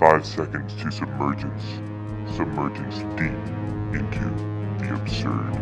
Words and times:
Five 0.00 0.24
seconds 0.24 0.74
to 0.76 0.90
submergence. 0.90 1.62
Submergence 2.34 3.00
deep 3.18 3.36
into 3.92 4.30
the 4.78 4.94
absurd. 4.94 5.54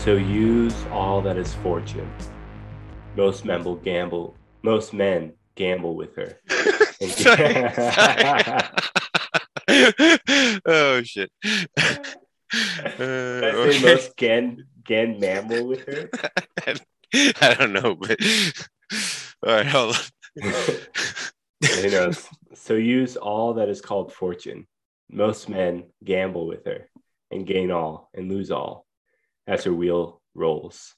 So 0.00 0.16
use 0.16 0.74
all 0.90 1.22
that 1.22 1.36
is 1.36 1.54
fortune. 1.54 2.12
Most 3.14 3.44
men 3.44 3.62
will 3.62 3.76
gamble. 3.76 4.34
Most 4.62 4.92
men 4.92 5.34
gamble 5.54 5.94
with 5.94 6.16
her. 6.16 6.40
Sorry, 7.08 7.54
oh 10.66 11.02
shit. 11.04 11.30
Uh, 12.52 12.98
Did 12.98 13.44
I 13.44 13.52
say 13.52 13.78
okay. 13.78 13.82
most 13.82 14.16
gan 14.16 14.66
gan 14.84 15.18
mammal 15.20 15.66
with 15.66 15.86
her. 15.86 16.10
I 17.40 17.54
don't 17.54 17.72
know, 17.72 17.94
but 17.94 18.18
all 19.46 19.54
right, 19.54 19.66
hold 19.66 19.96
on. 20.42 20.50
Who 21.62 21.90
knows? 21.90 22.26
So 22.54 22.74
use 22.74 23.16
all 23.16 23.54
that 23.54 23.68
is 23.68 23.80
called 23.80 24.12
fortune. 24.12 24.66
Most 25.10 25.48
men 25.48 25.84
gamble 26.04 26.46
with 26.46 26.64
her 26.64 26.88
and 27.30 27.46
gain 27.46 27.70
all 27.70 28.10
and 28.14 28.30
lose 28.30 28.50
all 28.50 28.86
as 29.46 29.64
her 29.64 29.72
wheel 29.72 30.22
rolls. 30.34 30.94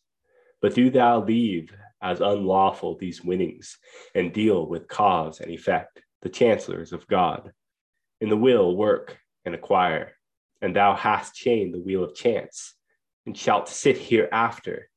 But 0.60 0.74
do 0.74 0.90
thou 0.90 1.22
leave 1.22 1.74
as 2.00 2.20
unlawful 2.20 2.96
these 2.96 3.24
winnings 3.24 3.78
and 4.14 4.32
deal 4.32 4.66
with 4.66 4.88
cause 4.88 5.40
and 5.40 5.50
effect, 5.50 6.02
the 6.22 6.28
chancellors 6.28 6.92
of 6.92 7.06
God. 7.06 7.52
In 8.20 8.28
the 8.28 8.36
will 8.36 8.76
work 8.76 9.19
and 9.44 9.54
acquire, 9.54 10.12
and 10.60 10.74
thou 10.76 10.94
hast 10.94 11.34
chained 11.34 11.74
the 11.74 11.80
wheel 11.80 12.04
of 12.04 12.14
chance, 12.14 12.74
and 13.27 13.36
shalt 13.36 13.69
sit 13.69 13.98
hereafter 13.98 14.89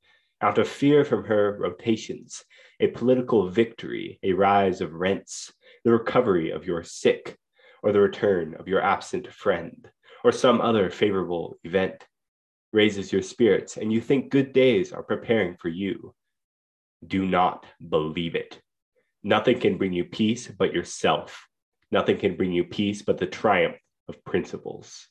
out 0.41 0.57
of 0.57 0.67
fear 0.67 1.03
from 1.03 1.25
her 1.25 1.57
rotations, 1.59 2.43
a 2.79 2.87
political 2.87 3.49
victory, 3.49 4.19
a 4.23 4.33
rise 4.33 4.81
of 4.81 4.93
rents, 4.93 5.51
the 5.83 5.91
recovery 5.91 6.51
of 6.51 6.65
your 6.65 6.83
sick, 6.83 7.37
or 7.81 7.91
the 7.91 7.99
return 7.99 8.55
of 8.59 8.67
your 8.67 8.81
absent 8.81 9.31
friend, 9.31 9.89
or 10.23 10.31
some 10.31 10.61
other 10.61 10.89
favorable 10.89 11.57
event 11.63 12.05
raises 12.73 13.11
your 13.11 13.21
spirits, 13.21 13.77
and 13.77 13.91
you 13.91 14.01
think 14.01 14.29
good 14.29 14.53
days 14.53 14.91
are 14.91 15.03
preparing 15.03 15.55
for 15.57 15.69
you. 15.69 16.13
Do 17.05 17.25
not 17.25 17.65
believe 17.89 18.35
it. 18.35 18.61
Nothing 19.23 19.59
can 19.59 19.77
bring 19.77 19.93
you 19.93 20.05
peace 20.05 20.47
but 20.47 20.73
yourself. 20.73 21.47
Nothing 21.91 22.17
can 22.17 22.35
bring 22.35 22.51
you 22.51 22.63
peace 22.63 23.01
but 23.01 23.17
the 23.17 23.25
triumph 23.25 23.77
of 24.07 24.23
principles. 24.23 25.07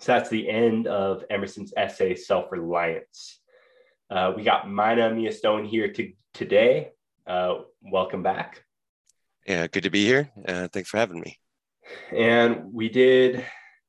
So 0.00 0.12
that's 0.12 0.30
the 0.30 0.48
end 0.48 0.86
of 0.86 1.24
Emerson's 1.28 1.72
essay, 1.76 2.14
Self 2.14 2.52
Reliance. 2.52 3.40
Uh, 4.08 4.32
we 4.36 4.44
got 4.44 4.70
Mina 4.70 5.10
Mia 5.10 5.32
Stone 5.32 5.64
here 5.64 5.92
to, 5.92 6.12
today. 6.32 6.90
Uh, 7.26 7.62
welcome 7.82 8.22
back. 8.22 8.62
Yeah, 9.46 9.66
good 9.66 9.82
to 9.82 9.90
be 9.90 10.04
here. 10.04 10.30
Uh, 10.46 10.68
thanks 10.68 10.88
for 10.88 10.98
having 10.98 11.20
me. 11.20 11.38
And 12.14 12.72
we 12.72 12.88
did 12.88 13.44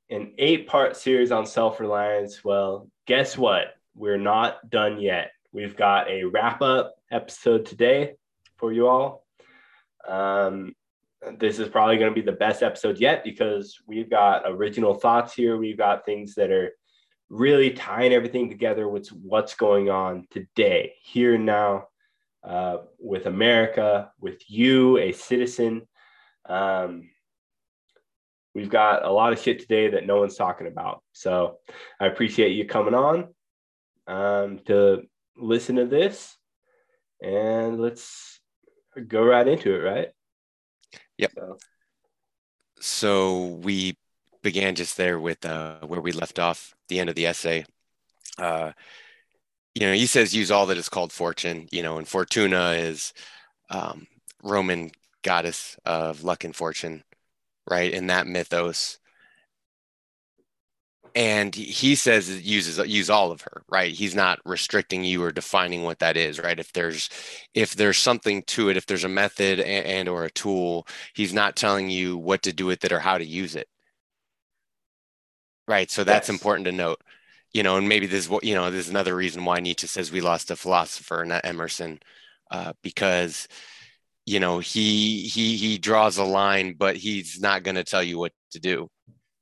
an 0.09 0.33
eight 0.39 0.67
part 0.67 0.97
series 0.97 1.31
on 1.31 1.45
self 1.45 1.79
reliance. 1.79 2.43
Well, 2.43 2.89
guess 3.05 3.37
what? 3.37 3.75
We're 3.93 4.17
not 4.17 4.67
done 4.69 4.99
yet. 4.99 5.31
We've 5.51 5.75
got 5.75 6.09
a 6.09 6.23
wrap 6.23 6.61
up 6.61 6.95
episode 7.11 7.65
today 7.65 8.15
for 8.57 8.73
you 8.73 8.87
all. 8.87 9.25
Um, 10.07 10.75
this 11.37 11.59
is 11.59 11.67
probably 11.67 11.97
going 11.97 12.13
to 12.13 12.21
be 12.21 12.25
the 12.25 12.37
best 12.37 12.63
episode 12.63 12.97
yet 12.99 13.23
because 13.23 13.77
we've 13.85 14.09
got 14.09 14.43
original 14.45 14.93
thoughts 14.93 15.33
here. 15.33 15.57
We've 15.57 15.77
got 15.77 16.05
things 16.05 16.35
that 16.35 16.51
are 16.51 16.71
really 17.29 17.71
tying 17.71 18.13
everything 18.13 18.49
together 18.49 18.87
with 18.87 19.07
what's 19.09 19.55
going 19.55 19.89
on 19.89 20.25
today, 20.31 20.93
here 21.01 21.35
and 21.35 21.45
now, 21.45 21.87
uh, 22.43 22.77
with 22.97 23.25
America, 23.25 24.11
with 24.19 24.41
you, 24.49 24.97
a 24.97 25.11
citizen. 25.11 25.87
Um, 26.47 27.09
we've 28.55 28.69
got 28.69 29.05
a 29.05 29.11
lot 29.11 29.33
of 29.33 29.39
shit 29.39 29.59
today 29.59 29.89
that 29.89 30.07
no 30.07 30.19
one's 30.19 30.37
talking 30.37 30.67
about. 30.67 31.03
So 31.11 31.57
I 31.99 32.07
appreciate 32.07 32.53
you 32.53 32.65
coming 32.65 32.95
on 32.95 33.27
um, 34.07 34.59
to 34.65 35.03
listen 35.37 35.75
to 35.75 35.85
this. 35.85 36.35
And 37.21 37.79
let's 37.81 38.39
go 39.07 39.23
right 39.23 39.47
into 39.47 39.75
it, 39.75 39.79
right? 39.79 40.07
Yep. 41.19 41.33
So, 41.35 41.57
So 42.81 43.45
we 43.63 43.97
began 44.41 44.75
just 44.75 44.97
there 44.97 45.19
with 45.19 45.45
uh, 45.45 45.79
where 45.81 46.01
we 46.01 46.11
left 46.11 46.39
off, 46.39 46.73
the 46.87 46.99
end 46.99 47.09
of 47.09 47.15
the 47.15 47.25
essay. 47.27 47.65
Uh, 48.37 48.73
you 49.75 49.87
know, 49.87 49.93
he 49.93 50.05
says 50.05 50.35
use 50.35 50.51
all 50.51 50.65
that 50.67 50.77
is 50.77 50.89
called 50.89 51.11
fortune, 51.11 51.67
you 51.71 51.83
know, 51.83 51.97
and 51.97 52.07
Fortuna 52.07 52.71
is 52.71 53.13
um, 53.69 54.07
Roman 54.43 54.91
goddess 55.23 55.77
of 55.85 56.23
luck 56.23 56.43
and 56.45 56.55
fortune, 56.55 57.03
right? 57.69 57.91
In 57.93 58.07
that 58.07 58.27
mythos. 58.27 58.99
And 61.15 61.55
he 61.55 61.95
says 61.95 62.29
it 62.29 62.43
uses 62.43 62.77
use 62.87 63.09
all 63.09 63.31
of 63.31 63.41
her, 63.41 63.63
right? 63.67 63.91
He's 63.91 64.13
not 64.15 64.39
restricting 64.45 65.03
you 65.03 65.23
or 65.23 65.31
defining 65.31 65.83
what 65.83 65.99
that 65.99 66.15
is, 66.17 66.39
right? 66.39 66.59
If 66.59 66.71
there's 66.73 67.09
if 67.53 67.75
there's 67.75 67.97
something 67.97 68.43
to 68.43 68.69
it, 68.69 68.77
if 68.77 68.85
there's 68.85 69.03
a 69.03 69.09
method 69.09 69.59
and, 69.59 69.85
and 69.85 70.09
or 70.09 70.25
a 70.25 70.31
tool, 70.31 70.87
he's 71.15 71.33
not 71.33 71.55
telling 71.55 71.89
you 71.89 72.17
what 72.17 72.43
to 72.43 72.53
do 72.53 72.65
with 72.67 72.85
it 72.85 72.91
or 72.91 72.99
how 72.99 73.17
to 73.17 73.25
use 73.25 73.55
it. 73.55 73.67
Right. 75.67 75.89
So 75.91 76.03
that's 76.03 76.29
Yes. 76.29 76.29
important 76.29 76.65
to 76.65 76.71
note. 76.71 77.01
You 77.53 77.63
know, 77.63 77.77
and 77.77 77.89
maybe 77.89 78.05
this 78.07 78.21
is 78.25 78.29
what 78.29 78.43
you 78.43 78.55
know, 78.55 78.69
this 78.71 78.85
is 78.85 78.89
another 78.91 79.15
reason 79.15 79.45
why 79.45 79.59
Nietzsche 79.59 79.87
says 79.87 80.11
we 80.11 80.21
lost 80.21 80.51
a 80.51 80.55
philosopher, 80.55 81.25
not 81.25 81.45
Emerson, 81.45 81.99
uh, 82.51 82.73
because 82.83 83.47
you 84.25 84.39
know 84.39 84.59
he 84.59 85.23
he 85.29 85.57
he 85.57 85.77
draws 85.79 86.17
a 86.17 86.23
line, 86.25 86.75
but 86.77 86.97
he's 86.97 87.41
not 87.41 87.63
going 87.63 87.75
to 87.75 87.83
tell 87.85 88.03
you 88.03 88.19
what 88.19 88.33
to 88.51 88.59
do. 88.59 88.89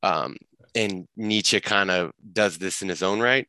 Um, 0.03 0.37
and 0.77 1.07
Nietzsche 1.15 1.59
kind 1.59 1.89
of 1.91 2.11
does 2.31 2.57
this 2.57 2.81
in 2.81 2.89
his 2.89 3.03
own 3.03 3.19
right. 3.19 3.47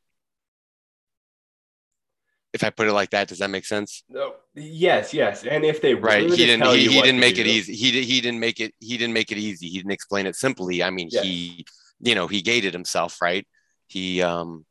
If 2.54 2.64
I 2.64 2.70
put 2.70 2.88
it 2.88 2.92
like 2.92 3.10
that, 3.10 3.28
does 3.28 3.38
that 3.38 3.50
make 3.50 3.66
sense? 3.66 4.02
no, 4.08 4.34
yes, 4.54 5.12
yes. 5.12 5.44
And 5.44 5.64
if 5.64 5.82
they 5.82 5.94
right 5.94 6.28
he 6.30 6.46
didn't 6.46 6.66
he, 6.74 6.88
he 6.88 7.02
didn't 7.02 7.20
make 7.20 7.38
it 7.38 7.44
do- 7.44 7.50
easy 7.50 7.74
he, 7.74 8.02
he 8.02 8.20
didn't 8.20 8.40
make 8.40 8.58
it 8.60 8.74
he 8.80 8.96
didn't 8.96 9.12
make 9.14 9.30
it 9.30 9.38
easy 9.38 9.68
he 9.68 9.78
didn't 9.78 9.92
explain 9.92 10.26
it 10.26 10.34
simply 10.34 10.82
i 10.82 10.90
mean 10.90 11.08
Yes. 11.10 11.24
he 11.24 11.64
you 12.00 12.14
know 12.14 12.26
he 12.26 12.40
gated 12.42 12.72
himself 12.72 13.20
right 13.20 13.46
he 13.88 14.22
um 14.22 14.64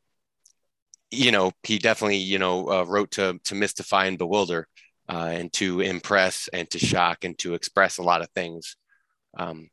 you 1.12 1.32
know 1.32 1.52
he 1.64 1.78
definitely 1.78 2.18
you 2.18 2.40
know 2.40 2.70
uh, 2.70 2.84
wrote 2.84 3.12
to 3.12 3.40
to 3.46 3.56
mystify 3.56 4.06
and 4.06 4.18
bewilder 4.18 4.68
uh, 5.10 5.30
and 5.32 5.54
to 5.54 5.82
impress 5.82 6.50
and 6.52 6.70
to 6.72 6.80
shock 6.80 7.24
and 7.24 7.38
to 7.40 7.54
express 7.54 7.98
a 7.98 8.04
lot 8.04 8.22
of 8.22 8.30
things 8.36 8.76
um 9.38 9.70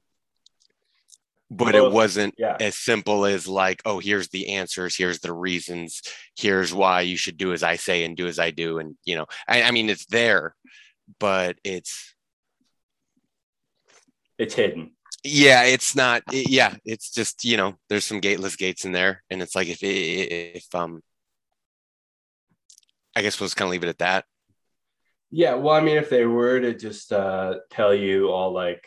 but 1.51 1.75
it 1.75 1.93
wasn't 1.93 2.35
Yeah. 2.39 2.57
as 2.61 2.77
simple 2.77 3.25
as 3.27 3.47
like 3.47 3.83
oh 3.85 3.99
here's 3.99 4.29
the 4.29 4.49
answers 4.55 4.97
here's 4.97 5.21
the 5.21 5.33
reasons 5.33 6.03
here's 6.37 6.73
why 6.73 7.03
you 7.03 7.17
should 7.17 7.37
do 7.37 7.53
as 7.53 7.63
i 7.63 7.77
say 7.77 8.05
and 8.05 8.17
do 8.17 8.27
as 8.27 8.39
i 8.39 8.51
do 8.51 8.79
and 8.79 8.97
you 9.05 9.15
know 9.17 9.27
i, 9.47 9.63
I 9.63 9.71
mean 9.71 9.91
it's 9.91 10.07
there 10.07 10.55
but 11.21 11.57
it's 11.65 12.15
It's 14.39 14.55
hidden. 14.55 14.93
yeah 15.23 15.63
it's 15.65 15.95
not 15.95 16.23
it- 16.33 16.51
yeah 16.51 16.75
it's 16.85 17.11
just 17.11 17.45
you 17.45 17.57
know 17.57 17.75
there's 17.89 18.05
some 18.05 18.21
gateless 18.21 18.57
gates 18.57 18.85
in 18.85 18.93
there 18.93 19.23
and 19.31 19.43
it's 19.43 19.55
like 19.55 19.69
if 19.69 19.79
if 19.83 20.75
um 20.75 21.03
i 23.15 23.23
guess 23.23 23.39
we'll 23.39 23.47
just 23.47 23.57
kind 23.57 23.69
of 23.69 23.73
leave 23.73 23.85
it 23.85 23.89
at 23.89 23.99
that 23.99 24.25
Yeah. 25.31 25.55
Well, 25.55 25.75
I 25.75 25.81
mean, 25.81 25.97
if 25.97 26.11
they 26.11 26.27
were 26.27 26.61
to 26.61 26.73
just 26.79 27.13
uh, 27.13 27.59
tell 27.69 27.93
you 27.93 28.29
all 28.31 28.53
like, 28.53 28.87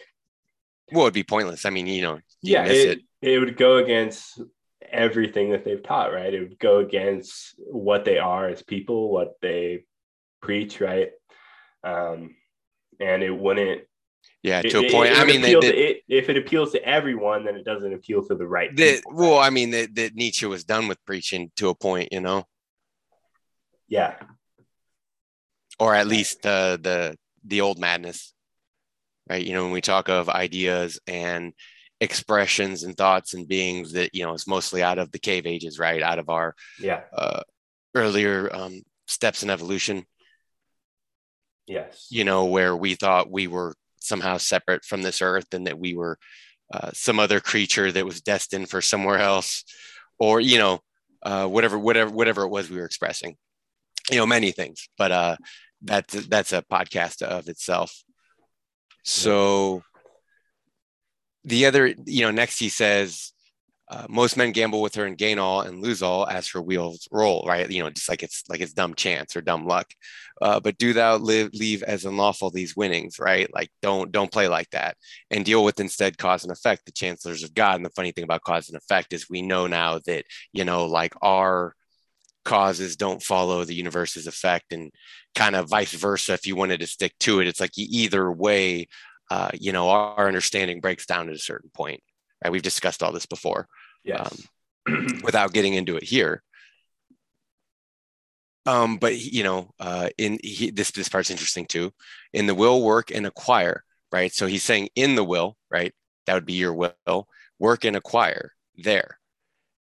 well 0.92 1.04
it'd 1.04 1.14
be 1.14 1.24
pointless 1.24 1.66
i 1.66 1.70
mean 1.70 1.88
you 1.88 2.02
know 2.02 2.16
you 2.42 2.54
yeah, 2.54 2.64
miss 2.64 2.86
it, 2.86 3.02
it 3.22 3.40
would 3.40 3.58
go 3.58 3.78
against 3.78 4.40
everything 4.92 5.52
that 5.52 5.64
they've 5.66 5.84
taught, 5.84 6.14
right? 6.14 6.34
It 6.34 6.40
would 6.40 6.60
go 6.60 6.80
against 6.80 7.56
what 7.58 8.06
they 8.06 8.18
are 8.18 8.48
as 8.48 8.62
people, 8.62 9.10
what 9.10 9.36
they 9.42 9.84
preach, 10.42 10.80
right? 10.80 11.12
Um, 11.84 12.36
and 13.00 13.24
it 13.24 13.32
wouldn't. 13.32 13.82
yeah 14.44 14.62
it- 14.64 14.70
to 14.72 14.80
a 14.80 14.92
point 14.92 15.12
it 15.12 15.20
i 15.20 15.26
mean 15.26 15.44
appeal 15.44 15.62
the, 15.62 15.72
to, 15.72 15.78
it, 15.78 16.04
if 16.08 16.30
it 16.30 16.38
appeals 16.38 16.72
to 16.72 16.84
everyone, 16.84 17.46
then 17.46 17.56
it 17.56 17.66
doesn't 17.66 17.94
appeal 17.94 18.26
to 18.28 18.36
the 18.36 18.48
right. 18.48 18.76
the, 18.76 18.96
people, 18.96 19.14
well 19.14 19.38
right? 19.40 19.48
i 19.48 19.50
mean 19.50 19.72
that 19.72 19.94
that 19.96 20.16
nietzsche 20.16 20.46
was 20.46 20.64
done 20.64 20.88
with 20.88 21.04
preaching 21.06 21.52
to 21.56 21.70
a 21.70 21.76
point 21.76 22.10
you 22.12 22.22
know 22.22 22.46
yeah, 23.88 24.16
or 25.80 25.96
at 25.96 26.08
least 26.08 26.42
the 26.42 26.80
the 26.82 27.18
the 27.46 27.62
old 27.62 27.80
madness 27.80 28.34
right? 29.30 29.46
You 29.46 29.54
know 29.54 29.64
when 29.64 29.72
we 29.72 29.82
talk 29.82 30.10
of 30.10 30.30
ideas 30.30 31.00
and 31.08 31.54
expressions 32.00 32.84
and 32.84 32.96
thoughts 32.96 33.34
and 33.34 33.48
beings 33.48 33.94
that 33.94 34.14
you 34.14 34.24
know 34.24 34.34
is 34.34 34.48
mostly 34.48 34.84
out 34.84 35.00
of 35.00 35.12
the 35.12 35.20
cave 35.20 35.46
ages 35.46 35.80
right? 35.80 36.02
Out 36.02 36.20
of 36.20 36.30
our 36.30 36.56
yeah, 36.80 37.02
uh, 37.16 37.42
earlier 37.96 38.54
um, 38.54 38.82
steps 39.08 39.44
in 39.44 39.50
evolution. 39.50 40.06
Yes, 41.66 42.08
you 42.10 42.24
know 42.24 42.46
where 42.46 42.76
we 42.76 42.96
thought 42.96 43.32
we 43.32 43.48
were 43.48 43.76
somehow 44.00 44.38
separate 44.38 44.86
from 44.86 45.02
this 45.02 45.22
earth 45.22 45.54
and 45.54 45.68
that 45.68 45.80
we 45.80 45.94
were 45.94 46.18
uh, 46.74 46.92
some 46.94 47.20
other 47.20 47.40
creature 47.40 47.92
that 47.92 48.06
was 48.06 48.22
destined 48.22 48.70
for 48.70 48.82
somewhere 48.82 49.20
else 49.20 49.64
or 50.20 50.40
you 50.40 50.58
know 50.58 50.80
uh, 51.24 51.48
whatever, 51.48 51.78
whatever, 51.78 52.12
whatever 52.12 52.44
it 52.44 52.50
was 52.50 52.70
we 52.70 52.78
were 52.78 52.86
expressing. 52.86 53.36
You 54.10 54.18
know, 54.18 54.26
many 54.26 54.52
things, 54.52 54.88
but 54.98 55.12
uh, 55.12 55.36
that's 55.82 56.14
that's 56.28 56.54
a 56.54 56.64
podcast 56.72 57.22
of 57.22 57.50
itself. 57.50 58.04
So 59.08 59.84
the 61.46 61.66
other, 61.66 61.88
you 62.06 62.24
know, 62.24 62.32
next 62.32 62.60
he 62.60 62.68
says, 62.68 63.32
uh, 63.90 64.06
most 64.10 64.36
men 64.36 64.52
gamble 64.52 64.82
with 64.82 64.96
her 64.96 65.06
and 65.06 65.18
gain 65.18 65.40
all 65.40 65.62
and 65.62 65.82
lose 65.82 66.04
all 66.04 66.28
as 66.28 66.50
her 66.50 66.62
wheels 66.62 67.08
roll, 67.10 67.46
right? 67.48 67.72
You 67.72 67.84
know, 67.84 67.90
just 67.90 68.10
like 68.10 68.22
it's 68.22 68.44
like 68.50 68.60
it's 68.60 68.74
dumb 68.74 68.96
chance 68.96 69.34
or 69.38 69.42
dumb 69.42 69.66
luck. 69.66 69.88
Uh, 70.42 70.60
but 70.60 70.78
do 70.78 70.92
thou 70.92 71.16
live 71.16 71.52
leave 71.54 71.84
as 71.84 72.04
unlawful 72.04 72.50
these 72.50 72.76
winnings, 72.76 73.18
right? 73.18 73.50
Like 73.54 73.70
don't 73.82 74.12
don't 74.12 74.32
play 74.32 74.50
like 74.50 74.70
that 74.72 74.98
and 75.32 75.46
deal 75.46 75.64
with 75.64 75.80
instead 75.80 76.18
cause 76.18 76.44
and 76.44 76.52
effect, 76.52 76.86
the 76.86 76.92
chancellors 76.92 77.44
of 77.44 77.54
God. 77.54 77.78
And 77.78 77.86
the 77.86 77.92
funny 77.92 78.12
thing 78.12 78.26
about 78.26 78.42
cause 78.42 78.68
and 78.68 78.76
effect 78.78 79.14
is 79.14 79.30
we 79.30 79.42
know 79.42 79.68
now 79.68 80.02
that 80.06 80.26
you 80.52 80.66
know 80.66 80.86
like 80.86 81.14
our 81.22 81.77
causes 82.48 82.96
don't 82.96 83.22
follow 83.22 83.66
the 83.66 83.76
universe's 83.76 84.26
effect 84.26 84.72
and 84.72 84.90
kind 85.36 85.56
of 85.56 85.70
vice 85.70 85.92
versa. 85.92 86.34
If 86.34 86.48
you 86.48 86.56
wanted 86.56 86.80
to 86.80 86.88
stick 86.88 87.14
to 87.20 87.42
it, 87.42 87.48
it's 87.48 87.60
like 87.60 87.78
either 87.78 88.32
way, 88.32 88.88
uh, 89.30 89.52
you 89.54 89.74
know, 89.74 89.90
our 89.90 90.28
understanding 90.28 90.80
breaks 90.80 91.06
down 91.06 91.28
at 91.28 91.36
a 91.36 91.40
certain 91.40 91.70
point. 91.74 92.02
Right? 92.42 92.52
We've 92.52 92.62
discussed 92.62 93.04
all 93.04 93.12
this 93.12 93.26
before. 93.26 93.68
Yes. 94.04 94.46
Um, 94.88 95.20
without 95.24 95.52
getting 95.52 95.74
into 95.74 95.98
it 95.98 96.04
here. 96.04 96.42
Um, 98.66 98.98
but 98.98 99.18
you 99.18 99.44
know, 99.44 99.72
uh, 99.80 100.10
in 100.18 100.40
he, 100.42 100.72
this 100.72 100.92
this 100.92 101.10
part's 101.10 101.32
interesting 101.32 101.66
too. 101.66 101.92
In 102.32 102.48
the 102.48 102.56
will, 102.56 102.82
work 102.82 103.12
and 103.12 103.26
acquire, 103.26 103.84
right? 104.12 104.32
So 104.32 104.46
he's 104.46 104.64
saying 104.64 104.90
in 104.96 105.16
the 105.16 105.24
will, 105.24 105.58
right? 105.70 105.94
That 106.26 106.36
would 106.36 106.46
be 106.46 106.54
your 106.54 106.74
will, 106.74 107.28
work 107.60 107.84
and 107.84 107.98
acquire 107.98 108.54
there. 108.78 109.20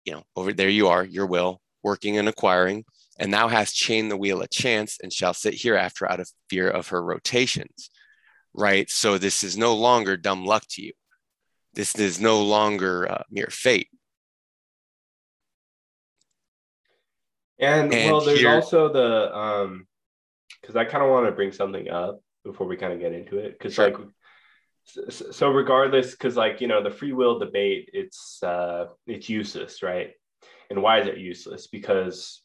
You 0.04 0.12
know, 0.14 0.24
over 0.36 0.52
there 0.52 0.68
you 0.68 0.88
are, 0.88 1.04
your 1.04 1.26
will, 1.26 1.61
working 1.82 2.18
and 2.18 2.28
acquiring, 2.28 2.84
and 3.18 3.32
thou 3.32 3.48
hast 3.48 3.74
chained 3.74 4.10
the 4.10 4.16
wheel 4.16 4.42
a 4.42 4.48
chance 4.48 4.98
and 5.02 5.12
shall 5.12 5.34
sit 5.34 5.60
hereafter 5.60 6.10
out 6.10 6.20
of 6.20 6.30
fear 6.48 6.68
of 6.68 6.88
her 6.88 7.02
rotations, 7.02 7.90
right? 8.54 8.88
So 8.90 9.18
this 9.18 9.44
is 9.44 9.56
no 9.56 9.74
longer 9.74 10.16
dumb 10.16 10.44
luck 10.44 10.64
to 10.70 10.82
you. 10.82 10.92
This 11.74 11.94
is 11.96 12.20
no 12.20 12.42
longer 12.42 13.10
uh, 13.10 13.22
mere 13.30 13.48
fate. 13.50 13.88
And, 17.58 17.92
And 17.92 18.10
well, 18.12 18.20
there's 18.20 18.40
here- 18.40 18.54
also 18.54 18.92
the 18.92 19.36
um, 19.36 19.86
because 20.60 20.76
I 20.76 20.84
kind 20.84 21.02
of 21.04 21.10
want 21.10 21.26
to 21.26 21.32
bring 21.32 21.52
something 21.52 21.88
up 21.88 22.20
before 22.44 22.66
we 22.66 22.76
kind 22.76 22.92
of 22.92 23.00
get 23.00 23.12
into 23.12 23.38
it, 23.38 23.52
because 23.52 23.74
Sure. 23.74 23.86
like, 23.90 23.96
so, 24.84 25.30
so 25.30 25.50
regardless, 25.50 26.10
because 26.10 26.36
like 26.36 26.60
you 26.60 26.66
know 26.66 26.82
the 26.82 26.90
free 26.90 27.12
will 27.12 27.38
debate, 27.38 27.88
it's 27.92 28.42
uh, 28.42 28.86
it's 29.06 29.28
useless, 29.28 29.82
right? 29.82 30.12
And 30.72 30.82
why 30.82 31.00
is 31.00 31.06
it 31.06 31.18
useless? 31.18 31.66
Because 31.66 32.42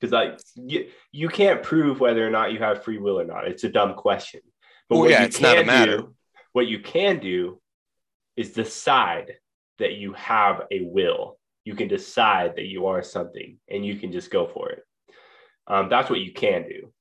because 0.00 0.12
like 0.12 0.40
you, 0.56 0.88
you 1.12 1.28
can't 1.28 1.62
prove 1.62 2.00
whether 2.00 2.26
or 2.26 2.30
not 2.30 2.52
you 2.52 2.58
have 2.58 2.82
free 2.82 2.96
will 2.98 3.20
or 3.20 3.24
not. 3.24 3.46
It's 3.46 3.64
a 3.64 3.68
dumb 3.68 3.94
question. 3.94 4.40
But 4.88 4.96
Well, 4.96 5.02
what 5.04 5.10
yeah, 5.10 5.20
you 5.20 5.26
it's 5.26 5.40
not 5.40 5.56
a 5.56 5.58
can 5.58 5.66
matter. 5.66 5.96
do- 5.98 6.14
what 6.52 6.66
you 6.66 6.80
can 6.80 7.20
do 7.20 7.60
is 8.36 8.52
decide 8.52 9.34
that 9.78 9.92
you 9.92 10.14
have 10.14 10.62
a 10.70 10.80
will. 10.82 11.38
You 11.64 11.74
can 11.74 11.86
decide 11.88 12.56
that 12.56 12.64
you 12.64 12.86
are 12.86 13.02
something, 13.02 13.58
and 13.68 13.84
you 13.84 13.96
can 13.96 14.10
just 14.10 14.30
go 14.30 14.48
for 14.48 14.70
it. 14.70 14.82
Um, 15.66 15.88
that's 15.90 16.08
what 16.10 16.20
you 16.20 16.32
can 16.32 16.62
do, 16.66 16.92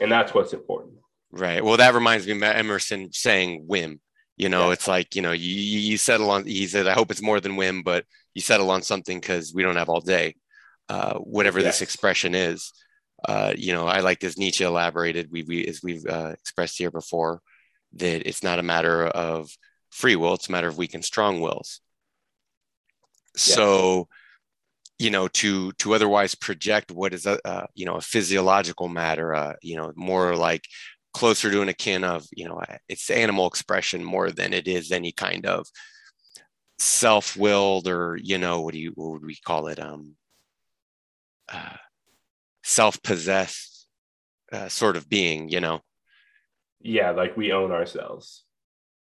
and 0.00 0.10
that's 0.10 0.32
what's 0.32 0.52
important. 0.52 0.94
Right. 1.32 1.62
Well, 1.64 1.76
that 1.78 1.92
reminds 1.94 2.24
me 2.26 2.32
of 2.32 2.42
Emerson 2.44 3.12
saying 3.12 3.64
whim. 3.66 4.00
You 4.36 4.48
know, 4.48 4.66
Yeah. 4.66 4.72
it's 4.72 4.88
like, 4.88 5.14
you 5.14 5.22
know, 5.22 5.32
you, 5.32 5.54
you 5.54 5.96
settle 5.96 6.30
on, 6.30 6.44
he 6.46 6.66
said, 6.66 6.86
I 6.88 6.92
hope 6.94 7.10
it's 7.10 7.22
more 7.22 7.40
than 7.40 7.56
whim, 7.56 7.82
but 7.82 8.04
you 8.34 8.42
settle 8.42 8.70
on 8.70 8.82
something 8.82 9.20
because 9.20 9.52
we 9.54 9.62
don't 9.62 9.76
have 9.76 9.88
all 9.88 10.00
day, 10.00 10.34
uh, 10.88 11.14
whatever 11.18 11.62
this 11.62 11.82
expression 11.82 12.34
is. 12.34 12.72
Uh, 13.28 13.54
you 13.56 13.72
know, 13.72 13.86
I 13.86 14.00
like 14.00 14.22
as 14.24 14.36
Nietzsche 14.36 14.64
elaborated, 14.64 15.28
we, 15.30 15.42
we 15.44 15.66
as 15.66 15.80
we've 15.82 16.04
uh, 16.06 16.30
expressed 16.32 16.76
here 16.78 16.90
before, 16.90 17.40
that 17.94 18.28
it's 18.28 18.42
not 18.42 18.58
a 18.58 18.62
matter 18.62 19.06
of 19.06 19.48
free 19.90 20.16
will, 20.16 20.34
it's 20.34 20.48
a 20.48 20.52
matter 20.52 20.68
of 20.68 20.76
weak 20.78 20.94
and 20.94 21.04
strong 21.04 21.40
wills. 21.40 21.80
So, 23.36 24.08
you 24.98 25.10
know, 25.10 25.28
to 25.28 25.72
to 25.72 25.94
otherwise 25.94 26.34
project 26.34 26.90
what 26.92 27.14
is 27.14 27.26
a 27.26 27.38
uh, 27.46 27.66
you 27.74 27.84
know 27.86 27.94
a 27.96 28.00
physiological 28.00 28.88
matter, 28.88 29.34
uh, 29.34 29.54
you 29.62 29.76
know, 29.76 29.92
more 29.96 30.36
like 30.36 30.64
closer 31.14 31.50
to 31.50 31.62
an 31.62 31.68
akin 31.70 32.04
of 32.04 32.26
you 32.36 32.46
know 32.48 32.60
it's 32.88 33.08
animal 33.10 33.46
expression 33.46 34.04
more 34.04 34.30
than 34.30 34.52
it 34.52 34.68
is 34.68 34.92
any 34.92 35.12
kind 35.12 35.46
of 35.46 35.66
self-willed 36.78 37.88
or 37.88 38.18
you 38.22 38.36
know 38.36 38.60
what 38.60 38.74
do 38.74 38.80
you 38.80 38.92
what 38.96 39.12
would 39.12 39.24
we 39.24 39.36
call 39.46 39.68
it 39.68 39.78
um 39.78 40.16
uh, 41.52 41.76
self-possessed 42.64 43.86
uh, 44.52 44.68
sort 44.68 44.96
of 44.96 45.08
being 45.08 45.48
you 45.48 45.60
know 45.60 45.80
Yeah, 46.80 47.12
like 47.12 47.36
we 47.36 47.52
own 47.52 47.72
ourselves. 47.72 48.44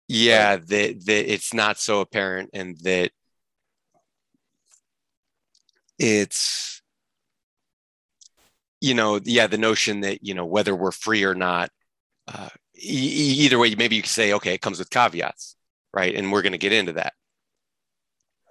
yeah 0.09 0.57
that 0.57 1.05
that 1.07 1.33
it's 1.33 1.53
not 1.53 1.79
so 1.79 2.01
apparent 2.01 2.51
and 2.55 2.77
that 2.85 3.11
it's 5.99 6.83
you 8.81 8.95
know 8.95 9.19
yeah 9.25 9.47
the 9.47 9.59
notion 9.59 10.01
that 10.01 10.23
you 10.23 10.35
know 10.35 10.45
whether 10.47 10.75
we're 10.77 10.93
free 10.93 11.25
or 11.25 11.35
not 11.35 11.71
uh, 12.29 12.49
e- 12.75 13.37
either 13.45 13.59
way 13.59 13.75
maybe 13.75 13.97
you 13.97 14.03
could 14.03 14.11
say 14.11 14.33
okay 14.33 14.55
it 14.55 14.61
comes 14.61 14.79
with 14.79 14.91
caveats 14.91 15.57
right 15.95 16.15
and 16.15 16.31
we're 16.33 16.43
going 16.43 16.53
to 16.53 16.59
get 16.59 16.73
into 16.73 16.93
that 16.95 17.13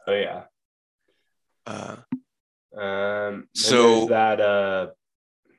Oh 0.07 0.13
yeah. 0.13 0.44
uh, 1.66 1.95
Um, 2.77 3.48
So- 3.56 4.01
so 4.01 4.06
that 4.07 4.39
uh, 4.42 4.88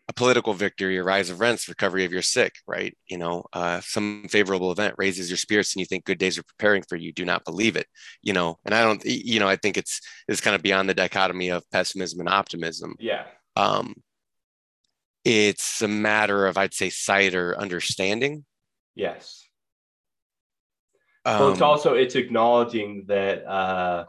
a 0.09 0.13
political 0.13 0.55
victory, 0.55 0.99
a 0.99 1.03
rise 1.03 1.31
of 1.31 1.41
rents, 1.41 1.69
recovery 1.69 2.05
of 2.05 2.13
your 2.13 2.23
sick, 2.23 2.55
right? 2.69 2.97
You 3.09 3.19
know, 3.19 3.45
uh, 3.53 3.81
some 3.81 4.27
favorable 4.29 4.71
event 4.71 4.95
raises 4.99 5.29
your 5.29 5.37
spirits 5.37 5.75
and 5.75 5.81
you 5.81 5.87
think 5.87 6.05
good 6.05 6.19
days 6.19 6.39
are 6.39 6.45
preparing 6.45 6.85
for 6.89 6.95
you. 6.95 7.13
Do 7.13 7.25
not 7.25 7.45
believe 7.45 7.75
it, 7.75 7.89
you 8.23 8.33
know. 8.33 8.57
And 8.65 8.73
I 8.73 8.83
don't, 8.85 9.05
you 9.05 9.41
know, 9.41 9.49
I 9.49 9.57
think 9.57 9.77
it's 9.77 10.01
it's 10.29 10.41
kind 10.41 10.55
of 10.55 10.63
beyond 10.63 10.89
the 10.89 10.95
dichotomy 10.95 11.49
of 11.49 11.69
pessimism 11.73 12.21
and 12.21 12.29
optimism. 12.29 12.95
yeah, 13.01 13.25
Um, 13.57 13.97
it's 15.27 15.83
a 15.83 15.89
matter 15.89 16.47
of, 16.47 16.57
I'd 16.57 16.73
say, 16.73 16.89
sight 16.89 17.35
or 17.35 17.59
understanding. 17.59 18.45
yes. 18.95 19.43
Um, 21.25 21.41
well, 21.41 21.51
it's 21.51 21.61
also 21.61 21.95
it's 21.95 22.15
acknowledging 22.15 23.07
that 23.09 23.45
uh, 23.45 24.05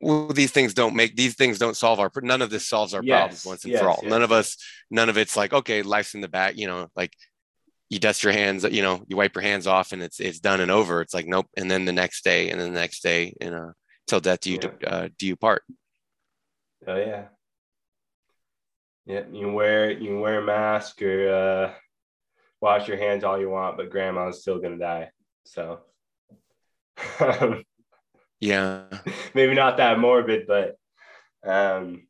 well, 0.00 0.26
these 0.28 0.50
things 0.50 0.74
don't 0.74 0.96
make 0.96 1.14
these 1.14 1.36
things 1.36 1.60
don't 1.60 1.76
solve 1.76 2.00
our 2.00 2.10
none 2.22 2.42
of 2.42 2.50
this 2.50 2.66
solves 2.66 2.92
our 2.94 3.02
Yes, 3.02 3.20
problems 3.20 3.46
once 3.46 3.64
and 3.64 3.72
yes, 3.72 3.80
for 3.80 3.88
all. 3.88 4.00
yes, 4.02 4.10
none 4.10 4.22
of 4.24 4.32
us, 4.32 4.56
none 4.90 5.08
of 5.08 5.16
it's 5.16 5.36
like 5.36 5.52
okay, 5.52 5.82
life's 5.82 6.14
in 6.14 6.20
the 6.20 6.28
back. 6.28 6.56
You 6.56 6.66
know, 6.66 6.88
like 6.96 7.12
you 7.88 8.00
dust 8.00 8.24
your 8.24 8.32
hands, 8.32 8.64
you 8.64 8.82
know, 8.82 9.04
you 9.06 9.16
wipe 9.16 9.36
your 9.36 9.42
hands 9.42 9.68
off, 9.68 9.92
and 9.92 10.02
it's 10.02 10.18
it's 10.18 10.40
done 10.40 10.60
and 10.60 10.72
over. 10.72 11.00
It's 11.02 11.14
like 11.14 11.28
nope, 11.28 11.46
and 11.56 11.70
then 11.70 11.84
the 11.84 11.92
next 11.92 12.24
day, 12.24 12.50
and 12.50 12.60
then 12.60 12.74
the 12.74 12.80
next 12.80 13.04
day, 13.04 13.32
you 13.40 13.52
know, 13.52 13.72
till 14.08 14.18
death 14.18 14.40
do 14.40 14.50
you 14.50 14.58
uh, 14.84 15.08
do 15.16 15.26
you 15.28 15.36
part. 15.36 15.62
oh 16.88 16.96
yeah, 16.96 17.26
yeah. 19.06 19.22
You 19.32 19.46
can 19.46 19.54
wear 19.54 19.90
you 19.90 20.08
can 20.08 20.20
wear 20.20 20.40
a 20.40 20.44
mask 20.44 21.00
or 21.02 21.28
uh, 21.28 21.74
wash 22.60 22.88
your 22.88 22.98
hands 22.98 23.24
all 23.24 23.40
you 23.40 23.50
want, 23.50 23.76
but 23.76 23.90
grandma's 23.90 24.42
still 24.42 24.60
gonna 24.60 24.78
die. 24.78 25.10
So 25.44 25.80
Yeah, 28.40 28.84
maybe 29.34 29.54
not 29.54 29.78
that 29.78 29.98
morbid, 29.98 30.46
but 30.46 30.76
um, 31.44 32.06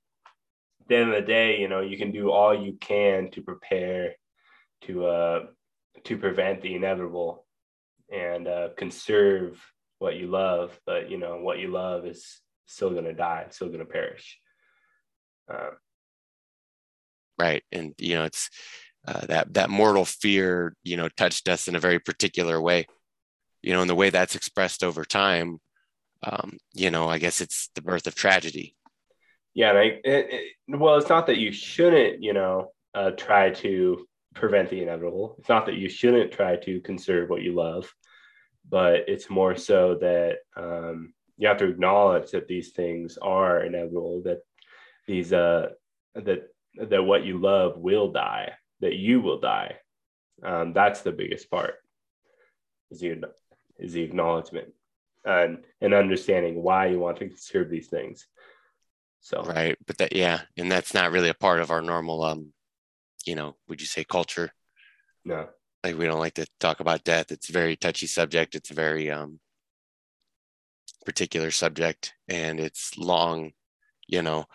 at 0.81 0.89
the 0.89 0.97
end 0.97 1.11
of 1.11 1.15
the 1.15 1.27
day, 1.27 1.61
you 1.61 1.69
know, 1.69 1.81
you 1.81 1.97
can 1.97 2.11
do 2.11 2.31
all 2.31 2.55
you 2.55 2.77
can 2.81 3.31
to 3.33 3.43
prepare 3.43 4.15
to 4.83 5.07
uh, 5.07 5.47
to 6.05 6.19
prevent 6.19 6.63
the 6.63 6.75
inevitable 6.75 7.47
and 8.13 8.49
uh, 8.49 8.71
conserve 8.77 9.61
what 9.99 10.17
you 10.17 10.27
love. 10.27 10.79
But 10.85 11.11
you 11.11 11.17
know, 11.17 11.39
what 11.39 11.61
you 11.61 11.69
love 11.69 12.07
is 12.07 12.41
still 12.67 12.91
going 12.91 13.05
to 13.05 13.13
die, 13.13 13.47
still 13.51 13.69
going 13.69 13.81
to 13.81 13.87
perish. 13.87 14.39
Um, 15.49 15.77
right, 17.39 17.63
and 17.73 17.95
you 17.99 18.15
know, 18.17 18.25
it's 18.25 18.51
uh, 19.07 19.27
that 19.27 19.55
that 19.55 19.71
mortal 19.71 20.05
fear, 20.05 20.75
you 20.83 20.97
know, 20.97 21.09
touched 21.09 21.49
us 21.49 21.69
in 21.69 21.77
a 21.77 21.81
very 21.81 21.99
particular 21.99 22.61
way. 22.61 22.87
You 23.63 23.73
know, 23.73 23.81
and 23.81 23.91
the 23.91 23.95
way 23.95 24.11
that's 24.11 24.37
expressed 24.37 24.85
over 24.85 25.05
time, 25.05 25.59
um, 26.23 26.59
you 26.73 26.91
know, 26.91 27.09
I 27.09 27.19
guess 27.19 27.41
it's 27.41 27.71
the 27.75 27.83
birth 27.83 28.07
of 28.07 28.15
tragedy. 28.15 28.77
yeah, 29.55 29.71
and 29.71 29.79
I, 29.79 29.83
it, 29.83 30.03
it, 30.05 30.53
well, 30.69 30.97
it's 30.99 31.09
not 31.09 31.27
that 31.29 31.39
you 31.39 31.51
shouldn't, 31.51 32.23
you 32.23 32.33
know, 32.35 32.73
uh, 32.95 33.11
try 33.13 33.51
to 33.51 34.07
prevent 34.35 34.69
the 34.69 34.83
inevitable. 34.83 35.37
It's 35.39 35.49
not 35.49 35.67
that 35.67 35.77
you 35.77 35.89
shouldn't 35.89 36.31
try 36.31 36.57
to 36.57 36.81
conserve 36.81 37.31
what 37.31 37.43
you 37.43 37.55
love, 37.55 37.93
but 38.69 39.09
it's 39.09 39.31
more 39.31 39.57
so 39.57 39.97
that 40.01 40.39
um, 40.57 41.15
you 41.39 41.49
have 41.49 41.57
to 41.59 41.69
acknowledge 41.69 42.31
that 42.33 42.49
these 42.49 42.71
things 42.73 43.19
are 43.21 43.65
inevitable. 43.65 44.23
That 44.25 44.41
these 45.07 45.33
uh, 45.33 45.71
that 46.15 46.49
that 46.81 47.03
what 47.03 47.25
you 47.25 47.39
love 47.39 47.79
will 47.79 48.13
die. 48.13 48.53
That 48.81 48.97
you 48.97 49.21
will 49.21 49.41
die. 49.41 49.77
Um, 50.43 50.73
that's 50.73 51.01
the 51.01 51.13
biggest 51.13 51.51
part. 51.51 51.75
Is 52.91 53.01
the 53.01 53.21
is 53.79 53.93
the 53.93 54.03
acknowledgement 54.03 54.69
and 55.25 55.59
and 55.81 55.93
understanding 55.93 56.63
why 56.63 56.87
you 56.87 56.99
want 56.99 57.19
to 57.19 57.29
conserve 57.29 57.69
these 57.69 57.89
things. 57.89 58.27
So 59.21 59.43
right, 59.43 59.77
but 59.87 59.99
that 59.99 60.15
yeah, 60.15 60.43
and 60.57 60.71
that's 60.71 60.95
not 60.95 61.11
really 61.11 61.29
a 61.29 61.35
part 61.35 61.61
of 61.61 61.71
our 61.71 61.83
normal 61.83 62.23
um, 62.23 62.53
you 63.27 63.35
know, 63.35 63.57
would 63.69 63.81
you 63.81 63.87
say 63.87 64.05
culture? 64.05 64.53
no, 65.25 65.49
Like 65.83 65.99
we 65.99 66.07
don't 66.07 66.21
like 66.21 66.35
to 66.35 66.47
talk 66.61 66.81
about 66.81 67.05
death. 67.05 67.33
It's 67.33 67.51
a 67.51 67.53
very 67.53 67.77
touchy 67.77 68.07
subject. 68.07 68.55
It's 68.55 68.71
a 68.71 68.75
very 68.75 69.11
um 69.11 69.41
particular 71.05 71.51
subject, 71.51 72.15
and 72.29 72.61
it's 72.61 72.97
long. 72.97 73.53
You 74.07 74.23
know, 74.23 74.47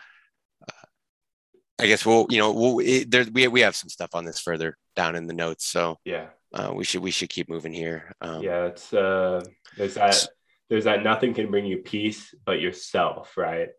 I 1.81 1.87
guess 1.87 2.05
we'll 2.05 2.27
you 2.29 2.37
know 2.37 2.51
we'll 2.51 2.79
it, 2.79 3.09
there 3.09 3.25
we 3.33 3.47
we 3.47 3.61
have 3.61 3.75
some 3.75 3.89
stuff 3.89 4.11
on 4.13 4.23
this 4.23 4.39
further 4.39 4.77
down 4.95 5.15
in 5.15 5.27
the 5.27 5.33
notes, 5.33 5.65
so 5.65 5.97
yeah, 6.05 6.27
uh, 6.53 6.71
we 6.73 6.83
should 6.83 7.01
we 7.01 7.11
should 7.11 7.29
keep 7.29 7.49
moving 7.49 7.73
here. 7.73 8.13
Um, 8.21 8.43
yeah. 8.43 8.65
It's 8.65 8.93
uh, 8.93 9.43
there's 9.77 9.95
that 9.95 10.27
there's 10.69 10.83
that 10.85 11.03
nothing 11.03 11.33
can 11.33 11.49
bring 11.49 11.65
you 11.65 11.77
peace 11.77 12.33
but 12.45 12.61
yourself, 12.61 13.35
right? 13.35 13.69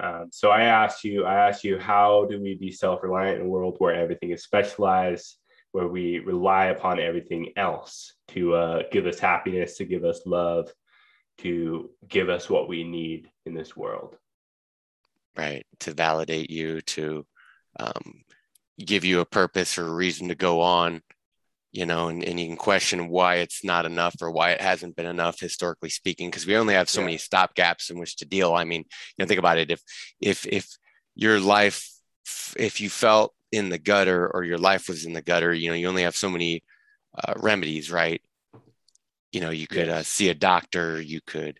Um, 0.00 0.28
so 0.32 0.50
I 0.50 0.62
asked 0.62 1.04
you, 1.04 1.24
I 1.24 1.48
asked 1.48 1.64
you, 1.64 1.78
how 1.78 2.24
do 2.24 2.40
we 2.40 2.54
be 2.54 2.72
self-reliant 2.72 3.40
in 3.40 3.46
a 3.46 3.48
world 3.48 3.76
where 3.78 3.94
everything 3.94 4.30
is 4.30 4.42
specialized, 4.42 5.36
where 5.72 5.86
we 5.86 6.18
rely 6.20 6.66
upon 6.66 6.98
everything 6.98 7.52
else 7.56 8.14
to 8.28 8.54
uh, 8.54 8.82
give 8.90 9.06
us 9.06 9.18
happiness, 9.18 9.76
to 9.76 9.84
give 9.84 10.04
us 10.04 10.22
love, 10.24 10.72
to 11.38 11.90
give 12.08 12.30
us 12.30 12.48
what 12.48 12.68
we 12.68 12.84
need 12.84 13.30
in 13.44 13.52
this 13.54 13.76
world? 13.76 14.16
Right 15.36 15.64
to 15.80 15.92
validate 15.92 16.50
you 16.50 16.80
to 16.82 17.26
um, 17.80 18.22
give 18.78 19.04
you 19.04 19.20
a 19.20 19.24
purpose 19.26 19.78
or 19.78 19.86
a 19.86 19.94
reason 19.94 20.28
to 20.28 20.34
go 20.34 20.60
on 20.60 21.00
you 21.72 21.86
know 21.86 22.08
and, 22.08 22.22
and 22.22 22.38
you 22.38 22.46
can 22.46 22.56
question 22.56 23.08
why 23.08 23.36
it's 23.36 23.64
not 23.64 23.86
enough 23.86 24.14
or 24.20 24.30
why 24.30 24.50
it 24.50 24.60
hasn't 24.60 24.94
been 24.94 25.06
enough 25.06 25.40
historically 25.40 25.88
speaking 25.88 26.28
because 26.28 26.46
we 26.46 26.56
only 26.56 26.74
have 26.74 26.88
so 26.88 27.00
Yeah. 27.00 27.06
many 27.06 27.18
stop 27.18 27.54
gaps 27.54 27.90
in 27.90 27.98
which 27.98 28.16
to 28.16 28.26
deal. 28.26 28.52
I 28.54 28.64
mean 28.64 28.82
you 28.82 29.22
know 29.22 29.26
think 29.26 29.38
about 29.38 29.58
it. 29.58 29.70
If 29.70 29.82
if 30.20 30.46
if 30.46 30.66
your 31.14 31.40
life 31.40 31.88
if 32.56 32.80
you 32.80 32.90
felt 32.90 33.34
in 33.50 33.68
the 33.68 33.78
gutter 33.78 34.30
or 34.32 34.44
your 34.44 34.58
life 34.58 34.88
was 34.88 35.04
in 35.04 35.12
the 35.12 35.22
gutter 35.22 35.52
you 35.52 35.68
know 35.68 35.74
you 35.74 35.88
only 35.88 36.02
have 36.02 36.16
so 36.16 36.28
many 36.30 36.62
uh, 37.16 37.34
remedies 37.36 37.90
right? 37.90 38.20
You 39.32 39.40
know 39.40 39.50
you 39.50 39.66
could 39.66 39.88
uh, 39.88 40.02
see 40.02 40.28
a 40.28 40.34
doctor 40.34 41.00
you 41.00 41.20
could 41.26 41.58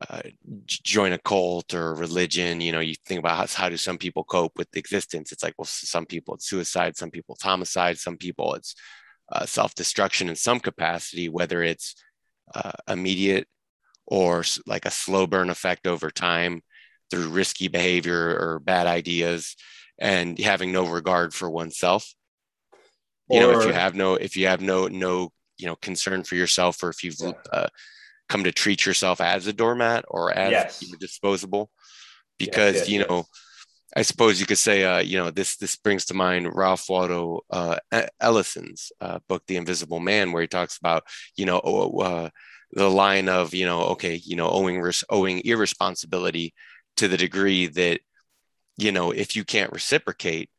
uh, 0.00 0.22
join 0.66 1.12
a 1.12 1.18
cult 1.18 1.72
or 1.72 1.94
religion 1.94 2.60
you 2.60 2.72
know 2.72 2.80
you 2.80 2.94
think 3.06 3.20
about 3.20 3.36
how, 3.36 3.62
how 3.62 3.68
do 3.68 3.76
some 3.76 3.96
people 3.96 4.24
cope 4.24 4.52
with 4.56 4.76
existence 4.76 5.30
it's 5.30 5.42
like 5.42 5.54
well 5.56 5.66
some 5.66 6.04
people 6.04 6.34
it's 6.34 6.48
suicide 6.48 6.96
some 6.96 7.10
people 7.10 7.34
it's 7.34 7.44
homicide 7.44 7.96
some 7.96 8.16
people 8.16 8.54
it's 8.54 8.74
uh, 9.32 9.46
self-destruction 9.46 10.28
in 10.28 10.36
some 10.36 10.60
capacity 10.60 11.28
whether 11.28 11.62
it's 11.62 11.94
uh, 12.54 12.72
immediate 12.88 13.46
or 14.06 14.44
like 14.66 14.84
a 14.84 14.90
slow 14.90 15.26
burn 15.26 15.48
effect 15.48 15.86
over 15.86 16.10
time 16.10 16.60
through 17.10 17.28
risky 17.28 17.68
behavior 17.68 18.36
or 18.38 18.58
bad 18.58 18.86
ideas 18.86 19.56
and 19.98 20.38
having 20.38 20.72
no 20.72 20.86
regard 20.86 21.32
for 21.32 21.48
oneself 21.48 22.14
you 23.30 23.40
know 23.40 23.50
if 23.50 23.66
you 23.66 23.72
have 23.72 23.94
no 23.94 24.14
if 24.16 24.36
you 24.36 24.48
have 24.48 24.60
no 24.60 24.88
no 24.88 25.30
you 25.56 25.66
know 25.66 25.76
concern 25.76 26.24
for 26.24 26.34
yourself 26.34 26.82
or 26.82 26.90
if 26.90 27.02
you've 27.04 27.16
Yeah. 27.20 27.68
Come 28.28 28.44
to 28.44 28.52
treat 28.52 28.86
yourself 28.86 29.20
as 29.20 29.46
a 29.46 29.52
doormat 29.52 30.04
or 30.08 30.32
as 30.32 30.50
Yes. 30.50 30.82
you 30.82 30.92
know, 30.92 30.98
disposable 30.98 31.70
because 32.38 32.76
yes, 32.76 32.88
you 32.88 32.98
know 32.98 33.16
yes. 33.16 33.28
i 33.96 34.02
suppose 34.02 34.40
you 34.40 34.46
could 34.46 34.58
say 34.58 34.84
uh, 34.84 34.98
you 34.98 35.16
know 35.16 35.30
this 35.30 35.56
this 35.56 35.76
brings 35.76 36.04
to 36.06 36.14
mind 36.14 36.50
ralph 36.54 36.88
waldo 36.88 37.40
uh, 37.50 37.76
ellison's 38.20 38.90
uh, 39.00 39.18
book 39.28 39.42
the 39.46 39.56
invisible 39.56 40.00
man 40.00 40.32
where 40.32 40.42
he 40.42 40.48
talks 40.48 40.78
about 40.78 41.04
you 41.36 41.46
know 41.46 41.58
uh, 41.58 42.28
the 42.72 42.90
line 42.90 43.28
of 43.28 43.54
you 43.54 43.66
know 43.66 43.82
okay 43.82 44.20
you 44.24 44.36
know 44.36 44.48
owing 44.48 44.80
res- 44.80 45.04
owing 45.10 45.40
irresponsibility 45.44 46.52
to 46.96 47.06
the 47.08 47.16
degree 47.16 47.66
that 47.66 48.00
you 48.76 48.90
know 48.90 49.12
if 49.12 49.36
you 49.36 49.44
can't 49.44 49.72
reciprocate 49.72 50.50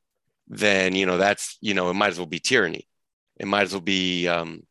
then 0.48 0.95
you 0.95 1.05
know 1.05 1.17
that's 1.17 1.57
you 1.60 1.74
know 1.74 1.89
it 1.89 1.93
might 1.95 2.10
as 2.10 2.17
well 2.17 2.27
be 2.27 2.39
tyranny 2.39 2.88
it 3.38 3.48
might 3.48 3.63
as 3.63 3.74
well 3.74 3.81
be 3.81 4.27
um, 4.29 4.62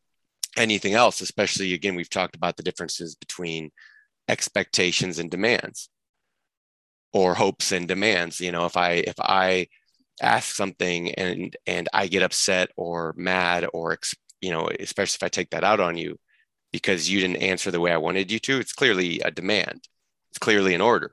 anything 0.57 0.95
else 0.95 1.21
especially 1.21 1.75
again 1.75 1.95
we've 1.95 2.11
talked 2.11 2.37
about 2.37 2.57
the 2.57 2.63
differences 2.63 3.15
between 3.15 3.71
expectations 4.29 5.19
and 5.19 5.31
demands 5.31 5.89
or 7.15 7.35
hopes 7.35 7.73
and 7.73 7.89
demands. 7.89 8.41
You 8.41 8.53
know 8.53 8.67
if 8.67 8.77
i 8.77 8.93
if 8.93 9.19
i 9.21 9.69
ask 10.21 10.55
something 10.55 11.13
and 11.13 11.57
and 11.67 11.89
i 11.93 12.07
get 12.07 12.23
upset 12.23 12.71
or 12.77 13.15
mad 13.17 13.67
or 13.73 13.99
you 14.41 14.53
know 14.53 14.69
especially 14.79 15.17
if 15.17 15.23
i 15.23 15.29
take 15.29 15.51
that 15.51 15.65
out 15.65 15.81
on 15.81 15.97
you 15.97 16.19
because 16.73 17.11
you 17.11 17.21
didn't 17.21 17.43
answer 17.43 17.71
the 17.71 17.81
way 17.81 17.93
i 17.93 17.97
wanted 17.97 18.31
you 18.31 18.39
to 18.41 18.59
it's 18.59 18.73
clearly 18.73 19.21
a 19.21 19.31
demand. 19.31 19.89
It's 20.31 20.39
clearly 20.39 20.75
an 20.75 20.81
order. 20.81 21.13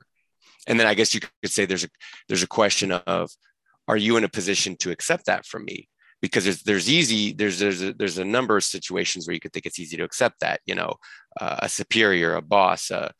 And 0.66 0.78
then 0.78 0.86
i 0.86 0.94
guess 0.94 1.14
you 1.14 1.20
could 1.20 1.30
say 1.46 1.64
there's 1.64 1.84
a 1.84 1.88
there's 2.28 2.42
a 2.42 2.48
question 2.48 2.92
of 2.92 3.30
are 3.88 3.96
you 3.96 4.16
in 4.16 4.24
a 4.24 4.28
position 4.28 4.76
to 4.76 4.90
accept 4.90 5.26
that 5.26 5.46
from 5.46 5.64
me 5.64 5.88
because 6.22 6.44
there's 6.44 6.62
there's 6.62 6.88
easy 6.88 7.32
there's 7.32 7.58
there's 7.58 7.82
a, 7.82 7.92
there's 7.92 8.18
a 8.18 8.24
number 8.24 8.56
of 8.56 8.64
situations 8.64 9.26
where 9.26 9.34
you 9.34 9.40
could 9.40 9.52
think 9.52 9.66
it's 9.66 9.78
easy 9.78 9.96
to 9.96 10.04
accept 10.04 10.40
that 10.40 10.60
you 10.64 10.74
know 10.74 10.94
uh, 11.40 11.56
a 11.60 11.68
superior 11.68 12.34
a 12.34 12.42
boss 12.42 12.90
uh, 12.90 13.10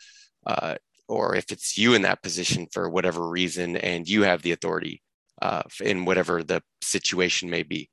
uh, 0.46 0.76
or 1.08 1.36
if 1.36 1.50
it's 1.52 1.76
you 1.76 1.94
in 1.94 2.02
that 2.02 2.22
position 2.22 2.66
for 2.72 2.88
whatever 2.88 3.28
reason 3.28 3.76
and 3.76 4.08
you 4.08 4.22
have 4.22 4.40
the 4.42 4.52
authority 4.52 5.02
uh, 5.42 5.62
in 5.80 6.04
whatever 6.04 6.42
the 6.42 6.62
situation 6.80 7.50
may 7.50 7.64
be. 7.64 7.90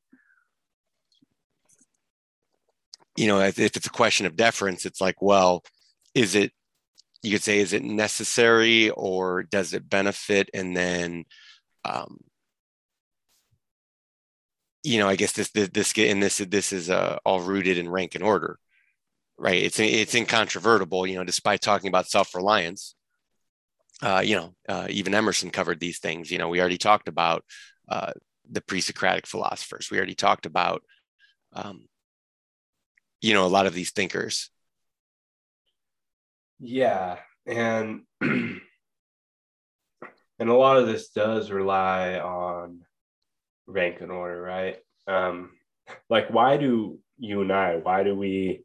You 3.18 3.28
know 3.28 3.42
if, 3.42 3.60
if 3.60 3.76
it's 3.76 3.88
a 3.88 3.92
question 3.92 4.26
of 4.26 4.38
deference 4.38 4.86
it's 4.86 5.02
like 5.02 5.22
well 5.22 5.64
is 6.14 6.36
it 6.36 6.54
you 7.22 7.32
could 7.32 7.44
say 7.44 7.60
is 7.60 7.74
it 7.74 7.84
necessary 7.84 8.90
or 8.92 9.44
does 9.44 9.74
it 9.74 9.90
benefit? 9.90 10.50
And 10.54 10.76
then 10.76 11.26
um, 11.84 12.20
you 14.84 15.00
know, 15.00 15.08
I 15.08 15.16
guess 15.16 15.34
this 15.34 15.52
this 15.52 15.70
this 15.70 15.94
and 15.98 16.24
this 16.24 16.38
this 16.38 16.72
is 16.72 16.90
uh, 16.90 17.18
all 17.26 17.42
rooted 17.42 17.78
in 17.78 17.90
rank 17.90 18.16
and 18.16 18.24
order, 18.24 18.58
right? 19.38 19.62
It's 19.62 19.80
it's 19.80 20.16
incontrovertible, 20.16 21.06
you 21.08 21.16
know, 21.16 21.24
despite 21.24 21.62
talking 21.62 21.90
about 21.90 22.08
self 22.08 22.34
reliance. 22.36 22.96
Uh, 24.02 24.22
you 24.24 24.36
know, 24.36 24.56
uh, 24.70 24.88
even 24.90 25.14
Emerson 25.14 25.50
covered 25.50 25.80
these 25.80 26.00
things. 26.00 26.32
You 26.32 26.38
know, 26.38 26.48
we 26.48 26.62
already 26.62 26.78
talked 26.78 27.10
about 27.10 27.44
uh, 27.90 28.14
the 28.50 28.62
pre-Socratic 28.62 29.28
philosophers. 29.28 29.90
We 29.92 29.98
already 29.98 30.16
talked 30.16 30.46
about, 30.46 30.84
um, 31.52 31.86
you 33.20 33.34
know, 33.34 33.46
a 33.46 33.48
lot 33.48 33.66
of 33.66 33.74
these 33.74 33.92
thinkers. 33.92 34.50
Yeah, 36.62 37.18
and 37.46 38.04
and 38.22 38.62
a 40.40 40.54
lot 40.54 40.78
of 40.78 40.88
this 40.88 41.10
does 41.10 41.52
rely 41.52 42.20
on 42.20 42.86
rank 43.70 44.02
and 44.02 44.12
order, 44.12 44.42
right? 44.42 44.78
Um, 45.08 45.52
like, 46.10 46.30
why 46.30 46.58
do 46.58 47.00
you 47.18 47.42
and 47.42 47.52
I? 47.52 47.76
Why 47.76 48.04
do 48.04 48.16
we 48.16 48.64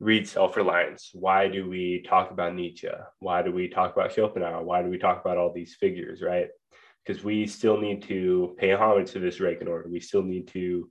read 0.00 0.28
self-reliance? 0.28 1.10
Why 1.14 1.48
do 1.48 1.68
we 1.68 2.04
talk 2.06 2.30
about 2.30 2.54
Nietzsche? 2.54 2.88
Why 3.20 3.42
do 3.42 3.52
we 3.52 3.68
talk 3.68 3.96
about 3.96 4.12
Schopenhauer? 4.12 4.62
Why 4.62 4.82
do 4.82 4.88
we 4.88 4.98
talk 4.98 5.20
about 5.20 5.38
all 5.38 5.52
these 5.52 5.74
figures, 5.74 6.22
right? 6.22 6.48
Because 7.04 7.22
we 7.22 7.46
still 7.46 7.80
need 7.80 8.02
to 8.04 8.54
pay 8.58 8.72
homage 8.72 9.12
to 9.12 9.20
this 9.20 9.40
rank 9.40 9.60
and 9.60 9.68
order. 9.68 9.88
We 9.88 10.00
still 10.00 10.22
need 10.22 10.48
to 10.48 10.90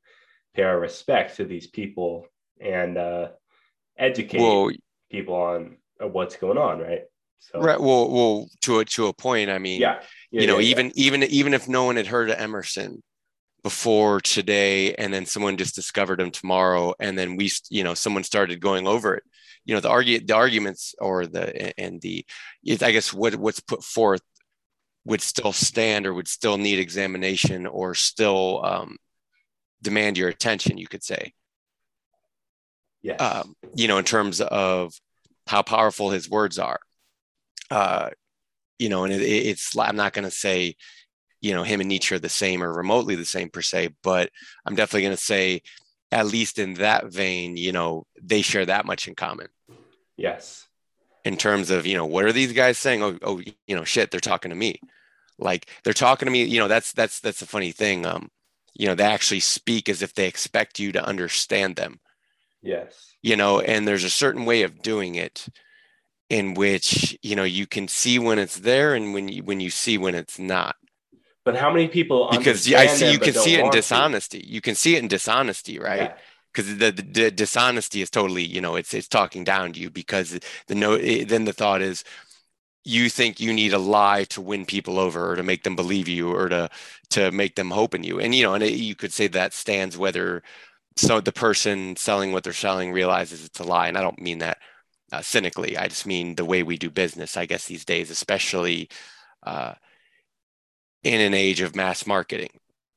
pay 0.55 0.63
our 0.63 0.79
respect 0.79 1.35
to 1.37 1.45
these 1.45 1.67
people 1.67 2.25
and 2.59 2.97
uh, 2.97 3.29
educate 3.97 4.39
Well, 4.39 4.71
people 5.11 5.35
on 5.35 5.77
uh, 6.01 6.07
what's 6.07 6.37
going 6.37 6.57
on, 6.57 6.79
right? 6.79 7.01
So, 7.39 7.59
right. 7.59 7.79
Well, 7.79 8.09
well, 8.09 8.47
to 8.61 8.79
a 8.79 8.85
to 8.85 9.07
a 9.07 9.13
point. 9.13 9.49
I 9.49 9.59
mean, 9.59 9.79
yeah, 9.79 10.01
yeah, 10.31 10.41
you 10.41 10.47
know, 10.47 10.57
yeah, 10.57 10.63
yeah. 10.63 10.71
even 10.71 10.91
even 10.95 11.23
even 11.23 11.53
if 11.53 11.67
no 11.67 11.83
one 11.83 11.97
had 11.97 12.07
heard 12.07 12.29
of 12.29 12.39
Emerson 12.39 13.03
before 13.65 14.21
today, 14.21 14.93
and 14.93 15.11
then 15.11 15.25
someone 15.25 15.57
just 15.57 15.73
discovered 15.73 16.21
him 16.21 16.29
tomorrow, 16.29 16.93
and 16.99 17.17
then 17.17 17.35
we, 17.35 17.49
you 17.71 17.83
know, 17.83 17.95
someone 17.95 18.23
started 18.23 18.59
going 18.59 18.85
over 18.85 19.15
it. 19.15 19.23
You 19.65 19.73
know, 19.73 19.81
the 19.81 19.89
argue 19.89 20.19
the 20.23 20.35
arguments 20.35 20.93
or 20.99 21.25
the 21.25 21.73
and 21.79 21.99
the, 21.99 22.23
I 22.63 22.91
guess 22.91 23.11
what 23.11 23.35
what's 23.37 23.61
put 23.61 23.83
forth 23.83 24.21
would 25.05 25.21
still 25.21 25.51
stand 25.51 26.05
or 26.05 26.13
would 26.13 26.27
still 26.27 26.59
need 26.59 26.77
examination 26.77 27.65
or 27.65 27.95
still 27.95 28.63
um, 28.63 28.97
demand 29.81 30.19
your 30.19 30.29
attention. 30.29 30.77
You 30.77 30.85
could 30.85 31.03
say, 31.03 31.33
yes, 33.01 33.19
um, 33.19 33.55
you 33.73 33.87
know, 33.87 33.97
in 33.97 34.05
terms 34.05 34.41
of 34.41 34.93
how 35.47 35.63
powerful 35.63 36.11
his 36.11 36.29
words 36.29 36.59
are. 36.59 36.79
Uh, 37.71 38.11
you 38.77 38.89
know, 38.89 39.05
and 39.05 39.13
it, 39.13 39.23
it's 39.23 39.75
I'm 39.75 39.95
not 39.95 40.13
going 40.13 40.25
to 40.25 40.29
say, 40.45 40.75
you 41.45 41.53
know, 41.53 41.61
him 41.61 41.79
and 41.79 41.87
Nietzsche 41.87 42.15
are 42.15 42.19
the 42.19 42.27
same 42.27 42.63
or 42.63 42.73
remotely 42.73 43.13
the 43.13 43.23
same 43.23 43.49
per 43.51 43.61
se, 43.61 43.89
but 44.01 44.31
I'm 44.65 44.73
definitely 44.73 45.03
going 45.03 45.15
to 45.15 45.21
say, 45.21 45.61
at 46.11 46.25
least 46.25 46.57
in 46.57 46.73
that 46.75 47.05
vein, 47.13 47.55
you 47.55 47.71
know, 47.71 48.07
they 48.19 48.41
share 48.41 48.65
that 48.65 48.87
much 48.87 49.07
in 49.07 49.13
common 49.13 49.47
yes, 50.17 50.67
in 51.23 51.37
terms 51.37 51.69
of, 51.69 51.85
you 51.85 51.95
know, 51.95 52.05
what 52.07 52.25
are 52.25 52.31
these 52.31 52.51
guys 52.51 52.79
saying? 52.79 53.03
Oh, 53.03 53.19
oh, 53.21 53.41
you 53.67 53.75
know, 53.75 53.83
shit, 53.83 54.09
they're 54.09 54.19
talking 54.19 54.49
to 54.49 54.55
me. 54.55 54.79
Like 55.37 55.69
they're 55.83 55.93
talking 55.93 56.25
to 56.25 56.31
me. 56.31 56.45
You 56.45 56.59
know, 56.59 56.67
that's 56.67 56.93
that's 56.93 57.19
that's 57.19 57.43
a 57.43 57.47
funny 57.47 57.71
thing. 57.71 58.07
Um, 58.07 58.31
you 58.73 58.87
know, 58.87 58.95
they 58.95 59.03
actually 59.03 59.41
speak 59.41 59.87
as 59.87 60.01
if 60.01 60.15
they 60.15 60.27
expect 60.27 60.79
you 60.79 60.91
to 60.93 61.05
understand 61.05 61.75
them 61.75 61.99
yes, 62.63 63.13
you 63.21 63.35
know 63.35 63.59
and 63.59 63.87
there's 63.87 64.03
a 64.03 64.09
certain 64.09 64.45
way 64.45 64.63
of 64.63 64.81
doing 64.81 65.13
it 65.15 65.47
in 66.29 66.55
which 66.55 67.17
you 67.21 67.35
know 67.35 67.43
you 67.43 67.67
can 67.67 67.87
see 67.87 68.17
when 68.17 68.39
it's 68.39 68.59
there 68.59 68.95
and 68.95 69.13
when 69.13 69.27
you 69.27 69.43
when 69.43 69.59
you 69.59 69.69
see 69.69 69.97
when 69.97 70.15
it's 70.15 70.39
not 70.39 70.75
But 71.45 71.55
how 71.55 71.71
many 71.71 71.87
people 71.87 72.27
because 72.31 72.73
I 72.73 72.87
see 72.87 73.11
you 73.11 73.19
can 73.19 73.35
see 73.35 73.53
it 73.53 73.59
in 73.59 73.65
want 73.65 73.73
to? 73.73 73.77
dishonesty. 73.77 74.43
You 74.47 74.61
can 74.61 74.73
see 74.73 74.95
it 74.95 75.03
in 75.03 75.07
dishonesty, 75.07 75.77
right? 75.77 76.01
Yeah. 76.01 76.13
Because 76.51 76.77
the, 76.77 76.91
the, 76.91 77.01
the 77.03 77.31
dishonesty 77.31 78.01
is 78.01 78.09
totally, 78.09 78.43
you 78.43 78.61
know, 78.61 78.75
it's 78.75 78.95
it's 78.95 79.07
talking 79.07 79.43
down 79.43 79.71
to 79.73 79.79
you 79.79 79.91
because 79.91 80.39
the 80.65 80.75
no. 80.75 80.93
It, 80.93 81.29
then 81.29 81.45
the 81.45 81.53
thought 81.53 81.83
is, 81.83 82.03
you 82.83 83.09
think 83.09 83.39
you 83.39 83.53
need 83.53 83.73
a 83.73 83.77
lie 83.77 84.23
to 84.25 84.41
win 84.41 84.65
people 84.65 84.97
over 84.97 85.31
or 85.31 85.35
to 85.35 85.43
make 85.43 85.63
them 85.63 85.75
believe 85.75 86.07
you 86.07 86.33
or 86.33 86.49
to 86.49 86.67
to 87.11 87.31
make 87.31 87.55
them 87.55 87.69
hope 87.69 87.93
in 87.93 88.03
you. 88.03 88.19
And 88.19 88.33
you 88.33 88.41
know, 88.43 88.55
and 88.55 88.63
it, 88.63 88.73
you 88.73 88.95
could 88.95 89.13
say 89.13 89.27
that 89.27 89.53
stands 89.53 89.99
whether 89.99 90.41
so 90.95 91.21
the 91.21 91.31
person 91.31 91.95
selling 91.95 92.31
what 92.31 92.43
they're 92.43 92.53
selling 92.53 92.91
realizes 92.91 93.45
it's 93.45 93.59
a 93.59 93.63
lie. 93.63 93.87
And 93.87 93.99
I 93.99 94.01
don't 94.01 94.19
mean 94.19 94.39
that 94.39 94.57
uh, 95.11 95.21
cynically. 95.21 95.77
I 95.77 95.89
just 95.89 96.07
mean 96.07 96.35
the 96.35 96.45
way 96.45 96.63
we 96.63 96.77
do 96.77 96.89
business. 96.89 97.37
I 97.37 97.45
guess 97.45 97.67
these 97.67 97.85
days, 97.85 98.09
especially. 98.09 98.89
Uh, 99.43 99.75
in 101.05 101.21
an 101.21 101.35
age 101.35 101.61
of 101.61 101.75
mass 101.75 102.07
marketing, 102.07 102.49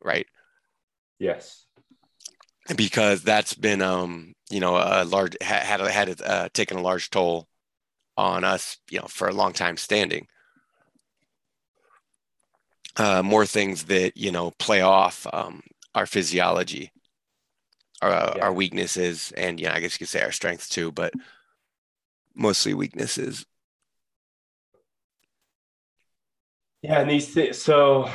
right? 0.02 0.26
Yes. 1.18 1.66
Because 2.74 3.22
that's 3.22 3.54
been, 3.54 3.82
um, 3.82 4.32
you 4.50 4.60
know, 4.60 4.76
a 4.76 5.04
large 5.04 5.36
had 5.42 5.80
had 5.80 6.20
uh, 6.22 6.48
taken 6.54 6.78
a 6.78 6.82
large 6.82 7.10
toll 7.10 7.46
on 8.16 8.44
us, 8.44 8.78
you 8.90 8.98
know, 8.98 9.06
for 9.06 9.28
a 9.28 9.34
long 9.34 9.52
time 9.52 9.76
standing. 9.76 10.26
Uh, 12.96 13.22
more 13.22 13.46
things 13.46 13.84
that 13.84 14.16
you 14.16 14.32
know 14.32 14.50
play 14.58 14.80
off 14.80 15.26
um, 15.32 15.62
our 15.94 16.06
physiology, 16.06 16.90
our 18.02 18.10
Yeah. 18.10 18.42
our 18.42 18.52
weaknesses, 18.52 19.32
and 19.36 19.60
yeah, 19.60 19.74
I 19.74 19.80
guess 19.80 19.92
you 19.92 19.98
could 19.98 20.08
say 20.08 20.22
our 20.22 20.32
strengths 20.32 20.68
too, 20.68 20.90
but 20.92 21.12
mostly 22.34 22.74
weaknesses. 22.74 23.46
Yeah, 26.82 27.00
and 27.00 27.10
these 27.10 27.32
things. 27.32 27.60
So, 27.60 28.08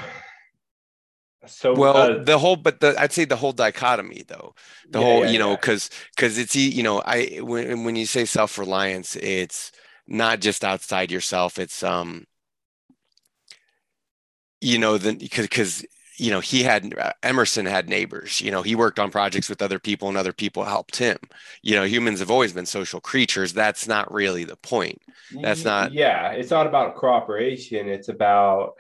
so 1.46 1.74
well 1.74 1.96
uh, 1.98 2.24
the 2.24 2.38
whole 2.38 2.56
but 2.56 2.80
the 2.80 2.96
i'd 3.00 3.12
say 3.12 3.26
the 3.26 3.36
whole 3.36 3.52
dichotomy 3.52 4.24
though 4.28 4.54
the 4.92 5.00
yeah, 5.00 5.06
whole 5.06 5.26
yeah, 5.26 5.26
you 5.26 5.40
know 5.40 5.50
yeah. 5.50 5.56
because 5.56 5.90
because 6.16 6.38
it's 6.38 6.56
you 6.56 6.84
know 6.84 7.02
i 7.06 7.40
when, 7.42 7.84
when 7.84 7.96
you 7.96 8.06
say 8.06 8.26
self-reliance 8.26 9.16
it's 9.18 9.72
not 10.08 10.40
just 10.40 10.64
outside 10.64 11.12
yourself 11.12 11.60
it's 11.60 11.84
um 11.84 12.26
you 14.62 14.78
know 14.78 14.98
then 14.98 15.18
because 15.18 15.46
because 15.46 15.86
you 16.18 16.32
know 16.32 16.40
he 16.40 16.64
had 16.64 16.98
uh, 16.98 17.12
emerson 17.24 17.66
had 17.66 17.90
neighbors 17.90 18.42
you 18.42 18.52
know 18.52 18.62
he 18.62 18.76
worked 18.76 19.00
on 19.00 19.12
projects 19.12 19.50
with 19.50 19.62
other 19.62 19.80
people 19.80 20.08
and 20.10 20.18
other 20.18 20.34
people 20.34 20.64
helped 20.64 20.96
him 20.98 21.18
you 21.62 21.76
know 21.76 21.84
humans 21.84 22.20
have 22.20 22.32
always 22.32 22.54
been 22.54 22.66
social 22.66 23.02
creatures 23.02 23.54
that's 23.54 23.88
not 23.88 24.12
really 24.14 24.44
the 24.44 24.56
point 24.58 25.02
that's 25.42 25.64
not- 25.66 25.92
Yeah, 25.94 26.32
it's 26.32 26.52
not 26.52 26.68
about 26.68 26.96
cooperation. 26.96 27.88
It's 27.90 28.10
about 28.10 28.74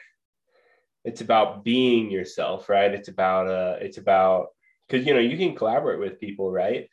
it's 1.04 1.22
about 1.22 1.64
being 1.64 2.10
yourself, 2.12 2.70
right? 2.70 2.94
It's 2.94 3.10
about 3.10 3.48
uh 3.48 3.78
it's 3.82 3.98
about 3.98 4.48
because 4.88 5.06
you 5.06 5.14
know 5.14 5.20
you 5.20 5.38
can 5.38 5.56
collaborate 5.56 6.00
with 6.00 6.20
people, 6.20 6.52
right? 6.52 6.90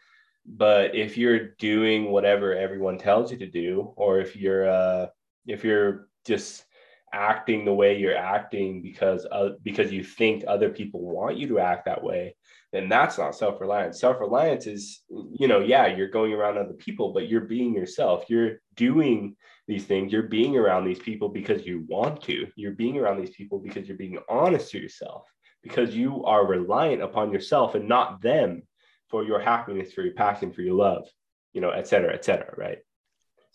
But 0.46 0.94
if 0.94 1.16
you're 1.16 1.50
doing 1.58 2.10
whatever 2.10 2.56
everyone 2.56 2.98
tells 2.98 3.30
you 3.30 3.38
to 3.38 3.46
do, 3.46 3.92
or 3.96 4.20
if 4.20 4.36
you're 4.36 4.68
uh 4.68 5.06
if 5.46 5.64
you're 5.64 6.08
just 6.26 6.64
acting 7.12 7.64
the 7.64 7.74
way 7.74 7.98
you're 7.98 8.16
acting 8.16 8.82
because 8.82 9.26
uh, 9.30 9.50
because 9.62 9.92
you 9.92 10.04
think 10.04 10.44
other 10.46 10.70
people 10.70 11.00
want 11.00 11.36
you 11.36 11.48
to 11.48 11.58
act 11.58 11.84
that 11.86 12.02
way, 12.02 12.34
then 12.72 12.88
that's 12.88 13.18
not 13.18 13.34
self-reliance. 13.34 14.00
Self-reliance 14.00 14.66
is, 14.66 15.02
you 15.08 15.48
know, 15.48 15.60
yeah, 15.60 15.86
you're 15.88 16.08
going 16.08 16.32
around 16.32 16.56
other 16.56 16.74
people, 16.74 17.12
but 17.12 17.28
you're 17.28 17.42
being 17.42 17.74
yourself. 17.74 18.24
You're 18.28 18.60
doing 18.76 19.36
these 19.66 19.84
things. 19.84 20.12
You're 20.12 20.22
being 20.24 20.56
around 20.56 20.84
these 20.84 21.00
people 21.00 21.28
because 21.28 21.66
you 21.66 21.84
want 21.88 22.22
to. 22.22 22.46
You're 22.56 22.72
being 22.72 22.96
around 22.98 23.18
these 23.20 23.34
people 23.34 23.58
because 23.58 23.88
you're 23.88 23.96
being 23.96 24.18
honest 24.28 24.70
to 24.70 24.78
yourself, 24.78 25.24
because 25.62 25.94
you 25.94 26.24
are 26.24 26.46
reliant 26.46 27.02
upon 27.02 27.32
yourself 27.32 27.74
and 27.74 27.88
not 27.88 28.22
them 28.22 28.62
for 29.08 29.24
your 29.24 29.40
happiness, 29.40 29.92
for 29.92 30.02
your 30.02 30.14
passion, 30.14 30.52
for 30.52 30.62
your 30.62 30.74
love, 30.74 31.08
you 31.52 31.60
know, 31.60 31.70
et 31.70 31.88
cetera, 31.88 32.14
et 32.14 32.24
cetera, 32.24 32.54
right? 32.56 32.78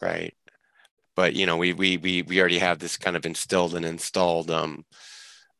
right 0.02 0.35
but 1.15 1.36
you 1.36 1.45
know 1.45 1.58
we 1.58 1.73
we 1.73 1.97
we 1.97 2.21
we 2.23 2.39
already 2.39 2.60
have 2.60 2.80
this 2.80 2.97
kind 2.97 3.15
of 3.15 3.25
instilled 3.25 3.75
and 3.75 3.86
installed 3.86 4.51
um 4.51 4.86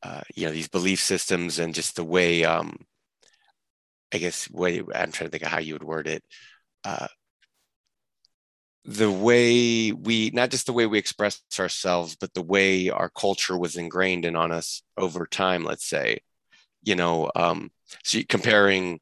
uh, 0.04 0.22
you 0.36 0.46
know 0.46 0.52
these 0.52 0.68
belief 0.68 1.00
systems 1.00 1.58
and 1.58 1.74
just 1.74 1.96
the 1.96 2.04
way 2.04 2.44
um 2.44 2.78
i 4.14 4.18
guess 4.18 4.50
way 4.52 4.80
i'm 4.94 5.12
trying 5.12 5.28
to 5.28 5.30
think 5.30 5.44
of 5.44 5.50
how 5.50 5.60
you 5.60 5.74
would 5.74 5.84
word 5.84 6.08
it 6.08 6.24
uh 6.84 7.08
the 8.86 9.10
way 9.10 9.92
we 9.92 10.30
not 10.32 10.52
just 10.52 10.68
the 10.68 10.74
way 10.74 10.86
we 10.86 11.00
express 11.00 11.42
ourselves 11.60 12.16
but 12.16 12.34
the 12.34 12.42
way 12.42 12.90
our 12.90 13.10
culture 13.10 13.58
was 13.58 13.78
ingrained 13.78 14.26
in 14.26 14.36
on 14.36 14.52
us 14.52 14.84
over 14.98 15.26
time 15.26 15.64
let's 15.64 15.86
say. 15.86 16.20
You 16.84 16.96
know 16.96 17.32
um 17.36 17.72
so 18.04 18.20
comparing 18.30 19.00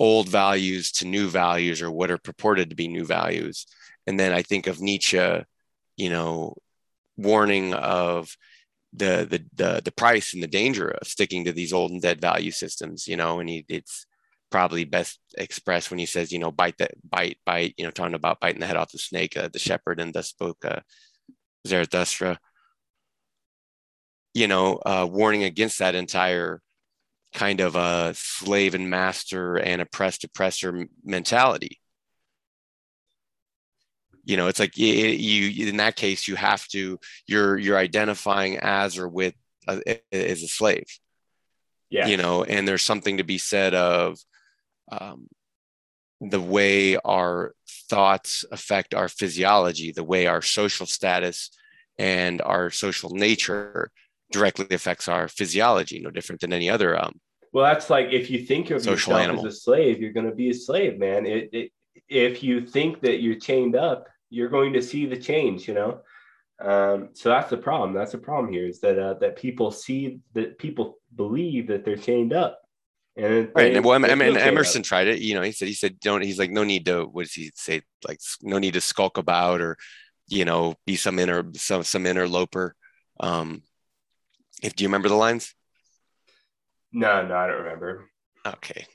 old 0.00 0.28
values 0.28 0.90
to 0.90 1.06
new 1.06 1.28
values 1.28 1.80
or 1.80 1.88
what 1.88 2.10
are 2.10 2.18
purported 2.18 2.70
to 2.70 2.76
be 2.76 2.88
new 2.88 3.04
values. 3.04 3.66
And 4.08 4.18
then 4.18 4.32
i 4.32 4.42
think 4.42 4.66
of 4.66 4.80
nietzsche 4.80 5.44
you 5.96 6.10
know 6.10 6.54
warning 7.16 7.74
of 7.74 8.36
the 8.92 9.26
the 9.28 9.44
the, 9.54 9.82
the 9.84 9.92
price 9.92 10.34
and 10.34 10.42
the 10.42 10.48
danger 10.48 10.88
of 10.88 11.08
sticking 11.08 11.44
to 11.44 11.52
these 11.52 11.72
old 11.72 11.90
and 11.90 12.02
dead 12.02 12.20
value 12.20 12.50
systems 12.50 13.06
you 13.06 13.16
know 13.16 13.40
and 13.40 13.48
he, 13.48 13.64
it's 13.68 14.06
probably 14.50 14.84
best 14.84 15.18
expressed 15.38 15.90
when 15.90 15.98
he 15.98 16.06
says 16.06 16.30
you 16.30 16.38
know 16.38 16.50
bite 16.50 16.76
that 16.78 16.92
bite 17.08 17.38
bite 17.46 17.74
you 17.78 17.84
know 17.84 17.90
talking 17.90 18.14
about 18.14 18.38
biting 18.38 18.60
the 18.60 18.66
head 18.66 18.76
off 18.76 18.92
the 18.92 18.98
snake 18.98 19.36
uh, 19.36 19.48
the 19.52 19.58
shepherd 19.58 19.98
and 19.98 20.12
thus 20.12 20.28
spoke 20.28 20.64
uh, 20.64 20.80
zarathustra. 21.66 22.38
You 24.34 24.48
know 24.48 24.76
uh, 24.86 25.06
warning 25.10 25.44
against 25.44 25.78
that 25.78 25.94
entire 25.94 26.60
kind 27.34 27.60
of 27.60 27.76
a 27.76 28.12
slave 28.14 28.74
and 28.74 28.88
master 28.90 29.56
and 29.56 29.80
oppressed 29.80 30.24
oppressor 30.24 30.86
mentality 31.04 31.81
you 34.24 34.36
know 34.36 34.46
it's 34.46 34.60
like 34.60 34.76
you, 34.76 34.86
you 34.86 35.66
in 35.68 35.76
that 35.78 35.96
case 35.96 36.28
you 36.28 36.36
have 36.36 36.66
to 36.68 36.98
you're 37.26 37.58
you're 37.58 37.78
identifying 37.78 38.58
as 38.58 38.98
or 38.98 39.08
with 39.08 39.34
uh, 39.68 39.78
as 40.12 40.42
a 40.42 40.48
slave 40.48 40.86
Yeah. 41.90 42.06
you 42.06 42.16
know 42.16 42.44
and 42.44 42.66
there's 42.66 42.82
something 42.82 43.18
to 43.18 43.24
be 43.24 43.38
said 43.38 43.74
of 43.74 44.18
um, 44.90 45.28
the 46.20 46.40
way 46.40 46.96
our 46.98 47.54
thoughts 47.90 48.44
affect 48.52 48.94
our 48.94 49.08
physiology 49.08 49.92
the 49.92 50.04
way 50.04 50.26
our 50.26 50.42
social 50.42 50.86
status 50.86 51.50
and 51.98 52.40
our 52.42 52.70
social 52.70 53.10
nature 53.10 53.90
directly 54.30 54.66
affects 54.70 55.08
our 55.08 55.28
physiology 55.28 56.00
no 56.00 56.10
different 56.10 56.40
than 56.40 56.52
any 56.52 56.70
other 56.70 56.98
um, 57.02 57.14
Well, 57.52 57.64
that's 57.64 57.90
like 57.90 58.08
if 58.12 58.30
you 58.30 58.44
think 58.46 58.70
of 58.70 58.84
yourself 58.86 59.20
animal. 59.20 59.46
as 59.46 59.54
a 59.54 59.56
slave, 59.58 60.00
you're 60.00 60.12
going 60.18 60.30
to 60.30 60.34
be 60.34 60.48
a 60.50 60.54
slave, 60.54 60.98
man. 60.98 61.26
It, 61.26 61.50
it, 61.52 61.72
if 62.08 62.42
you 62.42 62.64
think 62.66 63.02
that 63.02 63.20
you're 63.20 63.38
chained 63.48 63.76
up, 63.76 64.08
you're 64.32 64.48
going 64.48 64.72
to 64.72 64.82
see 64.82 65.06
the 65.06 65.16
change, 65.16 65.68
you 65.68 65.74
know. 65.74 66.00
Um, 66.60 67.10
so 67.12 67.28
that's 67.28 67.50
the 67.50 67.56
problem. 67.56 67.92
That's 67.92 68.12
the 68.12 68.18
problem 68.18 68.52
here 68.52 68.66
is 68.66 68.80
that 68.80 68.98
uh, 68.98 69.14
that 69.14 69.36
people 69.36 69.70
see 69.70 70.20
that 70.34 70.58
people 70.58 70.98
believe 71.14 71.66
that 71.68 71.84
they're 71.84 71.96
chained 71.96 72.32
up, 72.32 72.60
and 73.16 73.32
right 73.34 73.52
they- 73.54 73.74
and 73.76 73.84
well 73.84 73.96
I 73.96 73.98
they 73.98 74.14
mean, 74.14 74.34
feel 74.34 74.36
up. 74.36 74.42
emerson 74.48 74.82
tried 74.82 75.08
it 75.08 75.18
you 75.20 75.34
know 75.34 75.42
he 75.42 75.52
said 75.52 75.68
he 75.68 75.74
said 75.74 76.00
don't 76.00 76.22
he's 76.22 76.38
like 76.38 76.50
no 76.50 76.64
need 76.64 76.86
to 76.86 77.04
what 77.04 77.24
does 77.24 77.34
he 77.34 77.50
say 77.54 77.82
like 78.08 78.18
no 78.42 78.58
need 78.58 78.74
to 78.74 78.80
skulk 78.80 79.18
about 79.18 79.60
or 79.60 79.76
you 80.28 80.44
know 80.44 80.74
be 80.86 80.96
some 80.96 81.18
inner 81.18 81.44
some 81.54 81.82
some 81.82 82.06
interloper 82.06 82.74
um 83.20 83.62
if 84.62 84.74
do 84.76 84.84
you 84.84 84.88
remember 84.88 85.08
the 85.10 85.14
lines 85.26 85.54
No, 86.92 87.26
no, 87.26 87.34
I 87.34 87.46
don't 87.48 87.62
remember. 87.64 88.08
okay 88.46 88.86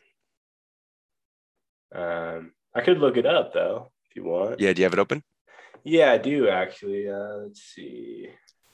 Um, 1.94 2.52
I 2.76 2.82
could 2.82 3.00
look 3.00 3.18
it 3.18 3.26
up 3.26 3.54
though 3.54 3.92
you 4.18 4.24
want. 4.24 4.60
yeah 4.60 4.74
do 4.74 4.82
you 4.82 4.86
have 4.86 4.94
it 4.94 5.00
open 5.00 5.24
Yeah, 5.84 6.12
I 6.12 6.18
do 6.18 6.50
actually. 6.50 7.08
Uh, 7.10 7.36
let's 7.48 7.62
see. 7.74 8.28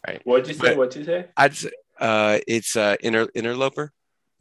Right. 0.07 0.21
What'd 0.27 0.47
you 0.47 0.55
say? 0.55 0.69
But- 0.69 0.77
What'd 0.77 0.95
you 0.99 1.05
say? 1.05 1.19
i'd 1.37 1.55
say 1.61 1.69
uh 1.99 2.39
it's 2.55 2.75
uh 2.75 2.95
inter 3.07 3.27
interloper 3.35 3.85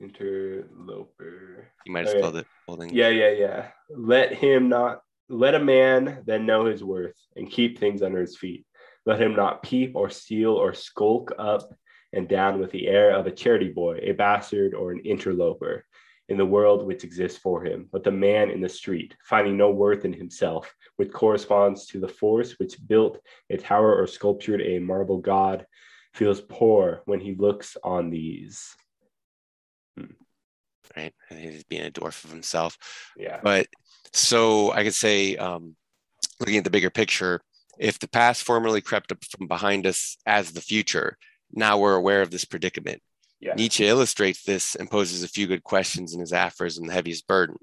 Interloper. 0.00 1.68
you 1.86 1.92
might 1.92 2.06
have 2.06 2.16
spelled 2.16 2.36
it 2.36 2.46
holding 2.66 2.90
Yeah, 2.94 3.08
yeah, 3.08 3.30
yeah. 3.30 3.68
Let 3.90 4.32
him 4.34 4.68
not 4.68 5.02
let 5.28 5.54
a 5.54 5.60
man 5.76 6.22
then 6.26 6.46
know 6.46 6.64
his 6.66 6.82
worth 6.84 7.16
and 7.36 7.50
keep 7.50 7.78
things 7.78 8.02
under 8.02 8.20
his 8.20 8.36
feet. 8.36 8.66
Let 9.06 9.20
him 9.20 9.34
not 9.34 9.62
peep 9.62 9.92
or 9.94 10.10
steal 10.10 10.52
or 10.54 10.74
skulk 10.74 11.32
up 11.38 11.72
and 12.12 12.28
down 12.28 12.58
with 12.60 12.70
the 12.72 12.86
air 12.88 13.08
of 13.18 13.26
a 13.26 13.30
charity 13.30 13.70
boy, 13.70 13.98
a 14.02 14.12
bastard, 14.12 14.74
or 14.74 14.92
an 14.92 15.00
interloper 15.00 15.84
in 16.28 16.36
the 16.36 16.44
world 16.56 16.84
which 16.86 17.04
exists 17.04 17.38
for 17.38 17.64
him, 17.64 17.88
but 17.92 18.04
the 18.04 18.10
man 18.10 18.50
in 18.50 18.60
the 18.60 18.68
street, 18.68 19.14
finding 19.24 19.56
no 19.56 19.70
worth 19.70 20.04
in 20.04 20.12
himself, 20.12 20.74
which 21.02 21.12
corresponds 21.12 21.86
to 21.86 21.98
the 21.98 22.06
force 22.08 22.58
which 22.60 22.76
built 22.86 23.18
a 23.50 23.56
tower 23.56 23.92
or 24.00 24.06
sculptured 24.06 24.60
a 24.62 24.78
marble 24.78 25.18
god, 25.18 25.66
feels 26.14 26.40
poor 26.40 27.02
when 27.06 27.18
he 27.18 27.34
looks 27.34 27.76
on 27.82 28.08
these. 28.10 28.76
right 30.96 31.12
and 31.30 31.38
he's 31.40 31.64
being 31.64 31.86
a 31.86 31.90
dwarf 31.90 32.22
of 32.24 32.30
himself 32.30 32.76
Yeah. 33.16 33.40
but 33.42 33.66
so 34.12 34.70
i 34.72 34.84
could 34.84 34.94
say 34.94 35.36
um 35.36 35.74
looking 36.38 36.58
at 36.58 36.64
the 36.64 36.70
bigger 36.70 36.90
picture 36.90 37.40
if 37.78 37.98
the 37.98 38.08
past 38.08 38.42
formerly 38.44 38.80
crept 38.80 39.10
up 39.10 39.24
from 39.24 39.48
behind 39.48 39.86
us 39.86 40.16
as 40.26 40.52
the 40.52 40.60
future, 40.60 41.16
now 41.52 41.78
we're 41.78 41.94
aware 41.94 42.20
of 42.20 42.30
this 42.30 42.44
predicament. 42.44 43.00
Yeah. 43.40 43.54
Nietzsche 43.54 43.86
illustrates 43.86 44.42
this 44.44 44.74
and 44.74 44.90
poses 44.90 45.22
a 45.22 45.28
few 45.28 45.46
good 45.46 45.64
questions 45.64 46.12
in 46.12 46.20
his 46.20 46.34
aphorism, 46.34 46.86
The 46.86 46.92
Heaviest 46.92 47.26
Burden. 47.26 47.56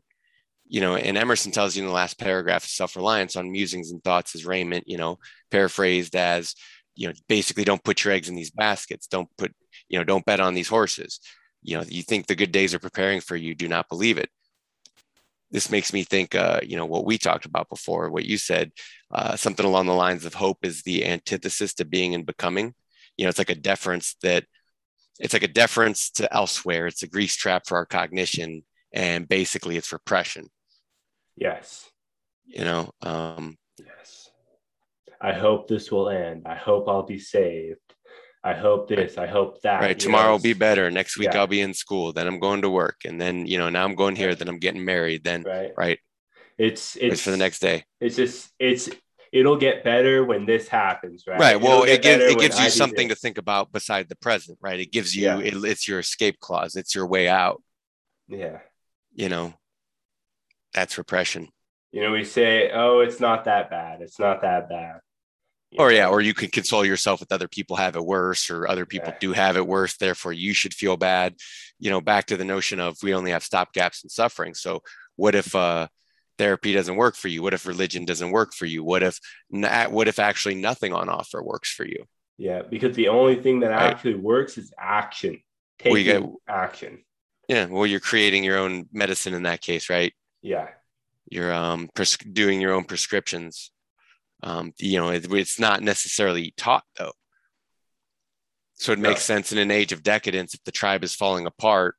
You 0.70 0.82
know, 0.82 0.96
and 0.96 1.18
Emerson 1.18 1.52
tells 1.52 1.76
you 1.76 1.82
in 1.82 1.88
the 1.88 1.94
last 1.94 2.20
paragraph 2.20 2.64
of 2.64 2.70
Self 2.70 2.96
Reliance 2.96 3.36
on 3.36 3.52
musings 3.52 3.92
and 3.92 4.04
thoughts 4.04 4.36
as 4.36 4.46
raiment, 4.46 4.84
you 4.88 4.98
know, 4.98 5.18
paraphrased 5.50 6.16
as, 6.16 6.54
you 6.96 7.08
know, 7.08 7.14
basically 7.28 7.64
don't 7.64 7.84
put 7.84 8.04
your 8.04 8.14
eggs 8.14 8.30
in 8.30 8.36
these 8.36 8.52
baskets. 8.52 9.08
Don't 9.08 9.30
put, 9.38 9.52
you 9.90 9.98
know, 9.98 10.06
don't 10.06 10.26
bet 10.26 10.40
on 10.40 10.54
these 10.54 10.68
horses. 10.68 11.20
You 11.64 11.78
know, 11.78 11.84
you 11.88 12.04
think 12.04 12.28
the 12.28 12.36
good 12.36 12.52
days 12.52 12.74
are 12.74 12.80
preparing 12.80 13.20
for 13.20 13.36
you, 13.36 13.56
do 13.56 13.68
not 13.68 13.90
believe 13.90 14.18
it. 14.20 14.30
This 15.52 15.72
makes 15.72 15.92
me 15.92 16.04
think, 16.04 16.36
uh, 16.36 16.60
you 16.64 16.78
know, 16.78 16.86
what 16.86 17.06
we 17.06 17.18
talked 17.18 17.46
about 17.46 17.70
before, 17.70 18.12
what 18.12 18.26
you 18.26 18.38
said, 18.38 18.72
uh, 19.12 19.36
something 19.36 19.66
along 19.66 19.88
the 19.88 19.94
lines 19.94 20.24
of 20.24 20.36
hope 20.36 20.60
is 20.64 20.84
the 20.84 21.06
antithesis 21.06 21.74
to 21.76 21.86
being 21.86 22.14
and 22.14 22.26
becoming. 22.26 22.76
You 23.18 23.26
know, 23.26 23.30
it's 23.30 23.40
like 23.40 23.50
a 23.50 23.56
deference 23.56 24.16
that 24.22 24.46
it's 25.20 25.34
like 25.34 25.44
a 25.44 25.48
deference 25.48 26.12
to 26.12 26.34
elsewhere. 26.34 26.86
It's 26.86 27.04
a 27.04 27.08
grease 27.08 27.36
trap 27.36 27.64
for 27.66 27.78
our 27.78 27.86
cognition, 27.86 28.64
and 28.94 29.28
basically, 29.28 29.76
it's 29.76 29.92
repression. 29.92 30.48
Yes. 31.40 31.90
You 32.46 32.66
know. 32.66 32.92
Um, 33.02 33.58
yes. 33.78 34.30
I 35.22 35.34
hope 35.34 35.68
this 35.68 35.92
will 35.92 36.10
end. 36.10 36.44
I 36.46 36.56
hope 36.56 36.88
I'll 36.88 37.04
be 37.04 37.20
saved. 37.20 37.80
I 38.44 38.54
hope 38.54 38.88
this. 38.88 39.18
I 39.18 39.28
hope 39.28 39.62
that. 39.62 39.82
Right. 39.82 40.00
Tomorrow 40.00 40.28
know, 40.28 40.32
will 40.34 40.40
be 40.40 40.54
better. 40.54 40.90
Next 40.90 41.18
week 41.18 41.30
yeah. 41.34 41.40
I'll 41.40 41.48
be 41.48 41.62
in 41.62 41.74
school. 41.74 42.14
Then 42.14 42.28
I'm 42.28 42.40
going 42.40 42.62
to 42.62 42.70
work, 42.70 43.02
and 43.06 43.20
then 43.20 43.46
you 43.46 43.58
know 43.58 43.70
now 43.70 43.84
I'm 43.84 43.96
going 43.96 44.16
here. 44.16 44.34
Then 44.36 44.48
I'm 44.48 44.60
getting 44.60 44.86
married. 44.86 45.24
Then 45.24 45.44
right. 45.44 45.72
right. 45.78 46.00
It's 46.58 46.96
It's 46.96 47.22
for 47.22 47.32
the 47.32 47.38
next 47.38 47.60
day. 47.60 47.84
It's 48.00 48.16
just 48.16 48.50
it's 48.60 48.90
it'll 49.32 49.58
get 49.58 49.84
better 49.84 50.24
when 50.24 50.46
this 50.46 50.68
happens, 50.68 51.26
right? 51.28 51.40
Right. 51.40 51.62
Well, 51.62 51.84
it 51.84 52.02
gives 52.02 52.24
it 52.24 52.40
gives 52.40 52.58
I 52.58 52.64
you 52.64 52.70
do 52.70 52.72
something 52.72 53.10
to 53.10 53.16
think 53.16 53.38
about 53.38 53.72
beside 53.72 54.08
the 54.10 54.16
present, 54.16 54.58
right? 54.62 54.80
It 54.80 54.92
gives 54.92 55.16
you 55.16 55.26
Yeah. 55.26 55.40
it, 55.40 55.54
it's 55.56 55.88
your 55.88 56.00
escape 56.00 56.40
clause. 56.40 56.76
It's 56.76 56.96
your 56.96 57.08
way 57.08 57.28
out. 57.28 57.62
Yeah. 58.28 58.60
You 59.14 59.30
know, 59.30 59.54
that's 60.74 60.98
repression. 60.98 61.48
You 61.92 62.02
know, 62.04 62.12
we 62.12 62.24
say, 62.24 62.72
"Oh, 62.72 63.00
it's 63.00 63.20
not 63.20 63.46
that 63.46 63.70
bad. 63.70 64.02
It's 64.02 64.20
not 64.20 64.42
that 64.42 64.70
bad." 64.70 65.00
You 65.72 65.80
Or 65.80 65.90
know? 65.90 65.96
yeah, 65.96 66.08
or 66.10 66.22
you 66.22 66.34
can 66.34 66.50
console 66.50 66.86
yourself 66.86 67.20
with 67.20 67.32
other 67.32 67.48
people 67.48 67.76
have 67.76 67.96
it 67.96 68.04
worse, 68.06 68.50
or 68.50 68.68
other 68.68 68.86
people 68.86 69.10
Yeah. 69.10 69.18
do 69.20 69.34
have 69.34 69.56
it 69.58 69.66
worse. 69.68 69.98
Therefore, 69.98 70.34
you 70.34 70.54
should 70.54 70.74
feel 70.74 70.98
bad. 70.98 71.36
You 71.80 71.90
know, 71.90 72.02
back 72.02 72.26
to 72.28 72.38
the 72.38 72.46
notion 72.46 72.80
of 72.80 72.98
we 73.04 73.14
only 73.14 73.32
have 73.32 73.44
stopgaps 73.44 74.04
in 74.04 74.10
suffering. 74.10 74.54
So, 74.54 74.82
what 75.16 75.36
if 75.36 75.56
uh, 75.56 75.88
therapy 76.38 76.74
doesn't 76.74 76.96
work 76.96 77.16
for 77.16 77.28
you? 77.28 77.42
What 77.44 77.54
if 77.54 77.66
religion 77.66 78.06
doesn't 78.06 78.32
work 78.32 78.54
for 78.54 78.66
you? 78.66 78.84
What 78.84 79.04
if 79.04 79.20
na- 79.50 79.90
what 79.90 80.08
if 80.08 80.20
actually 80.20 80.56
nothing 80.56 80.94
on 80.94 81.10
offer 81.10 81.42
works 81.44 81.72
for 81.72 81.86
you? 81.86 82.06
Yeah, 82.38 82.62
because 82.62 82.96
the 82.96 83.10
only 83.10 83.36
thing 83.42 83.60
that 83.62 83.70
Right. 83.72 83.82
actually 83.94 84.16
works 84.16 84.58
is 84.58 84.72
action. 84.78 85.42
Well, 85.86 85.96
Taking 85.96 86.22
get- 86.22 86.30
action. 86.48 87.04
Yeah, 87.48 87.66
well, 87.66 87.86
you're 87.86 88.00
creating 88.00 88.44
your 88.44 88.58
own 88.58 88.88
medicine 88.92 89.34
in 89.34 89.44
that 89.44 89.62
case, 89.62 89.90
right? 89.90 90.14
Yeah. 90.42 90.68
you're 91.30 91.54
um, 91.54 91.90
pres- 91.94 92.18
doing 92.18 92.62
your 92.62 92.74
own 92.74 92.86
prescriptions. 92.86 93.72
Um, 94.42 94.74
you 94.78 94.98
know, 95.00 95.10
it, 95.10 95.32
it's 95.32 95.60
not 95.60 95.84
necessarily 95.84 96.54
taught 96.58 96.84
though. 96.98 97.12
So 98.76 98.94
it 98.94 99.00
makes 99.00 99.24
sense 99.24 99.52
in 99.52 99.58
an 99.58 99.72
age 99.72 99.92
of 99.92 100.04
decadence 100.04 100.54
if 100.54 100.64
the 100.64 100.72
tribe 100.72 101.04
is 101.04 101.14
falling 101.14 101.46
apart, 101.46 101.96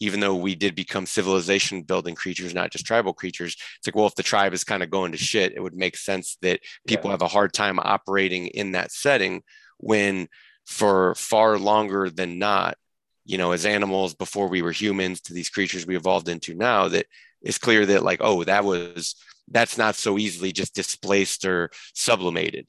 even 0.00 0.18
though 0.18 0.34
we 0.34 0.56
did 0.56 0.74
become 0.74 1.06
civilization 1.06 1.82
building 1.82 2.16
creatures, 2.16 2.52
not 2.52 2.72
just 2.72 2.84
tribal 2.84 3.12
creatures. 3.14 3.54
It's 3.78 3.86
like, 3.86 3.94
well, 3.94 4.08
if 4.08 4.16
the 4.16 4.24
tribe 4.24 4.52
is 4.52 4.64
kind 4.64 4.82
of 4.82 4.90
going 4.90 5.12
to 5.12 5.18
shit, 5.18 5.52
it 5.54 5.60
would 5.60 5.76
make 5.76 5.96
sense 5.96 6.36
that 6.42 6.58
people 6.88 7.08
Yeah. 7.08 7.12
have 7.12 7.22
a 7.22 7.28
hard 7.28 7.52
time 7.52 7.78
operating 7.78 8.48
in 8.48 8.72
that 8.72 8.90
setting 8.90 9.42
when 9.78 10.26
for 10.66 11.14
far 11.14 11.56
longer 11.58 12.10
than 12.10 12.40
not, 12.40 12.76
you 13.24 13.38
know, 13.38 13.52
as 13.52 13.64
animals 13.64 14.14
before 14.14 14.48
we 14.48 14.60
were 14.62 14.72
humans 14.72 15.20
to 15.20 15.32
these 15.34 15.50
creatures 15.50 15.86
we 15.86 15.96
evolved 15.96 16.28
into 16.28 16.54
now, 16.56 16.88
that 16.88 17.06
it's 17.44 17.58
clear 17.58 17.86
that 17.86 18.02
like, 18.02 18.20
oh, 18.22 18.42
that 18.44 18.64
was 18.64 19.14
that's 19.48 19.76
not 19.76 19.94
so 19.94 20.18
easily 20.18 20.52
just 20.52 20.74
displaced 20.74 21.44
or 21.44 21.70
sublimated. 21.94 22.68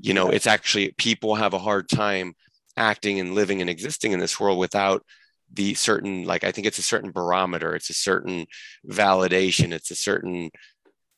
You 0.00 0.12
know, 0.14 0.30
it's 0.30 0.46
actually 0.46 0.92
people 0.98 1.36
have 1.36 1.54
a 1.54 1.58
hard 1.58 1.88
time 1.88 2.34
acting 2.76 3.20
and 3.20 3.34
living 3.34 3.60
and 3.60 3.70
existing 3.70 4.12
in 4.12 4.20
this 4.20 4.40
world 4.40 4.58
without 4.58 5.04
the 5.52 5.74
certain 5.74 6.24
like 6.24 6.44
i 6.44 6.52
think 6.52 6.66
it's 6.66 6.78
a 6.78 6.82
certain 6.82 7.10
barometer 7.10 7.74
it's 7.74 7.90
a 7.90 7.94
certain 7.94 8.46
validation 8.88 9.72
it's 9.72 9.90
a 9.90 9.96
certain 9.96 10.50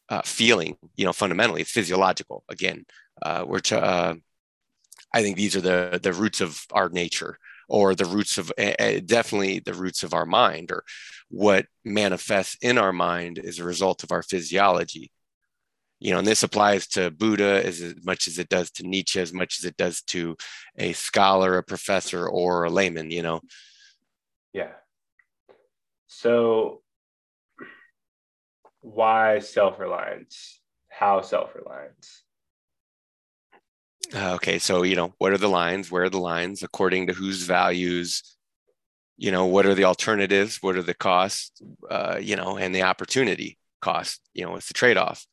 uh, 0.09 0.23
feeling 0.23 0.77
you 0.97 1.05
know 1.05 1.13
fundamentally 1.13 1.61
it's 1.61 1.71
physiological. 1.71 2.43
Again 2.49 2.85
uh, 3.23 3.45
we're 3.47 3.61
to, 3.61 3.83
uh, 3.83 4.15
i 5.15 5.23
think 5.23 5.37
these 5.37 5.55
are 5.55 5.61
the 5.61 6.01
the 6.03 6.13
roots 6.13 6.41
of 6.41 6.67
our 6.73 6.89
nature 6.89 7.39
or 7.69 7.95
the 7.95 8.05
roots 8.05 8.39
of 8.39 8.53
uh, 8.59 9.01
definitely 9.05 9.61
the 9.61 9.75
roots 9.75 10.03
of 10.03 10.15
our 10.15 10.27
mind 10.27 10.71
or 10.71 10.85
what 11.29 11.67
manifests 11.85 12.57
in 12.61 12.79
our 12.79 12.93
mind 12.93 13.39
is 13.39 13.59
a 13.59 13.65
result 13.65 14.03
of 14.03 14.13
our 14.13 14.23
physiology 14.23 15.11
you 15.99 16.13
know 16.13 16.19
and 16.19 16.27
this 16.27 16.43
applies 16.43 16.87
to 16.87 17.11
buddha 17.11 17.65
as 17.65 17.95
much 18.03 18.27
as 18.27 18.39
it 18.39 18.49
does 18.49 18.71
to 18.71 18.87
nietzsche 18.87 19.21
as 19.21 19.33
much 19.33 19.59
as 19.59 19.65
it 19.65 19.77
does 19.77 20.03
to 20.03 20.37
a 20.77 20.93
scholar 20.93 21.59
a 21.59 21.63
professor 21.63 22.29
or 22.29 22.65
a 22.65 22.71
layman 22.71 23.11
you 23.11 23.23
know 23.23 23.41
Yeah. 24.53 24.73
So 26.07 26.83
why 28.81 29.39
self-reliance? 29.39 30.61
How 30.89 31.23
self-reliance? 31.23 32.25
Uh, 34.15 34.35
okay 34.35 34.59
so 34.59 34.83
you 34.83 34.95
know 34.95 35.15
what 35.19 35.33
are 35.33 35.39
the 35.39 35.49
lines? 35.49 35.91
Where 35.91 36.05
are 36.05 36.11
the 36.11 36.19
lines 36.19 36.63
according 36.63 37.07
to 37.07 37.13
whose 37.13 37.45
values? 37.45 38.23
You 39.17 39.31
know 39.31 39.47
what 39.47 39.67
are 39.67 39.75
the 39.75 39.85
alternatives? 39.85 40.59
What 40.63 40.77
are 40.77 40.83
the 40.83 40.95
costs? 40.95 41.63
Uh, 41.91 42.19
you 42.21 42.37
know 42.37 42.57
and 42.59 42.75
the 42.75 42.83
opportunity 42.83 43.59
cost 43.81 44.21
you 44.35 44.45
know 44.45 44.57
it's 44.57 44.69
the 44.69 44.75
trade-off. 44.75 45.27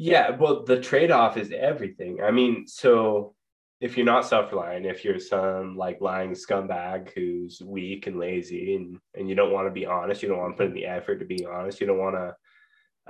Yeah, 0.00 0.30
well, 0.30 0.62
the 0.64 0.80
trade-off 0.80 1.36
is 1.36 1.50
everything. 1.50 2.22
I 2.22 2.30
mean, 2.30 2.68
so 2.68 3.34
if 3.80 3.96
you're 3.96 4.06
not 4.06 4.24
self-reliant, 4.24 4.86
if 4.86 5.04
you're 5.04 5.18
some 5.18 5.76
like 5.76 6.00
lying 6.00 6.30
scumbag 6.32 7.10
who's 7.14 7.60
weak 7.64 8.06
and 8.06 8.18
lazy 8.18 8.76
and 8.76 8.98
and 9.14 9.28
you 9.28 9.34
don't 9.34 9.52
want 9.52 9.66
to 9.66 9.72
be 9.72 9.86
honest, 9.86 10.22
you 10.22 10.28
don't 10.28 10.38
want 10.38 10.56
to 10.56 10.62
put 10.62 10.68
in 10.68 10.74
the 10.74 10.86
effort 10.86 11.18
to 11.18 11.24
be 11.24 11.44
honest, 11.44 11.80
you 11.80 11.86
don't 11.86 11.98
want 11.98 12.14
to 12.16 12.34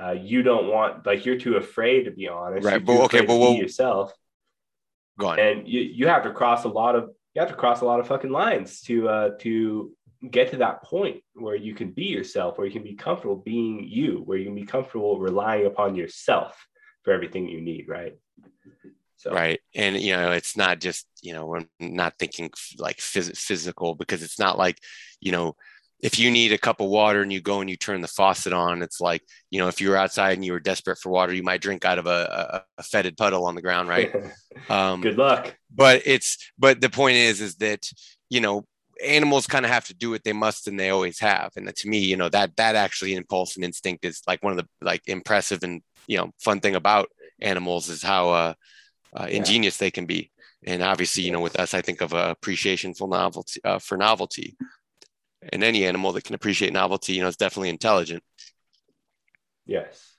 uh, 0.03 0.13
you 0.13 0.43
don't 0.43 0.69
want 0.69 1.05
like 1.07 1.27
you're 1.27 1.39
too 1.39 1.57
afraid 1.57 2.05
to 2.05 2.11
be 2.11 2.29
honest. 2.29 2.65
Right, 2.65 2.75
You're 2.75 2.81
but 2.99 3.05
okay, 3.07 3.27
but 3.27 3.37
what- 3.37 3.57
yourself. 3.59 4.13
go 5.19 5.27
on 5.29 5.39
and 5.41 5.69
you 5.69 5.81
you 5.81 6.07
have 6.07 6.23
to 6.23 6.33
cross 6.33 6.65
a 6.65 6.69
lot 6.69 6.95
of 6.95 7.11
you 7.35 7.41
have 7.41 7.49
to 7.51 7.57
cross 7.57 7.81
a 7.81 7.85
lot 7.85 7.99
of 8.01 8.07
fucking 8.07 8.31
lines 8.31 8.81
to 8.83 9.09
uh 9.09 9.31
to 9.41 9.93
get 10.31 10.51
to 10.51 10.57
that 10.59 10.83
point 10.83 11.23
where 11.35 11.55
you 11.57 11.75
can 11.75 11.91
be 11.93 12.05
yourself 12.05 12.59
where 12.59 12.67
you 12.67 12.73
can 12.73 12.83
be 12.83 12.95
comfortable 12.95 13.37
being 13.37 13.87
you 13.89 14.23
where 14.27 14.39
you 14.39 14.45
can 14.45 14.55
be 14.55 14.65
comfortable 14.65 15.19
relying 15.21 15.67
upon 15.67 15.95
yourself 15.95 16.67
for 17.05 17.13
everything 17.13 17.49
you 17.49 17.61
need 17.61 17.87
right 17.89 18.15
so 19.17 19.33
right 19.33 19.61
and 19.75 19.97
you 20.01 20.13
know 20.13 20.33
it's 20.33 20.57
not 20.57 20.81
just 20.81 21.07
you 21.23 21.33
know 21.33 21.47
we're 21.47 21.65
not 21.81 22.15
thinking 22.19 22.51
like 22.79 22.99
phys- 22.99 23.37
physical 23.37 23.95
because 23.95 24.23
it's 24.23 24.39
not 24.39 24.59
like 24.59 24.79
you 25.21 25.31
know 25.33 25.55
if 26.01 26.19
you 26.19 26.31
need 26.31 26.53
a 26.53 26.59
cup 26.59 26.81
of 26.81 26.89
water 26.89 27.23
and 27.23 27.33
you 27.33 27.41
go 27.41 27.61
and 27.61 27.69
you 27.69 27.77
turn 27.77 28.01
the 28.01 28.09
faucet 28.09 28.53
on 28.53 28.83
it's 28.83 29.01
like 29.01 29.23
you 29.51 29.59
know 29.59 29.69
if 29.69 29.81
you 29.81 29.89
were 29.91 29.97
outside 29.97 30.33
and 30.35 30.45
you 30.45 30.53
were 30.53 30.61
desperate 30.61 30.99
for 30.99 31.11
water 31.11 31.33
you 31.35 31.43
might 31.43 31.61
drink 31.61 31.85
out 31.85 31.99
of 31.99 32.07
a, 32.07 32.63
a, 32.79 32.81
a 32.81 32.83
fetid 32.83 33.17
puddle 33.17 33.45
on 33.47 33.55
the 33.55 33.63
ground 33.63 33.89
right? 33.89 34.11
Um 34.71 35.01
good 35.01 35.17
luck. 35.17 35.57
but 35.75 36.03
it's 36.05 36.37
but 36.59 36.81
the 36.81 36.91
point 36.91 37.17
is 37.17 37.41
is 37.41 37.55
that 37.57 37.91
you 38.29 38.41
know 38.41 38.67
animals 39.05 39.47
kind 39.47 39.65
of 39.65 39.71
have 39.71 39.87
to 39.87 39.95
do 39.95 40.11
what 40.11 40.25
they 40.25 40.33
must 40.33 40.67
and 40.69 40.79
they 40.79 40.91
always 40.91 41.21
have. 41.21 41.53
And 41.57 41.75
to 41.75 41.89
me 41.89 41.99
you 42.01 42.17
know 42.17 42.29
that 42.29 42.55
that 42.57 42.75
actually 42.77 43.15
impulse 43.15 43.57
and 43.57 43.65
instinct 43.65 44.05
is 44.05 44.21
like 44.27 44.43
one 44.43 44.53
of 44.53 44.59
the 44.59 44.67
like 44.83 45.03
impressive 45.07 45.63
and 45.63 45.81
you 46.07 46.19
know 46.19 46.31
fun 46.39 46.61
thing 46.61 46.75
about 46.75 47.09
animals 47.41 47.89
is 47.89 48.03
how 48.03 48.31
uh, 48.31 48.55
uh 49.19 49.27
Yeah. 49.31 49.39
ingenious 49.39 49.79
they 49.79 49.91
can 49.91 50.07
be. 50.07 50.31
And 50.67 50.83
obviously 50.83 51.23
you 51.23 51.33
know 51.33 51.41
with 51.41 51.59
us 51.59 51.73
i 51.73 51.81
think 51.81 52.01
of 52.03 52.13
uh, 52.13 52.29
appreciation 52.37 52.93
for 52.95 53.09
novelty 53.09 53.61
uh, 53.65 53.79
for 53.79 53.97
novelty 53.97 54.57
and 55.53 55.63
any 55.63 55.85
animal 55.85 56.13
that 56.13 56.25
can 56.25 56.35
appreciate 56.35 56.73
novelty 56.73 57.13
you 57.13 57.23
know 57.23 57.29
is 57.29 57.37
definitely 57.37 57.69
intelligent. 57.69 58.23
Yes. 59.67 60.17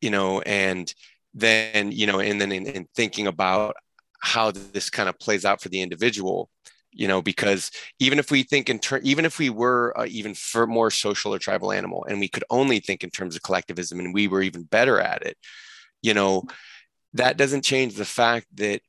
You 0.00 0.10
know, 0.10 0.40
and 0.42 0.92
then, 1.34 1.92
you 1.92 2.06
know, 2.06 2.20
and 2.20 2.40
then 2.40 2.52
in, 2.52 2.66
in 2.66 2.86
thinking 2.94 3.26
about 3.26 3.74
how 4.20 4.50
this 4.50 4.90
kind 4.90 5.08
of 5.08 5.18
plays 5.18 5.44
out 5.44 5.60
for 5.60 5.68
the 5.70 5.80
individual, 5.80 6.50
you 6.92 7.08
know, 7.08 7.22
because 7.22 7.70
even 7.98 8.18
if 8.18 8.30
we 8.30 8.42
think 8.42 8.68
in 8.68 8.78
turn, 8.78 9.00
even 9.04 9.24
if 9.24 9.38
we 9.38 9.50
were 9.50 9.98
uh, 9.98 10.06
even 10.08 10.34
for 10.34 10.66
more 10.66 10.90
social 10.90 11.34
or 11.34 11.38
tribal 11.38 11.72
animal 11.72 12.04
and 12.08 12.20
we 12.20 12.28
could 12.28 12.44
only 12.50 12.80
think 12.80 13.02
in 13.02 13.10
terms 13.10 13.34
of 13.36 13.42
collectivism 13.42 13.98
and 13.98 14.12
we 14.14 14.28
were 14.28 14.42
even 14.42 14.62
better 14.64 15.00
at 15.00 15.22
it, 15.22 15.36
you 16.02 16.14
know, 16.14 16.44
that 17.14 17.36
doesn't 17.36 17.64
change 17.64 17.94
the 17.94 18.04
fact 18.04 18.46
that 18.54 18.82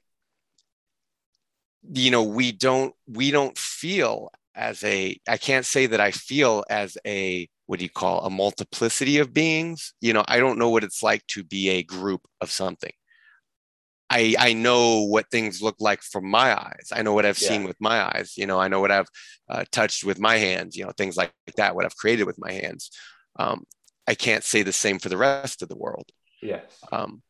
you 1.89 2.11
know 2.11 2.23
we 2.23 2.51
don't 2.51 2.93
we 3.07 3.31
don't 3.31 3.57
feel 3.57 4.31
as 4.55 4.83
a 4.83 5.17
i 5.27 5.37
can't 5.37 5.65
say 5.65 5.85
that 5.85 5.99
i 5.99 6.11
feel 6.11 6.63
as 6.69 6.97
a 7.05 7.47
what 7.65 7.79
do 7.79 7.85
you 7.85 7.89
call 7.89 8.25
a 8.25 8.29
multiplicity 8.29 9.19
of 9.19 9.33
beings. 9.33 9.93
You 10.01 10.13
know 10.13 10.23
i 10.27 10.39
don't 10.39 10.59
know 10.59 10.69
what 10.69 10.83
it's 10.83 11.01
like 11.01 11.25
to 11.27 11.43
be 11.43 11.69
a 11.69 11.83
group 11.83 12.21
of 12.41 12.51
something. 12.51 12.91
I 14.09 14.35
i 14.37 14.53
know 14.53 15.03
what 15.03 15.31
things 15.31 15.61
look 15.61 15.77
like 15.79 16.01
from 16.01 16.29
my 16.29 16.53
eyes. 16.53 16.89
I 16.91 17.01
know 17.01 17.13
what 17.13 17.25
i've 17.25 17.41
yeah. 17.41 17.47
seen 17.47 17.63
with 17.63 17.77
my 17.79 18.03
eyes. 18.13 18.33
You 18.35 18.45
know 18.45 18.59
i 18.59 18.67
know 18.67 18.81
what 18.81 18.91
i've 18.91 19.07
uh, 19.49 19.63
touched 19.71 20.03
with 20.03 20.19
my 20.19 20.37
hands 20.37 20.75
you 20.75 20.85
know 20.85 20.91
things 20.97 21.17
like 21.17 21.31
that 21.57 21.75
what 21.75 21.85
i've 21.85 21.95
created 21.95 22.25
with 22.25 22.39
my 22.39 22.51
hands. 22.51 22.91
Um, 23.39 23.63
i 24.05 24.15
can't 24.15 24.43
say 24.43 24.63
the 24.63 24.73
same 24.73 24.99
for 24.99 25.09
the 25.09 25.17
rest 25.17 25.61
of 25.61 25.69
the 25.69 25.77
world. 25.77 26.09
Yes. 26.41 26.65
Um, 26.91 27.21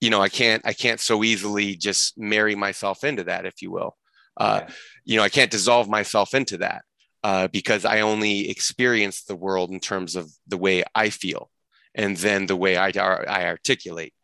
you 0.00 0.10
know 0.10 0.20
i 0.20 0.28
can't 0.28 0.62
i 0.66 0.72
can't 0.72 1.00
so 1.00 1.22
easily 1.22 1.76
just 1.76 2.18
marry 2.18 2.54
myself 2.54 3.04
into 3.04 3.24
that 3.24 3.46
if 3.46 3.62
you 3.62 3.70
will. 3.70 3.96
Uh, 4.36 4.60
yeah. 4.62 4.74
you 5.04 5.16
know 5.16 5.22
i 5.22 5.28
can't 5.28 5.50
dissolve 5.50 5.88
myself 5.88 6.34
into 6.34 6.58
that 6.58 6.82
uh, 7.24 7.48
because 7.48 7.84
i 7.84 8.00
only 8.00 8.48
experience 8.48 9.24
the 9.24 9.36
world 9.36 9.70
in 9.70 9.80
terms 9.80 10.16
of 10.16 10.30
the 10.46 10.56
way 10.56 10.82
i 10.94 11.10
feel 11.10 11.50
and 11.94 12.16
then 12.18 12.46
the 12.46 12.56
way 12.56 12.76
i, 12.76 12.88
I 12.88 13.46
articulate. 13.46 14.14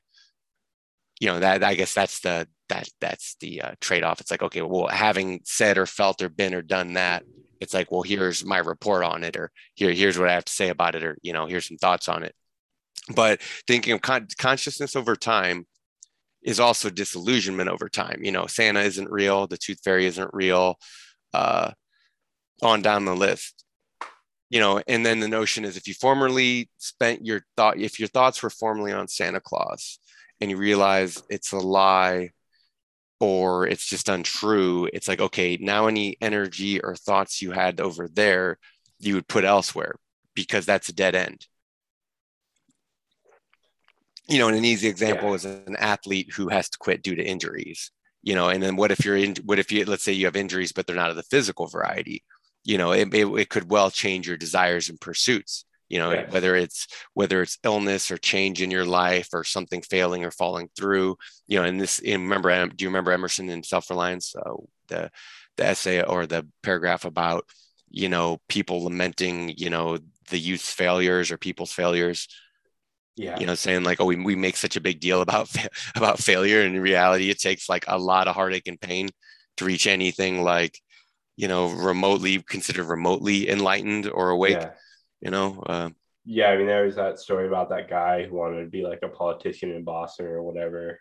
You 1.21 1.29
know 1.29 1.41
that 1.41 1.65
i 1.65 1.75
guess 1.75 1.95
that's 1.95 2.21
the 2.21 2.47
that 2.69 2.89
that's 3.01 3.37
the 3.41 3.63
uh, 3.63 3.73
trade-off. 3.81 4.21
It's 4.21 4.31
like 4.31 4.43
okay 4.43 4.63
well 4.63 4.89
having 4.89 5.41
said 5.45 5.79
or 5.79 5.87
felt 5.87 6.23
or 6.23 6.29
been 6.29 6.55
or 6.55 6.63
done 6.63 6.95
that 6.95 7.25
it's 7.61 7.75
like 7.75 7.91
well 7.91 8.03
here's 8.03 8.45
my 8.45 8.59
report 8.59 9.05
on 9.05 9.25
it 9.25 9.37
or 9.37 9.51
here 9.75 9.93
here's 9.93 10.19
what 10.19 10.29
i 10.29 10.35
have 10.35 10.45
to 10.45 10.53
say 10.53 10.69
about 10.69 10.95
it 10.95 11.03
or 11.03 11.17
you 11.23 11.33
know 11.33 11.47
here's 11.47 11.67
some 11.67 11.79
thoughts 11.79 12.09
on 12.09 12.23
it 12.23 12.35
but 13.15 13.41
thinking 13.67 13.93
of 13.93 14.03
con- 14.03 14.29
consciousness 14.39 14.97
over 14.97 15.15
time 15.15 15.67
is 16.43 16.61
also 16.61 16.91
disillusionment 16.91 17.69
over 17.69 17.89
time. 17.89 18.21
You 18.23 18.33
know, 18.33 18.47
Santa 18.47 18.81
isn't 18.81 19.11
real, 19.11 19.47
the 19.47 19.59
tooth 19.59 19.81
fairy 19.85 20.07
isn't 20.07 20.31
real, 20.33 20.79
uh, 21.35 21.73
on 22.63 22.83
down 22.83 23.05
the 23.05 23.17
list. 23.17 23.65
You 24.49 24.61
know, 24.61 24.81
and 24.87 25.05
then 25.05 25.19
the 25.19 25.29
notion 25.29 25.65
is 25.65 25.77
if 25.77 25.89
you 25.89 25.95
formerly 25.95 26.71
spent 26.79 27.27
your 27.27 27.43
thought, 27.57 27.79
if 27.79 27.99
your 27.99 28.09
thoughts 28.09 28.43
were 28.43 28.51
formerly 28.51 28.93
on 28.93 29.09
Santa 29.09 29.41
Claus 29.41 29.99
and 30.41 30.51
you 30.51 30.57
realize 30.57 31.21
it's 31.29 31.53
a 31.53 31.59
lie 31.59 32.31
or 33.19 33.67
it's 33.67 33.87
just 33.89 34.09
untrue, 34.09 34.89
it's 34.93 35.09
like, 35.09 35.21
okay, 35.21 35.59
now 35.61 35.89
any 35.89 36.17
energy 36.21 36.81
or 36.81 36.95
thoughts 36.95 37.43
you 37.43 37.51
had 37.51 37.81
over 37.81 38.09
there, 38.09 38.59
you 39.01 39.15
would 39.15 39.27
put 39.27 39.45
elsewhere 39.45 39.97
because 40.35 40.65
that's 40.65 40.89
a 40.89 40.95
dead 40.95 41.17
end 41.17 41.47
you 44.29 44.39
know, 44.39 44.49
and 44.49 44.57
an 44.57 44.65
easy 44.65 44.89
example 44.89 45.29
yeah. 45.31 45.35
is 45.35 45.45
an 45.45 45.77
athlete 45.79 46.33
who 46.35 46.49
has 46.49 46.69
to 46.69 46.79
quit 46.79 47.03
due 47.03 47.15
to 47.15 47.25
injuries, 47.25 47.91
you 48.23 48.35
know, 48.35 48.49
and 48.49 48.63
then 48.63 48.77
what 48.77 48.91
if 48.91 49.05
you're 49.05 49.17
in, 49.17 49.37
what 49.45 49.59
if 49.59 49.71
you, 49.71 49.85
let's 49.85 50.03
say 50.03 50.13
you 50.13 50.27
have 50.27 50.37
injuries, 50.37 50.73
but 50.73 50.87
they're 50.87 50.97
not 50.97 51.11
of 51.11 51.17
the 51.17 51.23
physical 51.23 51.67
variety, 51.67 52.25
you 52.65 52.79
know, 52.79 52.93
it, 52.93 53.13
it, 53.15 53.27
it 53.27 53.49
could 53.49 53.71
well 53.71 53.91
change 53.91 54.27
your 54.27 54.37
desires 54.37 54.89
and 54.89 55.01
pursuits, 55.01 55.65
you 55.89 56.01
know, 56.01 56.11
yes. 56.11 56.33
whether 56.33 56.57
it's, 56.57 56.89
whether 57.15 57.41
it's 57.41 57.59
illness 57.63 58.11
or 58.11 58.19
change 58.19 58.61
in 58.61 58.73
your 58.73 58.85
life 58.85 59.29
or 59.33 59.45
something 59.45 59.83
failing 59.83 60.25
or 60.25 60.33
falling 60.33 60.69
through, 60.77 61.17
you 61.47 61.59
know, 61.59 61.65
and 61.65 61.81
this, 61.81 62.01
and 62.01 62.23
remember, 62.25 62.67
do 62.67 62.85
you 62.85 62.89
remember 62.89 63.13
Emerson 63.13 63.49
in 63.49 63.63
Self-Reliance, 63.63 64.35
uh, 64.35 64.55
the, 64.89 65.11
the 65.57 65.65
essay 65.65 66.03
or 66.03 66.27
the 66.27 66.47
paragraph 66.63 67.05
about, 67.05 67.45
you 67.89 68.09
know, 68.09 68.41
people 68.49 68.83
lamenting, 68.83 69.55
you 69.57 69.71
know, 69.71 69.99
the 70.29 70.39
youth's 70.39 70.73
failures 70.73 71.31
or 71.31 71.39
people's 71.39 71.73
failures, 71.73 72.27
yeah 73.17 73.39
you 73.39 73.47
know 73.47 73.55
saying 73.55 73.83
like 73.83 74.01
oh 74.01 74.05
we, 74.05 74.17
we 74.17 74.37
make 74.37 74.57
such 74.57 74.77
a 74.77 74.81
big 74.81 75.01
deal 75.01 75.23
about 75.23 75.51
about 75.97 76.19
failure 76.19 76.63
and 76.63 76.77
in 76.77 76.83
reality 76.83 77.31
it 77.31 77.39
takes 77.39 77.69
like 77.69 77.85
a 77.89 77.99
lot 77.99 78.29
of 78.29 78.35
heartache 78.35 78.69
and 78.69 78.81
pain 78.81 79.09
to 79.57 79.65
reach 79.65 79.87
anything 79.87 80.43
like 80.43 80.79
you 81.37 81.49
know 81.49 81.69
remotely 81.69 82.43
considered 82.43 82.85
remotely 82.85 83.49
enlightened 83.49 84.09
or 84.09 84.31
awake 84.31 84.59
yeah. 84.59 84.71
you 85.21 85.31
know 85.31 85.63
uh, 85.67 85.91
yeah 86.25 86.49
i 86.49 86.57
mean 86.57 86.67
there 86.67 86.85
was 86.85 86.97
that 86.97 87.19
story 87.19 87.47
about 87.47 87.71
that 87.71 87.89
guy 87.89 88.25
who 88.25 88.37
wanted 88.37 88.63
to 88.63 88.71
be 88.71 88.83
like 88.83 89.01
a 89.03 89.09
politician 89.09 89.73
in 89.73 89.83
boston 89.83 90.27
or 90.27 90.43
whatever 90.43 91.01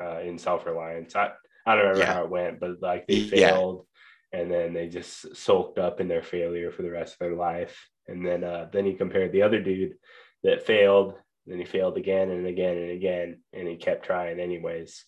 uh, 0.00 0.20
in 0.20 0.38
self-reliance 0.38 1.14
i 1.14 1.30
i 1.66 1.74
don't 1.74 1.84
remember 1.84 2.00
yeah. 2.00 2.14
how 2.14 2.24
it 2.24 2.30
went 2.30 2.60
but 2.60 2.80
like 2.80 3.06
they 3.06 3.20
failed 3.20 3.84
yeah. 4.32 4.40
and 4.40 4.50
then 4.50 4.72
they 4.72 4.88
just 4.88 5.36
sulked 5.36 5.78
up 5.78 6.00
in 6.00 6.08
their 6.08 6.22
failure 6.22 6.70
for 6.70 6.82
the 6.82 6.90
rest 6.90 7.14
of 7.14 7.18
their 7.18 7.34
life 7.34 7.88
and 8.08 8.26
then 8.26 8.42
uh, 8.42 8.68
then 8.72 8.86
he 8.86 8.94
compared 8.94 9.32
the 9.32 9.42
other 9.42 9.60
dude 9.62 9.94
that 10.42 10.66
failed 10.66 11.14
then 11.46 11.58
he 11.58 11.64
failed 11.64 11.96
again 11.96 12.30
and 12.30 12.46
again 12.46 12.76
and 12.76 12.90
again, 12.90 13.40
and 13.52 13.68
he 13.68 13.76
kept 13.76 14.04
trying 14.04 14.38
anyways, 14.38 15.04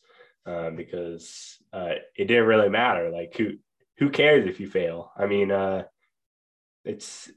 um, 0.46 0.76
because 0.76 1.58
uh, 1.72 1.94
it 2.16 2.26
didn't 2.26 2.46
really 2.46 2.68
matter. 2.68 3.10
Like 3.10 3.36
who 3.36 3.52
who 3.98 4.10
cares 4.10 4.46
if 4.46 4.60
you 4.60 4.68
fail? 4.68 5.12
I 5.16 5.26
mean, 5.26 5.50
uh, 5.50 5.84
it's 6.84 7.30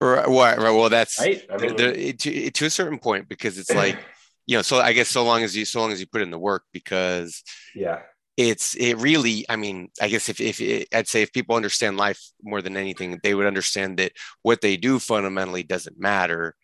right. 0.00 0.26
right 0.28 0.58
well, 0.58 0.90
that's 0.90 1.18
right. 1.18 1.42
I 1.50 1.56
mean, 1.56 1.76
the, 1.76 2.12
to, 2.12 2.50
to 2.50 2.66
a 2.66 2.70
certain 2.70 2.98
point 2.98 3.28
because 3.28 3.58
it's 3.58 3.74
like 3.74 3.98
you 4.46 4.56
know. 4.56 4.62
So 4.62 4.78
I 4.78 4.92
guess 4.92 5.08
so 5.08 5.24
long 5.24 5.42
as 5.42 5.56
you 5.56 5.64
so 5.64 5.80
long 5.80 5.92
as 5.92 6.00
you 6.00 6.06
put 6.06 6.22
in 6.22 6.30
the 6.30 6.38
work, 6.38 6.64
because 6.72 7.42
yeah, 7.74 8.00
it's 8.36 8.74
it 8.74 8.94
really 8.94 9.46
i 9.48 9.54
mean 9.54 9.88
i 10.00 10.08
guess 10.08 10.28
if, 10.28 10.40
if 10.40 10.60
it, 10.60 10.88
i'd 10.92 11.06
say 11.06 11.22
if 11.22 11.32
people 11.32 11.54
understand 11.54 11.96
life 11.96 12.20
more 12.42 12.60
than 12.60 12.76
anything 12.76 13.18
they 13.22 13.34
would 13.34 13.46
understand 13.46 13.96
that 13.96 14.12
what 14.42 14.60
they 14.60 14.76
do 14.76 14.98
fundamentally 14.98 15.62
doesn't 15.62 16.00
matter 16.00 16.54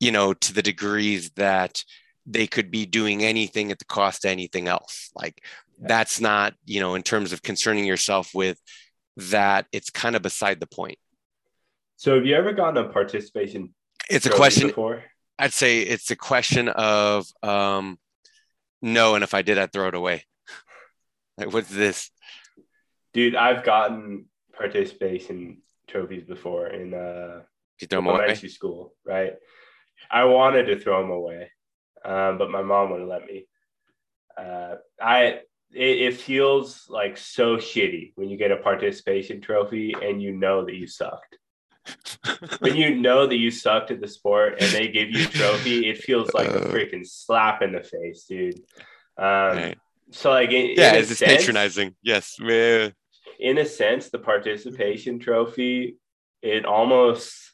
you 0.00 0.12
know, 0.12 0.32
to 0.32 0.52
the 0.52 0.62
degrees 0.62 1.30
that 1.36 1.82
they 2.26 2.46
could 2.46 2.70
be 2.70 2.84
doing 2.86 3.24
anything 3.24 3.72
at 3.72 3.78
the 3.78 3.84
cost 3.84 4.24
of 4.24 4.30
anything 4.30 4.68
else. 4.68 5.10
Like 5.14 5.42
that's 5.80 6.20
not, 6.20 6.54
you 6.64 6.80
know, 6.80 6.94
in 6.94 7.02
terms 7.02 7.32
of 7.32 7.42
concerning 7.42 7.84
yourself 7.84 8.34
with 8.34 8.60
that, 9.16 9.66
it's 9.72 9.90
kind 9.90 10.14
of 10.14 10.22
beside 10.22 10.60
the 10.60 10.66
point. 10.66 10.98
So 11.96 12.14
have 12.14 12.26
you 12.26 12.36
ever 12.36 12.52
gotten 12.52 12.84
a 12.84 12.88
participation? 12.88 13.74
It's 14.08 14.26
a 14.26 14.30
question 14.30 14.68
before. 14.68 15.02
I'd 15.38 15.52
say 15.52 15.80
it's 15.80 16.10
a 16.10 16.16
question 16.16 16.68
of 16.68 17.26
um 17.42 17.98
no, 18.80 19.16
and 19.16 19.24
if 19.24 19.34
I 19.34 19.42
did, 19.42 19.58
I'd 19.58 19.72
throw 19.72 19.88
it 19.88 19.94
away. 19.94 20.24
like 21.38 21.52
what's 21.52 21.68
this? 21.68 22.10
Dude, 23.12 23.34
I've 23.34 23.64
gotten 23.64 24.26
participation 24.52 25.62
trophies 25.88 26.24
before 26.24 26.68
in 26.68 26.94
uh 26.94 27.42
you 27.80 27.86
throw 27.86 28.00
them 28.00 28.08
away? 28.08 28.34
school, 28.34 28.94
right? 29.04 29.34
I 30.10 30.24
wanted 30.24 30.64
to 30.66 30.78
throw 30.78 31.02
them 31.02 31.10
away, 31.10 31.50
um, 32.04 32.38
but 32.38 32.50
my 32.50 32.62
mom 32.62 32.90
wouldn't 32.90 33.08
let 33.08 33.26
me. 33.26 33.46
Uh, 34.36 34.76
I 35.00 35.40
it, 35.72 35.98
it, 35.98 36.16
feels 36.16 36.86
like 36.88 37.18
so 37.18 37.56
shitty 37.56 38.12
when 38.14 38.28
you 38.28 38.36
get 38.36 38.52
a 38.52 38.56
participation 38.56 39.40
trophy 39.40 39.94
and 40.00 40.22
you 40.22 40.32
know 40.32 40.64
that 40.64 40.74
you 40.74 40.86
sucked. 40.86 41.38
when 42.60 42.76
you 42.76 42.94
know 42.94 43.26
that 43.26 43.36
you 43.36 43.50
sucked 43.50 43.90
at 43.90 44.00
the 44.00 44.06
sport 44.06 44.60
and 44.60 44.70
they 44.70 44.88
give 44.88 45.10
you 45.10 45.24
a 45.24 45.30
trophy, 45.30 45.88
it 45.88 45.98
feels 45.98 46.32
like 46.34 46.48
a 46.48 46.68
uh. 46.68 46.72
freaking 46.72 47.06
slap 47.06 47.62
in 47.62 47.72
the 47.72 47.82
face, 47.82 48.24
dude. 48.24 48.60
Um, 49.16 49.24
right. 49.56 49.78
So 50.10 50.30
like, 50.30 50.50
in, 50.50 50.74
yeah, 50.76 50.94
in 50.94 51.00
it's 51.00 51.18
sense, 51.18 51.38
patronizing. 51.38 51.94
Yes, 52.02 52.36
in 52.40 53.58
a 53.58 53.66
sense, 53.66 54.08
the 54.10 54.18
participation 54.18 55.18
trophy 55.18 55.98
it 56.42 56.64
almost 56.64 57.47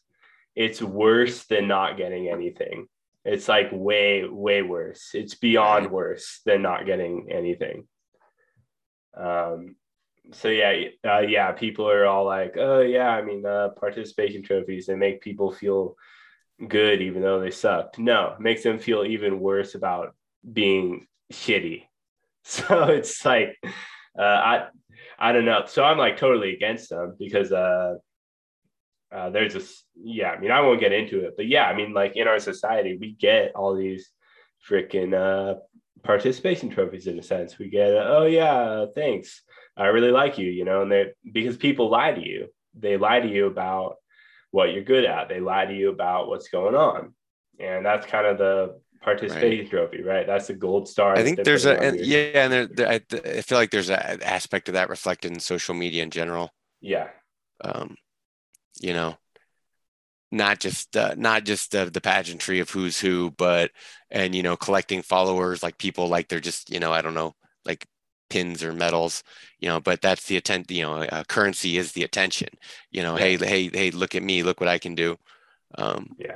it's 0.54 0.80
worse 0.80 1.44
than 1.44 1.68
not 1.68 1.96
getting 1.96 2.28
anything. 2.28 2.86
It's 3.24 3.48
like 3.48 3.70
way, 3.72 4.24
way 4.28 4.62
worse. 4.62 5.10
It's 5.14 5.34
beyond 5.34 5.90
worse 5.90 6.40
than 6.44 6.62
not 6.62 6.86
getting 6.86 7.28
anything. 7.30 7.86
Um, 9.16 9.76
so 10.32 10.48
yeah, 10.48 10.88
uh, 11.04 11.20
yeah, 11.20 11.52
people 11.52 11.88
are 11.88 12.06
all 12.06 12.24
like, 12.24 12.56
oh 12.58 12.80
yeah, 12.80 13.08
I 13.08 13.22
mean, 13.22 13.44
uh, 13.44 13.70
participation 13.70 14.42
trophies 14.42 14.86
they 14.86 14.94
make 14.94 15.20
people 15.20 15.52
feel 15.52 15.96
good 16.68 17.02
even 17.02 17.22
though 17.22 17.40
they 17.40 17.50
sucked. 17.50 17.98
No, 17.98 18.34
it 18.34 18.40
makes 18.40 18.62
them 18.62 18.78
feel 18.78 19.04
even 19.04 19.40
worse 19.40 19.74
about 19.74 20.14
being 20.50 21.06
shitty. 21.32 21.84
So 22.46 22.82
it's 22.84 23.24
like, 23.24 23.56
uh, 24.18 24.22
I, 24.22 24.66
I 25.18 25.32
don't 25.32 25.46
know. 25.46 25.62
So 25.66 25.82
I'm 25.82 25.96
like 25.96 26.18
totally 26.18 26.52
against 26.52 26.90
them 26.90 27.16
because 27.18 27.52
uh, 27.52 27.94
uh, 29.14 29.30
there's 29.30 29.54
a 29.54 29.62
yeah 30.02 30.30
i 30.30 30.40
mean 30.40 30.50
i 30.50 30.60
won't 30.60 30.80
get 30.80 30.92
into 30.92 31.20
it 31.20 31.34
but 31.36 31.46
yeah 31.46 31.66
i 31.66 31.74
mean 31.74 31.92
like 31.94 32.16
in 32.16 32.26
our 32.26 32.38
society 32.38 32.96
we 33.00 33.12
get 33.12 33.52
all 33.54 33.74
these 33.74 34.10
freaking 34.68 35.14
uh, 35.14 35.58
participation 36.02 36.70
trophies 36.70 37.06
in 37.06 37.18
a 37.18 37.22
sense. 37.22 37.58
We 37.58 37.68
get 37.68 37.94
uh, 37.94 38.04
oh 38.06 38.26
yeah 38.26 38.86
thanks. 38.94 39.42
I 39.76 39.86
really 39.86 40.10
like 40.10 40.38
you 40.38 40.50
you 40.50 40.64
know 40.64 40.82
and 40.82 40.92
they 40.92 41.12
because 41.30 41.56
people 41.56 41.90
lie 41.90 42.12
to 42.12 42.24
you. 42.24 42.48
They 42.78 42.96
lie 42.96 43.20
to 43.20 43.28
you 43.28 43.46
about 43.46 43.96
what 44.50 44.72
you're 44.72 44.84
good 44.84 45.04
at. 45.04 45.28
They 45.28 45.40
lie 45.40 45.66
to 45.66 45.74
you 45.74 45.90
about 45.90 46.28
what's 46.28 46.48
going 46.48 46.74
on. 46.74 47.14
And 47.60 47.86
that's 47.86 48.06
kind 48.06 48.26
of 48.26 48.38
the 48.38 48.80
participation 49.00 49.64
right. 49.64 49.70
trophy 49.70 50.02
right? 50.02 50.26
That's 50.26 50.46
the 50.46 50.54
gold 50.54 50.88
star 50.88 51.14
i 51.14 51.22
think 51.22 51.44
there's 51.44 51.66
a 51.66 51.78
and, 51.78 52.00
yeah 52.00 52.44
and 52.44 52.52
there, 52.52 52.66
there, 52.66 52.88
I, 52.88 53.00
I 53.12 53.42
feel 53.42 53.58
like 53.58 53.70
there's 53.70 53.90
an 53.90 54.22
aspect 54.22 54.68
of 54.68 54.74
that 54.74 54.88
reflected 54.88 55.32
in 55.32 55.40
social 55.40 55.74
media 55.74 56.02
in 56.02 56.10
general. 56.10 56.50
Yeah. 56.80 57.08
Um 57.62 57.96
you 58.80 58.92
know 58.92 59.16
not 60.32 60.58
just 60.58 60.96
uh, 60.96 61.14
not 61.16 61.44
just 61.44 61.74
uh, 61.76 61.84
the 61.86 62.00
pageantry 62.00 62.58
of 62.60 62.70
who's 62.70 62.98
who 62.98 63.30
but 63.32 63.70
and 64.10 64.34
you 64.34 64.42
know 64.42 64.56
collecting 64.56 65.02
followers 65.02 65.62
like 65.62 65.78
people 65.78 66.08
like 66.08 66.28
they're 66.28 66.40
just 66.40 66.70
you 66.70 66.80
know 66.80 66.92
i 66.92 67.00
don't 67.02 67.14
know 67.14 67.34
like 67.64 67.86
pins 68.34 68.64
or 68.64 68.72
medals, 68.72 69.22
you 69.60 69.68
know, 69.68 69.80
but 69.80 70.00
that's 70.00 70.26
the 70.26 70.36
attent, 70.36 70.68
you 70.70 70.82
know, 70.82 71.02
uh, 71.02 71.22
currency 71.24 71.76
is 71.76 71.92
the 71.92 72.02
attention, 72.02 72.48
you 72.90 73.00
know, 73.00 73.16
yeah. 73.16 73.24
hey, 73.24 73.36
hey, 73.36 73.70
hey, 73.72 73.90
look 73.92 74.16
at 74.16 74.24
me, 74.24 74.42
look 74.42 74.60
what 74.60 74.68
I 74.68 74.78
can 74.78 74.96
do. 74.96 75.16
Um, 75.76 76.16
yeah. 76.18 76.34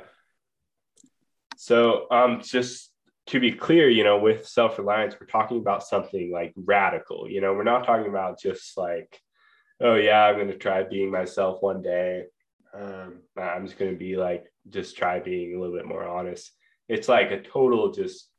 So 1.57 2.07
um, 2.09 2.41
just 2.41 2.89
to 3.27 3.39
be 3.41 3.51
clear, 3.51 3.89
you 3.89 4.05
know, 4.05 4.17
with 4.17 4.47
self-reliance, 4.47 5.15
we're 5.19 5.27
talking 5.27 5.57
about 5.57 5.83
something 5.83 6.31
like 6.31 6.53
radical, 6.55 7.29
you 7.29 7.41
know, 7.41 7.53
we're 7.53 7.63
not 7.63 7.85
talking 7.85 8.07
about 8.07 8.39
just 8.39 8.77
like, 8.77 9.19
oh 9.81 9.95
yeah, 9.95 10.25
I'm 10.25 10.35
going 10.35 10.47
to 10.47 10.57
try 10.57 10.83
being 10.83 11.11
myself 11.11 11.61
one 11.61 11.81
day. 11.81 12.25
Um, 12.73 13.21
I'm 13.37 13.65
just 13.65 13.79
going 13.79 13.91
to 13.91 13.97
be 13.97 14.15
like, 14.15 14.45
just 14.69 14.97
try 14.97 15.19
being 15.19 15.55
a 15.55 15.59
little 15.59 15.75
bit 15.75 15.87
more 15.87 16.07
honest. 16.07 16.51
It's 16.87 17.07
like 17.07 17.31
a 17.31 17.41
total 17.41 17.91
just 17.91 18.29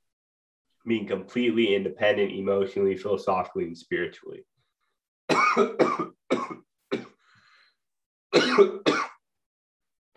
being 0.86 1.06
completely 1.06 1.74
independent 1.74 2.32
emotionally, 2.32 2.96
philosophically, 2.96 3.64
and 3.64 3.76
spiritually. 3.76 4.44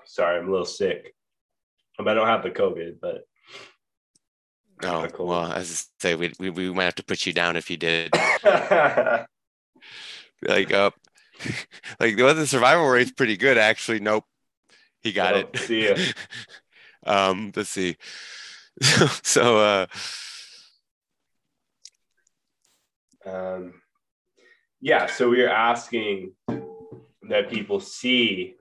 Sorry, 0.05 0.37
I'm 0.37 0.47
a 0.47 0.51
little 0.51 0.65
sick. 0.65 1.15
I 1.99 2.13
don't 2.13 2.27
have 2.27 2.43
the 2.43 2.51
COVID, 2.51 2.99
but 3.01 3.23
Oh 4.83 5.07
well, 5.19 5.51
as 5.51 5.87
I 6.01 6.01
say, 6.01 6.15
we, 6.15 6.33
we 6.39 6.49
we 6.49 6.71
might 6.71 6.85
have 6.85 6.95
to 6.95 7.03
put 7.03 7.25
you 7.25 7.31
down 7.31 7.55
if 7.55 7.69
you 7.69 7.77
did. 7.77 8.13
like 10.45 10.73
up, 10.73 10.93
uh, 10.93 11.12
like 11.99 12.17
well, 12.17 12.33
the 12.33 12.47
survival 12.47 12.87
rate's 12.87 13.11
pretty 13.11 13.37
good 13.37 13.57
actually. 13.57 13.99
Nope, 13.99 14.25
he 15.01 15.11
got 15.11 15.33
oh, 15.33 15.39
it. 15.39 15.57
See 15.57 15.87
ya. 15.87 15.95
um, 17.05 17.51
let's 17.55 17.69
see. 17.69 17.97
so, 19.21 19.57
uh, 19.57 19.85
um, 23.25 23.73
yeah, 24.81 25.05
so 25.05 25.29
we 25.29 25.43
are 25.43 25.49
asking 25.49 26.33
that 27.29 27.49
people 27.49 27.79
see 27.79 28.55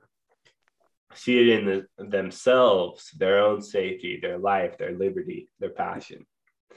see 1.14 1.40
it 1.40 1.59
in 1.59 1.66
the, 1.66 1.87
themselves, 1.99 3.11
their 3.18 3.38
own 3.38 3.61
safety, 3.61 4.18
their 4.21 4.38
life, 4.38 4.79
their 4.79 4.92
liberty, 4.92 5.49
their 5.61 5.71
passion. 5.71 6.25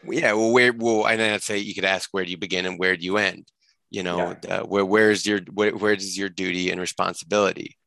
Yeah, 0.03 0.33
well, 0.33 0.51
where 0.51 0.73
well, 0.73 1.07
and 1.07 1.21
I'd 1.21 1.41
say 1.41 1.57
you 1.57 1.73
could 1.73 1.85
ask 1.85 2.09
where 2.11 2.25
do 2.25 2.31
you 2.31 2.37
begin 2.37 2.65
and 2.65 2.77
where 2.77 2.97
do 2.97 3.05
you 3.05 3.17
end? 3.17 3.47
You 3.89 4.03
know, 4.03 4.35
yeah. 4.43 4.57
uh, 4.57 4.63
where 4.63 4.85
where's 4.85 5.25
your 5.25 5.39
where, 5.53 5.75
where 5.75 5.95
does 5.95 6.17
your 6.17 6.29
duty 6.29 6.71
and 6.71 6.81
responsibility? 6.81 7.77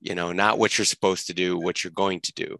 You 0.00 0.14
know, 0.14 0.32
not 0.32 0.58
what 0.58 0.76
you're 0.76 0.84
supposed 0.84 1.28
to 1.28 1.34
do, 1.34 1.58
what 1.58 1.82
you're 1.82 1.92
going 1.92 2.20
to 2.20 2.32
do 2.32 2.58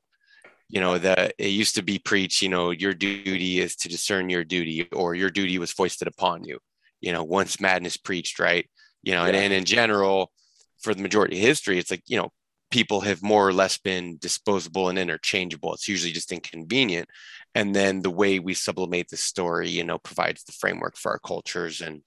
you 0.69 0.81
know 0.81 0.99
that 0.99 1.35
it 1.39 1.49
used 1.49 1.75
to 1.77 1.83
be 1.83 1.99
preached 1.99 2.43
you 2.43 2.49
know 2.49 2.71
your 2.71 2.93
duty 2.93 3.61
is 3.61 3.77
to 3.77 3.89
discern 3.89 4.29
your 4.29 4.45
duty 4.45 4.89
or 4.93 5.15
your 5.15 5.31
duty 5.31 5.59
was 5.59 5.73
foisted 5.73 6.09
upon 6.09 6.45
you 6.45 6.59
you 7.01 7.13
know 7.13 7.23
once 7.23 7.61
madness 7.61 7.97
preached 7.97 8.39
right 8.39 8.69
you 9.03 9.13
know 9.13 9.23
yeah. 9.23 9.29
and, 9.29 9.37
and 9.37 9.53
in 9.53 9.65
general 9.65 10.33
for 10.81 10.95
the 10.95 11.03
majority 11.03 11.37
of 11.37 11.43
history 11.43 11.79
it's 11.79 11.91
like 11.91 12.03
you 12.07 12.17
know 12.17 12.31
people 12.71 13.01
have 13.01 13.23
more 13.23 13.47
or 13.47 13.53
less 13.53 13.79
been 13.79 14.19
disposable 14.19 14.89
and 14.89 14.99
interchangeable 14.99 15.73
it's 15.73 15.89
usually 15.89 16.13
just 16.13 16.33
inconvenient 16.33 17.09
and 17.55 17.75
then 17.75 18.03
the 18.03 18.11
way 18.11 18.39
we 18.39 18.55
sublimate 18.55 19.09
the 19.09 19.17
story 19.17 19.69
you 19.69 19.85
know 19.85 19.99
provides 19.99 20.43
the 20.45 20.53
framework 20.53 20.97
for 20.97 21.13
our 21.13 21.19
cultures 21.21 21.81
and 21.81 22.03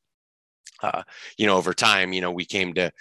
uh, 0.81 1.03
you 1.37 1.45
know 1.45 1.57
over 1.57 1.73
time 1.73 2.13
you 2.13 2.21
know 2.21 2.31
we 2.31 2.45
came 2.45 2.73
to 2.73 2.91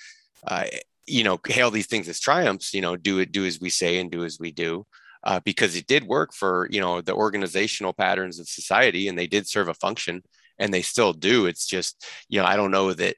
uh, 0.47 0.65
you 1.07 1.25
know 1.25 1.39
hail 1.47 1.71
these 1.71 1.87
things 1.87 2.09
as 2.09 2.21
triumphs 2.21 2.75
you 2.75 2.81
know 2.81 2.97
do 2.97 3.19
it 3.19 3.33
do 3.33 3.45
as 3.45 3.61
we 3.61 3.71
say 3.71 3.99
and 3.99 4.11
do 4.11 4.25
as 4.25 4.39
we 4.39 4.51
do 4.51 4.87
uh, 5.25 5.41
because 5.45 5.77
it 5.77 5.87
did 5.87 6.05
work 6.05 6.33
for 6.33 6.69
you 6.71 6.81
know 6.81 7.01
the 7.01 7.15
organizational 7.15 7.93
patterns 7.93 8.39
of 8.39 8.49
society 8.49 9.09
and 9.09 9.19
they 9.19 9.27
did 9.27 9.47
serve 9.47 9.69
a 9.69 9.75
function 9.75 10.23
and 10.59 10.73
they 10.73 10.83
still 10.83 11.13
do 11.13 11.47
it's 11.47 11.67
just 11.67 12.07
you 12.29 12.41
know 12.41 12.47
i 12.47 12.57
don't 12.57 12.71
know 12.71 12.93
that 12.93 13.17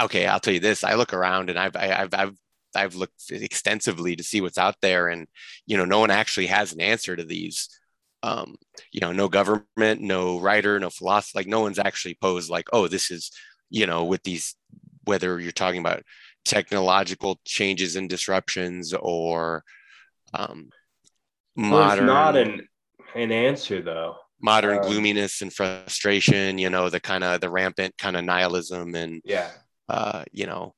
okay 0.00 0.26
i'll 0.26 0.40
tell 0.40 0.54
you 0.54 0.60
this 0.60 0.84
i 0.84 0.94
look 0.94 1.12
around 1.12 1.50
and 1.50 1.58
i've 1.58 1.76
i've 1.76 2.14
i've 2.14 2.34
I've 2.74 2.94
looked 2.94 3.30
extensively 3.30 4.16
to 4.16 4.22
see 4.22 4.40
what's 4.40 4.58
out 4.58 4.76
there, 4.80 5.08
and 5.08 5.26
you 5.66 5.76
know, 5.76 5.84
no 5.84 5.98
one 5.98 6.10
actually 6.10 6.46
has 6.46 6.72
an 6.72 6.80
answer 6.80 7.16
to 7.16 7.24
these. 7.24 7.68
Um, 8.22 8.56
you 8.92 9.00
know, 9.00 9.12
no 9.12 9.28
government, 9.28 10.00
no 10.02 10.38
writer, 10.38 10.78
no 10.78 10.90
philosopher. 10.90 11.38
Like, 11.38 11.46
no 11.46 11.60
one's 11.60 11.78
actually 11.78 12.18
posed 12.20 12.50
like, 12.50 12.68
oh, 12.72 12.86
this 12.86 13.10
is, 13.10 13.30
you 13.70 13.86
know, 13.86 14.04
with 14.04 14.22
these, 14.24 14.54
whether 15.04 15.40
you're 15.40 15.52
talking 15.52 15.80
about 15.80 16.02
technological 16.44 17.40
changes 17.44 17.96
and 17.96 18.08
disruptions 18.08 18.92
or 18.94 19.64
um, 20.34 20.70
modern 21.56 22.06
not 22.06 22.36
an 22.36 22.66
an 23.14 23.32
answer 23.32 23.82
though. 23.82 24.16
Modern 24.42 24.78
um, 24.78 24.84
gloominess 24.84 25.42
and 25.42 25.52
frustration 25.52 26.58
you 26.58 26.70
know 26.70 26.88
the 26.88 27.00
kind 27.00 27.24
of 27.24 27.40
the 27.40 27.50
rampant 27.50 27.96
kind 27.98 28.16
of 28.16 28.24
nihilism 28.24 28.94
and 28.94 29.20
yeah. 29.24 29.50
uh 29.88 30.24
you 30.32 30.46
know 30.46 30.74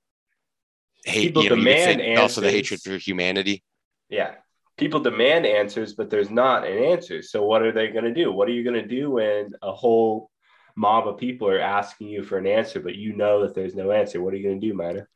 hate 1.05 1.29
people 1.29 1.45
you 1.45 1.51
know, 1.51 1.57
demand 1.57 2.01
you 2.01 2.19
also 2.19 2.41
the 2.41 2.51
hatred 2.51 2.81
for 2.81 2.97
humanity. 2.97 3.63
Yeah. 4.09 4.35
People 4.79 5.01
demand 5.01 5.47
answers 5.47 5.95
but 5.95 6.11
there's 6.11 6.31
not 6.31 6.67
an 6.67 6.77
answer. 6.77 7.23
So 7.23 7.45
what 7.45 7.63
are 7.63 7.73
they 7.73 7.89
going 7.89 8.05
to 8.05 8.15
do? 8.15 8.33
What 8.33 8.49
are 8.49 8.53
you 8.53 8.65
going 8.65 8.81
to 8.83 8.89
do 8.89 9.13
when 9.13 9.53
a 9.63 9.73
whole 9.73 10.31
mob 10.77 11.07
of 11.07 11.19
people 11.19 11.49
are 11.49 11.61
asking 11.61 12.09
you 12.09 12.23
for 12.23 12.39
an 12.39 12.47
answer 12.47 12.81
but 12.81 12.95
you 12.95 13.15
know 13.15 13.43
that 13.43 13.55
there's 13.55 13.75
no 13.75 13.91
answer. 13.91 14.23
What 14.23 14.35
are 14.35 14.37
you 14.37 14.45
going 14.45 14.61
to 14.61 14.67
do 14.67 14.75
man 14.75 15.07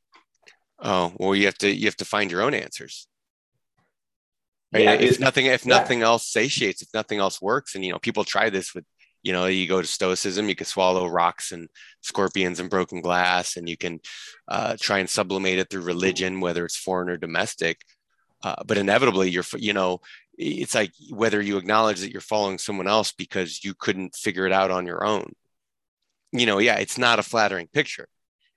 oh 0.81 1.13
well 1.17 1.35
you 1.35 1.47
have 1.47 1.59
to 1.59 1.71
you 1.71 1.87
have 1.87 1.97
to 1.97 2.05
find 2.05 2.31
your 2.31 2.43
own 2.43 2.55
answers. 2.55 3.07
Yeah, 4.73 4.93
if 4.93 5.21
nothing 5.21 5.47
if 5.47 5.65
yeah. 5.65 5.79
nothing 5.79 6.03
else 6.03 6.27
satiates 6.27 6.83
if 6.83 6.89
nothing 6.93 7.19
else 7.19 7.41
works 7.41 7.75
and 7.75 7.85
you 7.85 7.93
know 7.93 7.99
people 7.99 8.25
try 8.25 8.51
this 8.51 8.75
with 8.75 8.85
you 9.23 9.33
know 9.33 9.47
you 9.47 9.67
go 9.67 9.81
to 9.81 9.87
stoicism 9.87 10.49
you 10.49 10.55
can 10.55 10.67
swallow 10.67 11.07
rocks 11.07 11.53
and 11.53 11.69
scorpions 12.03 12.61
and 12.61 12.69
broken 12.69 13.01
glass 13.01 13.57
and 13.57 13.69
you 13.69 13.77
can 13.77 14.01
uh, 14.49 14.77
try 14.79 14.99
and 14.99 15.09
sublimate 15.09 15.59
it 15.59 15.71
through 15.71 15.83
religion 15.83 16.41
whether 16.41 16.65
it's 16.65 16.77
foreign 16.77 17.09
or 17.09 17.17
domestic. 17.17 17.81
Uh, 18.45 18.55
but 18.67 18.77
inevitably 18.77 19.31
you're 19.31 19.45
you 19.57 19.73
know 19.73 19.99
it's 20.37 20.75
like 20.75 20.93
whether 21.11 21.41
you 21.41 21.57
acknowledge 21.57 22.01
that 22.01 22.13
you're 22.13 22.21
following 22.21 22.59
someone 22.59 22.87
else 22.87 23.13
because 23.13 23.65
you 23.65 23.73
couldn't 23.75 24.15
figure 24.15 24.47
it 24.47 24.53
out 24.53 24.71
on 24.71 24.87
your 24.87 25.05
own 25.05 25.33
you 26.33 26.47
know 26.47 26.59
yeah 26.59 26.77
it's 26.77 26.99
not 26.99 27.19
a 27.19 27.23
flattering 27.23 27.69
picture. 27.73 28.09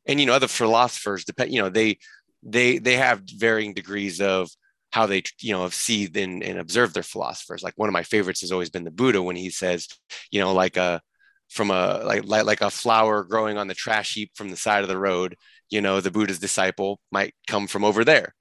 And 0.06 0.20
you 0.20 0.26
know 0.26 0.34
other 0.34 0.48
philosophers 0.48 1.26
depend 1.26 1.54
you 1.54 1.62
know 1.62 1.70
they 1.70 2.00
they 2.44 2.78
they 2.78 2.96
have 2.96 3.22
varying 3.26 3.74
degrees 3.74 4.22
of 4.22 4.50
how 4.92 5.06
they 5.06 5.24
you 5.42 5.54
know 5.54 5.70
see 5.70 6.10
and, 6.16 6.44
and 6.44 6.60
observe 6.60 6.94
their 6.94 7.04
philosophers. 7.04 7.64
Like 7.64 7.74
one 7.78 7.90
of 7.90 7.94
my 7.94 8.04
favorites 8.04 8.42
has 8.42 8.52
always 8.52 8.70
been 8.70 8.84
the 8.84 8.92
buddha 8.92 9.22
when 9.22 9.36
he 9.36 9.50
says 9.50 9.88
you 10.32 10.40
know 10.40 10.54
like 10.54 10.78
a 10.78 11.02
from 11.50 11.72
a 11.72 12.02
like, 12.06 12.26
like 12.26 12.46
like 12.46 12.62
a 12.62 12.70
flower 12.70 13.24
growing 13.24 13.58
on 13.58 13.68
the 13.68 13.74
trash 13.74 14.14
heap 14.14 14.32
from 14.36 14.50
the 14.50 14.58
side 14.58 14.84
of 14.84 14.90
the 14.90 14.98
road 14.98 15.36
you 15.70 15.82
know 15.82 16.00
the 16.00 16.12
buddha's 16.12 16.40
disciple 16.40 17.00
might 17.12 17.34
come 17.48 17.68
from 17.68 17.84
over 17.84 18.04
there. 18.04 18.34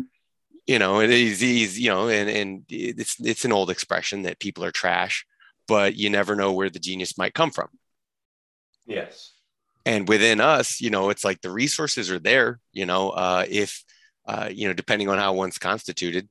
You 0.66 0.78
know 0.78 1.00
and 1.00 1.12
he's, 1.12 1.40
he's 1.40 1.78
you 1.78 1.90
know 1.90 2.08
and 2.08 2.28
and 2.28 2.64
it's 2.68 3.16
it's 3.20 3.44
an 3.44 3.52
old 3.52 3.70
expression 3.70 4.22
that 4.22 4.40
people 4.40 4.64
are 4.64 4.70
trash 4.70 5.26
but 5.66 5.96
you 5.96 6.08
never 6.08 6.34
know 6.34 6.52
where 6.52 6.70
the 6.70 6.78
genius 6.78 7.18
might 7.18 7.34
come 7.34 7.50
from 7.50 7.68
yes. 8.88 9.34
And 9.86 10.08
within 10.08 10.40
us 10.40 10.80
you 10.80 10.90
know 10.90 11.10
it's 11.10 11.24
like 11.24 11.40
the 11.40 11.50
resources 11.50 12.10
are 12.10 12.18
there 12.18 12.60
you 12.72 12.86
know 12.86 13.10
uh, 13.10 13.44
if 13.48 13.84
uh, 14.26 14.48
you 14.52 14.66
know 14.68 14.74
depending 14.74 15.08
on 15.08 15.18
how 15.18 15.32
one's 15.32 15.58
constituted 15.58 16.28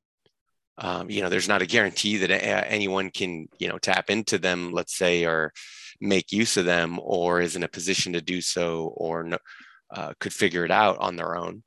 um, 0.78 1.10
you 1.10 1.22
know 1.22 1.30
there's 1.30 1.48
not 1.48 1.62
a 1.62 1.66
guarantee 1.66 2.18
that 2.18 2.30
anyone 2.30 3.10
can 3.10 3.48
you 3.58 3.68
know 3.68 3.78
tap 3.78 4.10
into 4.10 4.38
them 4.38 4.72
let's 4.72 4.96
say 4.96 5.26
or 5.26 5.54
make 6.00 6.32
use 6.32 6.58
of 6.58 6.66
them 6.66 7.00
or 7.02 7.42
is 7.42 7.56
in 7.56 7.64
a 7.64 7.68
position 7.68 8.14
to 8.14 8.22
do 8.22 8.40
so 8.40 8.94
or 8.96 9.24
no, 9.24 9.38
uh, 9.90 10.14
could 10.20 10.34
figure 10.34 10.64
it 10.64 10.70
out 10.70 10.98
on 11.00 11.16
their 11.16 11.36
own. 11.36 11.64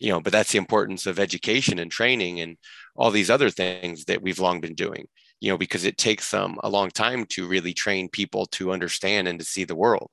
You 0.00 0.10
know 0.10 0.20
but 0.20 0.32
that's 0.32 0.52
the 0.52 0.58
importance 0.58 1.06
of 1.06 1.18
education 1.18 1.78
and 1.78 1.90
training 1.90 2.40
and 2.40 2.58
all 2.96 3.10
these 3.10 3.30
other 3.30 3.48
things 3.48 4.04
that 4.06 4.20
we've 4.20 4.40
long 4.40 4.60
been 4.60 4.74
doing 4.74 5.06
you 5.44 5.50
know 5.50 5.58
because 5.58 5.84
it 5.84 5.98
takes 5.98 6.30
them 6.30 6.56
a 6.62 6.70
long 6.70 6.90
time 6.90 7.26
to 7.26 7.46
really 7.46 7.74
train 7.74 8.08
people 8.08 8.46
to 8.46 8.72
understand 8.72 9.28
and 9.28 9.38
to 9.38 9.44
see 9.44 9.64
the 9.64 9.74
world. 9.74 10.10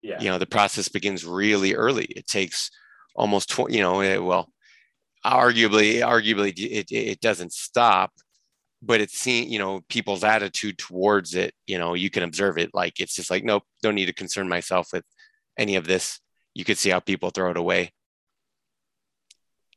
Yeah. 0.00 0.18
You 0.18 0.30
know 0.30 0.38
the 0.38 0.46
process 0.46 0.88
begins 0.88 1.26
really 1.26 1.74
early. 1.74 2.06
It 2.06 2.26
takes 2.26 2.70
almost 3.14 3.50
20 3.50 3.76
you 3.76 3.82
know 3.82 4.00
eh, 4.00 4.16
well 4.16 4.48
arguably 5.26 6.00
arguably 6.00 6.50
it, 6.56 6.86
it 6.90 7.20
doesn't 7.20 7.52
stop 7.52 8.12
but 8.80 9.00
it's 9.00 9.18
seen 9.18 9.50
you 9.50 9.58
know 9.58 9.80
people's 9.88 10.22
attitude 10.22 10.78
towards 10.78 11.34
it 11.34 11.52
you 11.66 11.76
know 11.76 11.94
you 11.94 12.08
can 12.08 12.22
observe 12.22 12.56
it 12.56 12.70
like 12.72 13.00
it's 13.00 13.16
just 13.16 13.30
like 13.30 13.42
nope 13.44 13.64
don't 13.82 13.96
need 13.96 14.06
to 14.06 14.12
concern 14.14 14.48
myself 14.48 14.88
with 14.92 15.04
any 15.58 15.76
of 15.76 15.86
this. 15.86 16.20
You 16.54 16.64
could 16.64 16.78
see 16.78 16.90
how 16.90 17.00
people 17.00 17.30
throw 17.30 17.50
it 17.50 17.56
away. 17.58 17.92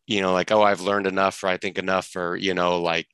You 0.08 0.22
know 0.22 0.34
like 0.34 0.52
oh 0.52 0.62
i've 0.62 0.82
learned 0.82 1.08
enough 1.08 1.44
or 1.44 1.48
i 1.48 1.58
think 1.58 1.78
enough 1.78 2.16
or 2.16 2.36
you 2.36 2.54
know 2.54 2.82
like 2.82 3.08